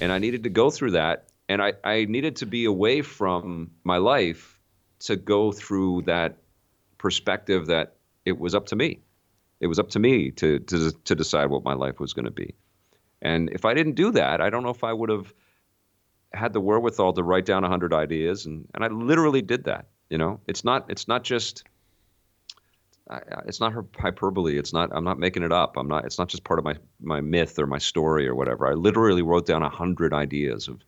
and 0.00 0.12
I 0.12 0.18
needed 0.18 0.44
to 0.44 0.50
go 0.50 0.70
through 0.70 0.92
that, 0.92 1.28
and 1.48 1.62
I 1.62 1.74
I 1.84 2.04
needed 2.04 2.36
to 2.36 2.46
be 2.46 2.64
away 2.64 3.02
from 3.02 3.70
my 3.84 3.98
life 3.98 4.58
to 5.00 5.16
go 5.16 5.52
through 5.52 6.02
that 6.02 6.38
perspective 6.98 7.66
that 7.66 7.94
it 8.24 8.38
was 8.38 8.54
up 8.54 8.66
to 8.66 8.76
me. 8.76 9.00
It 9.60 9.66
was 9.66 9.78
up 9.78 9.90
to 9.90 9.98
me 9.98 10.30
to 10.32 10.58
to 10.58 10.92
to 10.92 11.14
decide 11.14 11.50
what 11.50 11.64
my 11.64 11.74
life 11.74 12.00
was 12.00 12.12
going 12.12 12.26
to 12.26 12.30
be. 12.30 12.54
And 13.20 13.50
if 13.50 13.64
I 13.64 13.74
didn't 13.74 13.94
do 13.94 14.12
that, 14.12 14.40
I 14.40 14.50
don't 14.50 14.62
know 14.62 14.70
if 14.70 14.84
I 14.84 14.92
would 14.92 15.10
have 15.10 15.34
had 16.32 16.52
the 16.52 16.60
wherewithal 16.60 17.14
to 17.14 17.22
write 17.22 17.46
down 17.46 17.62
100 17.62 17.92
ideas 17.92 18.46
and 18.46 18.68
and 18.74 18.84
I 18.84 18.88
literally 18.88 19.42
did 19.42 19.64
that, 19.64 19.88
you 20.10 20.18
know. 20.18 20.40
It's 20.46 20.64
not 20.64 20.90
it's 20.90 21.08
not 21.08 21.24
just 21.24 21.64
It's 23.46 23.60
not 23.60 23.72
hyperbole. 23.98 24.58
It's 24.58 24.72
not. 24.72 24.90
I'm 24.92 25.04
not 25.04 25.18
making 25.18 25.42
it 25.42 25.52
up. 25.52 25.76
I'm 25.76 25.88
not. 25.88 26.04
It's 26.04 26.18
not 26.18 26.28
just 26.28 26.44
part 26.44 26.58
of 26.58 26.64
my 26.64 26.76
my 27.00 27.20
myth 27.20 27.58
or 27.58 27.66
my 27.66 27.78
story 27.78 28.28
or 28.28 28.34
whatever. 28.34 28.66
I 28.66 28.74
literally 28.74 29.22
wrote 29.22 29.46
down 29.46 29.62
a 29.62 29.70
hundred 29.70 30.12
ideas 30.12 30.68
of 30.68 30.80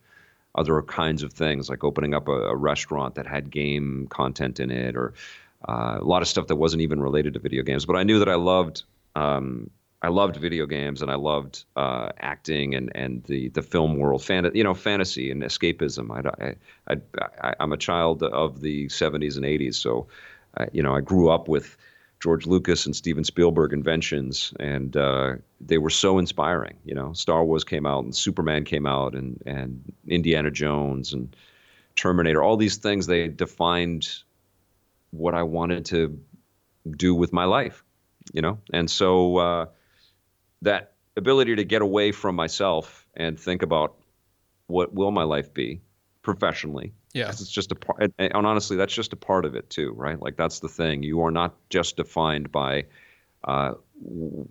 other 0.54 0.82
kinds 0.82 1.22
of 1.22 1.32
things, 1.32 1.70
like 1.70 1.84
opening 1.84 2.12
up 2.12 2.28
a, 2.28 2.32
a 2.32 2.56
restaurant 2.56 3.14
that 3.14 3.26
had 3.26 3.50
game 3.50 4.06
content 4.10 4.60
in 4.60 4.70
it, 4.70 4.96
or 4.96 5.14
uh, 5.68 5.98
a 6.00 6.04
lot 6.04 6.20
of 6.20 6.28
stuff 6.28 6.48
that 6.48 6.56
wasn't 6.56 6.82
even 6.82 7.00
related 7.00 7.34
to 7.34 7.40
video 7.40 7.62
games. 7.62 7.86
But 7.86 7.96
I 7.96 8.02
knew 8.02 8.18
that 8.18 8.28
I 8.28 8.36
loved. 8.36 8.82
Um, 9.16 9.70
I 10.02 10.08
loved 10.08 10.36
video 10.36 10.64
games 10.64 11.02
and 11.02 11.10
I 11.10 11.16
loved 11.16 11.64
uh, 11.76 12.08
acting 12.18 12.74
and, 12.74 12.90
and 12.94 13.22
the, 13.24 13.50
the 13.50 13.60
film 13.60 13.98
world, 13.98 14.24
fan, 14.24 14.50
you 14.54 14.64
know, 14.64 14.72
fantasy 14.72 15.30
and 15.30 15.42
escapism. 15.42 16.10
I, 16.10 16.54
I, 16.90 16.96
I, 17.42 17.54
I'm 17.60 17.72
a 17.74 17.76
child 17.76 18.22
of 18.22 18.62
the 18.62 18.86
70s 18.86 19.36
and 19.36 19.44
80s, 19.44 19.74
so 19.74 20.06
uh, 20.56 20.66
you 20.72 20.82
know 20.82 20.96
I 20.96 21.00
grew 21.00 21.28
up 21.28 21.48
with 21.48 21.76
George 22.20 22.46
Lucas 22.46 22.84
and 22.84 22.94
Steven 22.94 23.24
Spielberg 23.24 23.72
inventions, 23.72 24.52
and 24.60 24.96
uh, 24.96 25.36
they 25.60 25.78
were 25.78 25.90
so 25.90 26.18
inspiring. 26.18 26.76
You 26.84 26.94
know, 26.94 27.12
Star 27.14 27.44
Wars 27.44 27.64
came 27.64 27.86
out, 27.86 28.04
and 28.04 28.14
Superman 28.14 28.64
came 28.64 28.86
out, 28.86 29.14
and 29.14 29.42
and 29.46 29.92
Indiana 30.06 30.50
Jones 30.50 31.12
and 31.12 31.34
Terminator. 31.96 32.42
All 32.42 32.56
these 32.56 32.76
things 32.76 33.06
they 33.06 33.28
defined 33.28 34.08
what 35.12 35.34
I 35.34 35.42
wanted 35.42 35.86
to 35.86 36.20
do 36.90 37.14
with 37.14 37.32
my 37.32 37.44
life. 37.44 37.82
You 38.32 38.42
know, 38.42 38.58
and 38.72 38.90
so 38.90 39.38
uh, 39.38 39.66
that 40.62 40.92
ability 41.16 41.56
to 41.56 41.64
get 41.64 41.82
away 41.82 42.12
from 42.12 42.36
myself 42.36 43.06
and 43.16 43.40
think 43.40 43.62
about 43.62 43.96
what 44.66 44.94
will 44.94 45.10
my 45.10 45.24
life 45.24 45.52
be 45.52 45.80
professionally 46.22 46.92
yeah. 47.12 47.28
It's 47.28 47.48
just 47.48 47.72
a 47.72 47.74
part 47.74 48.12
and 48.18 48.32
honestly 48.34 48.76
that's 48.76 48.94
just 48.94 49.12
a 49.12 49.16
part 49.16 49.44
of 49.44 49.54
it 49.54 49.68
too 49.70 49.92
right? 49.92 50.20
Like 50.20 50.36
that's 50.36 50.60
the 50.60 50.68
thing. 50.68 51.02
You 51.02 51.22
are 51.22 51.30
not 51.30 51.54
just 51.68 51.96
defined 51.96 52.52
by 52.52 52.86
uh, 53.44 53.72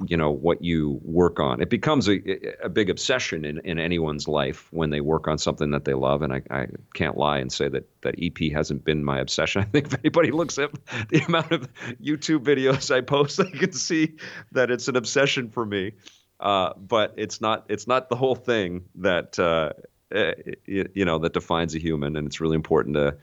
you 0.06 0.18
know 0.18 0.32
what 0.32 0.64
you 0.64 1.00
work 1.04 1.40
on. 1.40 1.62
It 1.62 1.70
becomes 1.70 2.08
a, 2.08 2.20
a 2.64 2.70
big 2.70 2.90
obsession 2.90 3.46
in, 3.46 3.60
in 3.60 3.80
anyone's 3.80 4.28
life 4.28 4.68
when 4.72 4.90
they 4.90 5.02
work 5.02 5.28
on 5.28 5.38
something 5.38 5.72
that 5.72 5.86
they 5.86 5.94
love 5.94 6.22
and 6.22 6.34
I, 6.34 6.42
I 6.52 6.68
can't 6.94 7.18
lie 7.18 7.40
and 7.40 7.52
say 7.52 7.70
that 7.70 7.88
that 8.02 8.16
ep 8.22 8.52
hasn't 8.52 8.84
been 8.84 9.04
my 9.04 9.20
obsession. 9.20 9.62
I 9.64 9.66
think 9.66 9.88
if 9.88 10.00
anybody 10.00 10.32
looks 10.32 10.60
at 10.60 10.72
the 11.10 11.20
amount 11.28 11.52
of 11.52 11.70
youtube 12.02 12.44
videos 12.44 12.94
i 12.94 13.02
post 13.02 13.38
they 13.38 13.50
can 13.52 13.72
see 13.72 14.18
that 14.52 14.70
it's 14.70 14.88
an 14.88 14.96
obsession 14.96 15.50
for 15.50 15.66
me. 15.66 15.94
Uh, 16.40 16.74
but 16.78 17.14
it's 17.18 17.42
not 17.42 17.66
it's 17.70 17.86
not 17.86 18.10
the 18.10 18.16
whole 18.16 18.36
thing 18.36 18.86
that 18.96 19.38
uh, 19.38 19.74
uh, 20.14 20.32
you, 20.66 21.06
know 21.06 21.20
that 21.20 21.34
defines 21.34 21.76
a 21.76 21.80
human, 21.80 22.16
and 22.16 22.28
it's 22.28 22.42
really 22.42 22.56
important 22.56 22.96
to 22.96 23.18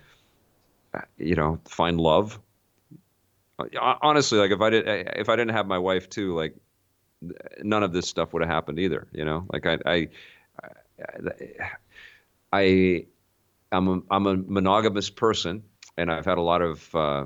you 1.18 1.34
know 1.34 1.58
find 1.64 2.00
love. 2.00 2.38
Honestly, 3.80 4.38
like 4.38 4.50
if 4.50 4.60
I 4.60 4.70
did 4.70 4.84
if 5.16 5.28
I 5.28 5.36
didn't 5.36 5.54
have 5.54 5.66
my 5.66 5.78
wife 5.78 6.08
too, 6.08 6.34
like 6.34 6.54
none 7.62 7.82
of 7.82 7.92
this 7.92 8.08
stuff 8.08 8.32
would 8.32 8.42
have 8.42 8.50
happened 8.50 8.78
either. 8.78 9.08
You 9.12 9.24
know, 9.24 9.46
like 9.52 9.66
I 9.66 9.78
I 9.86 10.08
I 12.52 13.06
I'm 13.72 13.88
a, 13.88 14.00
I'm 14.10 14.26
a 14.26 14.36
monogamous 14.36 15.10
person, 15.10 15.62
and 15.96 16.10
I've 16.10 16.24
had 16.24 16.38
a 16.38 16.42
lot 16.42 16.62
of 16.62 16.94
uh, 16.94 17.24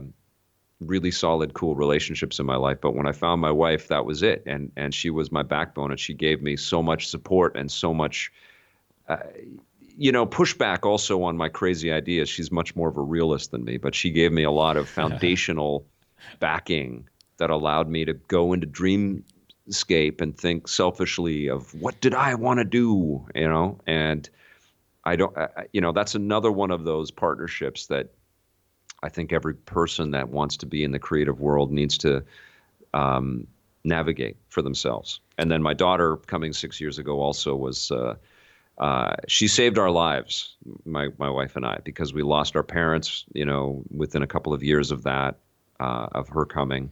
really 0.81 1.11
solid, 1.11 1.55
cool 1.55 1.75
relationships 1.75 2.39
in 2.39 2.47
my 2.47 2.57
life. 2.57 2.79
But 2.81 2.95
when 2.95 3.07
I 3.07 3.13
found 3.13 3.41
my 3.41 3.51
wife, 3.51 3.89
that 3.89 4.05
was 4.05 4.23
it, 4.23 4.43
and 4.47 4.73
and 4.77 4.95
she 4.95 5.11
was 5.11 5.31
my 5.31 5.43
backbone, 5.43 5.91
and 5.91 6.01
she 6.01 6.15
gave 6.15 6.43
me 6.43 6.57
so 6.57 6.83
much 6.83 7.09
support 7.09 7.57
and 7.57 7.71
so 7.71 7.93
much 7.93 8.33
uh, 9.11 9.17
you 9.97 10.13
know, 10.13 10.25
pushback 10.25 10.87
also 10.87 11.25
on 11.25 11.37
my 11.37 11.49
crazy 11.49 11.91
ideas. 11.91 12.29
She's 12.29 12.53
much 12.53 12.77
more 12.77 12.89
of 12.89 12.97
a 12.97 13.03
realist 13.03 13.51
than 13.51 13.65
me, 13.65 13.77
but 13.77 13.95
she 13.95 14.11
gave 14.11 14.33
me 14.33 14.45
a 14.45 14.51
lot 14.51 14.77
of 14.77 14.89
foundational 15.01 15.85
backing 16.39 17.09
that 17.39 17.51
allowed 17.51 17.89
me 17.89 18.05
to 18.05 18.15
go 18.15 18.53
into 18.53 18.69
dreamscape 18.69 20.21
and 20.21 20.39
think 20.39 20.69
selfishly 20.69 21.49
of 21.49 21.75
what 21.75 22.01
did 22.01 22.15
I 22.15 22.35
want 22.35 22.59
to 22.61 22.65
do, 22.65 23.27
you 23.35 23.49
know, 23.49 23.81
and 23.87 24.29
I 25.05 25.17
don't, 25.17 25.37
you 25.73 25.81
know, 25.81 25.93
that's 25.93 26.15
another 26.15 26.53
one 26.53 26.71
of 26.71 26.85
those 26.85 27.11
partnerships 27.11 27.87
that 27.87 28.15
I 29.03 29.09
think 29.09 29.33
every 29.33 29.55
person 29.55 30.13
that 30.13 30.29
wants 30.29 30.59
to 30.59 30.67
be 30.67 30.85
in 30.85 30.93
the 30.93 30.99
creative 30.99 31.41
world 31.41 31.73
needs 31.73 31.99
to 31.99 32.23
um, 32.95 33.47
navigate 33.83 34.37
for 34.51 34.63
themselves. 34.63 35.21
And 35.37 35.51
then 35.51 35.63
my 35.63 35.75
daughter, 35.75 36.17
coming 36.17 36.53
six 36.53 36.81
years 36.81 36.99
ago, 36.99 37.21
also 37.21 37.57
was. 37.57 37.91
Uh, 37.91 38.15
uh, 38.81 39.15
she 39.29 39.47
saved 39.47 39.79
our 39.79 39.91
lives, 39.91 40.57
my 40.87 41.09
my 41.19 41.29
wife 41.29 41.55
and 41.55 41.67
I, 41.67 41.79
because 41.85 42.15
we 42.15 42.23
lost 42.23 42.57
our 42.57 42.63
parents. 42.63 43.27
You 43.35 43.45
know, 43.45 43.83
within 43.91 44.23
a 44.23 44.27
couple 44.27 44.55
of 44.55 44.63
years 44.63 44.91
of 44.91 45.03
that, 45.03 45.37
uh, 45.79 46.09
of 46.13 46.31
her 46.31 46.47
coming, 46.47 46.91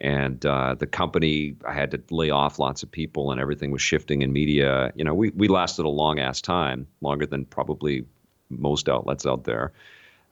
and 0.00 0.44
uh, 0.44 0.74
the 0.74 0.86
company 0.86 1.54
I 1.64 1.74
had 1.74 1.92
to 1.92 2.02
lay 2.10 2.30
off 2.30 2.58
lots 2.58 2.82
of 2.82 2.90
people, 2.90 3.30
and 3.30 3.40
everything 3.40 3.70
was 3.70 3.80
shifting 3.80 4.22
in 4.22 4.32
media. 4.32 4.92
You 4.96 5.04
know, 5.04 5.14
we 5.14 5.30
we 5.30 5.46
lasted 5.46 5.84
a 5.84 5.88
long 5.88 6.18
ass 6.18 6.40
time, 6.40 6.88
longer 7.02 7.24
than 7.24 7.44
probably 7.44 8.04
most 8.50 8.88
outlets 8.88 9.24
out 9.24 9.44
there. 9.44 9.72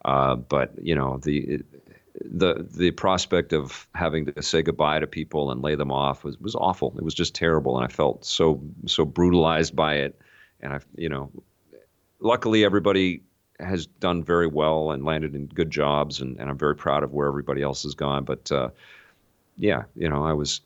Uh, 0.04 0.34
but 0.34 0.72
you 0.82 0.94
know, 0.96 1.18
the 1.22 1.62
the 2.20 2.66
the 2.68 2.90
prospect 2.90 3.52
of 3.52 3.86
having 3.94 4.26
to 4.26 4.42
say 4.42 4.60
goodbye 4.60 4.98
to 4.98 5.06
people 5.06 5.52
and 5.52 5.62
lay 5.62 5.76
them 5.76 5.92
off 5.92 6.24
was 6.24 6.36
was 6.40 6.56
awful. 6.56 6.96
It 6.98 7.04
was 7.04 7.14
just 7.14 7.32
terrible, 7.32 7.76
and 7.76 7.84
I 7.84 7.94
felt 7.94 8.24
so 8.24 8.60
so 8.86 9.04
brutalized 9.04 9.76
by 9.76 9.94
it 9.94 10.20
and 10.66 10.74
I, 10.74 10.80
you 10.96 11.08
know, 11.08 11.30
luckily 12.18 12.64
everybody 12.64 13.22
has 13.60 13.86
done 13.86 14.22
very 14.22 14.48
well 14.48 14.90
and 14.90 15.04
landed 15.04 15.34
in 15.34 15.46
good 15.46 15.70
jobs, 15.70 16.20
and, 16.20 16.38
and 16.38 16.50
I'm 16.50 16.58
very 16.58 16.74
proud 16.74 17.02
of 17.04 17.12
where 17.12 17.28
everybody 17.28 17.62
else 17.62 17.84
has 17.84 17.94
gone. 17.94 18.24
But 18.24 18.50
uh, 18.50 18.70
yeah, 19.56 19.84
you 19.94 20.08
know, 20.08 20.24
I 20.24 20.32
was, 20.32 20.60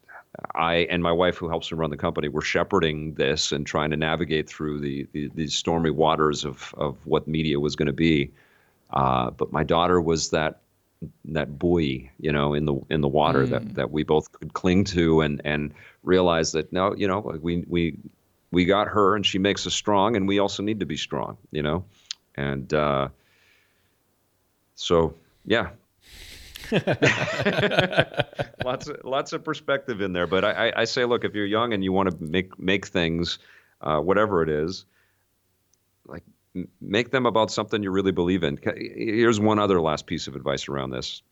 I 0.55 0.89
and 0.91 1.03
my 1.03 1.13
wife, 1.13 1.37
who 1.37 1.49
helps 1.49 1.71
me 1.71 1.77
run 1.77 1.91
the 1.91 1.99
company, 1.99 2.29
we're 2.29 2.41
shepherding 2.41 3.15
this 3.15 3.53
and 3.53 3.67
trying 3.67 3.91
to 3.91 3.97
navigate 3.97 4.49
through 4.49 4.81
the 4.81 5.07
the, 5.13 5.31
the 5.35 5.47
stormy 5.49 5.91
waters 5.91 6.45
of 6.45 6.75
of 6.79 6.97
what 7.07 7.29
media 7.29 7.61
was 7.61 7.77
going 7.77 7.87
to 7.87 7.93
be. 7.93 8.33
Uh, 8.93 9.31
but 9.31 9.53
my 9.53 9.63
daughter 9.63 10.01
was 10.01 10.31
that 10.31 10.61
that 11.27 11.59
buoy, 11.59 12.11
you 12.19 12.33
know, 12.33 12.55
in 12.55 12.65
the 12.65 12.75
in 12.89 13.03
the 13.03 13.09
water 13.09 13.47
mm. 13.47 13.51
that 13.51 13.75
that 13.75 13.91
we 13.91 14.03
both 14.03 14.33
could 14.33 14.55
cling 14.55 14.85
to 14.85 15.21
and 15.21 15.43
and 15.45 15.75
realize 16.03 16.53
that 16.53 16.73
no, 16.73 16.95
you 16.97 17.07
know, 17.07 17.21
we 17.43 17.65
we 17.69 17.99
we 18.51 18.65
got 18.65 18.89
her 18.89 19.17
and 19.17 19.25
she 19.25 19.39
makes 19.39 19.67
us 19.67 19.75
strong 19.75 20.17
and 20.17 20.27
we 20.27 20.39
also 20.39 20.63
need 20.63 20.81
to 20.81 20.87
be 20.87 20.97
strong 20.97 21.37
you 21.51 21.63
know? 21.63 21.85
And 22.37 22.73
uh, 22.73 23.09
so 24.75 25.15
yeah. 25.45 25.71
Lots 28.65 28.87
of 28.87 29.01
lots 29.03 29.33
of 29.33 29.43
perspective 29.45 30.01
in 30.01 30.13
there 30.13 30.27
but 30.27 30.45
I, 30.45 30.73
I 30.77 30.85
say 30.85 31.05
look 31.05 31.25
if 31.25 31.35
you're 31.35 31.47
young 31.47 31.73
and 31.73 31.83
you 31.83 31.93
want 31.93 32.11
to 32.11 32.17
make 32.23 32.59
make 32.59 32.87
things 32.87 33.39
uh, 33.81 33.99
whatever 33.99 34.43
it 34.43 34.49
is 34.49 34.85
like 36.07 36.23
make 36.81 37.11
them 37.11 37.27
about 37.27 37.51
something 37.51 37.83
you 37.83 37.91
really 37.91 38.13
believe 38.13 38.43
in. 38.43 38.59
Here's 38.63 39.39
one 39.39 39.59
other 39.59 39.81
last 39.81 40.07
piece 40.07 40.27
of 40.27 40.37
advice 40.37 40.69
around 40.69 40.91
this. 40.91 41.23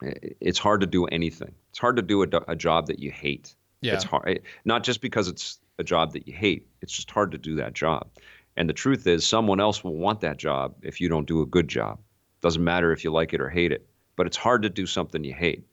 It's 0.00 0.58
hard 0.58 0.80
to 0.80 0.86
do 0.86 1.06
anything. 1.06 1.54
It's 1.70 1.78
hard 1.78 1.96
to 1.96 2.02
do 2.02 2.22
a, 2.22 2.26
a 2.48 2.56
job 2.56 2.86
that 2.86 2.98
you 2.98 3.10
hate. 3.10 3.54
Yeah. 3.80 3.94
it's 3.94 4.02
hard 4.02 4.40
not 4.64 4.82
just 4.82 5.00
because 5.00 5.28
it's 5.28 5.60
a 5.78 5.84
job 5.84 6.12
that 6.12 6.26
you 6.26 6.34
hate. 6.34 6.66
It's 6.82 6.92
just 6.92 7.10
hard 7.10 7.32
to 7.32 7.38
do 7.38 7.56
that 7.56 7.72
job. 7.72 8.08
And 8.56 8.68
the 8.68 8.74
truth 8.74 9.06
is, 9.06 9.26
someone 9.26 9.60
else 9.60 9.84
will 9.84 9.96
want 9.96 10.20
that 10.22 10.36
job 10.36 10.74
if 10.82 11.00
you 11.00 11.08
don't 11.08 11.26
do 11.26 11.42
a 11.42 11.46
good 11.46 11.68
job. 11.68 11.98
Doesn't 12.40 12.62
matter 12.62 12.92
if 12.92 13.04
you 13.04 13.12
like 13.12 13.32
it 13.32 13.40
or 13.40 13.48
hate 13.48 13.72
it, 13.72 13.86
but 14.16 14.26
it's 14.26 14.36
hard 14.36 14.62
to 14.62 14.68
do 14.68 14.86
something 14.86 15.22
you 15.22 15.34
hate. 15.34 15.64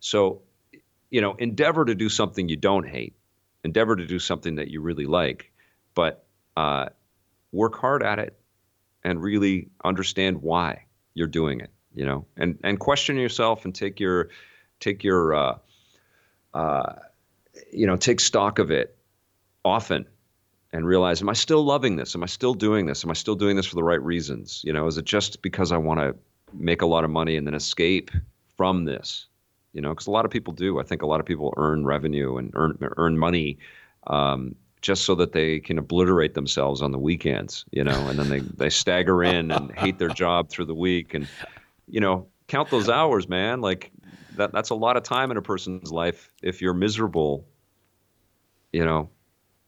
So, 0.00 0.42
you 1.10 1.20
know, 1.20 1.34
endeavor 1.34 1.84
to 1.84 1.94
do 1.94 2.08
something 2.08 2.48
you 2.48 2.56
don't 2.56 2.88
hate. 2.88 3.14
Endeavor 3.64 3.96
to 3.96 4.06
do 4.06 4.18
something 4.18 4.56
that 4.56 4.68
you 4.68 4.80
really 4.80 5.04
like, 5.04 5.52
but 5.94 6.24
uh, 6.56 6.86
work 7.52 7.78
hard 7.78 8.02
at 8.02 8.18
it 8.18 8.38
and 9.04 9.22
really 9.22 9.68
understand 9.84 10.42
why 10.42 10.86
you're 11.14 11.28
doing 11.28 11.60
it. 11.60 11.70
You 11.94 12.06
know, 12.06 12.26
and 12.38 12.58
and 12.64 12.80
question 12.80 13.16
yourself 13.16 13.66
and 13.66 13.74
take 13.74 14.00
your 14.00 14.30
take 14.80 15.04
your 15.04 15.34
uh, 15.34 15.58
uh, 16.54 16.94
you 17.70 17.86
know 17.86 17.96
take 17.96 18.18
stock 18.18 18.58
of 18.58 18.70
it 18.70 18.96
often 19.64 20.06
and 20.72 20.86
realize 20.86 21.20
am 21.20 21.28
i 21.28 21.32
still 21.32 21.62
loving 21.64 21.96
this? 21.96 22.14
Am 22.14 22.22
i 22.22 22.26
still 22.26 22.54
doing 22.54 22.86
this? 22.86 23.04
Am 23.04 23.10
i 23.10 23.14
still 23.14 23.34
doing 23.34 23.56
this 23.56 23.66
for 23.66 23.74
the 23.74 23.84
right 23.84 24.02
reasons? 24.02 24.62
You 24.64 24.72
know 24.72 24.86
is 24.86 24.98
it 24.98 25.04
just 25.04 25.42
because 25.42 25.72
i 25.72 25.76
want 25.76 26.00
to 26.00 26.14
make 26.54 26.82
a 26.82 26.86
lot 26.86 27.04
of 27.04 27.10
money 27.10 27.36
and 27.36 27.46
then 27.46 27.54
escape 27.54 28.10
from 28.56 28.84
this? 28.84 29.26
You 29.72 29.80
know 29.80 29.90
because 29.90 30.06
a 30.06 30.10
lot 30.10 30.24
of 30.24 30.30
people 30.30 30.52
do. 30.52 30.80
I 30.80 30.82
think 30.82 31.02
a 31.02 31.06
lot 31.06 31.20
of 31.20 31.26
people 31.26 31.54
earn 31.56 31.84
revenue 31.84 32.36
and 32.36 32.50
earn 32.54 32.78
earn 32.96 33.18
money 33.18 33.58
um, 34.06 34.54
just 34.80 35.04
so 35.04 35.14
that 35.14 35.32
they 35.32 35.60
can 35.60 35.78
obliterate 35.78 36.34
themselves 36.34 36.82
on 36.82 36.90
the 36.90 36.98
weekends 36.98 37.64
you 37.70 37.84
know 37.84 38.08
and 38.08 38.18
then 38.18 38.28
they 38.28 38.40
they 38.40 38.68
stagger 38.68 39.22
in 39.22 39.50
and 39.50 39.70
hate 39.72 39.98
their 39.98 40.08
job 40.08 40.48
through 40.48 40.66
the 40.66 40.74
week. 40.74 41.14
And 41.14 41.26
you 41.88 42.00
know 42.00 42.26
count 42.48 42.70
those 42.70 42.88
hours 42.88 43.28
man. 43.28 43.60
Like 43.60 43.92
that 44.36 44.52
that's 44.52 44.70
a 44.70 44.74
lot 44.74 44.96
of 44.96 45.02
time 45.02 45.30
in 45.30 45.36
a 45.36 45.42
person's 45.42 45.92
life 45.92 46.30
if 46.42 46.62
you're 46.62 46.74
miserable 46.74 47.46
you 48.72 48.84
know 48.84 49.10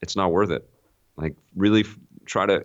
it's 0.04 0.16
not 0.16 0.30
worth 0.30 0.50
it. 0.50 0.68
Like 1.16 1.34
really 1.56 1.80
f- 1.80 1.98
try 2.26 2.44
to 2.44 2.62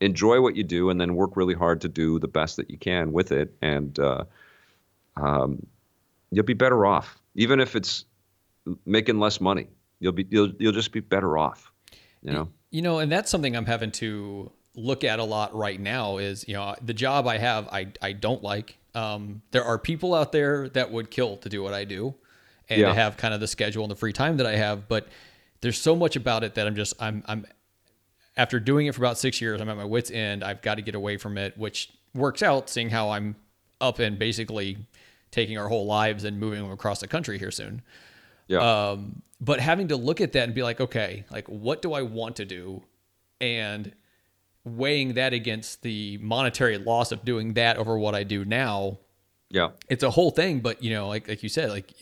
enjoy 0.00 0.40
what 0.40 0.54
you 0.54 0.62
do 0.62 0.88
and 0.88 1.00
then 1.00 1.16
work 1.16 1.36
really 1.36 1.54
hard 1.54 1.80
to 1.80 1.88
do 1.88 2.20
the 2.20 2.28
best 2.28 2.56
that 2.56 2.70
you 2.70 2.78
can 2.78 3.12
with 3.12 3.32
it, 3.32 3.54
and 3.60 3.98
uh, 3.98 4.24
um, 5.16 5.66
you'll 6.30 6.44
be 6.44 6.54
better 6.54 6.86
off. 6.86 7.18
Even 7.34 7.58
if 7.58 7.74
it's 7.74 8.04
making 8.84 9.18
less 9.18 9.40
money, 9.40 9.66
you'll 9.98 10.12
be 10.12 10.26
you'll 10.30 10.52
you'll 10.60 10.72
just 10.72 10.92
be 10.92 11.00
better 11.00 11.36
off. 11.36 11.72
You 12.22 12.32
know. 12.32 12.48
You 12.70 12.82
know, 12.82 12.98
and 13.00 13.10
that's 13.10 13.30
something 13.30 13.56
I'm 13.56 13.66
having 13.66 13.90
to 13.92 14.52
look 14.74 15.02
at 15.02 15.18
a 15.18 15.24
lot 15.24 15.54
right 15.54 15.80
now. 15.80 16.18
Is 16.18 16.46
you 16.46 16.54
know 16.54 16.76
the 16.80 16.94
job 16.94 17.26
I 17.26 17.38
have, 17.38 17.66
I 17.68 17.88
I 18.00 18.12
don't 18.12 18.42
like. 18.44 18.78
Um, 18.94 19.42
there 19.50 19.64
are 19.64 19.76
people 19.76 20.14
out 20.14 20.30
there 20.30 20.68
that 20.70 20.92
would 20.92 21.10
kill 21.10 21.36
to 21.38 21.48
do 21.48 21.64
what 21.64 21.74
I 21.74 21.84
do, 21.84 22.14
and 22.68 22.80
yeah. 22.80 22.88
to 22.88 22.94
have 22.94 23.16
kind 23.16 23.34
of 23.34 23.40
the 23.40 23.48
schedule 23.48 23.82
and 23.82 23.90
the 23.90 23.96
free 23.96 24.12
time 24.12 24.36
that 24.36 24.46
I 24.46 24.56
have, 24.56 24.86
but 24.86 25.08
there's 25.60 25.80
so 25.80 25.96
much 25.96 26.16
about 26.16 26.44
it 26.44 26.54
that 26.54 26.66
I'm 26.66 26.76
just 26.76 26.94
I'm 27.00 27.22
I'm 27.26 27.46
after 28.36 28.60
doing 28.60 28.86
it 28.86 28.94
for 28.94 29.02
about 29.02 29.18
six 29.18 29.40
years, 29.40 29.60
I'm 29.60 29.68
at 29.68 29.76
my 29.76 29.84
wits 29.84 30.10
end. 30.10 30.44
I've 30.44 30.60
got 30.62 30.74
to 30.74 30.82
get 30.82 30.94
away 30.94 31.16
from 31.16 31.38
it, 31.38 31.56
which 31.56 31.90
works 32.14 32.42
out, 32.42 32.68
seeing 32.68 32.90
how 32.90 33.10
I'm 33.10 33.36
up 33.80 33.98
and 33.98 34.18
basically 34.18 34.78
taking 35.30 35.58
our 35.58 35.68
whole 35.68 35.86
lives 35.86 36.24
and 36.24 36.38
moving 36.38 36.62
them 36.62 36.70
across 36.70 37.00
the 37.00 37.08
country 37.08 37.38
here 37.38 37.50
soon. 37.50 37.82
Yeah. 38.48 38.58
Um, 38.58 39.22
but 39.40 39.60
having 39.60 39.88
to 39.88 39.96
look 39.96 40.20
at 40.20 40.32
that 40.32 40.44
and 40.44 40.54
be 40.54 40.62
like, 40.62 40.80
okay, 40.80 41.24
like 41.30 41.48
what 41.48 41.82
do 41.82 41.92
I 41.92 42.02
want 42.02 42.36
to 42.36 42.44
do, 42.44 42.82
and 43.40 43.92
weighing 44.64 45.14
that 45.14 45.32
against 45.32 45.82
the 45.82 46.18
monetary 46.18 46.76
loss 46.76 47.12
of 47.12 47.24
doing 47.24 47.54
that 47.54 47.76
over 47.76 47.98
what 47.98 48.14
I 48.14 48.24
do 48.24 48.44
now. 48.44 48.98
Yeah. 49.48 49.70
It's 49.88 50.02
a 50.02 50.10
whole 50.10 50.30
thing, 50.30 50.60
but 50.60 50.82
you 50.82 50.90
know, 50.90 51.08
like 51.08 51.28
like 51.28 51.42
you 51.42 51.48
said, 51.48 51.70
like 51.70 51.92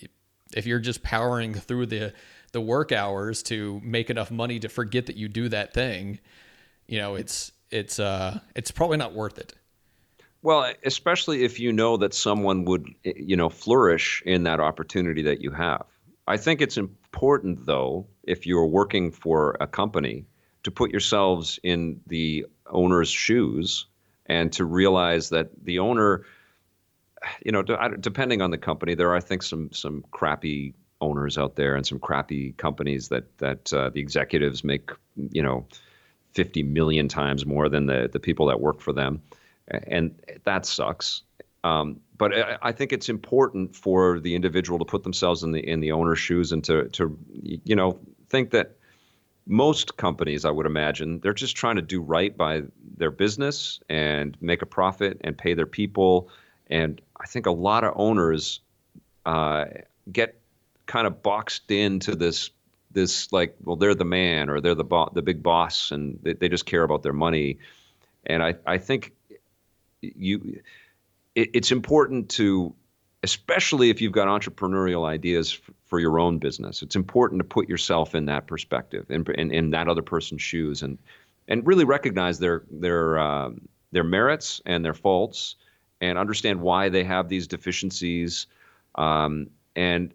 if 0.54 0.66
you're 0.66 0.80
just 0.80 1.02
powering 1.02 1.54
through 1.54 1.86
the 1.86 2.12
the 2.54 2.60
work 2.60 2.92
hours 2.92 3.42
to 3.42 3.80
make 3.84 4.08
enough 4.08 4.30
money 4.30 4.58
to 4.60 4.68
forget 4.70 5.06
that 5.06 5.16
you 5.16 5.28
do 5.28 5.50
that 5.50 5.74
thing, 5.74 6.20
you 6.86 6.98
know, 6.98 7.16
it's 7.16 7.52
it's 7.70 7.98
uh 7.98 8.38
it's 8.56 8.70
probably 8.70 8.96
not 8.96 9.12
worth 9.12 9.38
it. 9.38 9.52
Well, 10.42 10.72
especially 10.84 11.44
if 11.44 11.58
you 11.58 11.72
know 11.72 11.96
that 11.96 12.14
someone 12.14 12.64
would, 12.66 12.88
you 13.02 13.36
know, 13.36 13.48
flourish 13.48 14.22
in 14.24 14.44
that 14.44 14.60
opportunity 14.60 15.22
that 15.22 15.40
you 15.40 15.50
have. 15.50 15.84
I 16.26 16.36
think 16.36 16.60
it's 16.60 16.76
important, 16.76 17.66
though, 17.66 18.06
if 18.22 18.46
you're 18.46 18.66
working 18.66 19.10
for 19.10 19.56
a 19.60 19.66
company, 19.66 20.26
to 20.62 20.70
put 20.70 20.90
yourselves 20.90 21.58
in 21.62 22.00
the 22.06 22.46
owner's 22.66 23.10
shoes 23.10 23.86
and 24.26 24.52
to 24.52 24.64
realize 24.64 25.30
that 25.30 25.48
the 25.62 25.78
owner, 25.78 26.24
you 27.44 27.52
know, 27.52 27.62
depending 27.62 28.40
on 28.42 28.50
the 28.50 28.58
company, 28.58 28.94
there 28.94 29.10
are, 29.10 29.16
I 29.16 29.20
think, 29.20 29.42
some 29.42 29.72
some 29.72 30.04
crappy 30.10 30.74
owners 31.04 31.38
out 31.38 31.56
there 31.56 31.76
and 31.76 31.86
some 31.86 31.98
crappy 31.98 32.52
companies 32.52 33.08
that 33.08 33.38
that 33.38 33.72
uh, 33.72 33.90
the 33.90 34.00
executives 34.00 34.64
make, 34.64 34.90
you 35.16 35.42
know, 35.42 35.66
50 36.32 36.62
million 36.64 37.08
times 37.08 37.46
more 37.46 37.68
than 37.68 37.86
the 37.86 38.08
the 38.12 38.20
people 38.20 38.46
that 38.46 38.60
work 38.60 38.80
for 38.80 38.92
them 38.92 39.22
and 39.68 40.14
that 40.44 40.66
sucks. 40.66 41.22
Um, 41.62 42.00
but 42.16 42.32
I, 42.62 42.72
think 42.72 42.92
it's 42.92 43.08
important 43.08 43.74
for 43.74 44.20
the 44.20 44.34
individual 44.34 44.78
to 44.78 44.84
put 44.84 45.02
themselves 45.02 45.42
in 45.42 45.52
the 45.52 45.66
in 45.66 45.80
the 45.80 45.92
owner's 45.92 46.18
shoes 46.18 46.52
and 46.52 46.62
to 46.64 46.88
to 46.90 47.18
you 47.32 47.74
know 47.74 47.98
think 48.28 48.50
that 48.50 48.76
most 49.46 49.96
companies, 49.96 50.44
I 50.44 50.50
would 50.50 50.66
imagine, 50.66 51.20
they're 51.20 51.32
just 51.32 51.56
trying 51.56 51.76
to 51.76 51.82
do 51.82 52.00
right 52.00 52.36
by 52.36 52.62
their 52.96 53.10
business 53.10 53.80
and 53.88 54.36
make 54.40 54.62
a 54.62 54.66
profit 54.66 55.20
and 55.22 55.36
pay 55.36 55.54
their 55.54 55.66
people. 55.66 56.28
And 56.68 57.00
I 57.18 57.26
think 57.26 57.46
a 57.46 57.50
lot 57.50 57.84
of 57.84 57.94
owners 57.96 58.60
uh, 59.26 59.66
get 60.10 60.40
kind 60.86 61.06
of 61.06 61.22
boxed 61.22 61.70
into 61.70 62.14
this 62.14 62.50
this 62.90 63.32
like, 63.32 63.56
well, 63.64 63.76
they're 63.76 63.94
the 63.94 64.04
man 64.04 64.48
or 64.48 64.60
they're 64.60 64.74
the 64.74 64.84
bo- 64.84 65.10
the 65.12 65.22
big 65.22 65.42
boss, 65.42 65.90
and 65.90 66.18
they, 66.22 66.34
they 66.34 66.48
just 66.48 66.64
care 66.64 66.84
about 66.84 67.02
their 67.02 67.12
money. 67.12 67.58
And 68.26 68.42
I 68.42 68.54
I 68.66 68.78
think 68.78 69.12
you 70.00 70.60
it, 71.34 71.50
it's 71.54 71.72
important 71.72 72.30
to 72.30 72.74
especially 73.22 73.88
if 73.88 74.02
you've 74.02 74.12
got 74.12 74.28
entrepreneurial 74.28 75.06
ideas 75.06 75.58
f- 75.62 75.74
for 75.86 75.98
your 75.98 76.18
own 76.18 76.38
business 76.38 76.82
it's 76.82 76.96
important 76.96 77.40
to 77.40 77.44
put 77.44 77.68
yourself 77.68 78.14
in 78.14 78.26
that 78.26 78.46
perspective 78.46 79.06
and 79.08 79.26
in, 79.30 79.34
in, 79.34 79.50
in, 79.50 79.70
that 79.70 79.88
other 79.88 80.02
person's 80.02 80.42
shoes 80.42 80.82
and 80.82 80.98
and 81.48 81.66
really 81.66 81.84
recognize 81.84 82.38
their 82.38 82.64
their 82.70 83.18
um, 83.18 83.66
their 83.92 84.04
merits 84.04 84.60
and 84.66 84.84
their 84.84 84.94
faults 84.94 85.56
and 86.00 86.18
understand 86.18 86.60
why 86.60 86.88
they 86.88 87.04
have 87.04 87.28
these 87.28 87.46
deficiencies 87.46 88.46
um, 88.96 89.48
and 89.76 90.12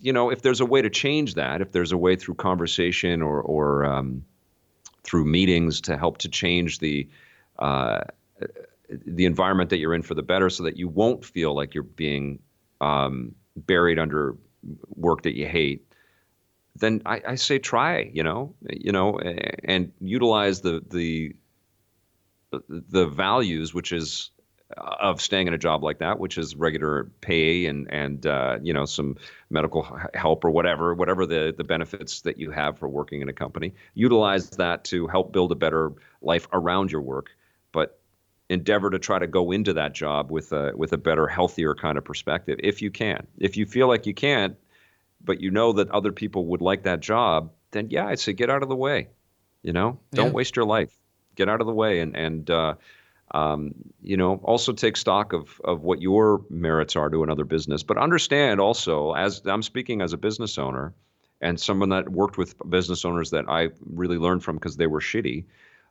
you 0.00 0.12
know 0.12 0.30
if 0.30 0.42
there's 0.42 0.60
a 0.60 0.66
way 0.66 0.82
to 0.82 0.90
change 0.90 1.34
that 1.34 1.60
if 1.60 1.72
there's 1.72 1.92
a 1.92 1.96
way 1.96 2.16
through 2.16 2.34
conversation 2.34 3.22
or 3.22 3.40
or 3.42 3.84
um, 3.84 4.24
through 5.02 5.24
meetings 5.24 5.80
to 5.80 5.96
help 5.96 6.18
to 6.18 6.28
change 6.28 6.78
the 6.78 7.08
uh, 7.58 8.00
the 9.06 9.26
environment 9.26 9.70
that 9.70 9.78
you're 9.78 9.94
in 9.94 10.02
for 10.02 10.14
the 10.14 10.22
better 10.22 10.50
so 10.50 10.64
that 10.64 10.76
you 10.76 10.88
won't 10.88 11.24
feel 11.24 11.54
like 11.54 11.74
you're 11.74 11.82
being 11.82 12.38
um, 12.80 13.34
buried 13.56 13.98
under 13.98 14.36
work 14.94 15.22
that 15.22 15.36
you 15.36 15.46
hate 15.46 15.86
then 16.76 17.02
I, 17.04 17.20
I, 17.28 17.34
say 17.34 17.58
try 17.58 18.10
you 18.12 18.22
know 18.22 18.54
you 18.70 18.92
know 18.92 19.18
and 19.18 19.92
utilize 20.00 20.60
the 20.60 20.82
the 20.88 21.34
the 22.68 23.06
values 23.06 23.72
which 23.72 23.92
is 23.92 24.30
of 24.76 25.20
staying 25.20 25.48
in 25.48 25.54
a 25.54 25.58
job 25.58 25.82
like 25.82 25.98
that 25.98 26.18
which 26.18 26.38
is 26.38 26.54
regular 26.54 27.10
pay 27.20 27.66
and 27.66 27.90
and 27.90 28.26
uh, 28.26 28.58
you 28.62 28.72
know 28.72 28.84
some 28.84 29.16
medical 29.48 29.98
help 30.14 30.44
or 30.44 30.50
whatever 30.50 30.94
whatever 30.94 31.26
the 31.26 31.52
the 31.56 31.64
benefits 31.64 32.20
that 32.22 32.38
you 32.38 32.50
have 32.50 32.78
for 32.78 32.88
working 32.88 33.20
in 33.20 33.28
a 33.28 33.32
company 33.32 33.74
utilize 33.94 34.50
that 34.50 34.84
to 34.84 35.06
help 35.06 35.32
build 35.32 35.50
a 35.50 35.56
better 35.56 35.92
life 36.22 36.46
around 36.52 36.92
your 36.92 37.00
work 37.00 37.30
but 37.72 38.00
endeavor 38.50 38.90
to 38.90 38.98
try 38.98 39.18
to 39.18 39.28
go 39.28 39.52
into 39.52 39.74
that 39.74 39.94
job 39.94 40.30
with 40.30 40.52
a 40.52 40.72
with 40.74 40.92
a 40.92 40.98
better, 40.98 41.26
healthier 41.26 41.74
kind 41.74 41.96
of 41.96 42.04
perspective 42.04 42.58
if 42.62 42.82
you 42.82 42.90
can. 42.90 43.26
If 43.38 43.56
you 43.56 43.64
feel 43.64 43.88
like 43.88 44.06
you 44.06 44.12
can't, 44.12 44.56
but 45.24 45.40
you 45.40 45.50
know 45.50 45.72
that 45.74 45.90
other 45.90 46.12
people 46.12 46.46
would 46.46 46.60
like 46.60 46.82
that 46.82 47.00
job, 47.00 47.52
then 47.70 47.88
yeah, 47.90 48.06
I'd 48.08 48.18
say 48.18 48.32
get 48.32 48.50
out 48.50 48.62
of 48.62 48.68
the 48.68 48.76
way. 48.76 49.08
You 49.62 49.72
know, 49.72 50.00
don't 50.12 50.26
yeah. 50.26 50.32
waste 50.32 50.56
your 50.56 50.64
life. 50.64 50.92
Get 51.36 51.48
out 51.48 51.60
of 51.60 51.66
the 51.66 51.72
way 51.72 52.00
and 52.00 52.16
and 52.16 52.50
uh, 52.50 52.74
um, 53.32 53.74
you 54.02 54.16
know 54.16 54.40
also 54.44 54.72
take 54.72 54.96
stock 54.96 55.32
of 55.32 55.60
of 55.64 55.82
what 55.82 56.02
your 56.02 56.42
merits 56.50 56.96
are 56.96 57.08
to 57.10 57.22
another 57.22 57.44
business, 57.44 57.82
but 57.82 57.98
understand 57.98 58.60
also 58.60 59.12
as 59.12 59.42
I'm 59.44 59.62
speaking 59.62 60.02
as 60.02 60.12
a 60.12 60.18
business 60.18 60.58
owner 60.58 60.94
and 61.40 61.58
someone 61.58 61.88
that 61.88 62.10
worked 62.10 62.36
with 62.36 62.54
business 62.68 63.04
owners 63.04 63.30
that 63.30 63.46
I 63.48 63.70
really 63.86 64.18
learned 64.18 64.44
from 64.44 64.56
because 64.56 64.76
they 64.76 64.86
were 64.86 65.00
shitty 65.00 65.44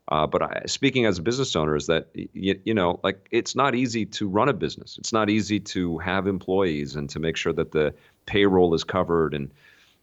uh, 0.10 0.26
but 0.26 0.42
I, 0.42 0.64
speaking 0.66 1.06
as 1.06 1.20
a 1.20 1.22
business 1.22 1.56
owner, 1.56 1.76
is 1.76 1.86
that 1.86 2.08
you, 2.14 2.60
you 2.66 2.74
know, 2.74 3.00
like 3.04 3.28
it's 3.32 3.56
not 3.56 3.76
easy 3.76 4.06
to 4.08 4.28
run 4.28 4.50
a 4.50 4.54
business. 4.54 4.98
It's 4.98 5.14
not 5.14 5.30
easy 5.30 5.60
to 5.60 6.00
have 6.00 6.26
employees 6.26 6.96
and 6.96 7.08
to 7.12 7.20
make 7.20 7.38
sure 7.38 7.54
that 7.54 7.72
the 7.72 7.94
payroll 8.26 8.74
is 8.74 8.84
covered. 8.84 9.36
And 9.36 9.52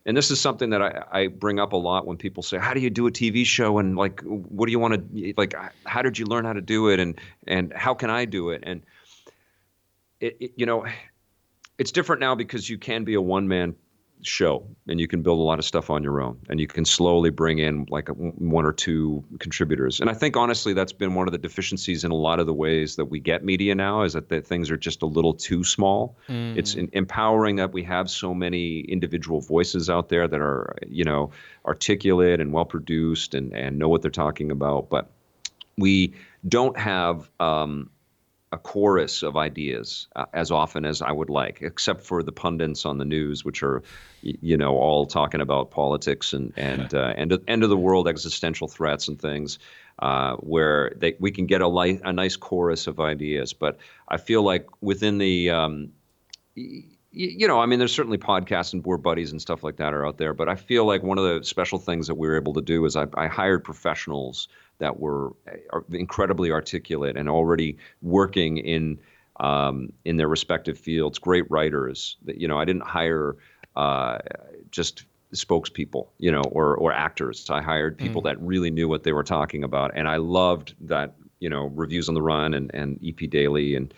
and 0.06 0.16
this 0.16 0.30
is 0.30 0.40
something 0.40 0.70
that 0.70 0.80
I, 0.80 1.04
I 1.10 1.26
bring 1.26 1.58
up 1.58 1.72
a 1.72 1.76
lot 1.76 2.06
when 2.06 2.16
people 2.16 2.44
say, 2.44 2.58
"How 2.58 2.72
do 2.72 2.80
you 2.80 2.90
do 2.90 3.08
a 3.08 3.10
TV 3.10 3.44
show?" 3.44 3.78
And 3.78 3.96
like, 3.96 4.22
what 4.22 4.66
do 4.66 4.72
you 4.72 4.78
want 4.78 4.94
to 4.94 5.34
like? 5.36 5.54
How 5.84 6.00
did 6.00 6.16
you 6.16 6.26
learn 6.26 6.44
how 6.44 6.52
to 6.52 6.60
do 6.60 6.88
it? 6.88 7.00
And 7.00 7.20
and 7.48 7.72
how 7.72 7.92
can 7.92 8.08
I 8.08 8.24
do 8.24 8.50
it? 8.50 8.62
And 8.64 8.82
it, 10.20 10.36
it 10.38 10.52
you 10.56 10.64
know, 10.64 10.86
it's 11.76 11.90
different 11.90 12.20
now 12.20 12.36
because 12.36 12.70
you 12.70 12.78
can 12.78 13.02
be 13.02 13.14
a 13.14 13.20
one 13.20 13.48
man 13.48 13.74
show 14.26 14.66
and 14.88 15.00
you 15.00 15.08
can 15.08 15.22
build 15.22 15.38
a 15.38 15.42
lot 15.42 15.58
of 15.58 15.64
stuff 15.64 15.90
on 15.90 16.02
your 16.02 16.20
own 16.20 16.38
and 16.48 16.60
you 16.60 16.66
can 16.66 16.84
slowly 16.84 17.30
bring 17.30 17.58
in 17.58 17.86
like 17.88 18.08
a, 18.08 18.12
one 18.12 18.64
or 18.64 18.72
two 18.72 19.24
contributors. 19.38 20.00
And 20.00 20.10
i 20.10 20.14
think 20.14 20.36
honestly 20.36 20.72
that's 20.72 20.92
been 20.92 21.14
one 21.14 21.28
of 21.28 21.32
the 21.32 21.38
deficiencies 21.38 22.04
in 22.04 22.10
a 22.10 22.16
lot 22.16 22.40
of 22.40 22.46
the 22.46 22.54
ways 22.54 22.96
that 22.96 23.06
we 23.06 23.20
get 23.20 23.44
media 23.44 23.74
now 23.74 24.02
is 24.02 24.12
that 24.14 24.28
the 24.28 24.40
things 24.40 24.70
are 24.70 24.76
just 24.76 25.02
a 25.02 25.06
little 25.06 25.34
too 25.34 25.64
small. 25.64 26.16
Mm. 26.28 26.56
it's 26.56 26.74
in, 26.74 26.88
empowering 26.92 27.56
that 27.56 27.72
we 27.72 27.82
have 27.84 28.10
so 28.10 28.34
many 28.34 28.80
individual 28.80 29.40
voices 29.40 29.88
out 29.88 30.08
there 30.08 30.26
that 30.28 30.40
are 30.40 30.76
you 30.86 31.04
know 31.04 31.30
articulate 31.64 32.40
and 32.40 32.52
well 32.52 32.64
produced 32.64 33.34
and, 33.34 33.52
and 33.54 33.78
know 33.78 33.88
what 33.88 34.02
they're 34.02 34.10
talking 34.10 34.50
about. 34.50 34.88
But 34.88 35.10
we 35.78 36.14
don't 36.48 36.78
have 36.78 37.30
um, 37.40 37.90
a 38.52 38.58
chorus 38.58 39.22
of 39.22 39.36
ideas 39.36 40.06
uh, 40.14 40.26
as 40.32 40.50
often 40.50 40.84
as 40.84 41.02
I 41.02 41.10
would 41.10 41.30
like, 41.30 41.62
except 41.62 42.02
for 42.02 42.22
the 42.22 42.32
pundits 42.32 42.84
on 42.84 42.98
the 42.98 43.04
news, 43.04 43.44
which 43.44 43.62
are, 43.62 43.82
you 44.22 44.56
know, 44.56 44.76
all 44.76 45.06
talking 45.06 45.40
about 45.40 45.70
politics 45.70 46.32
and 46.32 46.52
and 46.56 46.94
uh, 46.94 47.14
end 47.16 47.32
of, 47.32 47.42
end 47.48 47.64
of 47.64 47.70
the 47.70 47.76
world 47.76 48.08
existential 48.08 48.68
threats 48.68 49.08
and 49.08 49.20
things, 49.20 49.58
uh, 49.98 50.36
where 50.36 50.92
they, 50.96 51.16
we 51.18 51.32
can 51.32 51.46
get 51.46 51.60
a 51.60 51.68
light, 51.68 52.00
a 52.04 52.12
nice 52.12 52.36
chorus 52.36 52.86
of 52.86 53.00
ideas. 53.00 53.52
But 53.52 53.78
I 54.08 54.16
feel 54.16 54.42
like 54.42 54.68
within 54.80 55.18
the 55.18 55.50
um, 55.50 55.92
you 57.16 57.48
know, 57.48 57.58
I 57.58 57.64
mean, 57.64 57.78
there's 57.78 57.94
certainly 57.94 58.18
podcasts 58.18 58.74
and 58.74 58.82
board 58.82 59.02
buddies 59.02 59.32
and 59.32 59.40
stuff 59.40 59.64
like 59.64 59.76
that 59.76 59.94
are 59.94 60.06
out 60.06 60.18
there, 60.18 60.34
but 60.34 60.50
I 60.50 60.54
feel 60.54 60.84
like 60.84 61.02
one 61.02 61.16
of 61.16 61.24
the 61.24 61.44
special 61.44 61.78
things 61.78 62.08
that 62.08 62.14
we 62.16 62.28
were 62.28 62.36
able 62.36 62.52
to 62.54 62.60
do 62.60 62.84
is 62.84 62.94
I, 62.94 63.06
I 63.14 63.26
hired 63.26 63.64
professionals 63.64 64.48
that 64.78 64.98
were 64.98 65.32
uh, 65.72 65.80
incredibly 65.92 66.50
articulate 66.50 67.16
and 67.16 67.28
already 67.28 67.76
working 68.02 68.58
in 68.58 68.98
um, 69.40 69.92
in 70.04 70.16
their 70.16 70.28
respective 70.28 70.78
fields. 70.78 71.18
Great 71.18 71.50
writers. 71.50 72.16
That 72.24 72.40
you 72.40 72.48
know, 72.48 72.58
I 72.58 72.64
didn't 72.64 72.86
hire 72.86 73.36
uh, 73.74 74.18
just 74.70 75.04
spokespeople, 75.34 76.08
you 76.18 76.30
know, 76.30 76.42
or 76.42 76.76
or 76.76 76.92
actors. 76.92 77.48
I 77.50 77.62
hired 77.62 77.98
people 77.98 78.22
mm. 78.22 78.24
that 78.24 78.40
really 78.40 78.70
knew 78.70 78.88
what 78.88 79.02
they 79.02 79.12
were 79.12 79.24
talking 79.24 79.64
about, 79.64 79.92
and 79.94 80.08
I 80.08 80.16
loved 80.16 80.74
that. 80.82 81.14
You 81.38 81.50
know, 81.50 81.66
reviews 81.74 82.08
on 82.08 82.14
the 82.14 82.22
run 82.22 82.54
and 82.54 82.70
and 82.74 82.98
EP 83.06 83.28
Daily 83.28 83.74
and 83.74 83.92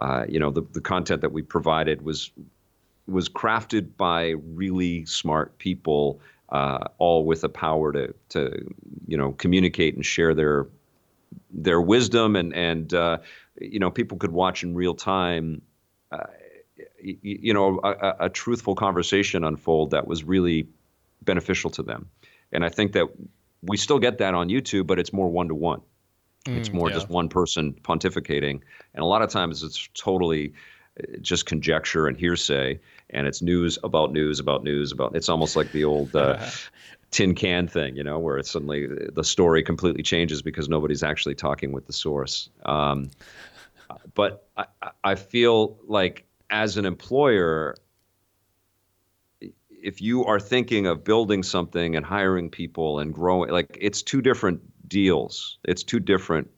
uh, 0.00 0.24
you 0.28 0.40
know 0.40 0.50
the 0.50 0.62
the 0.72 0.80
content 0.80 1.20
that 1.20 1.32
we 1.32 1.42
provided 1.42 2.02
was 2.02 2.32
was 3.06 3.28
crafted 3.28 3.96
by 3.96 4.30
really 4.54 5.04
smart 5.04 5.56
people 5.58 6.20
uh, 6.50 6.88
all 6.98 7.24
with 7.24 7.40
the 7.42 7.48
power 7.48 7.92
to 7.92 8.14
to 8.30 8.74
you 9.06 9.16
know 9.16 9.32
communicate 9.32 9.94
and 9.94 10.04
share 10.04 10.34
their 10.34 10.66
their 11.50 11.80
wisdom 11.80 12.36
and 12.36 12.54
and 12.54 12.94
uh, 12.94 13.18
you 13.60 13.78
know 13.78 13.90
people 13.90 14.18
could 14.18 14.32
watch 14.32 14.62
in 14.62 14.74
real 14.74 14.94
time 14.94 15.62
uh, 16.12 16.26
you, 17.00 17.18
you, 17.22 17.54
know 17.54 17.80
a, 17.84 18.16
a, 18.20 18.28
truthful 18.28 18.74
conversation 18.74 19.44
unfold 19.44 19.92
that 19.92 20.06
was 20.06 20.24
really 20.24 20.66
beneficial 21.22 21.70
to 21.70 21.82
them. 21.82 22.08
And 22.52 22.64
I 22.64 22.68
think 22.68 22.92
that 22.92 23.06
we 23.62 23.76
still 23.76 23.98
get 23.98 24.18
that 24.18 24.34
on 24.34 24.48
YouTube 24.48 24.86
but 24.86 24.98
it's 24.98 25.12
more 25.12 25.28
one 25.28 25.48
to 25.48 25.54
one 25.54 25.82
it's 26.46 26.72
more 26.72 26.88
yeah. 26.88 26.94
just 26.94 27.08
one 27.08 27.28
person 27.28 27.74
pontificating. 27.82 28.60
And 28.94 29.02
a 29.02 29.04
lot 29.04 29.22
of 29.22 29.30
times 29.30 29.62
it's 29.62 29.88
totally 29.94 30.54
just 31.20 31.46
conjecture 31.46 32.06
and 32.06 32.16
hearsay, 32.16 32.80
and 33.12 33.26
it's 33.26 33.42
news 33.42 33.78
about 33.82 34.12
news 34.12 34.40
about 34.40 34.64
news 34.64 34.92
about. 34.92 35.16
It's 35.16 35.28
almost 35.28 35.56
like 35.56 35.72
the 35.72 35.84
old. 35.84 36.14
Uh, 36.14 36.44
tin 37.10 37.34
can 37.34 37.66
thing, 37.66 37.96
you 37.96 38.04
know, 38.04 38.18
where 38.18 38.38
it's 38.38 38.50
suddenly 38.50 38.86
the 38.86 39.24
story 39.24 39.62
completely 39.62 40.02
changes 40.02 40.42
because 40.42 40.68
nobody's 40.68 41.02
actually 41.02 41.34
talking 41.34 41.72
with 41.72 41.86
the 41.86 41.92
source. 41.92 42.50
Um, 42.64 43.10
but 44.14 44.46
I, 44.56 44.66
I 45.02 45.14
feel 45.16 45.78
like 45.86 46.24
as 46.50 46.76
an 46.76 46.84
employer, 46.84 47.76
if 49.70 50.00
you 50.00 50.24
are 50.24 50.38
thinking 50.38 50.86
of 50.86 51.04
building 51.04 51.42
something 51.42 51.96
and 51.96 52.04
hiring 52.04 52.50
people 52.50 52.98
and 52.98 53.12
growing, 53.12 53.50
like 53.50 53.76
it's 53.80 54.02
two 54.02 54.22
different 54.22 54.60
deals. 54.88 55.58
It's 55.64 55.82
two 55.82 56.00
different 56.00 56.50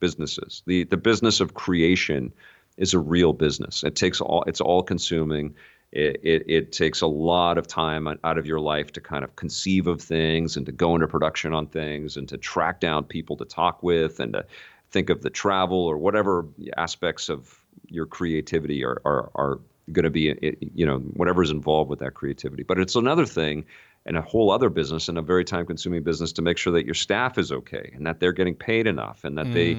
businesses. 0.00 0.62
The 0.66 0.84
the 0.84 0.96
business 0.96 1.40
of 1.40 1.54
creation 1.54 2.32
is 2.76 2.94
a 2.94 2.98
real 2.98 3.32
business. 3.32 3.84
It 3.84 3.94
takes 3.94 4.20
all. 4.20 4.44
It's 4.46 4.60
all 4.60 4.82
consuming. 4.82 5.54
It, 5.92 6.20
it, 6.22 6.44
it 6.48 6.72
takes 6.72 7.02
a 7.02 7.06
lot 7.06 7.58
of 7.58 7.66
time 7.66 8.08
out 8.24 8.38
of 8.38 8.46
your 8.46 8.60
life 8.60 8.92
to 8.92 9.00
kind 9.00 9.24
of 9.24 9.36
conceive 9.36 9.86
of 9.86 10.00
things 10.00 10.56
and 10.56 10.64
to 10.64 10.72
go 10.72 10.94
into 10.94 11.06
production 11.06 11.52
on 11.52 11.66
things 11.66 12.16
and 12.16 12.26
to 12.30 12.38
track 12.38 12.80
down 12.80 13.04
people 13.04 13.36
to 13.36 13.44
talk 13.44 13.82
with 13.82 14.18
and 14.18 14.32
to 14.32 14.46
think 14.90 15.10
of 15.10 15.20
the 15.20 15.28
travel 15.28 15.78
or 15.78 15.98
whatever 15.98 16.46
aspects 16.78 17.28
of 17.28 17.58
your 17.88 18.06
creativity 18.06 18.82
are 18.84 19.02
are, 19.04 19.30
are 19.34 19.58
going 19.90 20.04
to 20.04 20.10
be 20.10 20.34
you 20.74 20.86
know 20.86 20.98
whatever's 20.98 21.50
involved 21.50 21.90
with 21.90 21.98
that 21.98 22.14
creativity 22.14 22.62
but 22.62 22.78
it's 22.78 22.96
another 22.96 23.26
thing 23.26 23.64
and 24.06 24.16
a 24.16 24.22
whole 24.22 24.50
other 24.50 24.68
business 24.68 25.08
and 25.08 25.18
a 25.18 25.22
very 25.22 25.44
time 25.44 25.66
consuming 25.66 26.02
business 26.02 26.32
to 26.32 26.42
make 26.42 26.56
sure 26.56 26.72
that 26.72 26.84
your 26.84 26.94
staff 26.94 27.38
is 27.38 27.52
okay 27.52 27.90
and 27.94 28.06
that 28.06 28.18
they're 28.20 28.32
getting 28.32 28.54
paid 28.54 28.86
enough 28.86 29.24
and 29.24 29.36
that 29.36 29.46
mm. 29.46 29.54
they 29.54 29.74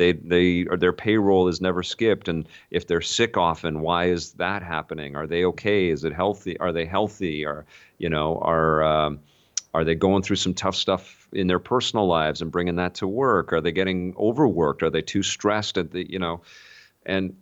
they 0.00 0.12
they 0.12 0.64
or 0.64 0.78
their 0.78 0.94
payroll 0.94 1.46
is 1.46 1.60
never 1.60 1.82
skipped 1.82 2.26
and 2.26 2.48
if 2.70 2.86
they're 2.86 3.02
sick 3.02 3.36
often 3.36 3.80
why 3.80 4.06
is 4.06 4.32
that 4.32 4.62
happening? 4.62 5.14
Are 5.14 5.26
they 5.26 5.44
okay? 5.44 5.90
Is 5.90 6.04
it 6.04 6.14
healthy? 6.14 6.58
Are 6.58 6.72
they 6.72 6.86
healthy? 6.86 7.44
Or 7.44 7.66
you 7.98 8.08
know 8.08 8.38
are 8.38 8.82
um, 8.82 9.20
are 9.74 9.84
they 9.84 9.94
going 9.94 10.22
through 10.22 10.36
some 10.36 10.54
tough 10.54 10.74
stuff 10.74 11.28
in 11.32 11.46
their 11.46 11.58
personal 11.58 12.06
lives 12.06 12.40
and 12.40 12.50
bringing 12.50 12.76
that 12.76 12.94
to 12.94 13.06
work? 13.06 13.52
Are 13.52 13.60
they 13.60 13.72
getting 13.72 14.14
overworked? 14.16 14.82
Are 14.82 14.90
they 14.90 15.02
too 15.02 15.22
stressed 15.22 15.76
at 15.76 15.90
the 15.90 16.10
you 16.10 16.18
know? 16.18 16.40
And 17.04 17.36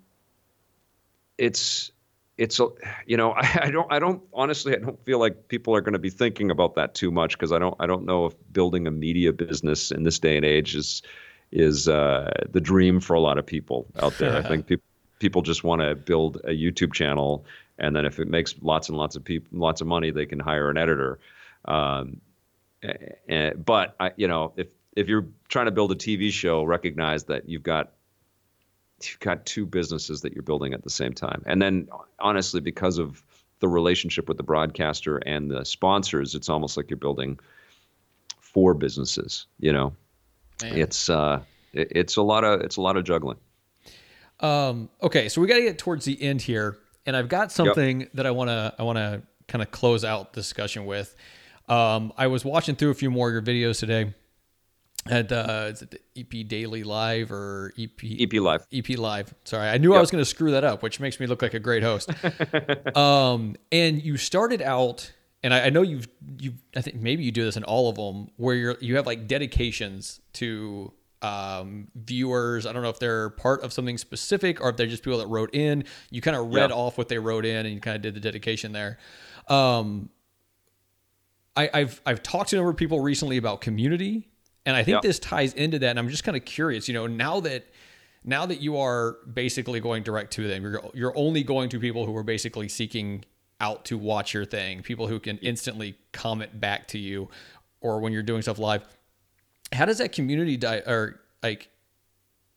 it's 1.39 1.93
it's 2.39 2.61
you 3.07 3.17
know 3.17 3.33
I, 3.37 3.61
I, 3.63 3.71
don't 3.71 3.93
I 3.93 4.01
don't 4.01 4.21
honestly 4.35 4.75
I 4.75 4.81
don't 4.81 5.03
feel 5.05 5.21
like 5.21 5.47
people 5.47 5.77
are 5.77 5.81
going 5.81 5.93
to 5.93 6.01
be 6.01 6.11
thinking 6.11 6.51
about 6.51 6.75
that 6.75 6.97
too 6.97 7.13
much 7.13 7.39
because 7.39 7.53
I 7.53 7.61
don't 7.61 7.77
I 7.79 7.87
don't 7.87 8.05
know 8.05 8.27
if 8.27 8.35
building 8.53 8.89
a 8.89 8.91
media 8.91 9.33
business 9.33 9.93
in 9.93 10.03
this 10.03 10.19
day 10.19 10.37
and 10.37 10.45
age 10.45 10.75
is 10.75 11.03
is 11.51 11.89
uh, 11.89 12.31
the 12.51 12.61
dream 12.61 13.01
for 13.01 13.15
a 13.15 13.21
lot 13.21 13.39
of 13.39 13.47
people 13.47 13.87
out 14.01 14.17
there. 14.19 14.37
I 14.37 14.43
think 14.49 14.67
people 14.67 14.85
people 15.19 15.43
just 15.43 15.65
want 15.65 15.83
to 15.83 15.95
build 15.97 16.37
a 16.45 16.51
YouTube 16.51 16.93
channel 16.93 17.45
and 17.79 17.95
then 17.95 18.07
if 18.07 18.21
it 18.21 18.29
makes 18.29 18.55
lots 18.63 18.89
and 18.89 18.97
lots 18.97 19.17
of 19.17 19.25
people 19.25 19.59
lots 19.59 19.81
of 19.81 19.87
money 19.87 20.11
they 20.11 20.27
can 20.27 20.39
hire 20.39 20.71
an 20.71 20.79
editor. 20.79 21.19
Um, 21.65 22.21
and, 23.29 23.65
but 23.65 23.97
I, 23.99 24.13
you 24.17 24.29
know 24.29 24.53
if 24.57 24.69
if 24.99 25.09
you're 25.09 25.27
trying 25.49 25.67
to 25.67 25.71
build 25.71 25.93
a 25.93 25.95
TV 25.95 26.33
show, 26.33 26.65
recognize 26.65 27.25
that 27.25 27.49
you've 27.49 27.63
got 27.63 27.93
you've 29.03 29.21
got 29.21 29.47
two 29.47 29.65
businesses 29.65 30.23
that 30.23 30.33
you're 30.33 30.43
building 30.43 30.75
at 30.75 30.83
the 30.83 30.91
same 30.91 31.13
time. 31.13 31.43
And 31.47 31.63
then 31.63 31.89
honestly, 32.19 32.61
because 32.61 32.99
of 32.99 33.23
the 33.61 33.69
relationship 33.69 34.27
with 34.27 34.39
the 34.39 34.43
broadcaster 34.43 35.19
and 35.19 35.49
the 35.49 35.65
sponsors, 35.65 36.35
it's 36.35 36.49
almost 36.49 36.77
like 36.77 36.91
you're 36.91 36.97
building 36.97 37.39
four 38.41 38.75
businesses. 38.75 39.47
You 39.61 39.73
know, 39.73 39.95
Man. 40.63 40.79
it's 40.79 41.09
uh, 41.09 41.43
it, 41.73 41.89
it's 41.91 42.17
a 42.17 42.23
lot 42.23 42.45
of 42.45 42.61
it's 42.61 42.77
a 42.77 42.81
lot 42.81 42.97
of 42.97 43.05
juggling. 43.05 43.39
Um, 44.41 44.89
okay, 45.03 45.29
so 45.29 45.41
we 45.41 45.47
got 45.49 45.57
to 45.57 45.63
get 45.63 45.79
towards 45.79 46.05
the 46.05 46.21
end 46.23 46.41
here, 46.41 46.79
and 47.07 47.17
I've 47.17 47.29
got 47.29 47.51
something 47.51 48.03
yep. 48.03 48.13
that 48.15 48.27
I 48.27 48.31
want 48.31 48.49
to 48.49 48.75
I 48.79 48.83
want 48.83 48.99
to 48.99 49.23
kind 49.49 49.63
of 49.63 49.71
close 49.71 50.05
out 50.05 50.33
discussion 50.33 50.87
with. 50.87 51.15
Um, 51.69 52.13
I 52.17 52.29
was 52.29 52.45
watching 52.45 52.77
through 52.77 52.91
a 52.91 52.95
few 52.95 53.11
more 53.11 53.29
of 53.29 53.33
your 53.33 53.43
videos 53.43 53.81
today 53.81 54.15
at 55.11 55.33
uh, 55.33 55.69
is 55.71 55.83
it 55.83 55.91
the 55.91 56.01
EP 56.17 56.47
Daily 56.47 56.83
Live 56.85 57.33
or 57.33 57.73
EP 57.79 57.91
EP 58.03 58.33
Live 58.35 58.67
EP 58.73 58.89
Live. 58.91 59.35
Sorry, 59.45 59.69
I 59.69 59.79
knew 59.79 59.91
yep. 59.91 59.99
I 59.99 60.01
was 60.01 60.11
going 60.11 60.23
to 60.23 60.29
screw 60.29 60.53
that 60.53 60.65
up, 60.65 60.83
which 60.83 61.01
makes 61.01 61.21
me 61.21 61.27
look 61.27 61.43
like 61.43 61.55
a 61.55 61.61
great 61.61 61.83
host. 61.83 62.11
um, 62.97 63.57
and 63.73 64.03
you 64.03 64.17
started 64.17 64.63
out, 64.63 65.13
and 65.43 65.55
I, 65.55 65.67
I, 65.67 65.71
know 65.71 65.83
you've 65.83 66.09
you 66.39 66.55
I 66.77 66.81
think 66.81 66.97
maybe 66.97 67.23
you 67.25 67.33
do 67.33 67.45
this 67.45 67.57
in 67.57 67.65
all 67.65 67.89
of 67.89 67.97
them, 67.97 68.31
where 68.37 68.55
you're 68.55 68.77
you 68.81 68.97
have 68.97 69.07
like 69.07 69.27
dedications 69.27 70.21
to 70.35 70.93
um, 71.23 71.89
viewers. 71.95 72.67
I 72.67 72.73
don't 72.73 72.83
know 72.83 72.91
if 72.91 72.99
they're 72.99 73.31
part 73.31 73.63
of 73.63 73.73
something 73.73 73.99
specific 73.99 74.61
or 74.61 74.71
if 74.71 74.77
they're 74.77 74.87
just 74.87 75.03
people 75.03 75.19
that 75.19 75.29
wrote 75.29 75.55
in. 75.55 75.85
You 76.11 76.21
kind 76.21 76.37
of 76.37 76.53
read 76.53 76.71
yep. 76.71 76.77
off 76.77 76.99
what 76.99 77.09
they 77.09 77.19
wrote 77.19 77.45
in, 77.45 77.67
and 77.67 77.75
you 77.75 77.81
kind 77.81 77.97
of 77.97 78.03
did 78.03 78.15
the 78.15 78.21
dedication 78.21 78.73
there. 78.73 78.99
Um, 79.49 80.11
I, 81.57 81.71
I've 81.73 82.01
I've 82.05 82.23
talked 82.23 82.51
to 82.51 82.57
a 82.57 82.59
number 82.59 82.71
of 82.71 82.77
people 82.77 83.01
recently 83.01 83.37
about 83.37 83.61
community 83.61 84.29
and 84.69 84.77
I 84.77 84.85
think 84.85 84.97
yep. 84.97 85.03
this 85.03 85.19
ties 85.19 85.55
into 85.55 85.79
that. 85.79 85.89
And 85.89 85.99
I'm 85.99 86.11
just 86.11 86.25
kind 86.25 86.37
of 86.37 86.45
curious, 86.45 86.89
you 86.89 86.95
know, 86.95 87.07
now 87.07 87.41
that 87.41 87.67
now 88.23 88.45
that 88.45 88.61
you 88.61 88.77
are 88.77 89.17
basically 89.33 89.81
going 89.81 90.03
direct 90.03 90.31
to 90.35 90.47
them, 90.47 90.63
you're 90.63 90.83
you're 90.93 91.17
only 91.17 91.43
going 91.43 91.71
to 91.71 91.81
people 91.81 92.05
who 92.05 92.15
are 92.15 92.23
basically 92.23 92.69
seeking 92.69 93.25
out 93.61 93.85
to 93.87 93.99
watch 93.99 94.35
your 94.35 94.45
thing, 94.45 94.83
people 94.83 95.09
who 95.09 95.19
can 95.19 95.39
instantly 95.39 95.97
comment 96.13 96.61
back 96.61 96.89
to 96.89 96.99
you, 96.99 97.29
or 97.81 98.01
when 98.01 98.13
you're 98.13 98.23
doing 98.23 98.43
stuff 98.43 98.59
live. 98.59 98.83
How 99.73 99.85
does 99.85 99.99
that 99.99 100.13
community 100.13 100.57
die 100.57 100.83
or 100.87 101.21
like 101.43 101.69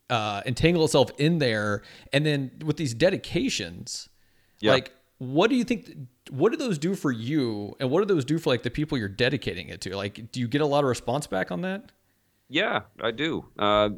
uh, 0.08 0.42
entangle 0.46 0.84
itself 0.84 1.10
in 1.18 1.38
there? 1.38 1.82
And 2.12 2.24
then 2.24 2.52
with 2.64 2.76
these 2.76 2.94
dedications, 2.94 4.08
yep. 4.60 4.72
like 4.72 4.92
what 5.18 5.50
do 5.50 5.56
you 5.56 5.64
think? 5.64 5.88
What 6.30 6.50
do 6.50 6.58
those 6.58 6.78
do 6.78 6.94
for 6.94 7.12
you, 7.12 7.76
and 7.78 7.90
what 7.90 8.00
do 8.00 8.12
those 8.12 8.24
do 8.24 8.38
for 8.38 8.50
like 8.50 8.64
the 8.64 8.70
people 8.70 8.98
you're 8.98 9.08
dedicating 9.08 9.68
it 9.68 9.80
to? 9.82 9.96
Like, 9.96 10.32
do 10.32 10.40
you 10.40 10.48
get 10.48 10.60
a 10.60 10.66
lot 10.66 10.82
of 10.82 10.88
response 10.88 11.28
back 11.28 11.52
on 11.52 11.60
that? 11.60 11.92
Yeah, 12.48 12.80
I 13.00 13.12
do. 13.12 13.46
Uh, 13.58 13.90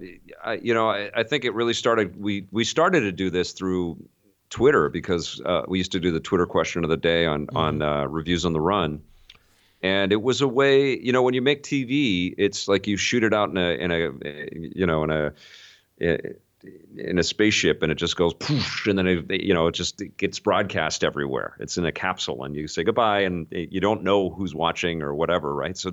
I, 0.45 0.55
you 0.63 0.75
know, 0.75 0.89
I, 0.91 1.11
I, 1.15 1.23
think 1.23 1.45
it 1.45 1.55
really 1.55 1.73
started. 1.73 2.21
We 2.21 2.47
we 2.51 2.63
started 2.63 3.01
to 3.01 3.13
do 3.13 3.31
this 3.31 3.53
through 3.53 3.97
Twitter 4.55 4.89
because 4.89 5.41
uh, 5.45 5.63
we 5.67 5.79
used 5.79 5.91
to 5.93 6.01
do 6.01 6.13
the 6.13 6.21
Twitter 6.21 6.47
question 6.47 6.85
of 6.85 6.91
the 6.91 6.97
day 6.97 7.27
on 7.27 7.49
mm-hmm. 7.49 7.57
on 7.57 7.83
uh, 7.83 8.05
reviews 8.05 8.45
on 8.45 8.53
the 8.53 8.61
run, 8.61 9.03
and 9.83 10.13
it 10.13 10.23
was 10.23 10.43
a 10.43 10.49
way. 10.49 10.97
You 10.97 11.13
know, 11.13 11.23
when 11.23 11.35
you 11.35 11.43
make 11.43 11.65
TV, 11.65 12.33
it's 12.39 12.69
like 12.69 12.87
you 12.87 12.97
shoot 12.97 13.25
it 13.25 13.35
out 13.35 13.51
in 13.51 13.57
a 13.57 13.71
in 13.75 13.91
a 13.91 14.13
you 14.53 14.87
know 14.87 15.03
in 15.03 15.11
a 15.11 15.33
in 16.97 17.19
a 17.19 17.23
spaceship 17.25 17.83
and 17.83 17.91
it 17.91 17.97
just 17.97 18.17
goes 18.17 18.33
poof, 18.33 18.87
and 18.87 18.97
then 18.97 19.09
it, 19.09 19.43
you 19.43 19.55
know 19.55 19.67
it 19.67 19.75
just 19.75 20.01
it 20.01 20.17
gets 20.17 20.39
broadcast 20.39 21.03
everywhere. 21.03 21.57
It's 21.59 21.77
in 21.77 21.85
a 21.85 21.93
capsule 21.93 22.45
and 22.45 22.55
you 22.55 22.69
say 22.69 22.85
goodbye 22.85 23.23
and 23.23 23.49
you 23.51 23.81
don't 23.81 24.05
know 24.05 24.31
who's 24.31 24.55
watching 24.55 25.03
or 25.03 25.13
whatever, 25.13 25.53
right? 25.53 25.77
So 25.77 25.91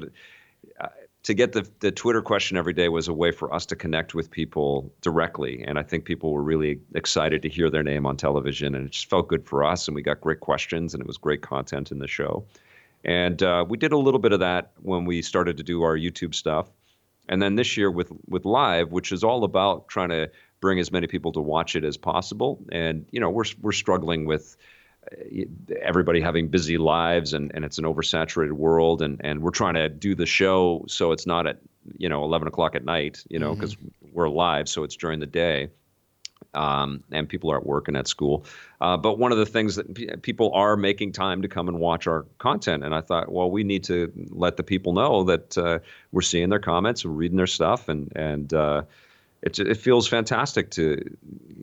to 1.23 1.33
get 1.35 1.51
the, 1.51 1.69
the 1.79 1.91
Twitter 1.91 2.21
question 2.21 2.57
every 2.57 2.73
day 2.73 2.89
was 2.89 3.07
a 3.07 3.13
way 3.13 3.31
for 3.31 3.53
us 3.53 3.65
to 3.67 3.75
connect 3.75 4.15
with 4.15 4.31
people 4.31 4.91
directly. 5.01 5.63
And 5.67 5.77
I 5.77 5.83
think 5.83 6.05
people 6.05 6.31
were 6.31 6.41
really 6.41 6.79
excited 6.95 7.43
to 7.43 7.49
hear 7.49 7.69
their 7.69 7.83
name 7.83 8.05
on 8.05 8.17
television. 8.17 8.73
And 8.73 8.87
it 8.87 8.91
just 8.91 9.09
felt 9.09 9.27
good 9.27 9.45
for 9.45 9.63
us. 9.63 9.87
And 9.87 9.93
we 9.93 10.01
got 10.01 10.19
great 10.19 10.39
questions 10.39 10.93
and 10.93 11.01
it 11.01 11.07
was 11.07 11.17
great 11.17 11.41
content 11.41 11.91
in 11.91 11.99
the 11.99 12.07
show. 12.07 12.43
And 13.03 13.41
uh, 13.43 13.65
we 13.67 13.77
did 13.77 13.91
a 13.91 13.97
little 13.97 14.19
bit 14.19 14.31
of 14.31 14.39
that 14.39 14.71
when 14.81 15.05
we 15.05 15.21
started 15.21 15.57
to 15.57 15.63
do 15.63 15.83
our 15.83 15.95
YouTube 15.95 16.33
stuff. 16.33 16.67
And 17.29 17.41
then 17.41 17.55
this 17.55 17.77
year 17.77 17.91
with, 17.91 18.11
with 18.27 18.45
Live, 18.45 18.91
which 18.91 19.11
is 19.11 19.23
all 19.23 19.43
about 19.43 19.87
trying 19.89 20.09
to 20.09 20.29
bring 20.59 20.79
as 20.79 20.91
many 20.91 21.07
people 21.07 21.31
to 21.33 21.39
watch 21.39 21.75
it 21.75 21.83
as 21.83 21.97
possible. 21.97 22.63
And, 22.71 23.05
you 23.11 23.19
know, 23.19 23.29
we're, 23.29 23.45
we're 23.61 23.71
struggling 23.71 24.25
with 24.25 24.57
everybody 25.81 26.21
having 26.21 26.47
busy 26.47 26.77
lives 26.77 27.33
and, 27.33 27.51
and 27.53 27.65
it's 27.65 27.77
an 27.77 27.85
oversaturated 27.85 28.51
world 28.51 29.01
and, 29.01 29.19
and 29.23 29.41
we're 29.41 29.51
trying 29.51 29.73
to 29.73 29.89
do 29.89 30.13
the 30.13 30.25
show 30.25 30.85
so 30.87 31.11
it's 31.11 31.25
not 31.25 31.47
at 31.47 31.57
you 31.97 32.07
know 32.07 32.23
11 32.23 32.47
o'clock 32.47 32.75
at 32.75 32.85
night 32.85 33.23
you 33.29 33.39
know 33.39 33.55
because 33.55 33.75
mm-hmm. 33.75 34.09
we're 34.13 34.29
live 34.29 34.69
so 34.69 34.83
it's 34.83 34.95
during 34.95 35.19
the 35.19 35.25
day 35.25 35.69
um, 36.53 37.03
and 37.11 37.29
people 37.29 37.51
are 37.51 37.57
at 37.57 37.65
work 37.65 37.87
and 37.87 37.97
at 37.97 38.07
school 38.07 38.45
uh, 38.79 38.95
but 38.95 39.17
one 39.17 39.31
of 39.31 39.39
the 39.39 39.45
things 39.45 39.75
that 39.75 39.93
p- 39.93 40.07
people 40.21 40.51
are 40.53 40.77
making 40.77 41.11
time 41.11 41.41
to 41.41 41.47
come 41.47 41.67
and 41.67 41.79
watch 41.79 42.05
our 42.05 42.25
content 42.37 42.83
and 42.83 42.93
i 42.93 43.01
thought 43.01 43.31
well 43.31 43.49
we 43.49 43.63
need 43.63 43.83
to 43.83 44.11
let 44.29 44.55
the 44.55 44.63
people 44.63 44.93
know 44.93 45.23
that 45.23 45.57
uh, 45.57 45.79
we're 46.11 46.21
seeing 46.21 46.49
their 46.49 46.59
comments 46.59 47.03
we're 47.03 47.11
reading 47.11 47.37
their 47.37 47.47
stuff 47.47 47.89
and 47.89 48.13
and 48.15 48.53
uh, 48.53 48.83
it, 49.41 49.57
it 49.59 49.77
feels 49.77 50.07
fantastic 50.07 50.69
to 50.71 51.03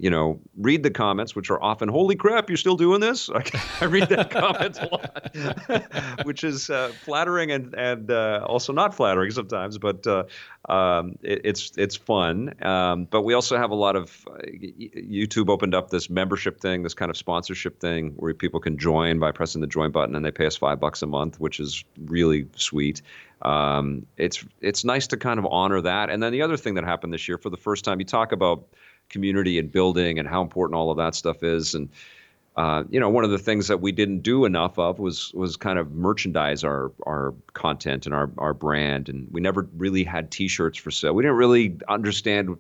you 0.00 0.10
know 0.10 0.40
read 0.56 0.82
the 0.82 0.90
comments 0.90 1.34
which 1.34 1.50
are 1.50 1.62
often 1.62 1.88
holy 1.88 2.16
crap 2.16 2.48
you're 2.48 2.56
still 2.56 2.76
doing 2.76 3.00
this? 3.00 3.30
I 3.80 3.84
read 3.84 4.08
that 4.08 4.30
comments 4.30 4.78
a 4.78 4.86
lot 4.86 6.24
which 6.26 6.44
is 6.44 6.70
uh, 6.70 6.92
flattering 7.04 7.50
and 7.50 7.74
and 7.74 8.10
uh, 8.10 8.44
also 8.46 8.72
not 8.72 8.94
flattering 8.94 9.30
sometimes 9.30 9.78
but 9.78 10.06
uh, 10.06 10.24
um, 10.68 11.16
it, 11.22 11.40
it's 11.44 11.72
it's 11.76 11.96
fun. 11.96 12.54
Um, 12.64 13.04
but 13.04 13.22
we 13.22 13.34
also 13.34 13.56
have 13.56 13.70
a 13.70 13.76
lot 13.76 13.96
of 13.96 14.26
uh, 14.28 14.38
youtube 14.46 15.48
opened 15.48 15.74
up 15.74 15.90
this 15.90 16.10
membership 16.10 16.60
thing 16.60 16.82
this 16.82 16.94
kind 16.94 17.10
of 17.10 17.16
sponsorship 17.16 17.80
thing 17.80 18.12
where 18.16 18.34
people 18.34 18.60
can 18.60 18.76
join 18.76 19.18
by 19.18 19.30
pressing 19.30 19.60
the 19.60 19.66
join 19.66 19.90
button 19.90 20.14
and 20.14 20.24
they 20.24 20.30
pay 20.30 20.46
us 20.46 20.56
five 20.56 20.80
bucks 20.80 21.02
a 21.02 21.06
month 21.06 21.38
which 21.38 21.60
is 21.60 21.84
really 22.06 22.48
sweet 22.56 23.02
um, 23.42 24.06
it's 24.16 24.44
it's 24.60 24.84
nice 24.84 25.06
to 25.08 25.16
kind 25.16 25.38
of 25.38 25.46
honor 25.46 25.80
that. 25.80 26.10
And 26.10 26.22
then 26.22 26.32
the 26.32 26.42
other 26.42 26.56
thing 26.56 26.74
that 26.74 26.84
happened 26.84 27.12
this 27.12 27.28
year, 27.28 27.38
for 27.38 27.50
the 27.50 27.56
first 27.56 27.84
time, 27.84 28.00
you 28.00 28.06
talk 28.06 28.32
about 28.32 28.66
community 29.08 29.58
and 29.58 29.70
building 29.70 30.18
and 30.18 30.28
how 30.28 30.42
important 30.42 30.76
all 30.76 30.90
of 30.90 30.96
that 30.98 31.14
stuff 31.14 31.42
is. 31.42 31.74
And 31.74 31.88
uh, 32.56 32.82
you 32.90 32.98
know, 32.98 33.08
one 33.08 33.22
of 33.22 33.30
the 33.30 33.38
things 33.38 33.68
that 33.68 33.80
we 33.80 33.92
didn't 33.92 34.20
do 34.20 34.44
enough 34.44 34.80
of 34.80 34.98
was 34.98 35.32
was 35.32 35.56
kind 35.56 35.78
of 35.78 35.92
merchandise 35.92 36.64
our 36.64 36.90
our 37.06 37.32
content 37.52 38.04
and 38.04 38.14
our 38.14 38.30
our 38.38 38.52
brand, 38.52 39.08
and 39.08 39.28
we 39.30 39.40
never 39.40 39.68
really 39.76 40.02
had 40.02 40.32
T-shirts 40.32 40.76
for 40.76 40.90
sale. 40.90 41.12
We 41.14 41.22
didn't 41.22 41.36
really 41.36 41.76
understand 41.88 42.58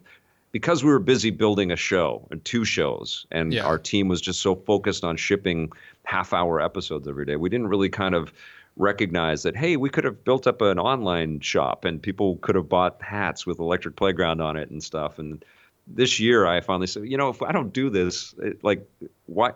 because 0.52 0.82
we 0.82 0.90
were 0.90 0.98
busy 0.98 1.30
building 1.30 1.70
a 1.70 1.76
show 1.76 2.26
and 2.30 2.44
two 2.44 2.64
shows, 2.64 3.26
and 3.30 3.52
Yeah. 3.52 3.64
our 3.64 3.78
team 3.78 4.08
was 4.08 4.20
just 4.20 4.40
so 4.40 4.54
focused 4.54 5.04
on 5.04 5.16
shipping 5.16 5.70
half-hour 6.04 6.60
episodes 6.60 7.06
every 7.06 7.26
day. 7.26 7.36
We 7.36 7.48
didn't 7.48 7.68
really 7.68 7.90
kind 7.90 8.14
of 8.14 8.32
recognize 8.76 9.42
that 9.42 9.56
hey, 9.56 9.76
we 9.76 9.90
could 9.90 10.04
have 10.04 10.24
built 10.24 10.46
up 10.46 10.62
an 10.62 10.78
online 10.78 11.40
shop, 11.40 11.84
and 11.84 12.00
people 12.00 12.36
could 12.36 12.54
have 12.54 12.68
bought 12.68 13.00
hats 13.02 13.46
with 13.46 13.58
Electric 13.58 13.96
Playground 13.96 14.40
on 14.40 14.56
it 14.56 14.70
and 14.70 14.82
stuff, 14.82 15.18
and 15.18 15.44
this 15.90 16.20
year 16.20 16.46
I 16.46 16.60
finally 16.60 16.86
said, 16.86 17.04
you 17.06 17.16
know, 17.16 17.30
if 17.30 17.40
I 17.40 17.50
don't 17.50 17.72
do 17.72 17.88
this, 17.88 18.34
it, 18.42 18.62
like, 18.62 18.86
why? 19.24 19.52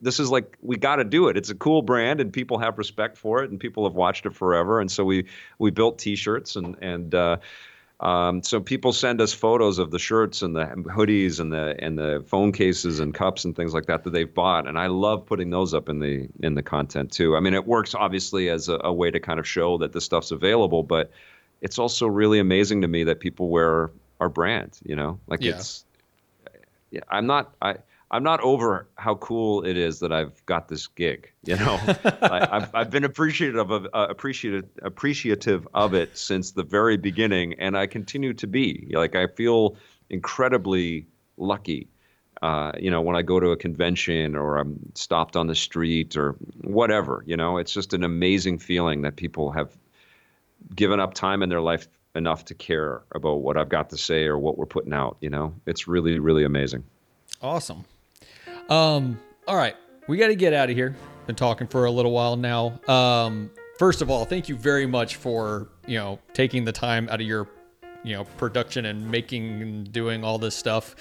This 0.00 0.18
is 0.18 0.28
like 0.28 0.56
we 0.60 0.76
got 0.76 0.96
to 0.96 1.04
do 1.04 1.28
it. 1.28 1.36
It's 1.36 1.50
a 1.50 1.54
cool 1.54 1.82
brand, 1.82 2.20
and 2.20 2.32
people 2.32 2.58
have 2.58 2.78
respect 2.78 3.16
for 3.16 3.44
it, 3.44 3.50
and 3.50 3.60
people 3.60 3.84
have 3.84 3.94
watched 3.94 4.26
it 4.26 4.34
forever. 4.34 4.80
And 4.80 4.90
so 4.90 5.04
we 5.04 5.26
we 5.60 5.70
built 5.70 5.98
T-shirts, 5.98 6.56
and 6.56 6.76
and 6.82 7.14
uh, 7.14 7.36
um, 8.00 8.42
so 8.44 8.60
people 8.60 8.92
send 8.92 9.20
us 9.20 9.32
photos 9.32 9.78
of 9.78 9.90
the 9.90 9.98
shirts 9.98 10.42
and 10.42 10.54
the 10.54 10.66
hoodies 10.66 11.40
and 11.40 11.52
the 11.52 11.74
and 11.80 11.98
the 11.98 12.24
phone 12.28 12.52
cases 12.52 13.00
and 13.00 13.12
cups 13.12 13.44
and 13.44 13.56
things 13.56 13.74
like 13.74 13.86
that 13.86 14.04
that 14.04 14.10
they've 14.10 14.32
bought, 14.32 14.68
and 14.68 14.78
I 14.78 14.86
love 14.86 15.26
putting 15.26 15.50
those 15.50 15.74
up 15.74 15.88
in 15.88 15.98
the 15.98 16.28
in 16.40 16.54
the 16.54 16.62
content 16.62 17.10
too. 17.10 17.36
I 17.36 17.40
mean, 17.40 17.54
it 17.54 17.66
works 17.66 17.94
obviously 17.94 18.50
as 18.50 18.68
a, 18.68 18.78
a 18.84 18.92
way 18.92 19.10
to 19.10 19.18
kind 19.18 19.40
of 19.40 19.48
show 19.48 19.78
that 19.78 19.92
this 19.92 20.04
stuff's 20.04 20.30
available, 20.30 20.84
but 20.84 21.10
it's 21.60 21.78
also 21.78 22.06
really 22.06 22.38
amazing 22.38 22.82
to 22.82 22.88
me 22.88 23.02
that 23.04 23.18
people 23.18 23.48
wear 23.48 23.90
our 24.20 24.28
brand. 24.28 24.78
You 24.84 24.94
know, 24.94 25.18
like 25.26 25.42
Yeah. 25.42 25.56
it's. 25.56 25.84
Yeah, 26.90 27.00
I'm 27.10 27.26
not. 27.26 27.52
I. 27.60 27.76
I'm 28.10 28.22
not 28.22 28.40
over 28.40 28.88
how 28.96 29.16
cool 29.16 29.64
it 29.64 29.76
is 29.76 29.98
that 30.00 30.12
I've 30.12 30.44
got 30.46 30.68
this 30.68 30.86
gig. 30.86 31.30
You 31.44 31.56
know, 31.56 31.78
I, 32.22 32.48
I've 32.50 32.74
I've 32.74 32.90
been 32.90 33.04
appreciative 33.04 33.70
of 33.70 33.86
uh, 33.86 34.06
appreciative 34.08 34.64
appreciative 34.82 35.68
of 35.74 35.94
it 35.94 36.16
since 36.16 36.52
the 36.52 36.62
very 36.62 36.96
beginning, 36.96 37.54
and 37.54 37.76
I 37.76 37.86
continue 37.86 38.32
to 38.34 38.46
be. 38.46 38.90
Like 38.94 39.14
I 39.14 39.26
feel 39.26 39.76
incredibly 40.08 41.06
lucky. 41.36 41.88
Uh, 42.40 42.72
you 42.78 42.90
know, 42.90 43.00
when 43.00 43.16
I 43.16 43.22
go 43.22 43.40
to 43.40 43.50
a 43.50 43.56
convention 43.56 44.36
or 44.36 44.58
I'm 44.58 44.78
stopped 44.94 45.36
on 45.36 45.48
the 45.48 45.56
street 45.56 46.16
or 46.16 46.36
whatever, 46.62 47.24
you 47.26 47.36
know, 47.36 47.58
it's 47.58 47.72
just 47.72 47.92
an 47.92 48.04
amazing 48.04 48.58
feeling 48.58 49.02
that 49.02 49.16
people 49.16 49.50
have 49.50 49.76
given 50.74 51.00
up 51.00 51.14
time 51.14 51.42
in 51.42 51.48
their 51.48 51.60
life 51.60 51.88
enough 52.14 52.44
to 52.46 52.54
care 52.54 53.02
about 53.12 53.42
what 53.42 53.56
I've 53.56 53.68
got 53.68 53.90
to 53.90 53.98
say 53.98 54.24
or 54.24 54.38
what 54.38 54.56
we're 54.56 54.66
putting 54.66 54.92
out. 54.92 55.16
You 55.20 55.30
know, 55.30 55.54
it's 55.66 55.88
really, 55.88 56.18
really 56.20 56.44
amazing. 56.44 56.84
Awesome. 57.42 57.84
Um, 58.68 59.18
all 59.46 59.56
right, 59.56 59.76
we 60.08 60.16
got 60.18 60.28
to 60.28 60.36
get 60.36 60.52
out 60.52 60.68
of 60.68 60.76
here. 60.76 60.94
Been 61.26 61.36
talking 61.36 61.66
for 61.66 61.86
a 61.86 61.90
little 61.90 62.12
while 62.12 62.36
now. 62.36 62.80
Um, 62.88 63.50
first 63.78 64.02
of 64.02 64.10
all, 64.10 64.24
thank 64.24 64.48
you 64.48 64.56
very 64.56 64.86
much 64.86 65.16
for 65.16 65.68
you 65.86 65.98
know 65.98 66.18
taking 66.34 66.64
the 66.64 66.72
time 66.72 67.08
out 67.08 67.20
of 67.20 67.26
your 67.26 67.48
you 68.02 68.14
know 68.14 68.24
production 68.24 68.86
and 68.86 69.10
making 69.10 69.62
and 69.62 69.92
doing 69.92 70.24
all 70.24 70.38
this 70.38 70.54
stuff 70.54 70.96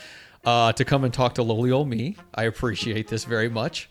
uh, 0.45 0.72
to 0.73 0.85
come 0.85 1.03
and 1.03 1.14
talk 1.14 1.35
to 1.35 1.44
lowly 1.44 1.72
old 1.72 1.89
me. 1.89 2.15
I 2.35 2.44
appreciate 2.44 3.07
this 3.07 3.26
very 3.26 3.49
much. 3.49 3.89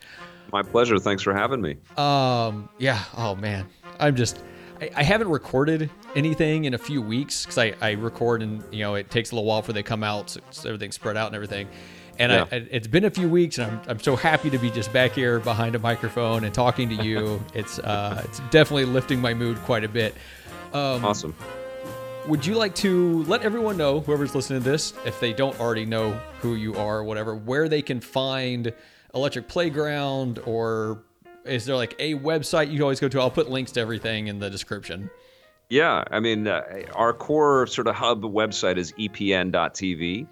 My 0.53 0.63
pleasure. 0.63 0.99
Thanks 0.99 1.23
for 1.23 1.35
having 1.35 1.61
me. 1.61 1.77
Um, 1.97 2.69
yeah. 2.79 3.03
Oh 3.17 3.35
man, 3.35 3.67
I'm 4.01 4.17
just. 4.17 4.43
I, 4.81 4.91
I 4.97 5.03
haven't 5.03 5.29
recorded 5.29 5.91
anything 6.15 6.65
in 6.65 6.75
a 6.75 6.79
few 6.79 7.01
weeks 7.03 7.45
because 7.45 7.59
I, 7.59 7.75
I 7.81 7.93
record 7.93 8.43
and 8.43 8.63
you 8.73 8.81
know 8.81 8.95
it 8.95 9.11
takes 9.11 9.33
a 9.33 9.35
little 9.35 9.47
while 9.47 9.63
for 9.63 9.73
they 9.73 9.83
come 9.83 10.03
out, 10.03 10.31
so, 10.31 10.41
so 10.51 10.69
everything's 10.69 10.95
spread 10.95 11.17
out 11.17 11.27
and 11.27 11.35
everything. 11.35 11.69
And 12.19 12.33
Yeah. 12.33 12.47
I, 12.51 12.67
it's 12.71 12.87
been 12.87 13.05
a 13.05 13.11
few 13.11 13.29
weeks, 13.29 13.59
and 13.59 13.71
I'm, 13.71 13.81
I'm 13.89 14.01
so 14.01 14.17
happy 14.17 14.51
to 14.51 14.59
be 14.59 14.71
just 14.71 14.93
back 14.93 15.13
here 15.13 15.39
behind 15.41 15.75
a 15.75 15.79
microphone 15.79 16.45
and 16.45 16.55
talking 16.55 16.89
to 16.91 17.05
you. 17.05 17.43
it's 17.55 17.79
uh, 17.79 18.23
it's 18.25 18.41
definitely 18.51 18.87
lifting 18.87 19.21
my 19.21 19.35
mood 19.35 19.59
quite 19.65 19.85
a 19.85 19.89
bit. 19.89 20.15
Um, 20.73 21.05
Awesome. 21.05 21.35
would 22.27 22.45
you 22.45 22.55
like 22.55 22.75
to 22.77 23.23
let 23.25 23.43
everyone 23.43 23.77
know, 23.77 24.01
whoever's 24.01 24.35
listening 24.35 24.63
to 24.63 24.71
this, 24.71 24.95
if 25.05 25.21
they 25.21 25.33
don't 25.33 25.59
already 25.61 25.85
know 25.87 26.13
who 26.41 26.55
you 26.55 26.75
are 26.77 26.99
or 26.99 27.05
whatever, 27.05 27.35
where 27.37 27.69
they 27.69 27.83
can 27.83 28.01
find 28.01 28.73
Electric 29.15 29.47
Playground 29.49 30.39
or 30.41 31.03
is 31.45 31.65
there 31.65 31.77
like 31.77 31.95
a 31.99 32.15
website 32.17 32.71
you 32.73 32.83
always 32.83 32.99
go 33.01 33.09
to? 33.09 33.21
I'll 33.21 33.31
put 33.31 33.49
links 33.49 33.73
to 33.73 33.81
everything 33.81 34.27
in 34.27 34.39
the 34.41 34.51
description. 34.51 35.09
Yeah, 35.69 36.03
I 36.11 36.21
mean, 36.21 36.47
uh, 36.47 36.63
our 36.95 37.13
core 37.13 37.67
sort 37.67 37.87
of 37.87 37.95
hub 37.95 38.23
website 38.23 38.77
is 38.77 38.93
EPN.tv, 38.93 40.27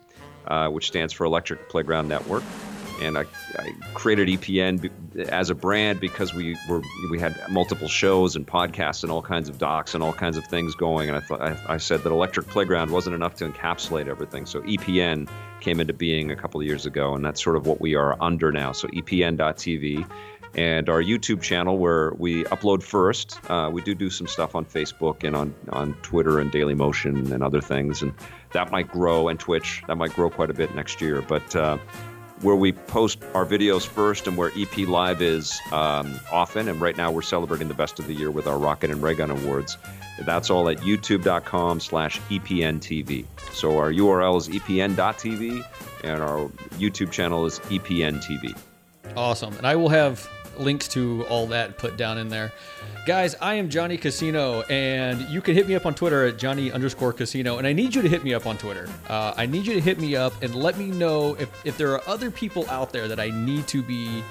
uh, 0.46 0.68
which 0.68 0.86
stands 0.86 1.12
for 1.12 1.24
Electric 1.24 1.68
Playground 1.68 2.08
Network. 2.08 2.42
And 3.02 3.18
I, 3.18 3.24
I 3.58 3.72
created 3.94 4.28
EPN 4.28 5.28
as 5.28 5.50
a 5.50 5.54
brand 5.54 5.98
because 5.98 6.32
we 6.32 6.56
were 6.68 6.80
we 7.10 7.18
had 7.18 7.36
multiple 7.50 7.88
shows 7.88 8.36
and 8.36 8.46
podcasts 8.46 9.02
and 9.02 9.10
all 9.10 9.20
kinds 9.20 9.48
of 9.48 9.58
docs 9.58 9.94
and 9.94 10.04
all 10.04 10.12
kinds 10.12 10.36
of 10.36 10.46
things 10.46 10.76
going. 10.76 11.08
And 11.08 11.16
I 11.18 11.20
thought 11.20 11.42
I, 11.42 11.58
I 11.68 11.78
said 11.78 12.04
that 12.04 12.12
Electric 12.12 12.46
Playground 12.46 12.92
wasn't 12.92 13.16
enough 13.16 13.34
to 13.36 13.48
encapsulate 13.48 14.06
everything. 14.06 14.46
So 14.46 14.62
EPN 14.62 15.28
came 15.60 15.80
into 15.80 15.92
being 15.92 16.30
a 16.30 16.36
couple 16.36 16.60
of 16.60 16.66
years 16.66 16.86
ago, 16.86 17.14
and 17.14 17.24
that's 17.24 17.42
sort 17.42 17.56
of 17.56 17.66
what 17.66 17.80
we 17.80 17.96
are 17.96 18.16
under 18.22 18.52
now. 18.52 18.70
So 18.70 18.86
EPN.tv 18.88 20.08
and 20.54 20.88
our 20.88 21.02
YouTube 21.02 21.42
channel 21.42 21.78
where 21.78 22.12
we 22.14 22.44
upload 22.44 22.82
first. 22.82 23.38
Uh, 23.50 23.70
we 23.72 23.82
do 23.82 23.94
do 23.94 24.10
some 24.10 24.26
stuff 24.26 24.54
on 24.54 24.64
Facebook 24.64 25.24
and 25.24 25.34
on, 25.34 25.54
on 25.70 25.94
Twitter 26.02 26.38
and 26.38 26.50
Daily 26.50 26.74
Motion 26.74 27.32
and 27.32 27.42
other 27.42 27.60
things, 27.60 28.02
and 28.02 28.12
that 28.52 28.70
might 28.70 28.88
grow, 28.88 29.28
and 29.28 29.38
Twitch, 29.38 29.82
that 29.88 29.96
might 29.96 30.12
grow 30.14 30.30
quite 30.30 30.50
a 30.50 30.54
bit 30.54 30.74
next 30.74 31.00
year. 31.00 31.22
But 31.22 31.54
uh, 31.56 31.78
where 32.42 32.56
we 32.56 32.72
post 32.72 33.22
our 33.34 33.46
videos 33.46 33.86
first 33.86 34.26
and 34.26 34.36
where 34.36 34.52
EP 34.56 34.76
Live 34.78 35.22
is 35.22 35.58
um, 35.72 36.18
often, 36.30 36.68
and 36.68 36.80
right 36.80 36.96
now 36.96 37.10
we're 37.10 37.22
celebrating 37.22 37.68
the 37.68 37.74
best 37.74 37.98
of 37.98 38.06
the 38.06 38.14
year 38.14 38.30
with 38.30 38.46
our 38.46 38.58
Rocket 38.58 38.90
and 38.90 39.02
Ray 39.02 39.14
Gun 39.14 39.30
Awards. 39.30 39.76
That's 40.20 40.50
all 40.50 40.68
at 40.68 40.78
youtube.com 40.78 41.80
slash 41.80 42.20
E 42.30 42.38
EPNTV. 42.38 43.24
So 43.52 43.78
our 43.78 43.92
URL 43.92 44.36
is 44.36 44.48
EPN.tv, 44.48 45.64
and 46.04 46.22
our 46.22 46.48
YouTube 46.78 47.10
channel 47.10 47.46
is 47.46 47.58
EPNTV. 47.60 48.56
Awesome. 49.16 49.56
And 49.56 49.66
I 49.66 49.76
will 49.76 49.88
have 49.88 50.28
links 50.58 50.88
to 50.88 51.26
all 51.28 51.46
that 51.48 51.78
put 51.78 51.96
down 51.96 52.18
in 52.18 52.28
there. 52.28 52.52
Guys, 53.06 53.34
I 53.40 53.54
am 53.54 53.68
Johnny 53.68 53.96
Casino, 53.96 54.62
and 54.62 55.20
you 55.28 55.40
can 55.40 55.54
hit 55.54 55.68
me 55.68 55.74
up 55.74 55.86
on 55.86 55.94
Twitter 55.94 56.26
at 56.26 56.38
Johnny 56.38 56.72
underscore 56.72 57.12
Casino. 57.12 57.58
And 57.58 57.66
I 57.66 57.72
need 57.72 57.94
you 57.94 58.02
to 58.02 58.08
hit 58.08 58.24
me 58.24 58.32
up 58.34 58.46
on 58.46 58.56
Twitter. 58.56 58.88
Uh, 59.08 59.34
I 59.36 59.46
need 59.46 59.66
you 59.66 59.74
to 59.74 59.80
hit 59.80 59.98
me 59.98 60.16
up 60.16 60.32
and 60.42 60.54
let 60.54 60.78
me 60.78 60.86
know 60.86 61.34
if, 61.34 61.50
if 61.66 61.76
there 61.76 61.92
are 61.92 62.02
other 62.06 62.30
people 62.30 62.68
out 62.70 62.92
there 62.92 63.08
that 63.08 63.20
I 63.20 63.30
need 63.30 63.66
to 63.68 63.82
be 63.82 64.22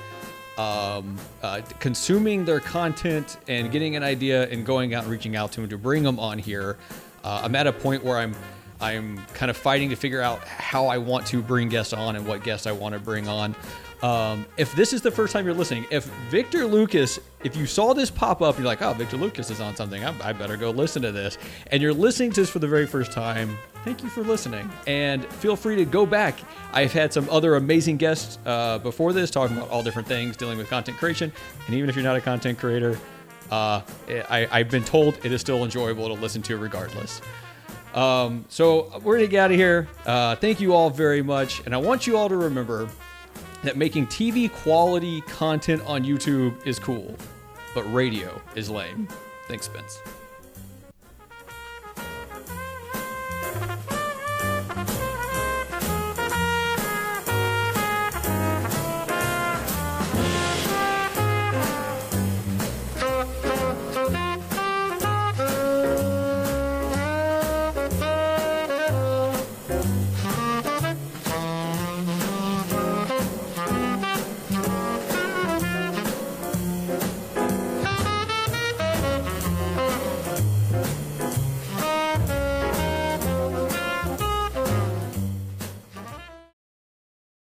um, 0.58 1.18
uh, 1.42 1.62
consuming 1.80 2.46
their 2.46 2.60
content 2.60 3.38
and 3.48 3.72
getting 3.72 3.96
an 3.96 4.04
idea 4.04 4.48
and 4.50 4.66
going 4.66 4.94
out 4.94 5.04
and 5.04 5.12
reaching 5.12 5.36
out 5.36 5.52
to 5.54 5.62
them 5.62 5.70
to 5.70 5.78
bring 5.78 6.04
them 6.04 6.20
on 6.20 6.38
here. 6.38 6.78
Uh, 7.24 7.42
I'm 7.44 7.56
at 7.56 7.68
a 7.68 7.74
point 7.74 8.04
where 8.04 8.18
I'm 8.18 8.36
I'm 8.82 9.18
kind 9.34 9.50
of 9.50 9.56
fighting 9.56 9.90
to 9.92 9.96
figure 9.96 10.20
out 10.20 10.46
how 10.46 10.88
I 10.88 10.98
want 10.98 11.26
to 11.28 11.42
bring 11.42 11.70
guests 11.70 11.94
on 11.94 12.18
and 12.18 12.28
what 12.28 12.44
guests 12.44 12.68
I 12.68 12.74
want 12.74 12.94
to 12.94 13.00
bring 13.00 13.30
on. 13.30 13.56
Um, 14.04 14.46
if 14.58 14.76
this 14.76 14.92
is 14.92 15.02
the 15.02 15.10
first 15.10 15.32
time 15.32 15.46
you're 15.46 15.54
listening, 15.54 15.86
if 15.90 16.04
Victor 16.30 16.66
Lucas, 16.68 17.20
if 17.46 17.56
you 17.56 17.66
saw 17.66 17.94
this 17.94 18.12
pop 18.12 18.42
up, 18.42 18.58
you're 18.58 18.68
like, 18.68 18.82
oh, 18.82 18.92
Victor 18.92 19.16
Lucas 19.16 19.50
is 19.50 19.62
on 19.62 19.78
something, 19.78 20.04
I, 20.04 20.14
I 20.22 20.34
better 20.34 20.58
go 20.58 20.72
listen 20.72 21.02
to 21.04 21.12
this. 21.14 21.38
And 21.68 21.82
you're 21.82 21.94
listening 21.94 22.32
to 22.32 22.42
this 22.42 22.50
for 22.50 22.60
the 22.60 22.68
very 22.68 22.86
first 22.86 23.14
time, 23.14 23.58
thank 23.86 24.04
you 24.04 24.10
for 24.10 24.22
listening. 24.22 24.70
And 24.88 25.26
feel 25.26 25.56
free 25.56 25.78
to 25.78 25.86
go 25.86 26.06
back. 26.06 26.38
I've 26.74 26.92
had 26.92 27.14
some 27.14 27.30
other 27.30 27.56
amazing 27.56 27.96
guests 27.96 28.40
uh, 28.46 28.78
before 28.80 29.14
this 29.14 29.32
talking 29.32 29.56
about 29.56 29.70
all 29.70 29.82
different 29.82 30.10
things 30.10 30.36
dealing 30.36 30.58
with 30.58 30.70
content 30.70 30.98
creation. 30.98 31.32
And 31.66 31.74
even 31.74 31.90
if 31.90 31.96
you're 31.96 32.04
not 32.04 32.18
a 32.18 32.22
content 32.22 32.60
creator, 32.60 33.00
uh, 33.52 33.82
I, 34.10 34.50
I've 34.52 34.70
been 34.70 34.84
told 34.84 35.18
it 35.24 35.32
is 35.32 35.40
still 35.40 35.64
enjoyable 35.64 36.14
to 36.14 36.22
listen 36.22 36.42
to 36.42 36.58
regardless. 36.58 37.22
Um, 37.94 38.44
so 38.50 39.00
we're 39.02 39.16
gonna 39.16 39.28
get 39.28 39.46
out 39.46 39.52
of 39.52 39.58
here. 39.58 39.88
Uh, 40.06 40.36
thank 40.36 40.60
you 40.60 40.74
all 40.74 40.90
very 40.90 41.22
much, 41.22 41.62
and 41.66 41.74
I 41.74 41.78
want 41.78 42.06
you 42.06 42.18
all 42.18 42.28
to 42.28 42.36
remember 42.36 42.90
that 43.64 43.78
making 43.78 44.08
TV 44.08 44.52
quality 44.52 45.22
content 45.22 45.82
on 45.86 46.04
YouTube 46.04 46.66
is 46.66 46.80
cool, 46.80 47.16
but 47.74 47.84
radio 47.94 48.40
is 48.56 48.70
lame. 48.70 49.08
Thanks, 49.48 49.66
Spence. 49.66 50.00